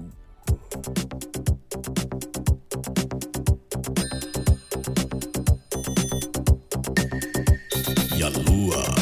ja 8.17 8.30
luo. 8.47 8.93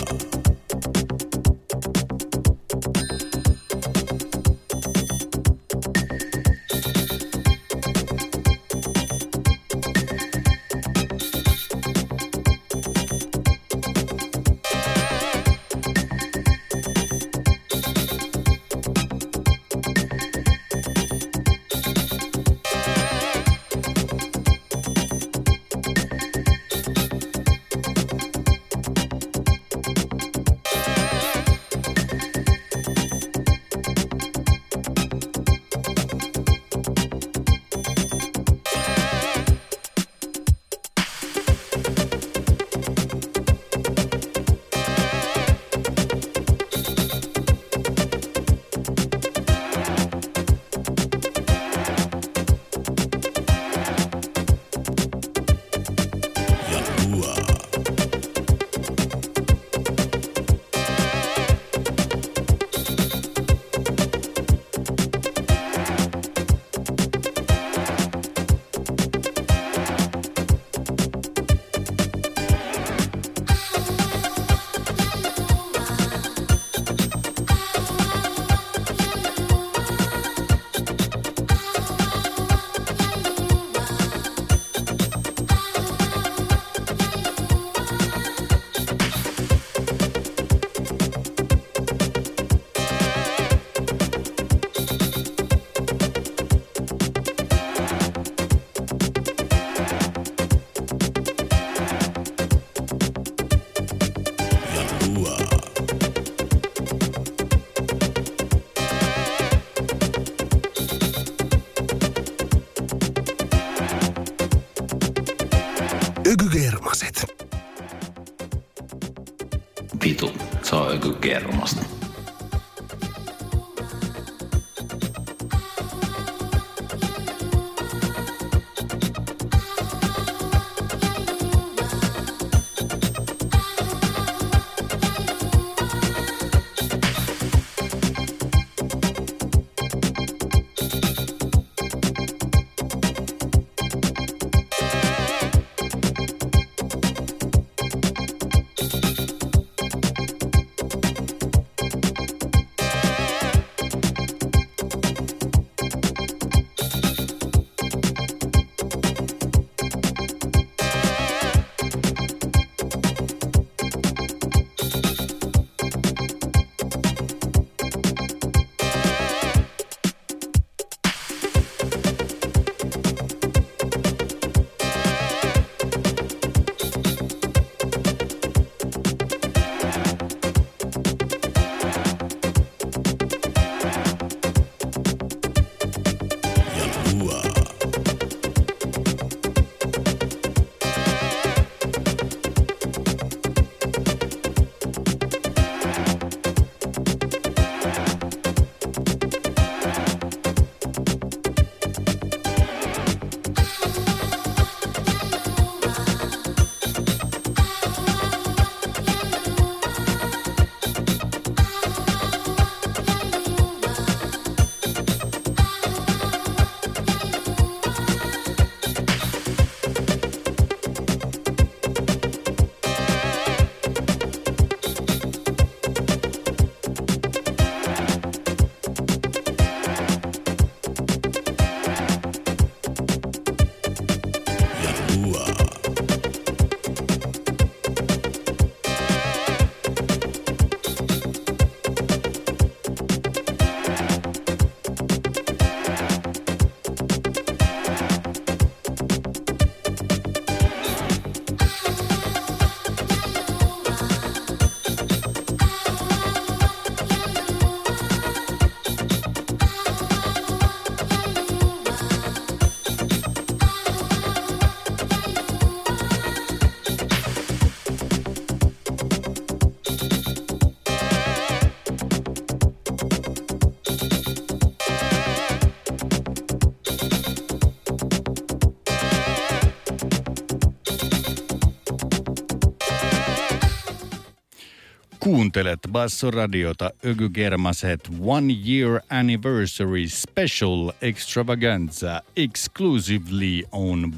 Kuuntelet 285.51 285.79
Bassoradiota 285.91 286.91
Öky 287.05 287.29
Germaset 287.29 288.09
One 288.19 288.53
Year 288.67 289.01
Anniversary 289.09 290.07
Special 290.07 290.91
Extravaganza 291.01 292.21
exclusively 292.35 293.63
on 293.71 294.13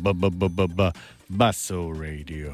Basso 1.38 1.94
Radio. 1.94 2.54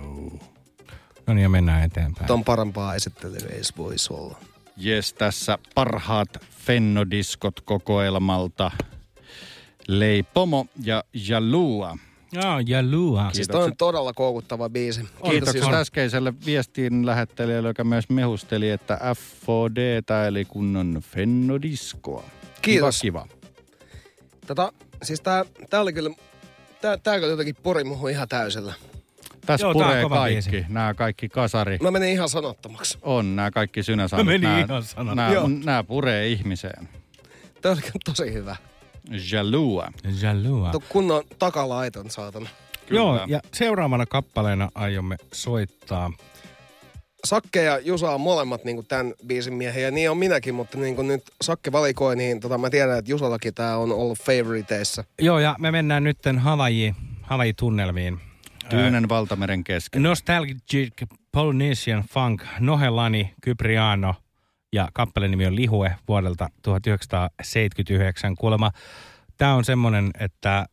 No 1.27 1.33
niin, 1.33 1.43
ja 1.43 1.49
mennään 1.49 1.83
eteenpäin. 1.83 2.27
Ton 2.27 2.43
parempaa 2.43 2.95
esittelyä 2.95 3.49
ei 3.49 3.61
voisi 3.77 4.13
olla. 4.13 4.37
Jes, 4.77 5.13
tässä 5.13 5.57
parhaat 5.75 6.45
fennodiskot 6.65 7.61
kokoelmalta. 7.61 8.71
Leipomo 9.87 10.65
ja 10.83 11.03
Jalua. 11.27 11.97
Joo, 12.31 12.59
Jalua. 12.65 13.29
Siis 13.33 13.47
toi 13.47 13.63
on 13.63 13.77
todella 13.77 14.13
koukuttava 14.13 14.69
biisi. 14.69 15.01
Kiitos. 15.29 15.55
äskeiselle 15.73 16.33
viestin 16.45 17.05
lähettelijälle, 17.05 17.69
joka 17.69 17.83
myös 17.83 18.09
mehusteli, 18.09 18.69
että 18.69 18.99
FOD 19.45 20.03
eli 20.27 20.45
kunnon 20.45 21.01
fennodiskoa. 21.01 22.23
Kiitos. 22.61 23.01
Kiva, 23.01 23.27
kiva. 23.27 23.35
Tota, 24.47 24.73
siis 25.03 25.21
tää, 25.21 25.45
tää 25.69 25.81
oli 25.81 25.93
kyllä, 25.93 26.09
tää, 26.81 26.97
tää 26.97 27.15
kyllä 27.15 27.31
jotenkin 27.31 27.55
pori 27.63 27.83
muhun 27.83 28.09
ihan 28.09 28.27
täysillä. 28.27 28.73
Tässä 29.45 29.65
Joo, 29.65 29.73
puree 29.73 30.09
kaikki. 30.09 30.33
biisi. 30.33 30.65
Nämä 30.69 30.93
kaikki 30.93 31.29
kasari. 31.29 31.77
Mä 31.81 31.91
menin 31.91 32.09
ihan 32.09 32.29
sanottomaksi. 32.29 32.97
On, 33.01 33.35
nämä 33.35 33.51
kaikki 33.51 33.83
synäsanat. 33.83 34.25
Mä 34.25 34.31
menin 34.31 34.49
nää, 34.49 34.59
ihan 34.59 34.83
sanat. 34.83 35.15
Nämä, 35.15 35.33
nämä 35.63 35.83
puree 35.83 36.27
ihmiseen. 36.27 36.89
Tää 37.61 37.71
oli 37.71 37.81
tosi 38.05 38.33
hyvä. 38.33 38.55
Jalua. 39.31 39.91
Jalua. 40.21 40.71
Tuo 40.71 40.81
kunnon 40.89 41.23
takalaiton, 41.39 42.09
saatana. 42.09 42.49
Joo, 42.91 43.25
ja 43.27 43.39
seuraavana 43.53 44.05
kappaleena 44.05 44.69
aiomme 44.75 45.15
soittaa. 45.33 46.11
Sakke 47.25 47.63
ja 47.63 47.79
Jusa 47.79 48.11
on 48.11 48.21
molemmat 48.21 48.63
niin 48.63 48.85
tämän 48.87 49.13
biisin 49.27 49.53
miehiä, 49.53 49.81
ja 49.81 49.91
niin 49.91 50.11
on 50.11 50.17
minäkin, 50.17 50.55
mutta 50.55 50.77
niin 50.77 50.95
kuin 50.95 51.07
nyt 51.07 51.23
Sakke 51.41 51.71
valikoi, 51.71 52.15
niin 52.15 52.39
tota, 52.39 52.57
mä 52.57 52.69
tiedän, 52.69 52.97
että 52.97 53.11
Jusallakin 53.11 53.53
tämä 53.53 53.77
on 53.77 53.91
ollut 53.91 54.19
favoriteissa. 54.19 55.03
Joo, 55.21 55.39
ja 55.39 55.55
me 55.59 55.71
mennään 55.71 56.03
nytten 56.03 56.39
Havaji, 56.39 56.95
Havaji-tunnelmiin. 57.21 58.19
Tyynen 58.69 59.09
valtameren 59.09 59.63
kesken. 59.63 60.03
Nostalgic 60.03 61.03
Polynesian 61.31 62.03
Funk, 62.03 62.43
Nohelani, 62.59 63.33
Kypriano 63.41 64.15
ja 64.73 64.87
kappaleen 64.93 65.31
nimi 65.31 65.45
on 65.45 65.55
Lihue 65.55 65.95
vuodelta 66.07 66.47
1979. 66.61 68.35
Kuulemma 68.35 68.71
tämä 69.37 69.53
on 69.55 69.65
semmoinen, 69.65 70.11
että 70.19 70.65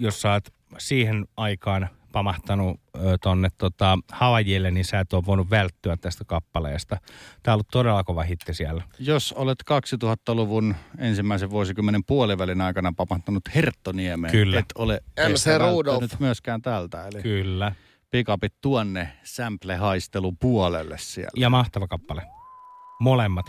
jos 0.00 0.20
sä 0.20 0.32
oot 0.32 0.48
siihen 0.78 1.26
aikaan 1.36 1.88
pamahtanut 2.12 2.80
ö, 2.96 3.18
tonne 3.22 3.48
tota, 3.58 3.98
Havajille, 4.12 4.70
niin 4.70 4.84
sä 4.84 5.00
et 5.00 5.12
ole 5.12 5.26
voinut 5.26 5.50
välttyä 5.50 5.96
tästä 5.96 6.24
kappaleesta. 6.26 6.96
Tämä 7.42 7.52
on 7.52 7.56
ollut 7.56 7.68
todella 7.72 8.04
kova 8.04 8.22
hitti 8.22 8.54
siellä. 8.54 8.82
Jos 8.98 9.32
olet 9.32 9.58
2000-luvun 9.70 10.74
ensimmäisen 10.98 11.50
vuosikymmenen 11.50 12.04
puolivälin 12.04 12.60
aikana 12.60 12.92
pamahtanut 12.96 13.42
Herttoniemeen, 13.54 14.32
Kyllä. 14.32 14.58
et 14.58 14.72
ole 14.74 15.00
MC 15.28 15.50
myöskään 16.18 16.62
täältä. 16.62 17.06
Eli 17.06 17.22
Kyllä. 17.22 17.74
pikapit 18.10 18.54
tuonne 18.60 19.12
sample-haistelun 19.24 20.36
puolelle 20.40 20.98
siellä. 20.98 21.30
Ja 21.36 21.50
mahtava 21.50 21.88
kappale. 21.88 22.37
Molemmat. 23.00 23.46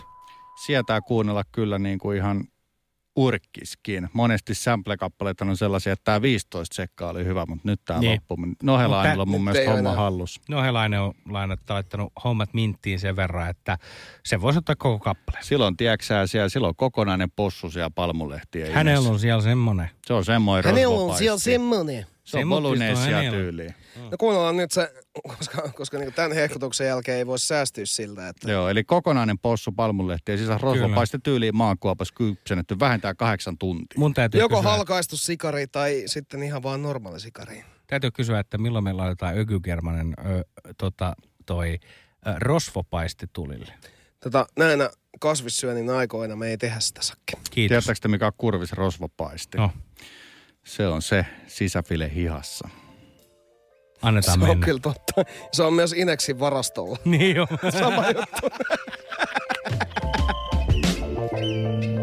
Sietää 0.64 1.00
kuunnella 1.00 1.42
kyllä 1.52 1.78
niin 1.78 1.98
kuin 1.98 2.16
ihan 2.16 2.44
urkkiskin. 3.16 4.08
Monesti 4.12 4.54
sample-kappaleita 4.54 5.44
on 5.44 5.56
sellaisia, 5.56 5.92
että 5.92 6.04
tämä 6.04 6.22
15 6.22 6.74
sekkaa 6.74 7.10
oli 7.10 7.24
hyvä, 7.24 7.46
mutta 7.46 7.68
nyt 7.68 7.80
tämä 7.84 8.00
Niin. 8.00 8.12
loppu. 8.12 8.36
Nohelainilla 8.62 9.22
on 9.22 9.28
mun 9.28 9.44
mielestä 9.44 9.70
homma 9.70 9.94
hallus. 9.94 10.40
Nohelainen 10.48 11.00
on 11.00 11.14
lainattu, 11.28 11.72
laittanut 11.72 12.12
hommat 12.24 12.54
minttiin 12.54 13.00
sen 13.00 13.16
verran, 13.16 13.50
että 13.50 13.78
se 14.24 14.40
voisi 14.40 14.58
ottaa 14.58 14.76
koko 14.76 14.98
kappaleen. 14.98 15.44
Silloin, 15.44 15.76
tiedätkö 15.76 16.26
siellä, 16.26 16.48
silloin 16.48 16.68
on 16.68 16.76
kokonainen 16.76 17.30
possu 17.36 17.70
siellä 17.70 17.90
palmulehtien 17.94 18.72
Hänellä 18.72 19.08
on 19.08 19.18
siellä 19.18 19.42
semmonen. 19.42 19.90
Se 20.06 20.12
on 20.12 20.24
semmoinen 20.24 20.74
Hänellä 20.74 20.96
on 20.96 21.16
siellä 21.16 21.38
semmonen. 21.38 22.06
Se 22.30 22.38
on 22.38 22.48
Bolognese 22.48 23.30
tyyliin. 23.30 23.74
No 24.10 24.16
kuunnellaan 24.18 24.56
nyt 24.56 24.70
se, 24.72 24.92
koska, 25.28 25.68
koska 25.68 25.98
niin 25.98 26.12
tämän 26.12 26.32
hehkutuksen 26.32 26.86
jälkeen 26.86 27.18
ei 27.18 27.26
voi 27.26 27.38
säästyä 27.38 27.86
siltä, 27.86 28.28
että 28.28 28.50
Joo, 28.50 28.68
eli 28.68 28.84
kokonainen 28.84 29.38
possu 29.38 29.72
palmunlehti 29.72 30.32
ja 30.32 30.38
sisään 30.38 30.60
rosvopaiste 30.60 31.18
tyyliin 31.22 31.56
maankuopas 31.56 32.12
kypsennetty 32.12 32.78
vähintään 32.78 33.16
kahdeksan 33.16 33.58
tuntia. 33.58 33.98
Mun 33.98 34.14
täytyy 34.14 34.40
joko 34.40 34.56
kysyä, 34.56 34.70
halkaistu 34.70 35.16
sikari 35.16 35.66
tai 35.66 36.02
sitten 36.06 36.42
ihan 36.42 36.62
vaan 36.62 36.82
normaali 36.82 37.20
sikari. 37.20 37.64
täytyy 37.86 38.10
kysyä, 38.10 38.40
että 38.40 38.58
milloin 38.58 38.84
me 38.84 38.92
laitetaan 38.92 39.38
ökygermanen 39.38 40.14
ö, 40.18 40.44
tota, 40.78 41.14
toi 41.46 41.78
ö, 42.26 42.34
rosvopaiste 42.38 43.26
tulille. 43.32 43.72
Tota, 44.20 44.46
näinä 44.58 44.90
kasvissyönnin 45.20 45.90
aikoina 45.90 46.36
me 46.36 46.48
ei 46.48 46.58
tehdä 46.58 46.80
sitä 46.80 47.02
sakke. 47.02 47.32
Kiitos. 47.50 47.68
Tiedättekö 47.68 47.98
te, 48.02 48.08
mikä 48.08 48.26
on 48.26 48.32
kurvis 48.36 48.72
rosvopaisti? 48.72 49.58
No. 49.58 49.70
Se 50.64 50.86
on 50.86 51.02
se 51.02 51.26
sisäfile 51.46 52.10
hihassa. 52.14 52.68
Annetaan 54.02 54.38
se 54.38 54.44
on 54.44 54.48
mennä. 54.48 54.64
kyllä 54.64 54.80
totta. 54.80 55.12
Se 55.52 55.62
on 55.62 55.74
myös 55.74 55.92
Inexin 55.92 56.40
varastolla. 56.40 56.96
Niin 57.04 57.36
joo. 57.36 57.46
Sama 57.78 58.04
juttu. 58.06 58.48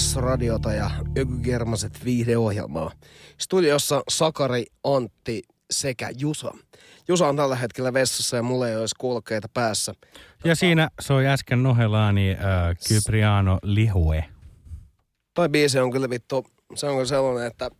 Bass-radiota 0.00 0.72
ja 0.72 0.90
Ökygermaset 1.18 2.04
viihdeohjelmaa. 2.04 2.92
Studiossa 3.38 4.02
Sakari, 4.08 4.64
Antti 4.84 5.42
sekä 5.70 6.10
Jusa. 6.18 6.54
Jusa 7.08 7.28
on 7.28 7.36
tällä 7.36 7.56
hetkellä 7.56 7.92
vessassa 7.92 8.36
ja 8.36 8.42
mulla 8.42 8.68
ei 8.68 8.76
olisi 8.76 8.94
kulkeita 8.98 9.48
päässä. 9.54 9.94
Ja 10.44 10.54
siinä 10.54 10.88
soi 11.00 11.26
äsken 11.26 11.62
Nohelani 11.62 12.30
äh, 12.30 12.38
Kypriano 12.88 13.58
Lihue. 13.62 14.24
Toi 15.34 15.48
biisi 15.48 15.78
on 15.78 15.90
kyllä 15.90 16.10
vittu, 16.10 16.46
se 16.74 16.86
on 16.86 16.94
kyllä 16.94 17.06
sellainen, 17.06 17.46
että 17.46 17.70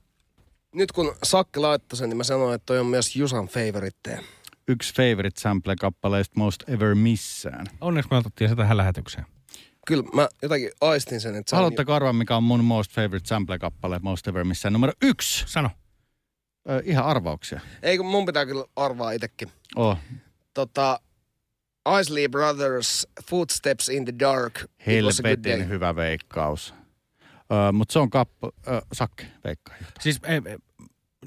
nyt 0.75 0.93
kun 0.93 1.15
Sakki 1.23 1.61
laittoi 1.61 1.97
sen, 1.97 2.09
niin 2.09 2.17
mä 2.17 2.25
sanoin, 2.25 2.55
että 2.55 2.67
toi 2.67 2.79
on 2.79 2.87
myös 2.87 3.17
Jusan 3.17 3.47
favoritteja. 3.47 4.23
Yksi 4.69 4.95
favorite 4.95 5.41
sample-kappaleista 5.41 6.33
Most 6.37 6.69
Ever 6.69 6.95
Missään. 6.95 7.67
Onneksi 7.81 8.11
me 8.11 8.17
otettiin 8.17 8.51
se 8.51 8.57
tähän 8.57 8.77
lähetykseen. 8.77 9.27
Kyllä 9.91 10.05
mä 10.15 10.29
jotakin 10.43 10.71
aistin 10.81 11.21
sen, 11.21 11.35
että 11.37 11.51
se 11.51 11.57
on 11.57 11.59
Haluatteko 11.59 11.93
arvaa, 11.95 12.13
mikä 12.13 12.37
on 12.37 12.43
mun 12.43 12.65
most 12.65 12.93
favorite 12.93 13.29
sample-kappale 13.29 13.99
Most 14.03 14.29
Ever 14.29 14.45
Missään? 14.45 14.73
Numero 14.73 14.93
yksi. 15.03 15.45
Sano. 15.47 15.71
Ö, 16.71 16.83
ihan 16.85 17.05
arvauksia. 17.07 17.61
Ei 17.83 17.97
kun 17.97 18.07
mun 18.07 18.27
pitää 18.27 18.47
kyllä 18.47 18.65
arvaa 18.77 19.13
itsekin. 19.13 19.49
Oh, 19.77 19.99
Tota, 20.55 21.01
Isley 22.01 22.29
Brothers, 22.29 23.09
Footsteps 23.31 23.89
in 23.89 24.05
the 24.05 24.15
Dark. 24.21 24.55
Helvetin 24.87 25.69
hyvä 25.69 25.97
veikkaus. 25.97 26.75
Ö, 27.23 27.73
Mutta 27.73 27.93
se 27.93 27.99
on 27.99 28.11
kappa... 28.11 28.51
Ö, 28.69 28.81
Sakke 28.93 29.27
veikkaa. 29.45 29.77
Siis 30.01 30.21
ei, 30.25 30.41
ei, 30.47 30.57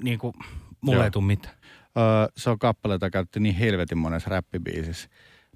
niin 0.02 0.18
kuin, 0.18 0.34
mulle 0.80 0.96
Joo. 0.96 1.04
ei 1.04 1.10
tule 1.10 1.24
mitään. 1.24 1.54
Ö, 1.96 2.32
se 2.36 2.50
on 2.50 2.58
kappale, 2.58 2.94
jota 2.94 3.10
käytettiin 3.10 3.42
niin 3.42 3.54
helvetin 3.54 3.98
monessa 3.98 4.30
räppibiisissä. 4.30 5.08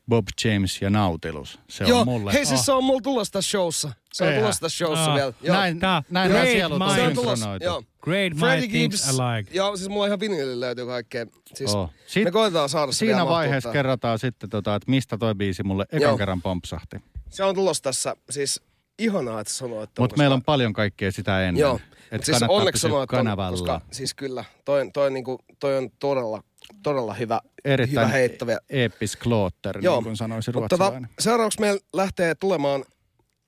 Bob 0.08 0.26
James 0.44 0.82
ja 0.82 0.90
Nautilus. 0.90 1.58
Se 1.68 1.84
Joo, 1.84 2.00
on 2.00 2.06
mulle... 2.06 2.32
hei 2.32 2.46
siis 2.46 2.66
se 2.66 2.72
on 2.72 2.84
mulla 2.84 3.00
tulossa 3.00 3.32
tässä 3.32 3.50
showssa. 3.50 3.92
Se 4.12 4.24
on 4.24 4.28
Eihän. 4.30 4.42
tulossa 4.42 4.60
tässä 4.60 4.78
showssa 4.78 5.10
Ah. 5.10 5.14
vielä. 5.16 5.32
Joo. 5.42 5.56
Näin, 5.56 5.80
Tää- 5.80 6.02
näin 6.10 6.30
Great 6.30 6.48
sielut 6.48 6.82
on. 6.82 6.94
Se 6.94 7.02
on 7.02 7.14
tulossa, 7.14 7.36
synkronoitu. 7.36 7.64
joo. 7.64 7.82
Great 8.02 8.32
thinks 8.70 8.72
Gibbs. 8.72 9.20
alike. 9.20 9.50
Joo, 9.54 9.76
siis 9.76 9.88
mulla 9.88 10.06
ihan 10.06 10.20
vinyyli 10.20 10.60
löytyy 10.60 10.86
kaikkea. 10.86 11.26
Siis 11.54 11.74
me 11.74 11.88
Sit- 12.06 12.30
koetaan 12.32 12.68
saada 12.68 12.92
Siinä 12.92 13.26
vaiheessa 13.26 13.68
tähän. 13.68 13.72
kerrotaan 13.74 14.18
sitten, 14.18 14.50
tota, 14.50 14.74
että 14.74 14.90
mistä 14.90 15.18
toi 15.18 15.34
biisi 15.34 15.62
mulle 15.62 15.84
ekan 15.92 16.00
Joo. 16.02 16.18
kerran 16.18 16.42
pompsahti. 16.42 16.96
Se 17.30 17.44
on 17.44 17.54
tulossa 17.54 17.82
tässä, 17.82 18.16
siis 18.30 18.60
ihanaa, 18.98 19.40
että 19.40 19.52
sanoit. 19.52 19.90
Mutta 19.98 20.16
meillä 20.16 20.34
on 20.34 20.42
paljon 20.42 20.72
kaikkea 20.72 21.12
sitä 21.12 21.42
ennen. 21.44 21.60
Joo. 21.60 21.80
Et 22.12 22.24
siis 22.24 22.38
onneksi 22.48 22.88
ton, 22.88 23.06
kanavalla. 23.06 23.50
koska 23.50 23.80
siis 23.90 24.14
kyllä, 24.14 24.44
toi, 24.64 24.90
toi, 24.92 25.10
niinku, 25.10 25.38
toi 25.58 25.76
on 25.76 25.90
todella, 25.98 26.42
todella 26.82 27.14
hyvä, 27.14 27.40
Erittäin 27.64 28.06
hyvä 28.06 28.16
heitto. 28.18 28.46
vielä. 28.46 28.60
eeppis 28.70 29.16
klootter, 29.16 29.78
niin 29.80 30.02
kuin 30.02 30.16
sanoisi 30.16 30.52
Mutta 30.52 30.68
tota, 30.68 30.84
ruotsalainen. 30.84 31.10
seuraavaksi 31.18 31.60
meillä 31.60 31.80
lähtee 31.92 32.34
tulemaan 32.34 32.84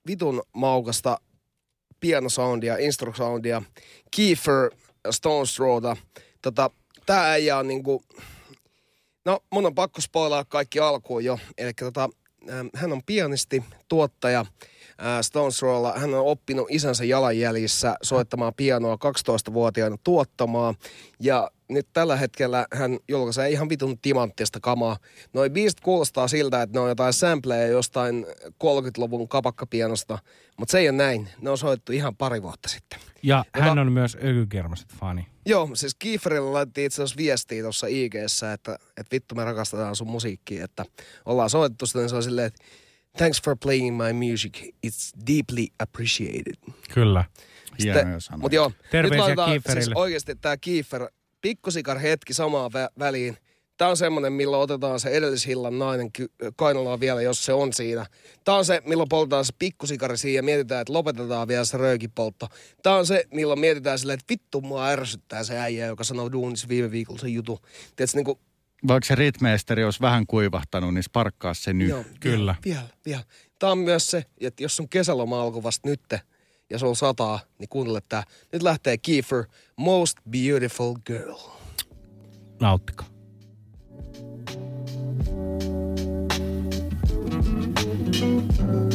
vitun 0.07 0.43
maukasta 0.53 1.17
pianosoundia, 1.99 2.77
instrusoundia, 2.77 3.61
Kiefer 4.11 4.71
Stones 5.11 5.55
Throwta. 5.55 5.97
Tota, 6.41 6.69
tää 7.05 7.31
äijä 7.31 7.57
on 7.57 7.67
niinku, 7.67 8.03
no 9.25 9.39
mun 9.51 9.65
on 9.65 9.75
pakko 9.75 10.01
spoilaa 10.01 10.45
kaikki 10.45 10.79
alkuun 10.79 11.23
jo. 11.25 11.39
Eli 11.57 11.73
tota, 11.73 12.09
ähm, 12.49 12.67
hän 12.75 12.91
on 12.91 13.01
pianisti, 13.05 13.63
tuottaja, 13.87 14.39
äh, 14.39 15.21
Stones 15.21 15.57
Throwlla. 15.57 15.93
Hän 15.99 16.13
on 16.13 16.25
oppinut 16.25 16.67
isänsä 16.69 17.03
jalanjäljissä 17.05 17.95
soittamaan 18.03 18.53
pianoa 18.57 18.95
12-vuotiaana 18.95 19.97
tuottamaan. 20.03 20.75
Ja 21.19 21.51
nyt 21.73 21.87
tällä 21.93 22.15
hetkellä 22.15 22.67
hän 22.73 22.97
julkaisee 23.07 23.49
ihan 23.49 23.69
vitun 23.69 23.99
timanttista 23.99 24.59
kamaa. 24.59 24.97
Noi 25.33 25.49
biisit 25.49 25.79
kuulostaa 25.79 26.27
siltä, 26.27 26.61
että 26.61 26.77
ne 26.77 26.79
on 26.79 26.89
jotain 26.89 27.13
sampleja 27.13 27.67
jostain 27.67 28.25
30-luvun 28.45 29.27
kapakkapianosta, 29.27 30.19
mutta 30.57 30.71
se 30.71 30.79
ei 30.79 30.89
ole 30.89 30.97
näin. 30.97 31.29
Ne 31.41 31.49
on 31.49 31.57
soittu 31.57 31.91
ihan 31.91 32.15
pari 32.15 32.41
vuotta 32.41 32.69
sitten. 32.69 32.99
Ja 33.23 33.43
Joka- 33.55 33.67
hän 33.67 33.79
on 33.79 33.91
myös 33.91 34.15
Ökykermaset 34.15 34.93
fani. 34.99 35.27
Joo, 35.45 35.69
siis 35.73 35.95
Kieferille 35.95 36.51
laitettiin 36.51 36.85
itse 36.85 37.03
asiassa 37.03 37.17
viestiä 37.17 37.63
tuossa 37.63 37.87
ig 37.87 38.15
että, 38.15 38.77
että 38.97 39.11
vittu 39.11 39.35
me 39.35 39.43
rakastetaan 39.43 39.95
sun 39.95 40.09
musiikkia, 40.09 40.65
että 40.65 40.85
ollaan 41.25 41.49
soitettu 41.49 41.85
sitä, 41.85 41.99
niin 41.99 42.09
se 42.09 42.15
on 42.15 42.23
silleen, 42.23 42.47
että 42.47 42.63
thanks 43.17 43.41
for 43.41 43.57
playing 43.63 43.97
my 43.97 44.29
music, 44.29 44.59
it's 44.87 45.25
deeply 45.27 45.65
appreciated. 45.79 46.73
Kyllä. 46.93 47.25
Hienoja 47.83 48.19
sanoja. 48.19 48.41
Mutta 48.41 48.55
joo, 48.55 48.71
Terveisiä 48.91 49.27
nyt 49.27 49.37
laitetaan 49.37 49.83
siis 49.83 49.95
oikeasti 49.95 50.35
tämä 50.35 50.57
Kiefer, 50.57 51.07
pikkusikar 51.41 51.99
hetki 51.99 52.33
samaan 52.33 52.71
vä- 52.71 52.93
väliin. 52.99 53.37
Tämä 53.77 53.89
on 53.89 53.97
semmoinen, 53.97 54.33
milloin 54.33 54.63
otetaan 54.63 54.99
se 54.99 55.09
edellishillan 55.09 55.79
nainen 55.79 56.11
ky- 56.11 56.31
kainaloa 56.55 56.99
vielä, 56.99 57.21
jos 57.21 57.45
se 57.45 57.53
on 57.53 57.73
siinä. 57.73 58.05
Tämä 58.43 58.57
on 58.57 58.65
se, 58.65 58.81
milloin 58.85 59.09
poltetaan 59.09 59.45
se 59.45 59.53
pikkusikari 59.59 60.17
siihen 60.17 60.35
ja 60.39 60.43
mietitään, 60.43 60.81
että 60.81 60.93
lopetetaan 60.93 61.47
vielä 61.47 61.65
se 61.65 61.77
röökipoltto. 61.77 62.47
Tämä 62.83 62.95
on 62.95 63.05
se, 63.05 63.25
milloin 63.33 63.59
mietitään 63.59 63.99
silleen, 63.99 64.19
että 64.19 64.31
vittu 64.31 64.61
mua 64.61 64.87
ärsyttää 64.87 65.43
se 65.43 65.59
äijä, 65.59 65.85
joka 65.85 66.03
sanoo 66.03 66.31
duunissa 66.31 66.67
viime 66.67 66.91
viikolla 66.91 67.19
se 67.19 67.27
jutu. 67.27 67.59
Tiedätkö, 67.95 68.17
niin 68.17 68.25
kuin, 68.25 68.39
Vaikka 68.87 69.07
se 69.07 69.15
ritmeisteri 69.15 69.83
olisi 69.83 70.01
vähän 70.01 70.27
kuivahtanut, 70.27 70.93
niin 70.93 71.03
sparkkaa 71.03 71.53
se 71.53 71.73
nyt. 71.73 71.89
Joo, 71.89 72.03
Vielä, 72.25 72.55
vielä, 72.65 72.87
vielä. 73.05 73.23
Tämä 73.59 73.71
on 73.71 73.77
myös 73.77 74.11
se, 74.11 74.25
että 74.41 74.63
jos 74.63 74.75
sun 74.75 74.89
kesäloma 74.89 75.41
alkoi 75.41 75.63
vasta 75.63 75.89
nytte 75.89 76.21
ja 76.71 76.79
sulla 76.79 76.95
sataa, 76.95 77.39
niin 77.59 77.69
kuuntele 77.69 78.01
tää. 78.09 78.23
Nyt 78.51 78.63
lähtee 78.63 78.97
Kiefer, 78.97 79.43
Most 79.75 80.17
Beautiful 80.29 80.95
Girl. 81.05 81.35
Nauttikaa. 82.59 83.07
Vitu, 88.11 88.90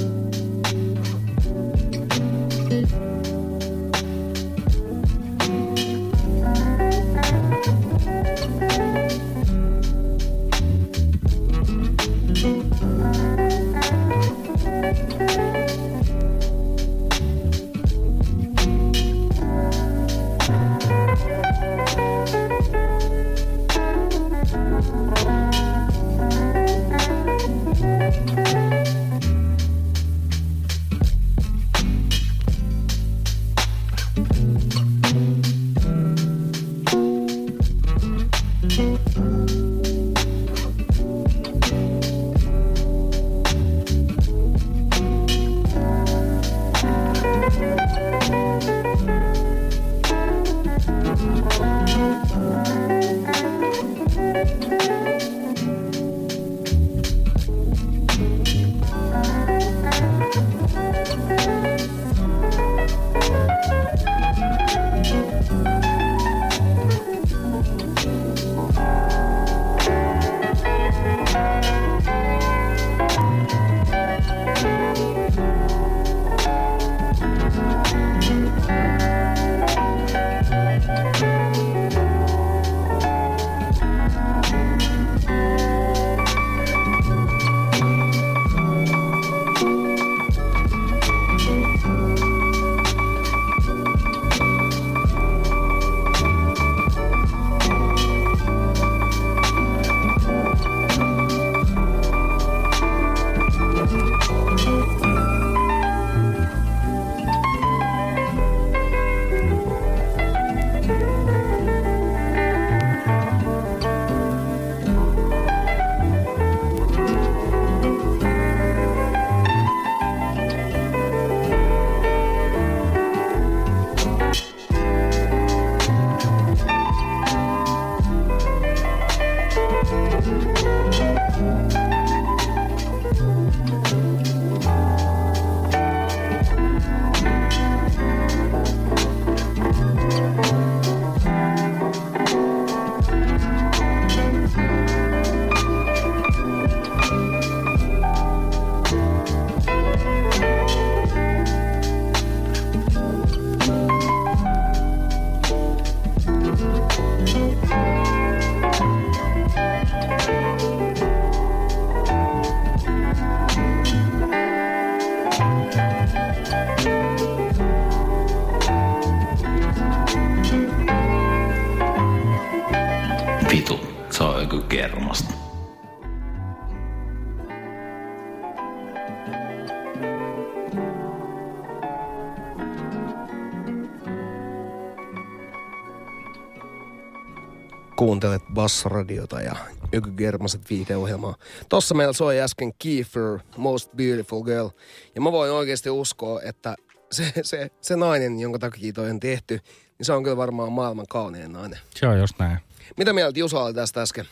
Kuuntelet 188.67 188.83
Bassoradiota 188.83 189.41
ja 189.41 189.57
Yky 189.93 190.11
Germaset 190.11 190.71
viihdeohjelmaa. 190.71 191.37
Tossa 191.69 191.95
meillä 191.95 192.13
soi 192.13 192.41
äsken 192.41 192.73
Kiefer, 192.79 193.39
Most 193.57 193.91
Beautiful 193.97 194.43
Girl. 194.43 194.69
Ja 195.15 195.21
mä 195.21 195.33
voin 195.33 195.53
oikeasti 195.53 195.91
uskoa, 195.91 196.43
että 196.43 196.77
se, 197.13 197.33
se, 197.43 197.71
se 197.81 197.97
nainen, 197.97 198.41
jonka 198.41 198.59
takia 198.59 198.93
toi 198.93 199.11
on 199.11 199.21
tehty, 199.21 199.61
niin 199.99 200.07
se 200.07 200.13
on 200.13 200.23
kyllä 200.23 200.37
varmaan 200.37 200.73
maailman 200.73 201.07
kaunein 201.09 201.53
nainen. 201.53 201.79
Se 201.95 202.07
on 202.07 202.19
just 202.19 202.39
näin. 202.39 202.59
Mitä 202.97 203.13
mieltä 203.13 203.39
Jusa 203.39 203.61
oli 203.61 203.75
tästä 203.75 204.03
äsken? 204.03 204.25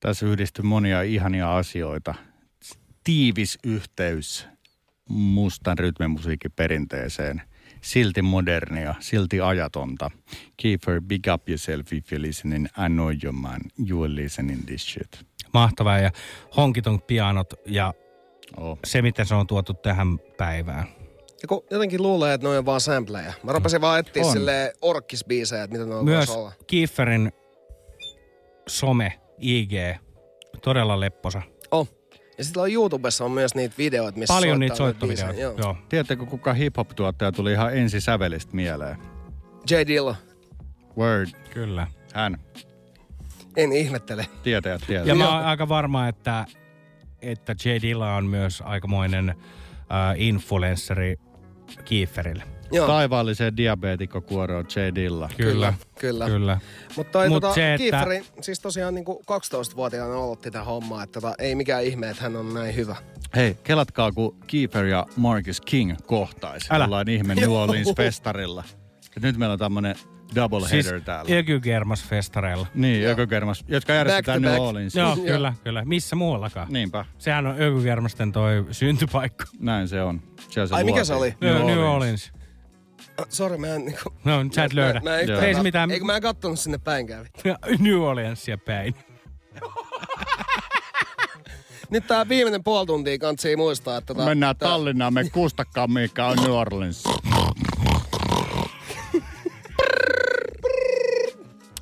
Tässä 0.00 0.26
yhdistyy 0.26 0.64
monia 0.64 1.02
ihania 1.02 1.56
asioita. 1.56 2.14
Tiivis 3.04 3.58
yhteys 3.64 4.46
mustan 5.08 5.78
rytmimusiikin 5.78 6.52
perinteeseen. 6.52 7.42
Silti 7.86 8.22
modernia, 8.22 8.94
silti 9.00 9.40
ajatonta. 9.40 10.10
Kiefer, 10.56 11.00
big 11.00 11.24
up 11.34 11.48
yourself 11.48 11.92
if 11.92 12.12
you're 12.12 12.22
listening. 12.22 12.66
I 12.66 12.88
know 12.88 13.10
you 13.24 13.32
man, 13.32 13.60
you 13.88 14.02
are 14.02 14.14
listening 14.14 14.66
this 14.66 14.86
shit. 14.86 15.26
Mahtavaa 15.52 15.98
ja 15.98 16.10
honkiton 16.56 17.02
pianot 17.02 17.54
ja 17.66 17.94
oh. 18.56 18.78
se, 18.84 19.02
miten 19.02 19.26
se 19.26 19.34
on 19.34 19.46
tuotu 19.46 19.74
tähän 19.74 20.18
päivään. 20.36 20.84
Ja 21.42 21.48
kun 21.48 21.64
jotenkin 21.70 22.02
luulee, 22.02 22.34
että 22.34 22.48
ne 22.48 22.58
on 22.58 22.66
vaan 22.66 22.80
sampleja. 22.80 23.32
Mä 23.42 23.52
rupesin 23.52 23.80
vaan 23.80 24.00
etsiä 24.00 24.26
On. 24.26 24.32
silleen 24.32 24.72
orkkisbiisejä, 24.82 25.62
että 25.64 25.76
mitä 25.76 25.88
ne 25.88 25.94
on 25.94 26.04
Myös 26.04 26.30
olla. 26.30 26.52
Kieferin 26.66 27.32
some, 28.68 29.20
IG, 29.38 29.72
todella 30.62 31.00
lepposa. 31.00 31.42
Oh. 31.70 31.95
Ja 32.38 32.44
sitten 32.44 32.62
on 32.62 32.72
YouTubessa 32.72 33.24
on 33.24 33.30
myös 33.30 33.54
niitä 33.54 33.74
videoita, 33.78 34.18
missä 34.18 34.34
Paljon 34.34 34.60
niitä 34.60 34.74
soittovideoita. 34.74 35.40
Joo. 35.40 35.54
Joo. 35.58 35.76
Tiedättekö, 35.88 36.26
kuka 36.26 36.52
hip-hop-tuottaja 36.54 37.32
tuli 37.32 37.52
ihan 37.52 37.76
ensi 37.76 38.00
sävelistä 38.00 38.56
mieleen? 38.56 38.96
J. 39.70 39.74
Dilla. 39.86 40.16
Word. 40.98 41.28
Kyllä. 41.50 41.86
Hän. 42.14 42.38
En 43.56 43.72
ihmettele. 43.72 44.26
Tietäjät 44.42 44.82
tietää. 44.86 45.06
Ja 45.06 45.14
mä 45.14 45.34
oon 45.34 45.44
aika 45.44 45.68
varma, 45.68 46.08
että, 46.08 46.44
että 47.22 47.52
J. 47.64 47.68
Dilla 47.82 48.14
on 48.14 48.26
myös 48.26 48.62
aikamoinen 48.66 49.28
äh, 49.28 49.36
influenssari 50.16 51.16
Kieferille. 51.84 52.42
Joo. 52.72 52.86
Taivaalliseen 52.86 53.56
diabeetikkokuoroon 53.56 54.64
J. 54.76 54.94
Dilla. 54.94 55.28
Kyllä. 55.36 55.74
Kyllä. 55.98 56.26
Kyllä. 56.26 56.60
Mutta 56.96 57.12
toi 57.12 57.28
Mut 57.28 57.40
tota, 57.40 57.54
se, 57.54 57.74
että- 57.74 57.82
Kieferin, 57.82 58.24
siis 58.40 58.60
tosiaan 58.60 58.94
niinku 58.94 59.22
12-vuotiaana 59.32 60.14
aloitti 60.14 60.50
tätä 60.50 60.64
hommaa, 60.64 61.02
että 61.02 61.20
tota, 61.20 61.34
ei 61.38 61.54
mikään 61.54 61.84
ihme, 61.84 62.10
että 62.10 62.22
hän 62.22 62.36
on 62.36 62.54
näin 62.54 62.76
hyvä. 62.76 62.96
Hei, 63.36 63.56
kelatkaa, 63.64 64.12
kun 64.12 64.36
Kiefer 64.46 64.84
ja 64.84 65.06
Marcus 65.16 65.60
King 65.60 65.96
kohtais. 66.06 66.66
Älä. 66.70 66.84
Jollain 66.84 67.08
ihme 67.08 67.34
New 67.34 67.50
Orleans 67.50 67.92
festarilla. 67.96 68.64
Ja 69.14 69.20
nyt 69.22 69.36
meillä 69.36 69.52
on 69.52 69.58
tämmönen 69.58 69.94
double 70.34 70.68
Siis 70.68 70.86
header 70.86 71.00
täällä. 71.00 71.36
Ökygermas 71.38 72.04
festareilla. 72.04 72.66
Niin, 72.74 73.08
Ökygermas, 73.08 73.64
jotka 73.68 73.92
järjestetään 73.92 74.42
New 74.42 74.50
back. 74.52 74.62
Orleans. 74.62 74.94
Joo, 74.94 75.16
kyllä, 75.16 75.54
kyllä. 75.64 75.84
Missä 75.84 76.16
muuallakaan? 76.16 76.66
Niinpä, 76.70 77.04
Sehän 77.18 77.46
on 77.46 77.54
Ökygermasten 77.60 78.32
toi 78.32 78.64
syntypaikka. 78.70 79.44
näin 79.60 79.88
se 79.88 80.02
on. 80.02 80.20
Siellä 80.50 80.66
se 80.68 80.74
Ai, 80.74 80.84
mikä 80.84 80.92
luotiin. 80.96 81.06
se 81.06 81.14
oli? 81.14 81.34
New, 81.40 81.66
New 81.66 81.78
Orleans. 81.78 82.32
Ah, 82.34 82.35
Sori, 83.28 83.56
mä 83.58 83.66
en 83.66 83.84
niinku... 83.84 84.12
No, 84.24 84.32
sä 84.54 84.64
et 84.64 84.72
löydä. 84.72 85.00
Mä, 85.00 85.10
mä 85.10 85.16
en 85.16 85.22
yhtään 85.22 85.44
Ei 85.44 85.54
se 85.54 85.62
mitään. 85.62 85.90
Eikö 85.90 86.04
mä 86.04 86.16
en 86.16 86.22
kattonut 86.22 86.58
sinne 86.60 86.78
päinkään. 86.78 87.26
New 87.78 88.00
Orleansia 88.00 88.58
päin. 88.58 88.94
Nyt 91.90 92.06
tää 92.06 92.28
viimeinen 92.28 92.64
puoli 92.64 92.86
tuntia 92.86 93.18
kantsii 93.18 93.56
muistaa, 93.56 93.96
että... 93.96 94.14
Tota, 94.14 94.28
Mennään 94.28 94.56
tää- 94.56 94.68
Tallinnaan, 94.68 95.14
me 95.14 95.30
kustakaan 95.30 95.90
mikä 95.92 96.26
on 96.26 96.36
New 96.36 96.50
Orleans. 96.50 97.04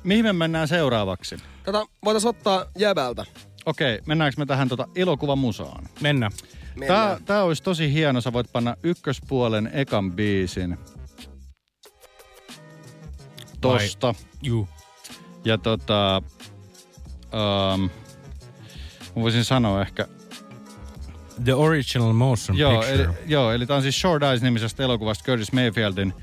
Mihin 0.03 0.25
me 0.25 0.33
mennään 0.33 0.67
seuraavaksi? 0.67 1.37
Tota, 1.65 1.85
voitais 2.05 2.25
ottaa 2.25 2.65
jäbältä. 2.77 3.25
Okei, 3.65 3.99
mennäänkö 4.05 4.35
me 4.41 4.45
tähän 4.45 4.69
tota 4.69 4.87
elokuvamusaan? 4.95 5.83
Mennä. 6.01 6.29
Tää, 6.29 6.75
Mennään. 6.75 7.23
tää 7.25 7.43
olisi 7.43 7.63
tosi 7.63 7.93
hieno, 7.93 8.21
sä 8.21 8.33
voit 8.33 8.51
panna 8.51 8.75
ykköspuolen 8.83 9.69
ekan 9.73 10.11
biisin. 10.11 10.77
Tosta. 13.73 14.15
Juu. 14.41 14.67
Ja 15.45 15.57
tota... 15.57 16.21
Um, 17.75 17.89
voisin 19.15 19.43
sanoa 19.45 19.81
ehkä... 19.81 20.07
The 21.43 21.53
Original 21.53 22.13
Motion 22.13 22.57
Joo 22.57 22.71
Picture. 22.71 23.03
eli, 23.03 23.07
joo, 23.25 23.51
eli 23.51 23.65
tää 23.65 23.75
on 23.75 23.81
siis 23.81 24.01
Short 24.01 24.23
Eyes-nimisestä 24.23 24.83
elokuvasta 24.83 25.23
Curtis 25.23 25.51
Mayfieldin 25.51 26.13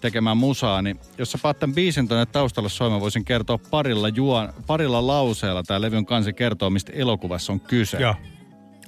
tekemää 0.00 0.34
musaa, 0.34 0.82
niin 0.82 1.00
jos 1.18 1.32
sä 1.32 1.38
paat 1.42 1.58
tämän 1.58 1.74
biisin 1.74 2.08
tonne 2.08 2.26
taustalle 2.26 2.68
soimaan, 2.68 3.00
voisin 3.00 3.24
kertoa 3.24 3.58
parilla, 3.70 4.08
juon, 4.08 4.52
parilla 4.66 5.06
lauseella. 5.06 5.62
Tää 5.62 5.80
levyn 5.80 6.06
kansi 6.06 6.32
kertoo, 6.32 6.70
mistä 6.70 6.92
elokuvassa 6.94 7.52
on 7.52 7.60
kyse. 7.60 7.96
Joo. 7.96 8.14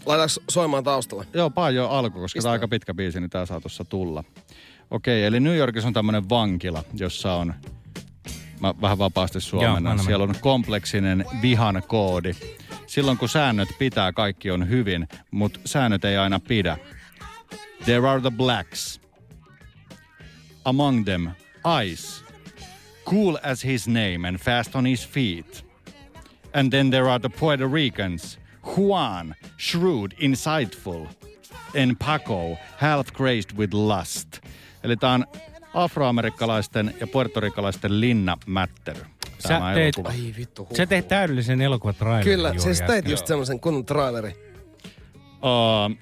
Laitaks 0.06 0.40
soimaan 0.50 0.84
taustalle? 0.84 1.26
Joo, 1.34 1.50
paa 1.50 1.70
jo 1.70 1.88
alku, 1.88 2.20
koska 2.20 2.40
tämä 2.40 2.50
on 2.50 2.52
aika 2.52 2.68
pitkä 2.68 2.94
biisi, 2.94 3.20
niin 3.20 3.30
tää 3.30 3.46
saa 3.46 3.60
tuossa 3.60 3.84
tulla. 3.84 4.24
Okei, 4.90 5.24
eli 5.24 5.40
New 5.40 5.56
Yorkissa 5.56 5.88
on 5.88 5.94
tämmönen 5.94 6.28
vankila, 6.28 6.84
jossa 6.94 7.34
on, 7.34 7.54
mä 8.60 8.74
vähän 8.80 8.98
vapaasti 8.98 9.36
Joo, 9.36 9.40
suomennan, 9.40 9.86
anna 9.86 10.02
siellä 10.02 10.22
on 10.22 10.34
kompleksinen 10.40 11.24
vihan 11.42 11.82
koodi. 11.86 12.34
Silloin 12.86 13.18
kun 13.18 13.28
säännöt 13.28 13.68
pitää, 13.78 14.12
kaikki 14.12 14.50
on 14.50 14.68
hyvin, 14.68 15.08
mutta 15.30 15.60
säännöt 15.64 16.04
ei 16.04 16.16
aina 16.16 16.40
pidä. 16.40 16.78
There 17.84 18.08
are 18.08 18.20
the 18.20 18.30
blacks. 18.30 19.00
Among 20.64 21.04
them, 21.04 21.28
Ice. 21.84 22.24
Cool 23.04 23.38
as 23.42 23.64
his 23.64 23.88
name 23.88 24.28
and 24.28 24.38
fast 24.38 24.76
on 24.76 24.86
his 24.86 25.08
feet. 25.08 25.64
And 26.54 26.70
then 26.70 26.90
there 26.90 27.10
are 27.10 27.18
the 27.18 27.28
Puerto 27.28 27.68
Ricans. 27.72 28.38
Juan, 28.76 29.34
shrewd, 29.58 30.12
insightful. 30.18 31.06
And 31.74 31.98
Paco, 31.98 32.58
half 32.76 33.12
crazed 33.12 33.52
with 33.56 33.74
lust. 33.74 34.40
Eli 34.82 34.96
tää 34.96 35.12
on 35.12 35.26
afroamerikkalaisten 35.74 36.94
ja 37.00 37.06
puertorikalaisten 37.06 38.00
linnamättely. 38.00 39.00
Sä 39.38 39.60
teit, 39.74 39.94
elokuva. 39.96 40.08
Ai 40.08 40.34
vittu. 40.36 40.64
Huh. 40.64 40.76
sä 40.76 40.86
teit 40.86 41.08
täydellisen 41.08 41.60
elokuvatrailerin 41.60 42.24
Kyllä, 42.24 42.48
juuri 42.48 42.60
siis 42.60 42.80
teit 42.80 43.08
just 43.08 43.26
semmoisen 43.26 43.60
kunnon 43.60 43.84
traileri. 43.84 44.36
Um, 45.42 45.96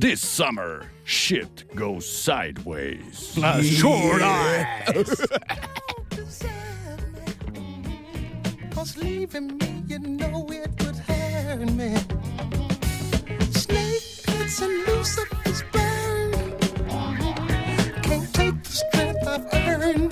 this 0.00 0.36
summer, 0.36 0.84
shit 1.06 1.66
goes 1.76 2.24
sideways. 2.24 3.34
Short 3.80 4.22
eyes. 4.22 5.08
Cause 8.74 8.96
leaving 8.96 9.58
me, 9.58 9.82
you 9.88 9.98
know 9.98 10.46
it 10.50 10.70
would 10.82 10.96
hurt 10.96 11.72
me. 11.76 11.94
Snake 13.50 14.02
pits 14.26 14.62
and 14.62 14.72
Lucifer's 14.88 15.41
I've 19.34 19.46
earned 19.54 20.11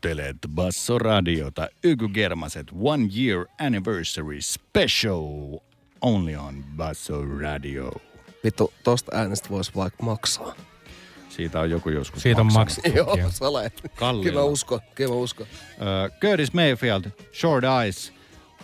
Kuuntelet 0.00 0.36
Basso-radiota 0.48 1.68
Yky 1.84 2.08
Germaset 2.08 2.66
One 2.82 3.08
Year 3.16 3.46
Anniversary 3.66 4.40
Special 4.40 5.58
only 6.00 6.36
on 6.36 6.64
Basso 6.76 7.24
Radio. 7.40 7.92
Vittu, 8.44 8.72
tosta 8.84 9.16
äänestä 9.16 9.48
voisi 9.48 9.72
vaikka 9.76 10.02
maksaa. 10.02 10.54
Siitä 11.28 11.60
on 11.60 11.70
joku 11.70 11.88
joskus 11.88 12.22
Siitä 12.22 12.40
on 12.40 12.52
maksanut. 12.52 12.96
Joo, 12.96 13.30
sä 13.30 13.48
olet. 13.48 13.90
Kalliolla. 13.94 14.24
Kyllä 14.24 14.40
mä 14.40 14.44
uskon, 14.44 14.80
kyllä 14.94 15.14
mä 15.14 15.20
uskon. 15.20 15.46
Ö, 15.80 16.10
Curtis 16.20 16.52
Mayfield, 16.52 17.04
Short 17.32 17.64
Eyes, 17.82 18.12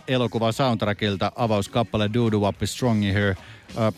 elokuva 0.09 0.53
soundtrackilta, 0.53 1.33
avauskappale 1.37 2.11
Doodoo 2.15 2.41
Wop 2.41 2.63
is 2.63 2.73
Strong 2.73 3.05
in 3.05 3.13
Here. 3.15 3.37
Ö, 3.79 3.93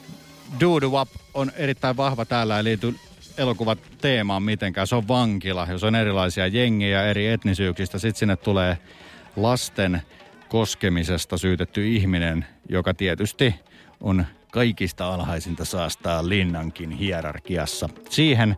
Doodoo 0.61 0.91
Wop 0.91 1.09
on 1.35 1.53
erittäin 1.57 1.97
vahva 1.97 2.25
täällä, 2.25 2.65
liity 2.65 2.95
elokuvat 3.39 3.79
teemaan 4.01 4.43
mitenkään. 4.43 4.87
Se 4.87 4.95
on 4.95 5.09
vankila, 5.09 5.67
jos 5.71 5.85
on 5.85 5.95
erilaisia 5.95 6.47
jengejä 6.47 7.03
eri 7.03 7.27
etnisyyksistä. 7.27 7.99
Sitten 7.99 8.19
sinne 8.19 8.37
tulee 8.37 8.79
lasten 9.37 10.03
koskemisesta 10.49 11.39
syytetty 11.39 11.89
ihminen, 11.89 12.47
joka 12.69 12.95
tietysti 12.95 13.55
on 14.01 14.27
kaikista 14.53 15.15
alhaisinta 15.15 15.65
saastaa 15.65 16.29
linnankin 16.29 16.91
hierarkiassa. 16.91 17.89
Siihen 18.11 18.57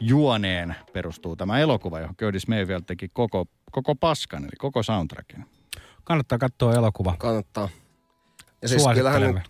juoneen 0.00 0.76
perustuu 0.92 1.36
tämä 1.36 1.58
elokuva, 1.58 2.00
johon 2.00 2.16
Curtis 2.16 2.48
Mayfield 2.48 2.82
teki 2.86 3.08
koko, 3.12 3.46
koko 3.70 3.94
paskan, 3.94 4.44
eli 4.44 4.52
koko 4.58 4.82
soundtrackin. 4.82 5.44
Kannattaa 6.04 6.38
katsoa 6.38 6.74
elokuva. 6.74 7.14
Kannattaa. 7.18 7.68
Ja 8.62 8.68
siis 8.68 8.82
kyllähän 8.94 9.42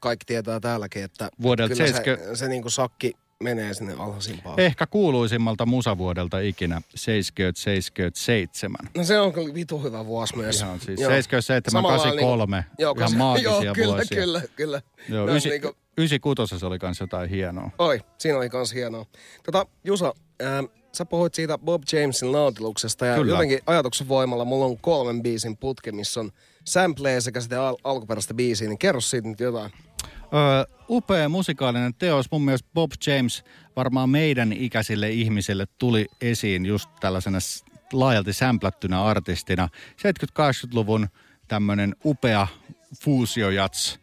kaikki 0.00 0.24
tietää 0.26 0.60
täälläkin, 0.60 1.04
että 1.04 1.30
Vuodelta 1.42 1.74
kyllä 1.74 1.86
se, 1.86 1.92
70 1.92 2.36
se 2.36 2.48
niin 2.48 2.62
kuin 2.62 2.72
sakki 2.72 3.12
menee 3.42 3.74
sinne 3.74 3.92
alhaisimpaan. 3.98 4.60
Ehkä 4.60 4.86
kuuluisimmalta 4.86 5.66
musavuodelta 5.66 6.38
ikinä 6.40 6.80
77. 6.94 8.76
No 8.96 9.04
se 9.04 9.20
on 9.20 9.32
kyllä 9.32 9.54
vitu 9.54 9.78
hyvä 9.78 10.06
vuosi 10.06 10.36
myös. 10.36 10.60
Ihan 10.60 10.80
siis 10.80 11.00
Joo. 11.00 11.10
77, 11.10 11.70
Samalla 11.70 11.88
lailla 11.98 12.04
83, 12.04 12.56
Niinku, 12.56 12.74
joo, 12.82 12.94
ihan 12.98 13.16
maagisia 13.16 13.50
joo, 13.64 13.74
kyllä, 13.74 13.94
vuosia. 13.94 14.16
kyllä, 14.20 14.42
kyllä. 14.56 14.82
Joo, 15.08 15.26
Ne 15.26 15.30
on 15.32 15.36
ysi, 15.36 15.48
niinku- 15.48 15.72
96 15.98 16.66
oli 16.66 16.78
kans 16.78 17.00
jotain 17.00 17.30
hienoa. 17.30 17.70
Oi, 17.78 18.00
siinä 18.18 18.38
oli 18.38 18.48
kans 18.48 18.74
hienoa. 18.74 19.06
Tota, 19.42 19.66
Jusa, 19.84 20.14
ää, 20.42 20.62
sä 20.92 21.04
puhuit 21.04 21.34
siitä 21.34 21.58
Bob 21.58 21.82
Jamesin 21.92 22.32
nautiluksesta 22.32 23.06
ja 23.06 23.14
Kyllä. 23.16 23.32
jotenkin 23.32 23.58
ajatuksen 23.66 24.08
voimalla 24.08 24.44
mulla 24.44 24.64
on 24.64 24.78
kolmen 24.78 25.22
biisin 25.22 25.56
putke, 25.56 25.92
missä 25.92 26.20
on 26.20 26.30
sampleja 26.64 27.20
sekä 27.20 27.40
sitä 27.40 27.66
al- 27.68 27.76
alkuperäistä 27.84 28.34
biisiä, 28.34 28.68
niin 28.68 28.78
kerro 28.78 29.00
siitä 29.00 29.28
nyt 29.28 29.40
jotain. 29.40 29.70
Öö, 30.34 30.64
upea 30.88 31.28
musikaalinen 31.28 31.94
teos. 31.94 32.30
Mun 32.30 32.42
mielestä 32.42 32.68
Bob 32.74 32.90
James 33.06 33.44
varmaan 33.76 34.10
meidän 34.10 34.52
ikäisille 34.52 35.10
ihmisille 35.10 35.66
tuli 35.78 36.06
esiin 36.20 36.66
just 36.66 36.90
tällaisena 37.00 37.38
laajalti 37.92 38.32
sämplättynä 38.32 39.04
artistina. 39.04 39.68
70-80-luvun 39.92 41.08
tämmöinen 41.48 41.96
upea 42.04 42.46
fuusiojats, 43.02 44.00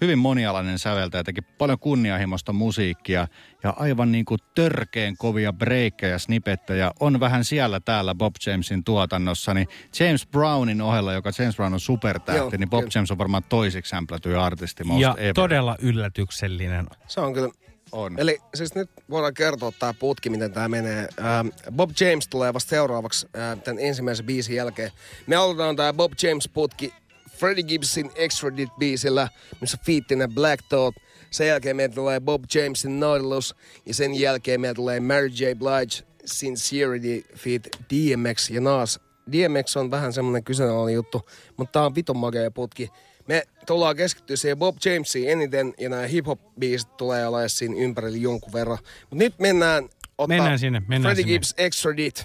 hyvin 0.00 0.18
monialainen 0.18 0.78
säveltäjä, 0.78 1.24
teki 1.24 1.42
paljon 1.42 1.78
kunnianhimoista 1.78 2.52
musiikkia 2.52 3.28
ja 3.62 3.74
aivan 3.76 4.12
niin 4.12 4.24
kuin 4.24 4.38
törkeen 4.54 5.16
kovia 5.16 5.52
breikkejä 5.52 6.12
ja 6.12 6.18
snippettejä 6.18 6.92
on 7.00 7.20
vähän 7.20 7.44
siellä 7.44 7.80
täällä 7.80 8.14
Bob 8.14 8.34
Jamesin 8.46 8.84
tuotannossa. 8.84 9.54
Niin 9.54 9.68
James 10.00 10.26
Brownin 10.26 10.82
ohella, 10.82 11.12
joka 11.12 11.30
James 11.38 11.56
Brown 11.56 11.74
on 11.74 11.80
supertähti, 11.80 12.38
Joo, 12.38 12.50
niin 12.58 12.70
Bob 12.70 12.80
kyllä. 12.80 12.92
James 12.94 13.10
on 13.10 13.18
varmaan 13.18 13.42
toisiksi 13.48 13.90
sämplätyin 13.90 14.38
artisti 14.38 14.84
most 14.84 15.00
Ja 15.00 15.14
ever. 15.18 15.34
todella 15.34 15.76
yllätyksellinen. 15.82 16.86
Se 17.08 17.20
on 17.20 17.34
kyllä... 17.34 17.50
On. 17.92 18.14
Eli 18.18 18.38
siis 18.54 18.74
nyt 18.74 18.90
voidaan 19.10 19.34
kertoa 19.34 19.72
tämä 19.78 19.94
putki, 19.94 20.30
miten 20.30 20.52
tämä 20.52 20.68
menee. 20.68 21.08
Ähm, 21.18 21.48
Bob 21.76 21.90
James 22.00 22.28
tulee 22.28 22.54
vasta 22.54 22.70
seuraavaksi 22.70 23.28
äh, 23.36 23.58
tämän 23.62 23.78
ensimmäisen 23.80 24.26
biisin 24.26 24.56
jälkeen. 24.56 24.90
Me 25.26 25.36
aloitetaan 25.36 25.76
tämä 25.76 25.92
Bob 25.92 26.12
James 26.22 26.48
putki 26.48 26.92
Freddie 27.38 27.64
Gibbsin 27.64 28.10
Extradite-biisillä, 28.14 29.28
missä 29.60 29.78
fiittinä 29.84 30.28
Black 30.28 30.64
Thought. 30.68 30.98
Sen 31.30 31.48
jälkeen 31.48 31.76
meillä 31.76 31.94
tulee 31.94 32.20
Bob 32.20 32.44
Jamesin 32.54 33.00
Nautilus 33.00 33.54
ja 33.86 33.94
sen 33.94 34.14
jälkeen 34.14 34.60
meillä 34.60 34.74
tulee 34.74 35.00
Mary 35.00 35.26
J. 35.26 35.44
Blige 35.58 36.06
Sincerity 36.24 37.24
feat 37.36 37.62
DMX 37.90 38.50
ja 38.50 38.60
Nas. 38.60 39.00
DMX 39.32 39.76
on 39.76 39.90
vähän 39.90 40.12
semmonen 40.12 40.44
kyseenalainen 40.44 40.94
juttu, 40.94 41.28
mutta 41.56 41.72
tää 41.72 41.86
on 41.86 41.94
vitun 41.94 42.16
makea 42.16 42.50
putki. 42.50 42.88
Me 43.26 43.42
tullaan 43.66 43.96
keskittyä 43.96 44.36
siihen 44.36 44.58
Bob 44.58 44.76
Jamesiin 44.84 45.30
eniten 45.30 45.74
ja 45.78 45.88
nämä 45.88 46.02
hip-hop-biisit 46.02 46.96
tulee 46.96 47.26
olemaan 47.26 47.50
siinä 47.50 47.74
ympärillä 47.78 48.18
jonkun 48.18 48.52
verran. 48.52 48.78
Mutta 49.00 49.24
nyt 49.24 49.34
mennään 49.38 49.84
ottaa 50.18 50.26
Mennään 50.26 50.58
sinne, 50.58 50.82
mennään 50.88 51.02
Freddie 51.02 51.22
sinne. 51.22 51.32
Gibbs 51.32 51.54
Extradite. 51.58 52.24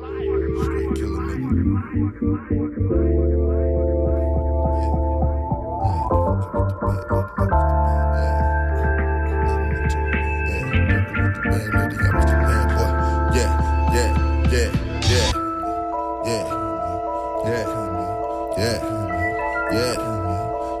Yeah, 0.00 0.37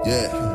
yeah, 0.08 0.47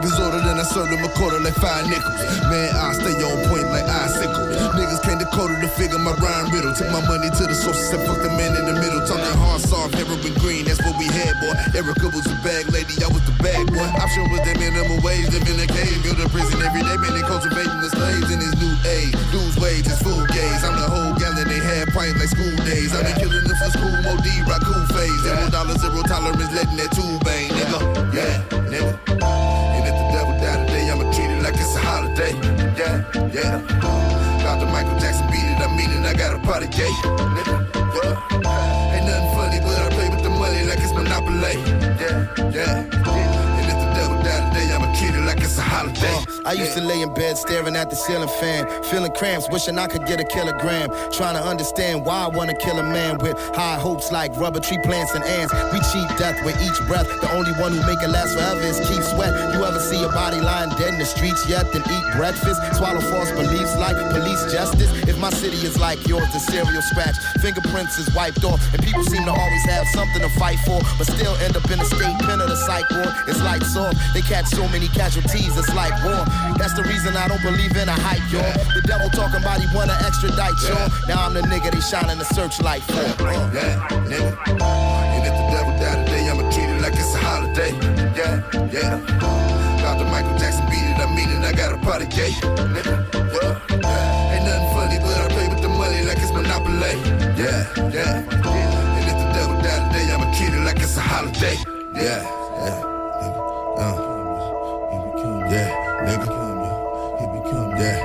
his 0.00 0.16
order, 0.16 0.40
then 0.40 0.56
I 0.56 0.64
served 0.64 0.88
him 0.88 1.04
a 1.04 1.10
quarter 1.12 1.36
like 1.44 1.58
five 1.60 1.84
nickels. 1.84 2.16
Man, 2.48 2.72
I 2.72 2.96
stay 2.96 3.12
on 3.20 3.36
point 3.52 3.68
like 3.68 3.84
icicle. 3.84 4.48
Niggas 4.72 5.04
came 5.04 5.20
to 5.20 5.28
quarter 5.28 5.58
to 5.60 5.68
figure 5.76 6.00
my 6.00 6.16
rhyme 6.16 6.48
riddle. 6.48 6.72
Took 6.72 6.88
my 6.88 7.04
money 7.04 7.28
to 7.28 7.42
the 7.44 7.52
sources 7.52 7.92
and 7.92 8.00
fuck 8.08 8.22
the 8.24 8.32
man 8.32 8.56
in 8.56 8.64
the 8.64 8.76
middle. 8.80 9.04
Talking 9.04 9.36
hard, 9.42 9.60
soft, 9.60 9.92
heroin 9.98 10.32
green, 10.40 10.64
that's 10.64 10.80
what 10.80 10.96
we 10.96 11.10
had, 11.12 11.36
boy. 11.42 11.52
Erica 11.76 12.08
was 12.08 12.24
the 12.24 12.38
bag 12.40 12.70
lady, 12.72 12.96
I 13.04 13.10
was 13.12 13.20
the 13.28 13.36
bag 13.42 13.68
boy. 13.68 13.84
Option 14.00 14.30
was 14.32 14.40
that 14.48 14.56
minimum 14.56 15.02
wage, 15.04 15.28
in 15.34 15.58
a 15.58 15.66
cave, 15.66 15.98
build 16.06 16.22
a 16.22 16.28
prison 16.30 16.62
every 16.62 16.80
day, 16.80 16.96
man, 17.02 17.12
they 17.12 17.26
cultivating 17.26 17.80
the 17.82 17.90
slaves 17.90 18.30
in 18.30 18.38
this 18.38 18.54
new 18.56 18.74
age. 18.88 19.12
Lose 19.34 19.58
wages, 19.58 19.98
food 20.00 20.30
gaze. 20.30 20.62
I'm 20.62 20.78
the 20.78 20.88
whole 20.88 21.12
gallon, 21.18 21.50
they 21.50 21.60
had 21.60 21.90
pint 21.90 22.16
like 22.16 22.30
school 22.30 22.54
days. 22.64 22.94
I've 22.94 23.02
been 23.02 23.18
killing 23.18 23.44
them 23.44 23.56
for 23.58 23.70
school, 23.74 23.96
Mo 24.06 24.14
D, 24.22 24.30
Raccoon 24.46 24.86
phase. 24.94 25.20
Zero 25.26 25.50
dollars, 25.50 25.82
zero 25.82 26.00
tolerance, 26.06 26.52
letting 26.54 26.78
that 26.78 26.90
tube 26.94 27.20
bang, 27.26 27.50
nigga. 27.50 27.80
Yeah, 28.14 28.40
nigga. 28.70 29.41
Yeah, 33.14 33.32
yeah. 33.32 34.42
Dr. 34.42 34.66
Michael 34.66 34.98
Jackson 34.98 35.26
beat 35.30 35.44
it, 35.44 35.58
I 35.60 35.68
mean 35.76 35.90
it, 35.90 36.06
I 36.06 36.14
got 36.14 36.34
a 36.34 36.38
party 36.38 36.66
gate. 36.66 36.88
Nigga, 37.36 37.56
yeah. 37.96 38.94
Ain't 38.94 39.06
nothing 39.06 39.30
funny, 39.36 39.58
but 39.60 39.78
I 39.78 39.88
play 39.90 40.08
with 40.08 40.22
the 40.22 40.30
money 40.30 40.64
like 40.64 40.78
it's 40.78 40.92
Monopoly. 40.92 41.56
Yeah, 42.02 42.50
yeah. 42.50 43.02
And 43.18 43.41
like 45.72 45.96
a 45.96 46.00
holiday. 46.00 46.32
Uh, 46.44 46.48
I 46.48 46.52
used 46.52 46.74
to 46.74 46.82
lay 46.82 47.02
in 47.02 47.12
bed 47.14 47.38
staring 47.38 47.76
at 47.76 47.90
the 47.90 47.96
ceiling 47.96 48.28
fan, 48.40 48.66
feeling 48.84 49.12
cramps, 49.12 49.48
wishing 49.50 49.78
I 49.78 49.86
could 49.86 50.06
get 50.06 50.20
a 50.20 50.24
kilogram. 50.24 50.90
Trying 51.12 51.36
to 51.36 51.44
understand 51.44 52.04
why 52.04 52.24
I 52.24 52.28
wanna 52.28 52.54
kill 52.56 52.78
a 52.78 52.82
man 52.82 53.18
with 53.18 53.38
high 53.54 53.78
hopes 53.78 54.10
like 54.12 54.36
rubber 54.36 54.60
tree 54.60 54.78
plants 54.82 55.14
and 55.14 55.24
ants. 55.24 55.52
We 55.72 55.78
cheat 55.92 56.08
death 56.18 56.44
with 56.44 56.60
each 56.62 56.78
breath. 56.86 57.06
The 57.20 57.30
only 57.32 57.52
one 57.60 57.72
who 57.72 57.80
make 57.86 58.02
it 58.02 58.08
last 58.08 58.34
forever 58.34 58.60
is 58.60 58.78
Keith 58.88 59.04
Sweat. 59.04 59.32
You 59.54 59.64
ever 59.64 59.80
see 59.80 60.02
a 60.02 60.08
body 60.08 60.40
lying 60.40 60.70
dead 60.78 60.94
in 60.94 60.98
the 60.98 61.06
streets 61.06 61.48
yet? 61.48 61.70
Then 61.72 61.82
eat 61.82 62.04
breakfast, 62.16 62.60
swallow 62.76 63.00
false 63.00 63.30
beliefs 63.32 63.76
like 63.76 63.96
police 64.10 64.42
justice. 64.52 64.90
If 65.08 65.18
my 65.18 65.30
city 65.30 65.58
is 65.66 65.78
like 65.78 66.06
yours, 66.06 66.26
the 66.32 66.40
serial 66.40 66.82
scratch, 66.82 67.16
fingerprints 67.40 67.98
is 67.98 68.12
wiped 68.14 68.44
off, 68.44 68.60
and 68.74 68.82
people 68.82 69.04
seem 69.04 69.24
to 69.24 69.32
always 69.32 69.64
have 69.66 69.86
something 69.88 70.22
to 70.22 70.28
fight 70.38 70.58
for, 70.66 70.80
but 70.98 71.06
still 71.06 71.34
end 71.36 71.56
up 71.56 71.64
in 71.70 71.78
the 71.78 71.84
state 71.84 72.18
pen 72.26 72.40
of 72.40 72.48
the 72.48 72.56
psych 72.56 72.88
ward. 72.90 73.14
It's 73.28 73.40
lights 73.42 73.76
off. 73.76 73.94
They 74.14 74.22
catch 74.22 74.46
so 74.46 74.66
many 74.68 74.88
casualties, 74.88 75.56
it's 75.62 75.74
like 75.74 75.94
war. 76.02 76.24
That's 76.58 76.74
the 76.74 76.82
reason 76.82 77.16
I 77.16 77.28
don't 77.28 77.42
believe 77.42 77.76
in 77.76 77.88
a 77.88 77.94
hype, 77.94 78.22
y'all. 78.30 78.42
The 78.74 78.82
devil 78.86 79.08
talking 79.10 79.40
about 79.40 79.60
he 79.60 79.66
wanna 79.74 79.96
extradite, 80.02 80.58
y'all. 80.66 80.90
Now 81.06 81.26
I'm 81.26 81.34
the 81.34 81.42
nigga 81.42 81.70
they 81.70 81.80
shining 81.80 82.18
the 82.18 82.26
searchlight 82.34 82.82
for. 82.82 83.06
Yeah, 83.54 83.78
nigga. 84.10 84.30
And 84.58 85.22
if 85.22 85.34
the 85.38 85.46
devil 85.54 85.72
died 85.78 86.06
today, 86.06 86.28
I'ma 86.28 86.50
treat 86.50 86.68
it 86.68 86.80
like 86.82 86.94
it's 86.94 87.14
a 87.14 87.18
holiday. 87.18 87.72
Yeah, 88.18 88.42
yeah. 88.74 88.98
Dr. 89.82 90.06
Michael 90.10 90.36
Jackson 90.38 90.66
beat 90.66 90.82
it, 90.82 90.98
I 90.98 91.06
mean 91.14 91.30
it, 91.30 91.44
I 91.44 91.52
got 91.52 91.72
a 91.72 91.78
party 91.78 92.06
gate. 92.06 92.38
Nigga, 92.74 92.94
yeah. 93.14 94.34
Ain't 94.34 94.44
nothing 94.46 94.70
funny, 94.74 94.98
but 94.98 95.14
I 95.14 95.28
play 95.30 95.48
with 95.48 95.62
the 95.62 95.68
money 95.70 96.02
like 96.02 96.18
it's 96.18 96.32
Monopoly. 96.32 96.98
Yeah, 97.38 97.66
yeah. 97.90 98.22
And 98.98 99.04
if 99.06 99.16
the 99.18 99.28
devil 99.34 99.56
die 99.62 99.80
today, 99.90 100.10
I'ma 100.10 100.26
treat 100.34 100.54
it 100.54 100.62
like 100.64 100.78
it's 100.78 100.96
a 100.96 101.00
holiday. 101.00 101.56
Yeah, 101.94 102.22
yeah. 102.66 103.78
Uh. 103.78 104.11
Yeah, 105.52 105.68
nigga. 106.06 106.28
Yeah, 107.78 107.98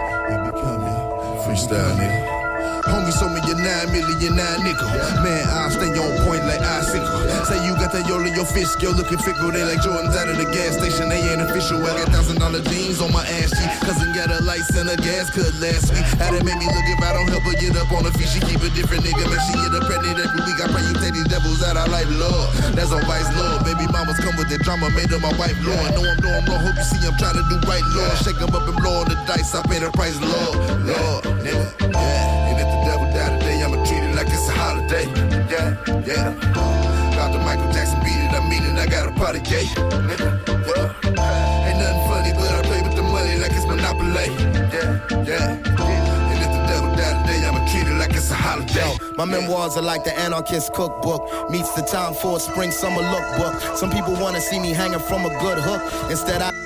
freestyle, 1.45 1.95
nigga. 1.95 2.36
Homie, 2.90 3.14
show 3.16 3.30
me 3.30 3.41
your 3.48 3.57
nine 3.59 3.91
million 3.91 4.35
nine 4.35 4.64
nickel. 4.64 4.88
Man, 5.24 5.43
I 5.48 5.69
stay 5.69 5.91
on 5.95 6.11
point 6.25 6.43
like 6.48 6.61
icicle. 6.61 7.07
Say 7.48 7.59
you 7.66 7.75
got 7.75 7.91
that 7.93 8.07
yo 8.07 8.19
in 8.24 8.33
your 8.33 8.48
fish, 8.48 8.69
yo 8.82 8.91
looking 8.91 9.19
fickle. 9.19 9.51
They 9.51 9.64
like 9.64 9.80
Jordans 9.83 10.16
out 10.16 10.27
of 10.30 10.38
the 10.38 10.48
gas 10.51 10.77
station. 10.80 11.09
They 11.09 11.22
ain't 11.27 11.41
official. 11.41 11.83
I 11.83 11.95
got 11.99 12.09
thousand 12.11 12.40
dollar 12.40 12.61
jeans 12.72 13.01
on 13.01 13.11
my 13.11 13.24
ass 13.40 13.51
cheek. 13.56 13.72
Cousin 13.83 14.11
got 14.16 14.32
a 14.32 14.40
lights 14.43 14.72
and 14.75 14.90
a 14.90 14.98
gas 14.98 15.30
cut 15.32 15.51
last 15.59 15.91
week. 15.93 16.06
How 16.19 16.32
that 16.32 16.43
make 16.43 16.57
me 16.59 16.67
look 16.67 16.88
if 16.88 17.01
I 17.03 17.11
don't 17.14 17.30
help 17.30 17.43
her 17.43 17.56
get 17.59 17.75
up 17.77 17.91
on 17.91 18.03
her 18.07 18.14
feet. 18.16 18.30
She 18.32 18.40
keep 18.43 18.61
a 18.64 18.69
different 18.74 19.03
nigga, 19.03 19.24
man. 19.27 19.40
She 19.48 19.53
get 19.59 19.72
her 19.75 19.83
pregnant 19.85 20.17
every 20.19 20.41
week. 20.48 20.59
I 20.59 20.67
pray 20.72 20.83
you 20.88 20.95
take 20.99 21.14
these 21.14 21.30
devils 21.30 21.61
out. 21.64 21.77
I 21.77 21.85
like 21.91 22.07
Lord. 22.16 22.48
That's 22.75 22.91
on 22.91 23.03
Vice 23.07 23.30
Lord. 23.35 23.64
Baby 23.67 23.88
mamas 23.91 24.19
come 24.19 24.35
with 24.40 24.49
the 24.49 24.59
drama, 24.64 24.90
made 24.95 25.11
her 25.11 25.19
my 25.19 25.32
wife 25.40 25.57
Lord. 25.64 25.91
Know 25.95 26.03
I'm 26.07 26.19
doing 26.24 26.43
wrong. 26.48 26.61
Hope 26.64 26.75
you 26.80 26.88
see 26.88 27.01
I'm 27.07 27.16
trying 27.19 27.38
to 27.40 27.45
do 27.51 27.57
right, 27.67 27.83
Lord. 27.95 28.16
Shake 28.24 28.40
'em 28.41 28.51
up 28.56 28.67
and 28.67 28.77
blow 28.80 29.03
on 29.03 29.07
the 29.11 29.17
dice. 29.27 29.53
I 29.56 29.61
pay 29.67 29.80
the 29.80 29.91
price, 29.91 30.17
Lord. 30.19 30.56
Lord, 30.88 31.24
nigga. 31.43 31.67
Yeah. 31.91 32.48
And 32.49 32.57
if 32.59 32.69
the 32.78 32.86
devil 32.86 33.08
today, 33.08 33.64
I'ma 33.64 33.84
treat 33.86 34.04
it 34.04 34.16
like 34.16 34.28
it's 34.28 34.48
a 34.50 34.52
holiday. 34.52 35.06
Yeah, 35.50 35.76
yeah. 36.06 36.34
Dr. 37.16 37.40
Michael 37.40 37.72
Jackson 37.72 38.00
beat 38.02 38.22
it, 38.22 38.34
I 38.34 38.42
mean 38.50 38.64
it, 38.64 38.78
I 38.78 38.86
got 38.88 39.08
a 39.08 39.12
party 39.12 39.40
yeah. 39.50 39.66
Ain't 41.66 41.80
nothing 41.80 42.04
funny, 42.10 42.32
but 42.34 42.52
I 42.54 42.62
play 42.64 42.82
with 42.82 42.96
the 42.96 43.04
money 43.04 43.38
like 43.38 43.52
it's 43.52 43.66
Monopoly. 43.66 44.30
Yeah, 44.74 45.24
yeah. 45.24 45.78
The 47.28 48.14
it's 48.16 48.32
a 48.32 48.36
holiday. 48.36 48.98
My 49.16 49.26
memoirs 49.26 49.78
are 49.78 49.82
like 49.82 50.04
the 50.04 50.18
anarchist 50.18 50.74
cookbook. 50.74 51.50
Meets 51.50 51.74
the 51.76 51.82
time 51.82 52.14
for 52.14 52.38
a 52.38 52.40
spring 52.40 52.72
summer 52.72 53.02
lookbook. 53.02 53.78
Some 53.78 53.90
people 53.92 54.14
wanna 54.14 54.42
see 54.42 54.60
me 54.60 54.72
hanging 54.74 55.00
from 55.00 55.26
a 55.26 55.30
good 55.40 55.60
hook. 55.60 55.82
Instead, 56.10 56.42
I. 56.42 56.57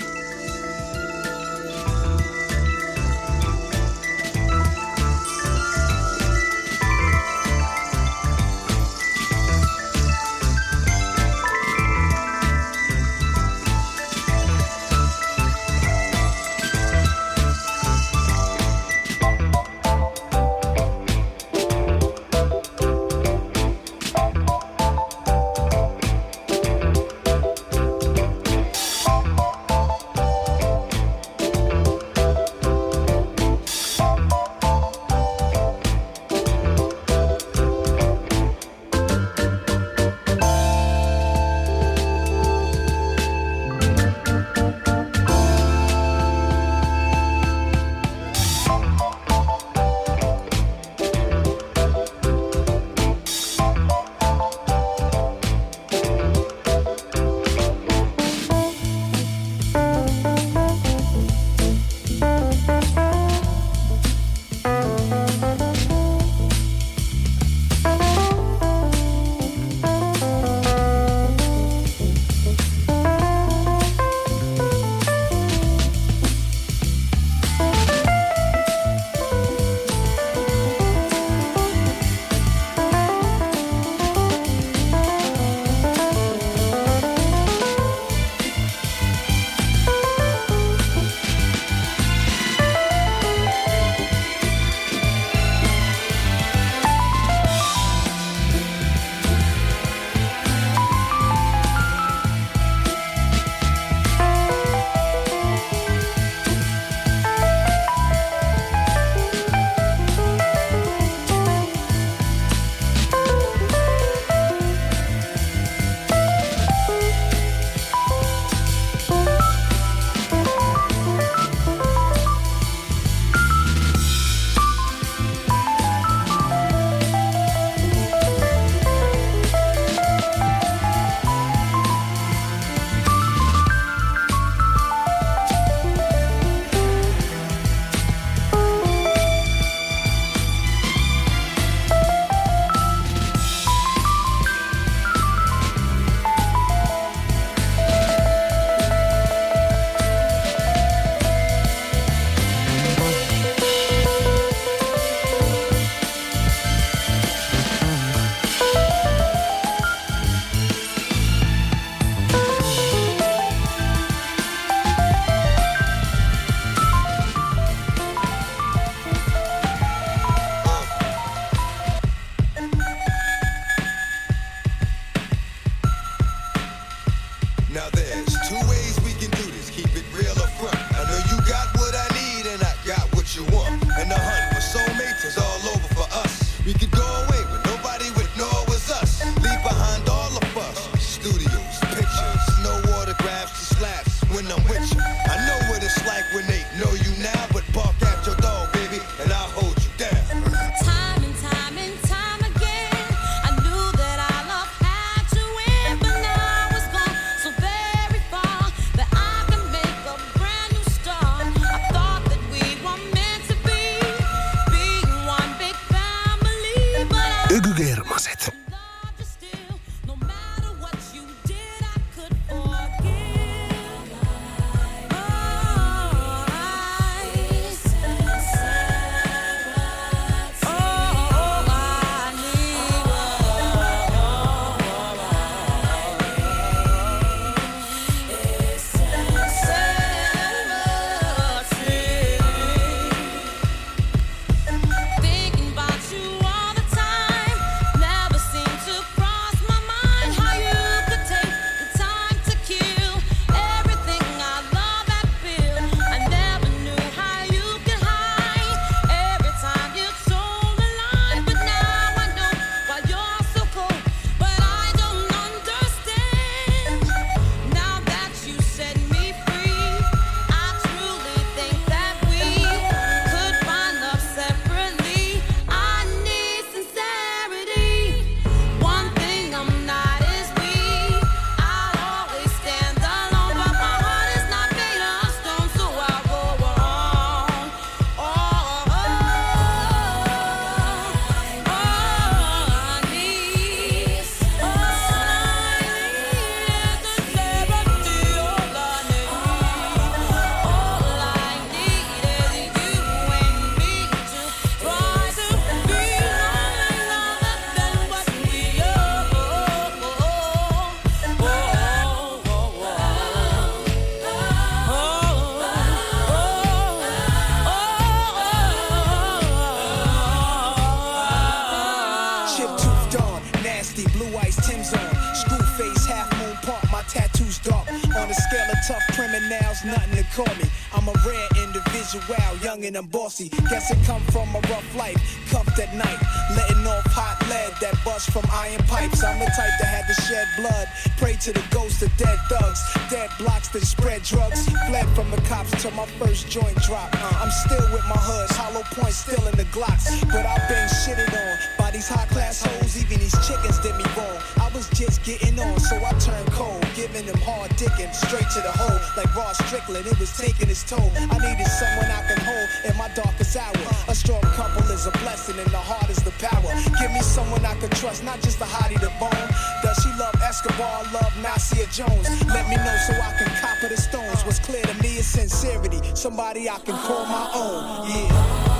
and 332.85 333.11
bossy. 333.11 333.49
Guess 333.69 333.91
it 333.91 333.99
come 334.05 334.21
from 334.33 334.49
a 334.55 334.61
rough 334.71 334.95
life, 334.95 335.17
cuffed 335.49 335.77
at 335.79 335.93
night, 335.93 336.17
letting 336.57 336.85
off 336.87 337.05
hot 337.13 337.37
lead 337.47 337.73
that 337.81 337.93
bust 338.03 338.31
from 338.31 338.43
iron 338.51 338.81
pipes. 338.89 339.23
I'm 339.23 339.37
the 339.37 339.45
type 339.45 339.75
that 339.79 339.85
had 339.85 340.05
to 340.09 340.15
shed 340.21 340.47
blood, 340.57 340.87
pray 341.17 341.35
to 341.45 341.53
the 341.53 341.63
ghosts 341.69 342.01
of 342.01 342.09
dead 342.17 342.39
thugs, 342.49 342.81
dead 343.09 343.29
blocks 343.37 343.69
that 343.69 343.85
spread 343.85 344.23
drugs. 344.23 344.67
Fled 344.87 345.07
from 345.15 345.29
the 345.29 345.41
cops 345.41 345.71
till 345.81 345.91
my 345.91 346.05
first 346.17 346.49
joint 346.49 346.75
drop. 346.81 347.09
I'm 347.13 347.51
still 347.51 347.85
with 347.93 348.05
my 348.09 348.17
hoods, 348.17 348.55
hollow 348.55 348.83
points 348.97 349.17
still 349.17 349.45
in 349.47 349.55
the 349.55 349.69
glocks, 349.69 350.09
but 350.31 350.45
I've 350.45 350.67
been 350.67 350.87
shitted 351.05 351.29
on 351.29 351.57
by 351.77 351.91
these 351.91 352.07
high 352.07 352.25
class 352.33 352.63
hoes. 352.65 352.97
Even 352.97 353.19
these 353.19 353.37
chickens 353.47 353.77
did 353.79 353.95
me 353.95 354.05
wrong. 354.17 354.41
Was 354.81 354.97
just 354.97 355.21
getting 355.23 355.59
on, 355.59 355.79
so 355.79 355.93
I 355.93 356.09
turned 356.17 356.49
cold, 356.57 356.81
giving 356.95 357.27
them 357.27 357.37
hard 357.45 357.69
dicking 357.77 358.09
straight 358.17 358.49
to 358.57 358.61
the 358.65 358.73
hole 358.73 358.97
like 359.13 359.29
Ross 359.35 359.61
Strickland. 359.69 360.07
It 360.07 360.17
was 360.17 360.33
taking 360.35 360.73
its 360.73 360.81
toll. 360.81 361.11
I 361.13 361.37
needed 361.37 361.69
someone 361.69 362.09
I 362.09 362.25
can 362.25 362.41
hold 362.41 362.67
in 362.89 362.97
my 362.97 363.05
darkest 363.13 363.55
hour. 363.57 363.77
A 364.09 364.15
strong 364.15 364.41
couple 364.57 364.81
is 364.89 365.05
a 365.05 365.11
blessing, 365.21 365.59
and 365.59 365.69
the 365.69 365.77
heart 365.77 366.09
is 366.09 366.17
the 366.25 366.33
power. 366.41 366.73
Give 366.97 367.11
me 367.13 367.21
someone 367.21 367.63
I 367.63 367.75
can 367.77 367.91
trust, 368.01 368.23
not 368.23 368.41
just 368.41 368.59
a 368.59 368.65
hottie 368.65 368.97
to 369.05 369.13
bone. 369.21 369.49
Does 369.85 370.01
she 370.01 370.09
love 370.17 370.33
Escobar? 370.41 371.05
Love 371.13 371.33
Nasir 371.45 371.85
Jones? 371.93 372.25
Let 372.49 372.65
me 372.65 372.77
know 372.81 372.97
so 373.05 373.13
I 373.21 373.37
can 373.37 373.53
copper 373.61 373.87
the 373.87 374.01
stones. 374.01 374.41
What's 374.49 374.57
clear 374.57 374.81
to 374.81 374.95
me 375.03 375.21
is 375.21 375.27
sincerity. 375.27 376.01
Somebody 376.15 376.71
I 376.71 376.79
can 376.79 376.97
call 377.05 377.27
my 377.29 377.51
own. 377.53 378.09
Yeah. 378.09 378.70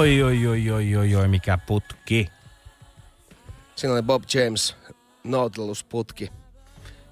Oi, 0.00 0.22
oi, 0.22 0.46
oi, 0.46 0.70
oi, 0.70 0.96
oi, 0.96 1.14
oi, 1.14 1.28
mikä 1.28 1.58
putki. 1.58 2.30
Siinä 3.76 3.92
oli 3.92 4.02
Bob 4.02 4.22
James, 4.34 4.76
Nautilus-putki. 5.24 6.32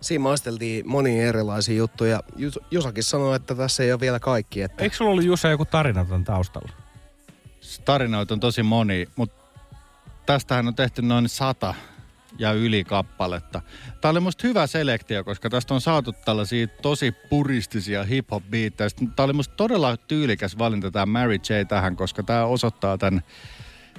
Siinä 0.01 0.23
maisteltiin 0.23 0.89
monia 0.89 1.27
erilaisia 1.27 1.77
juttuja. 1.77 2.23
Jus- 2.37 2.61
Jusakin 2.71 3.05
sanoi, 3.05 3.37
että 3.37 3.55
tässä 3.55 3.83
ei 3.83 3.93
ole 3.93 4.01
vielä 4.01 4.21
kaikki. 4.21 4.63
Että... 4.63 4.83
Eikö 4.85 4.97
sulla 4.97 5.11
ollut 5.11 5.25
Jusa 5.25 5.49
joku 5.49 5.65
tarina 5.65 6.05
ton 6.05 6.25
taustalla? 6.25 6.73
Tarinoita 7.85 8.35
on 8.35 8.41
tosi 8.41 8.63
moni, 8.63 9.07
mutta 9.17 9.45
tästähän 10.27 10.69
on 10.69 10.75
tehty 10.75 11.03
noin 11.03 11.29
sata 11.29 11.75
ja 12.39 12.53
yli 12.53 12.85
kappaletta. 12.85 13.63
Tämä 14.01 14.11
oli 14.11 14.21
musta 14.21 14.49
hyvä 14.49 14.67
selektio, 14.67 15.25
koska 15.25 15.51
tästä 15.51 15.75
on 15.75 15.81
saatu 15.81 16.13
tällaisia 16.13 16.67
tosi 16.67 17.13
puristisia 17.13 18.05
hip-hop 18.05 18.43
biittejä. 18.51 18.91
Tämä 19.17 19.25
oli 19.25 19.33
musta 19.33 19.55
todella 19.55 19.97
tyylikäs 19.97 20.59
valinta 20.59 20.91
tämä 20.91 21.07
Mary 21.07 21.35
J 21.35 21.67
tähän, 21.69 21.97
koska 21.97 22.23
tämä 22.23 22.45
osoittaa 22.45 22.99
tämän 22.99 23.23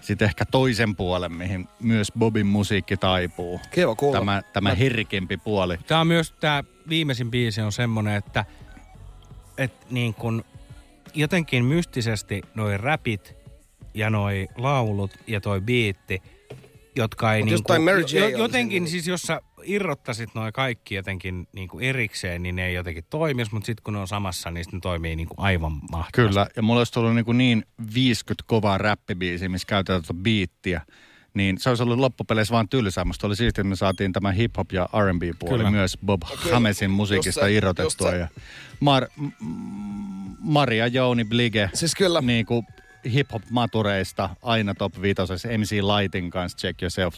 sitten 0.02 0.26
ehkä 0.26 0.46
toisen 0.46 0.96
puolen, 0.96 1.32
mihin 1.32 1.68
myös 1.80 2.12
Bobin 2.20 2.48
musiikki 2.48 2.98
taipuu. 2.98 3.62
Kiva 3.72 3.96
kuulla. 3.96 4.20
Tämä, 4.20 4.42
tämä 4.54 4.70
Mä- 4.70 4.76
herkempi 4.76 5.38
puoli. 5.38 5.78
Tämä 5.78 6.02
on 6.02 6.08
myös, 6.08 6.32
tämä 6.32 6.64
viimeisin 6.90 7.32
biisi 7.32 7.62
on 7.62 7.72
semmoinen, 7.72 8.16
että, 8.16 8.46
että 9.58 9.86
niin 9.90 10.14
kun 10.14 10.46
jotenkin 11.14 11.66
mystisesti 11.66 12.42
noi 12.56 12.78
räpit 12.78 13.36
ja 13.94 14.10
noi 14.10 14.48
laulut 14.58 15.12
ja 15.28 15.42
toi 15.42 15.62
biitti, 15.62 16.22
jotka 16.96 17.34
ei 17.34 17.42
Mut 17.42 17.46
niin 17.46 17.52
jos 17.52 17.62
toi 17.62 17.80
Mary 17.80 18.02
J 18.02 18.18
jotenkin 18.38 18.70
niinku- 18.84 18.90
siis 18.92 19.08
jos 19.08 19.22
sä 19.22 19.42
irrottaisit 19.64 20.30
noi 20.36 20.52
kaikki 20.52 20.96
jotenkin 20.96 21.48
niin 21.54 21.68
kuin 21.68 21.86
erikseen, 21.86 22.44
niin 22.44 22.56
ne 22.56 22.66
ei 22.68 22.74
jotenkin 22.74 23.04
toimisi, 23.10 23.54
mutta 23.54 23.66
sitten 23.66 23.84
kun 23.84 23.94
ne 23.94 24.00
on 24.00 24.08
samassa, 24.08 24.52
niin 24.52 24.66
ne 24.72 24.80
toimii 24.82 25.16
niin 25.16 25.28
kuin 25.28 25.40
aivan 25.40 25.72
mahtavasti. 25.72 26.12
Kyllä, 26.14 26.48
ja 26.56 26.62
mulla 26.62 26.80
olisi 26.80 26.94
tullut 26.94 27.16
niin, 27.16 27.26
kuin 27.26 27.38
niin 27.38 27.66
50 27.94 28.44
kovaa 28.48 28.78
räppibiisiä, 28.78 29.50
missä 29.50 29.66
käytetään 29.68 30.02
tuota 30.02 30.22
biittiä. 30.24 30.82
Niin 31.34 31.58
se 31.58 31.70
olisi 31.70 31.84
ollut 31.84 32.00
loppupeleissä 32.00 32.52
vaan 32.52 32.70
tylsää. 32.70 33.06
Musta 33.06 33.28
oli 33.28 33.36
siistiä, 33.36 33.62
että 33.62 33.70
me 33.70 33.76
saatiin 33.76 34.14
tämä 34.14 34.32
hip-hop 34.32 34.72
ja 34.74 34.84
R&B-puoli 35.06 35.58
Kyllä. 35.58 35.72
myös 35.72 35.98
Bob 36.06 36.22
Kyllä, 36.44 36.54
Hamesin 36.56 36.92
musiikista 36.92 37.40
just 37.40 37.50
se, 37.50 37.54
irrotettua. 37.54 38.08
just. 38.16 38.20
Ja 38.20 38.28
Mar- 38.82 39.10
m- 39.18 39.32
Maria 40.40 40.88
Jouni 40.88 41.26
Blige, 41.26 41.70
siis 41.74 41.96
kyllä. 41.96 42.22
niin 42.22 42.46
kuin 42.46 42.66
hip-hop-matureista 43.14 44.30
aina 44.42 44.74
top 44.74 45.02
viitosessa 45.02 45.48
MC 45.58 45.72
Lightin 45.72 46.30
kanssa 46.30 46.58
Check 46.58 46.82
Yourself. 46.82 47.16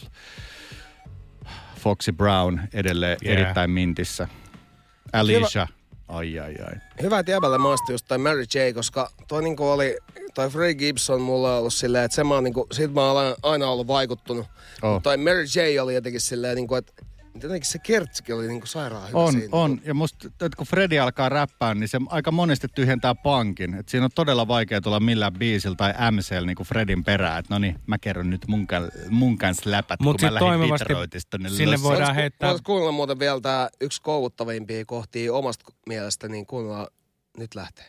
Foxy 1.78 2.12
Brown 2.12 2.60
edelleen 2.72 3.16
Yeah. 3.26 3.40
erittäin 3.40 3.70
mintissä. 3.70 4.28
Alicia, 5.12 5.66
ai 6.08 6.38
ai 6.38 6.54
ai. 6.66 6.74
Hyvä, 7.02 7.18
että 7.18 7.32
jäbälle 7.32 7.58
maistui 7.58 7.94
just 7.94 8.08
toi 8.08 8.18
Mary 8.18 8.42
J, 8.42 8.72
koska 8.74 9.10
toi 9.28 9.42
niinku 9.42 9.68
oli, 9.68 9.98
toi 10.34 10.50
Free 10.50 10.74
Gibson 10.74 11.20
mulla 11.20 11.52
on 11.52 11.58
ollut 11.58 11.74
silleen, 11.74 12.04
että 12.04 12.14
se 12.14 12.24
mä 12.24 12.34
oon 12.34 12.44
niinku, 12.44 12.66
siitä 12.72 12.94
mä 12.94 13.10
oon 13.12 13.34
aina 13.42 13.66
ollut 13.68 13.86
vaikuttunut. 13.86 14.46
Oh. 14.82 14.92
Mutta 14.92 15.10
toi 15.10 15.16
Mary 15.16 15.44
J 15.44 15.80
oli 15.80 15.94
jotenkin 15.94 16.20
silleen 16.20 16.56
niinku, 16.56 16.74
että 16.74 16.92
jotenkin 17.34 17.70
se 17.70 17.78
kertsikin 17.78 18.34
oli 18.34 18.48
niinku 18.48 18.66
sairaan 18.66 19.08
hyvä 19.08 19.18
On, 19.18 19.32
siinä. 19.32 19.48
on. 19.52 19.80
Ja 19.84 19.94
musta, 19.94 20.28
että 20.28 20.56
kun 20.56 20.66
Freddy 20.66 20.98
alkaa 20.98 21.28
räppää, 21.28 21.74
niin 21.74 21.88
se 21.88 21.98
aika 22.08 22.30
monesti 22.30 22.68
tyhjentää 22.74 23.14
pankin. 23.14 23.74
Et 23.74 23.88
siinä 23.88 24.04
on 24.04 24.10
todella 24.14 24.48
vaikea 24.48 24.80
tulla 24.80 25.00
millään 25.00 25.32
biisillä 25.32 25.76
tai 25.76 25.92
MCL 26.10 26.46
niin 26.46 26.56
kuin 26.56 26.66
Fredin 26.66 27.04
perään. 27.04 27.38
Että 27.38 27.54
no 27.54 27.58
niin, 27.58 27.78
mä 27.86 27.98
kerron 27.98 28.30
nyt 28.30 28.42
mun, 28.48 28.66
kan, 28.66 28.90
mun 29.10 29.38
kanssa 29.38 29.70
läpät, 29.70 30.00
Mut 30.00 30.16
kun 30.20 30.28
mä 30.28 30.34
lähdin 30.34 30.68
tonne 31.30 31.48
sinne 31.48 31.76
Los- 31.76 31.82
voidaan 31.82 32.14
heittää- 32.14 32.48
Voisi 32.50 32.62
kuunnella 32.64 32.92
muuten 32.92 33.18
vielä 33.18 33.40
tää 33.40 33.68
yksi 33.80 34.02
koukuttavimpia 34.02 34.84
kohtia 34.84 35.32
omasta 35.34 35.64
mielestä, 35.88 36.28
niin 36.28 36.46
kuunnellaan 36.46 36.86
nyt 37.38 37.54
lähtee. 37.54 37.84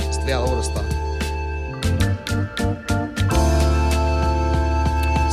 Sitten 0.00 0.26
vielä 0.26 0.40
uudestaan. 0.44 0.84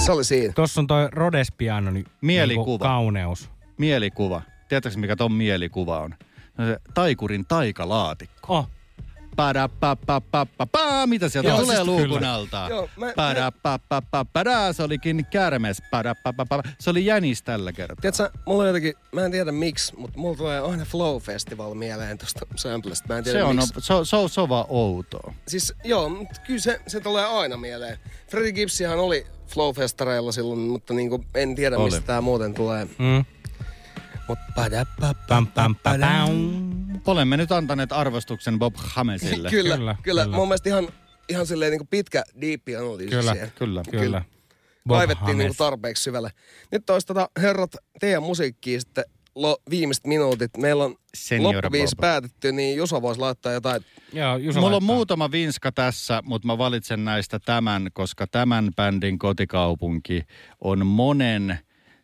Se 0.08 0.12
oli 0.12 0.24
siinä. 0.24 0.54
Tuossa 0.54 0.82
on 0.82 0.88
toi 0.88 1.08
Rhodes 1.12 1.48
piano, 1.58 1.92
niin 1.92 2.06
Mielikuva. 2.22 2.66
Niinku 2.66 2.80
kauneus. 2.80 3.50
Mielikuva. 3.78 4.42
Tiedätkö 4.70 5.00
mikä 5.00 5.16
ton 5.16 5.32
mielikuva 5.32 6.00
on? 6.00 6.16
No 6.58 6.66
se 6.66 6.78
taikurin 6.94 7.46
taikalaatikko. 7.48 8.58
Oh. 8.58 8.70
Padapapapapapaa, 9.36 11.08
mitä 11.08 11.30
sieltä 11.30 11.50
Joo, 11.50 11.62
tulee 11.62 11.76
siis 11.76 11.88
luukun 11.88 12.24
alta? 12.24 12.68
Joo, 12.70 12.90
mä- 12.98 13.06
mä- 13.06 13.14
Padapapapapapa, 13.16 14.74
se 14.74 14.84
olikin 14.84 15.26
kärmes. 15.32 15.78
Padapapapapa. 15.92 16.64
Se 16.80 16.90
oli 16.90 17.06
jänis 17.06 17.44
tällä 17.44 17.72
kertaa. 17.74 18.02
Tiedätkö, 18.02 18.40
mulla 18.46 18.62
on 18.64 18.68
jotenkin, 18.68 18.94
mä 19.12 19.26
en 19.26 19.32
tiedä 19.32 19.52
miksi, 19.52 19.96
mutta 19.98 20.20
mulla 20.20 20.38
tulee 20.38 20.60
aina 20.60 20.86
Flow 20.86 21.18
Festival 21.22 21.74
mieleen 21.74 22.18
tuosta 22.18 22.46
samplesta. 22.56 23.08
Mä 23.10 23.18
en 23.18 23.24
tiedä 23.24 23.40
Se 23.40 23.44
on, 23.44 23.56
miksi. 23.56 23.74
se, 23.80 23.94
on- 23.94 24.06
se, 24.06 24.16
on, 24.16 24.30
se 24.30 24.42
on 24.42 24.50
vaan 24.50 24.66
outoa. 24.70 25.34
Siis 25.48 25.74
joo, 25.84 26.10
mutta 26.10 26.42
kyllä 26.48 26.60
se, 26.60 26.82
se 26.88 27.00
tulee 27.00 27.26
aina 27.26 27.58
mieleen. 27.58 27.98
Freddie 28.32 28.52
Gibbsihan 28.52 29.00
oli 29.00 29.26
Flow-festareilla 29.48 30.32
silloin, 30.32 30.60
mutta 30.60 30.94
niinku, 30.94 31.26
en 31.36 31.56
tiedä 31.56 31.78
Oli. 31.78 31.86
mistä 31.86 32.02
tää 32.02 32.22
muuten 32.22 32.54
tulee. 32.54 32.86
Mm. 32.86 33.26
Mut 34.28 34.40
Pam, 35.28 35.76
pam. 35.84 36.00
Olemme 37.06 37.38
nyt 37.38 37.52
antaneet 37.52 37.92
arvostuksen 37.92 38.60
Bob 38.60 38.74
Hamesille. 38.78 39.50
kyllä, 39.58 39.78
kyllä, 39.78 39.96
kyllä. 40.04 40.28
Mun 40.28 40.48
mielestä 40.48 40.70
ihan, 40.70 40.88
ihan 41.30 41.48
silleen 41.48 41.72
niinku 41.72 41.88
pitkä 41.90 42.24
diippi 42.42 42.76
analyysi 42.76 43.10
Kyllä, 43.10 43.48
kyllä, 43.56 43.84
kyllä. 43.92 44.22
Bob 44.88 44.98
Kaivettiin 44.98 45.26
niinku 45.38 45.44
Hames. 45.44 45.58
tarpeeksi 45.58 46.04
syvälle. 46.04 46.32
Nyt 46.72 46.90
olisi 46.90 47.08
tota, 47.08 47.30
herrat, 47.42 47.76
teidän 48.00 48.24
musiikkia 48.24 48.80
sitten 48.80 49.04
lo, 49.42 49.58
viimeiset 49.70 50.06
minuutit. 50.08 50.58
Meillä 50.58 50.84
on 50.86 50.96
Senior 51.16 51.56
loppuviisi 51.56 51.96
Bob. 51.96 52.02
päätetty, 52.02 52.52
niin 52.52 52.78
Juso 52.78 53.02
voisi 53.02 53.20
laittaa 53.22 53.52
jotain. 53.54 53.82
Joo, 54.14 54.38
Juso 54.38 54.60
Mulla 54.60 54.76
on 54.76 54.82
laittaa. 54.82 54.96
muutama 54.96 55.32
vinska 55.32 55.72
tässä, 55.72 56.22
mutta 56.26 56.48
mä 56.48 56.58
valitsen 56.58 57.06
näistä 57.06 57.40
tämän, 57.40 57.88
koska 57.94 58.28
tämän 58.28 58.70
bändin 58.76 59.20
kotikaupunki 59.20 60.24
on 60.62 60.86
monen 60.88 61.60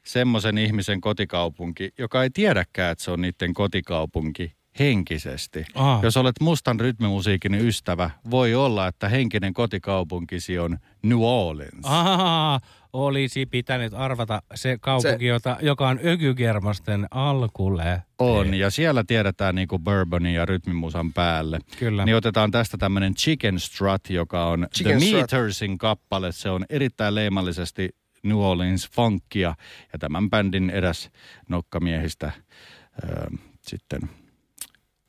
semmoisen 0.06 0.58
ihmisen 0.58 1.02
kotikaupunki, 1.02 1.90
joka 1.98 2.24
ei 2.24 2.30
tiedäkään, 2.30 2.92
että 2.92 3.04
se 3.04 3.12
on 3.12 3.22
niiden 3.22 3.54
kotikaupunki. 3.54 4.54
Henkisesti. 4.80 5.66
Ah. 5.76 6.04
Jos 6.04 6.18
olet 6.18 6.36
mustan 6.42 6.80
rytmimusiikin 6.80 7.56
ystävä, 7.56 8.10
voi 8.32 8.56
olla, 8.56 8.88
että 8.88 9.10
henkinen 9.10 9.54
kotikaupunkisi 9.54 10.60
on 10.60 10.78
New 11.04 11.22
Orleans. 11.22 11.84
Ahaa, 11.84 12.60
olisi 12.94 13.46
pitänyt 13.46 13.94
arvata 13.94 14.42
se 14.56 14.78
kaupunki, 14.82 15.26
Se- 15.26 15.26
jota, 15.26 15.58
joka 15.62 15.88
on 15.88 16.00
ökykermasten 16.06 17.08
alkulle. 17.12 18.02
On, 18.20 18.54
ja 18.54 18.70
siellä 18.70 19.04
tiedetään 19.08 19.56
niinku 19.56 19.80
bourbonin 19.80 20.34
ja 20.34 20.46
rytmimusan 20.46 21.14
päälle. 21.14 21.60
Kyllä. 21.80 22.06
Niin 22.06 22.16
otetaan 22.16 22.52
tästä 22.52 22.78
tämmönen 22.78 23.16
Chicken 23.16 23.60
Strut, 23.60 24.10
joka 24.10 24.46
on 24.46 24.68
Chicken 24.76 24.98
The 24.98 25.08
Strut. 25.08 25.22
Metersin 25.22 25.78
kappale. 25.78 26.32
Se 26.32 26.50
on 26.50 26.66
erittäin 26.70 27.16
leimallisesti 27.16 27.90
New 28.24 28.38
Orleans 28.38 28.90
funkia, 28.92 29.56
ja 29.94 30.00
tämän 30.00 30.30
bändin 30.30 30.70
eräs 30.70 31.10
nokkamiehistä 31.50 32.32
öö, 33.04 33.28
sitten 33.62 34.02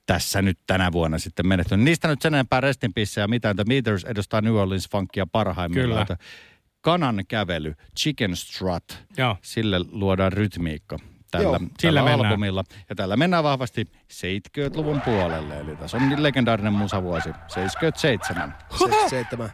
tässä 0.06 0.42
nyt 0.42 0.58
tänä 0.66 0.92
vuonna 0.92 1.18
sitten 1.18 1.46
menehtynyt. 1.46 1.84
Niistä 1.84 2.08
nyt 2.08 2.22
sen 2.22 2.34
enempää 2.34 2.60
restin 2.60 2.92
ja 3.16 3.28
mitään. 3.28 3.56
The 3.56 3.64
Meters 3.68 4.04
edustaa 4.04 4.40
New 4.40 4.54
Orleans 4.54 4.88
funkia 4.90 5.26
parhaimmillaan. 5.26 6.06
Kyllä. 6.06 6.18
Kanan 6.80 7.24
kävely, 7.28 7.74
Chicken 7.98 8.36
Strut, 8.36 9.04
Joo. 9.16 9.36
sille 9.42 9.80
luodaan 9.90 10.32
rytmiikka 10.32 10.98
tällä, 11.30 11.44
Joo, 11.46 11.58
tällä 11.58 11.70
sillä 11.80 12.02
mennään. 12.02 12.26
albumilla. 12.26 12.64
Ja 12.88 12.94
tällä 12.94 13.16
mennään 13.16 13.44
vahvasti 13.44 13.84
70-luvun 14.12 15.00
puolelle. 15.00 15.60
Eli 15.60 15.76
tässä 15.76 15.96
on 15.96 16.22
legendaarinen 16.22 16.72
musavuosi, 16.72 17.28
77. 17.48 18.54
77. 18.70 19.50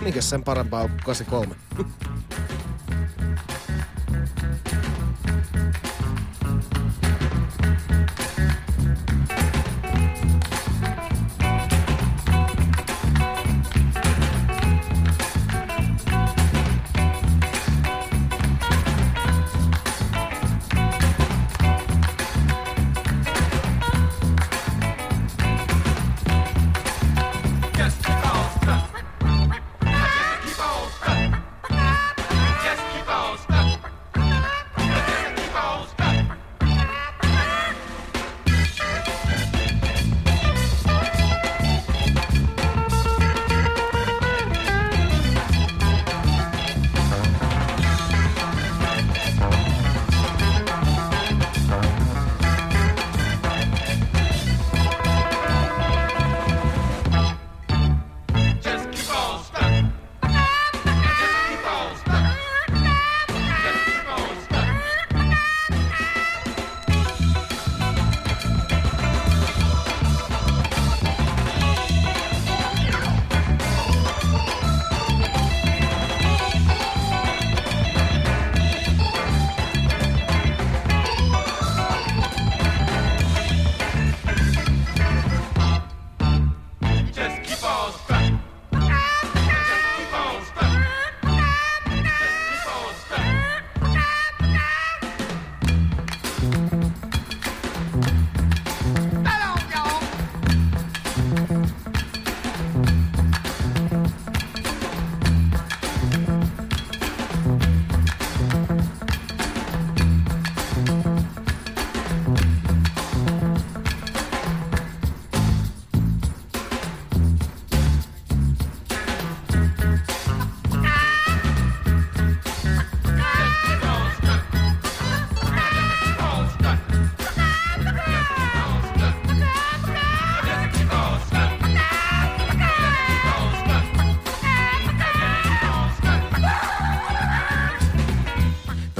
Mikäs 0.00 0.30
sen 0.30 0.44
parempaa 0.44 0.82
on 0.82 0.88
kuin 0.88 1.00
83? 1.04 1.54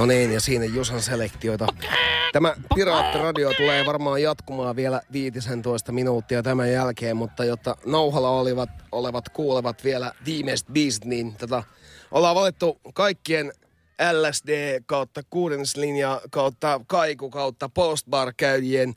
No 0.02 0.06
niin, 0.06 0.32
ja 0.32 0.40
siinä 0.40 0.64
Jusan 0.64 1.02
selektioita. 1.02 1.66
Tämä 2.32 2.54
Piraattiradio 2.74 3.52
tulee 3.56 3.86
varmaan 3.86 4.22
jatkumaan 4.22 4.76
vielä 4.76 5.00
15 5.12 5.92
minuuttia 5.92 6.42
tämän 6.42 6.72
jälkeen, 6.72 7.16
mutta 7.16 7.44
jotta 7.44 7.76
nauhalla 7.86 8.30
olivat, 8.30 8.70
olevat 8.92 9.28
kuulevat 9.28 9.84
vielä 9.84 10.12
viimeiset 10.24 10.68
biisit, 10.72 11.04
niin 11.04 11.36
tätä 11.36 11.62
ollaan 12.10 12.34
valittu 12.34 12.80
kaikkien 12.94 13.52
LSD 14.12 14.80
kautta 14.86 15.20
kuudennuslinja 15.30 16.20
kautta 16.30 16.80
kaiku 16.86 17.30
kautta 17.30 17.68
postbar 17.68 18.32
käyjien 18.36 18.94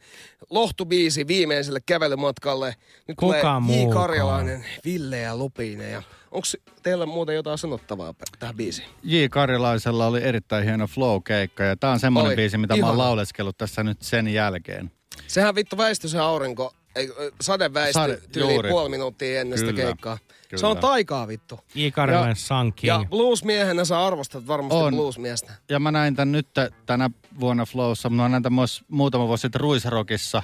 lohtubiisi 0.49 1.27
viimeiselle 1.27 1.79
kävelymatkalle. 1.85 2.75
Nyt 3.07 3.17
Kuka 3.17 3.39
tulee 3.41 3.53
J. 3.55 3.59
muukaan? 3.61 4.01
Karjalainen, 4.07 4.65
Ville 4.85 5.19
ja 5.19 5.37
Lupine. 5.37 5.89
Ja 5.89 6.03
onko 6.31 6.47
teillä 6.83 7.05
muuten 7.05 7.35
jotain 7.35 7.57
sanottavaa 7.57 8.13
tähän 8.39 8.55
biisiin? 8.55 8.87
J. 9.03 9.15
Karilaisella 9.29 10.07
oli 10.07 10.23
erittäin 10.23 10.63
hieno 10.65 10.87
flow-keikka 10.87 11.63
ja 11.63 11.75
tää 11.75 11.91
on 11.91 11.99
semmoinen 11.99 12.27
Oli. 12.29 12.35
biisi, 12.35 12.57
mitä 12.57 12.73
mä 12.77 12.85
oon 12.85 12.95
Ihana. 12.95 12.97
lauleskellut 12.97 13.57
tässä 13.57 13.83
nyt 13.83 14.01
sen 14.01 14.27
jälkeen. 14.27 14.91
Sehän 15.27 15.55
vittu 15.55 15.77
väistyi 15.77 16.09
se 16.09 16.19
aurinko, 16.19 16.73
ei, 16.95 17.09
sade 17.41 17.73
väistyi 17.73 17.93
Sade, 18.01 18.19
tyyli 18.31 18.53
juuri. 18.53 18.69
puoli 18.69 18.89
minuuttia 18.89 19.41
ennen 19.41 19.59
sitä 19.59 19.71
Kyllä, 19.71 19.83
keikkaa. 19.85 20.17
Kyllä. 20.49 20.59
Se 20.61 20.65
on 20.67 20.77
taikaa 20.77 21.27
vittu. 21.27 21.59
J. 21.75 21.87
Karjalainen 21.87 22.35
Ja- 22.83 23.05
bluesmiehenä 23.09 23.85
sä 23.85 24.05
arvostat 24.05 24.47
varmasti 24.47 24.75
On. 24.75 24.93
bluesmiestä. 24.93 25.53
Ja 25.69 25.79
mä 25.79 25.91
näin 25.91 26.15
tän 26.15 26.31
nyt 26.31 26.47
tänä 26.85 27.09
vuonna 27.39 27.65
Flowssa, 27.65 28.09
mä 28.09 28.29
näin 28.29 28.43
tän 28.43 28.53
myös 28.53 28.83
muutama 28.87 29.27
vuosi 29.27 29.41
sitten 29.41 29.61
Ruisrockissa. 29.61 30.43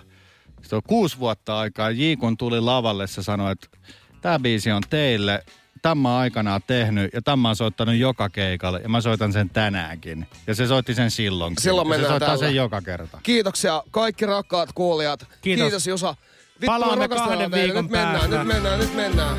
Sitten 0.62 0.78
on 0.78 0.84
kuusi 0.88 1.20
vuotta 1.20 1.60
aikaa. 1.60 1.90
J. 1.90 2.02
kun 2.20 2.38
tuli 2.38 2.60
lavalle, 2.62 3.08
se 3.08 3.24
sanoi, 3.24 3.52
että 3.52 3.68
tämä 4.22 4.40
biisi 4.40 4.72
on 4.72 4.84
teille. 4.90 5.44
Tämä 5.82 6.18
aikanaan 6.18 6.62
tehnyt 6.68 7.14
ja 7.14 7.22
tämä 7.22 7.36
mä 7.36 7.48
oon 7.50 7.56
soittanut 7.56 7.96
joka 7.96 8.30
keikalle 8.30 8.80
ja 8.84 8.90
mä 8.90 9.02
soitan 9.02 9.34
sen 9.34 9.50
tänäänkin. 9.50 10.28
Ja 10.48 10.56
se 10.56 10.68
soitti 10.68 10.94
sen 10.94 11.12
silloinkin. 11.12 11.64
Silloin 11.64 11.88
ja 11.88 11.94
se 11.94 11.98
mennään 11.98 12.12
soittaa 12.12 12.30
tällä. 12.30 12.46
sen 12.48 12.56
joka 12.56 12.82
kerta. 12.82 13.20
Kiitoksia 13.24 13.84
kaikki 13.92 14.26
rakkaat 14.26 14.70
kuulijat. 14.76 15.28
Kiitos. 15.42 15.64
Kiitos 15.64 15.88
Jusa. 15.88 16.16
Vittu, 16.62 16.66
Palaamme 16.66 17.08
kahden 17.08 17.52
viikon 17.52 17.84
nyt 17.84 17.92
mennään, 17.92 18.20
päästä. 18.20 18.38
nyt 18.38 18.48
mennään, 18.48 18.80
nyt 18.80 18.96
mennään. 18.96 19.38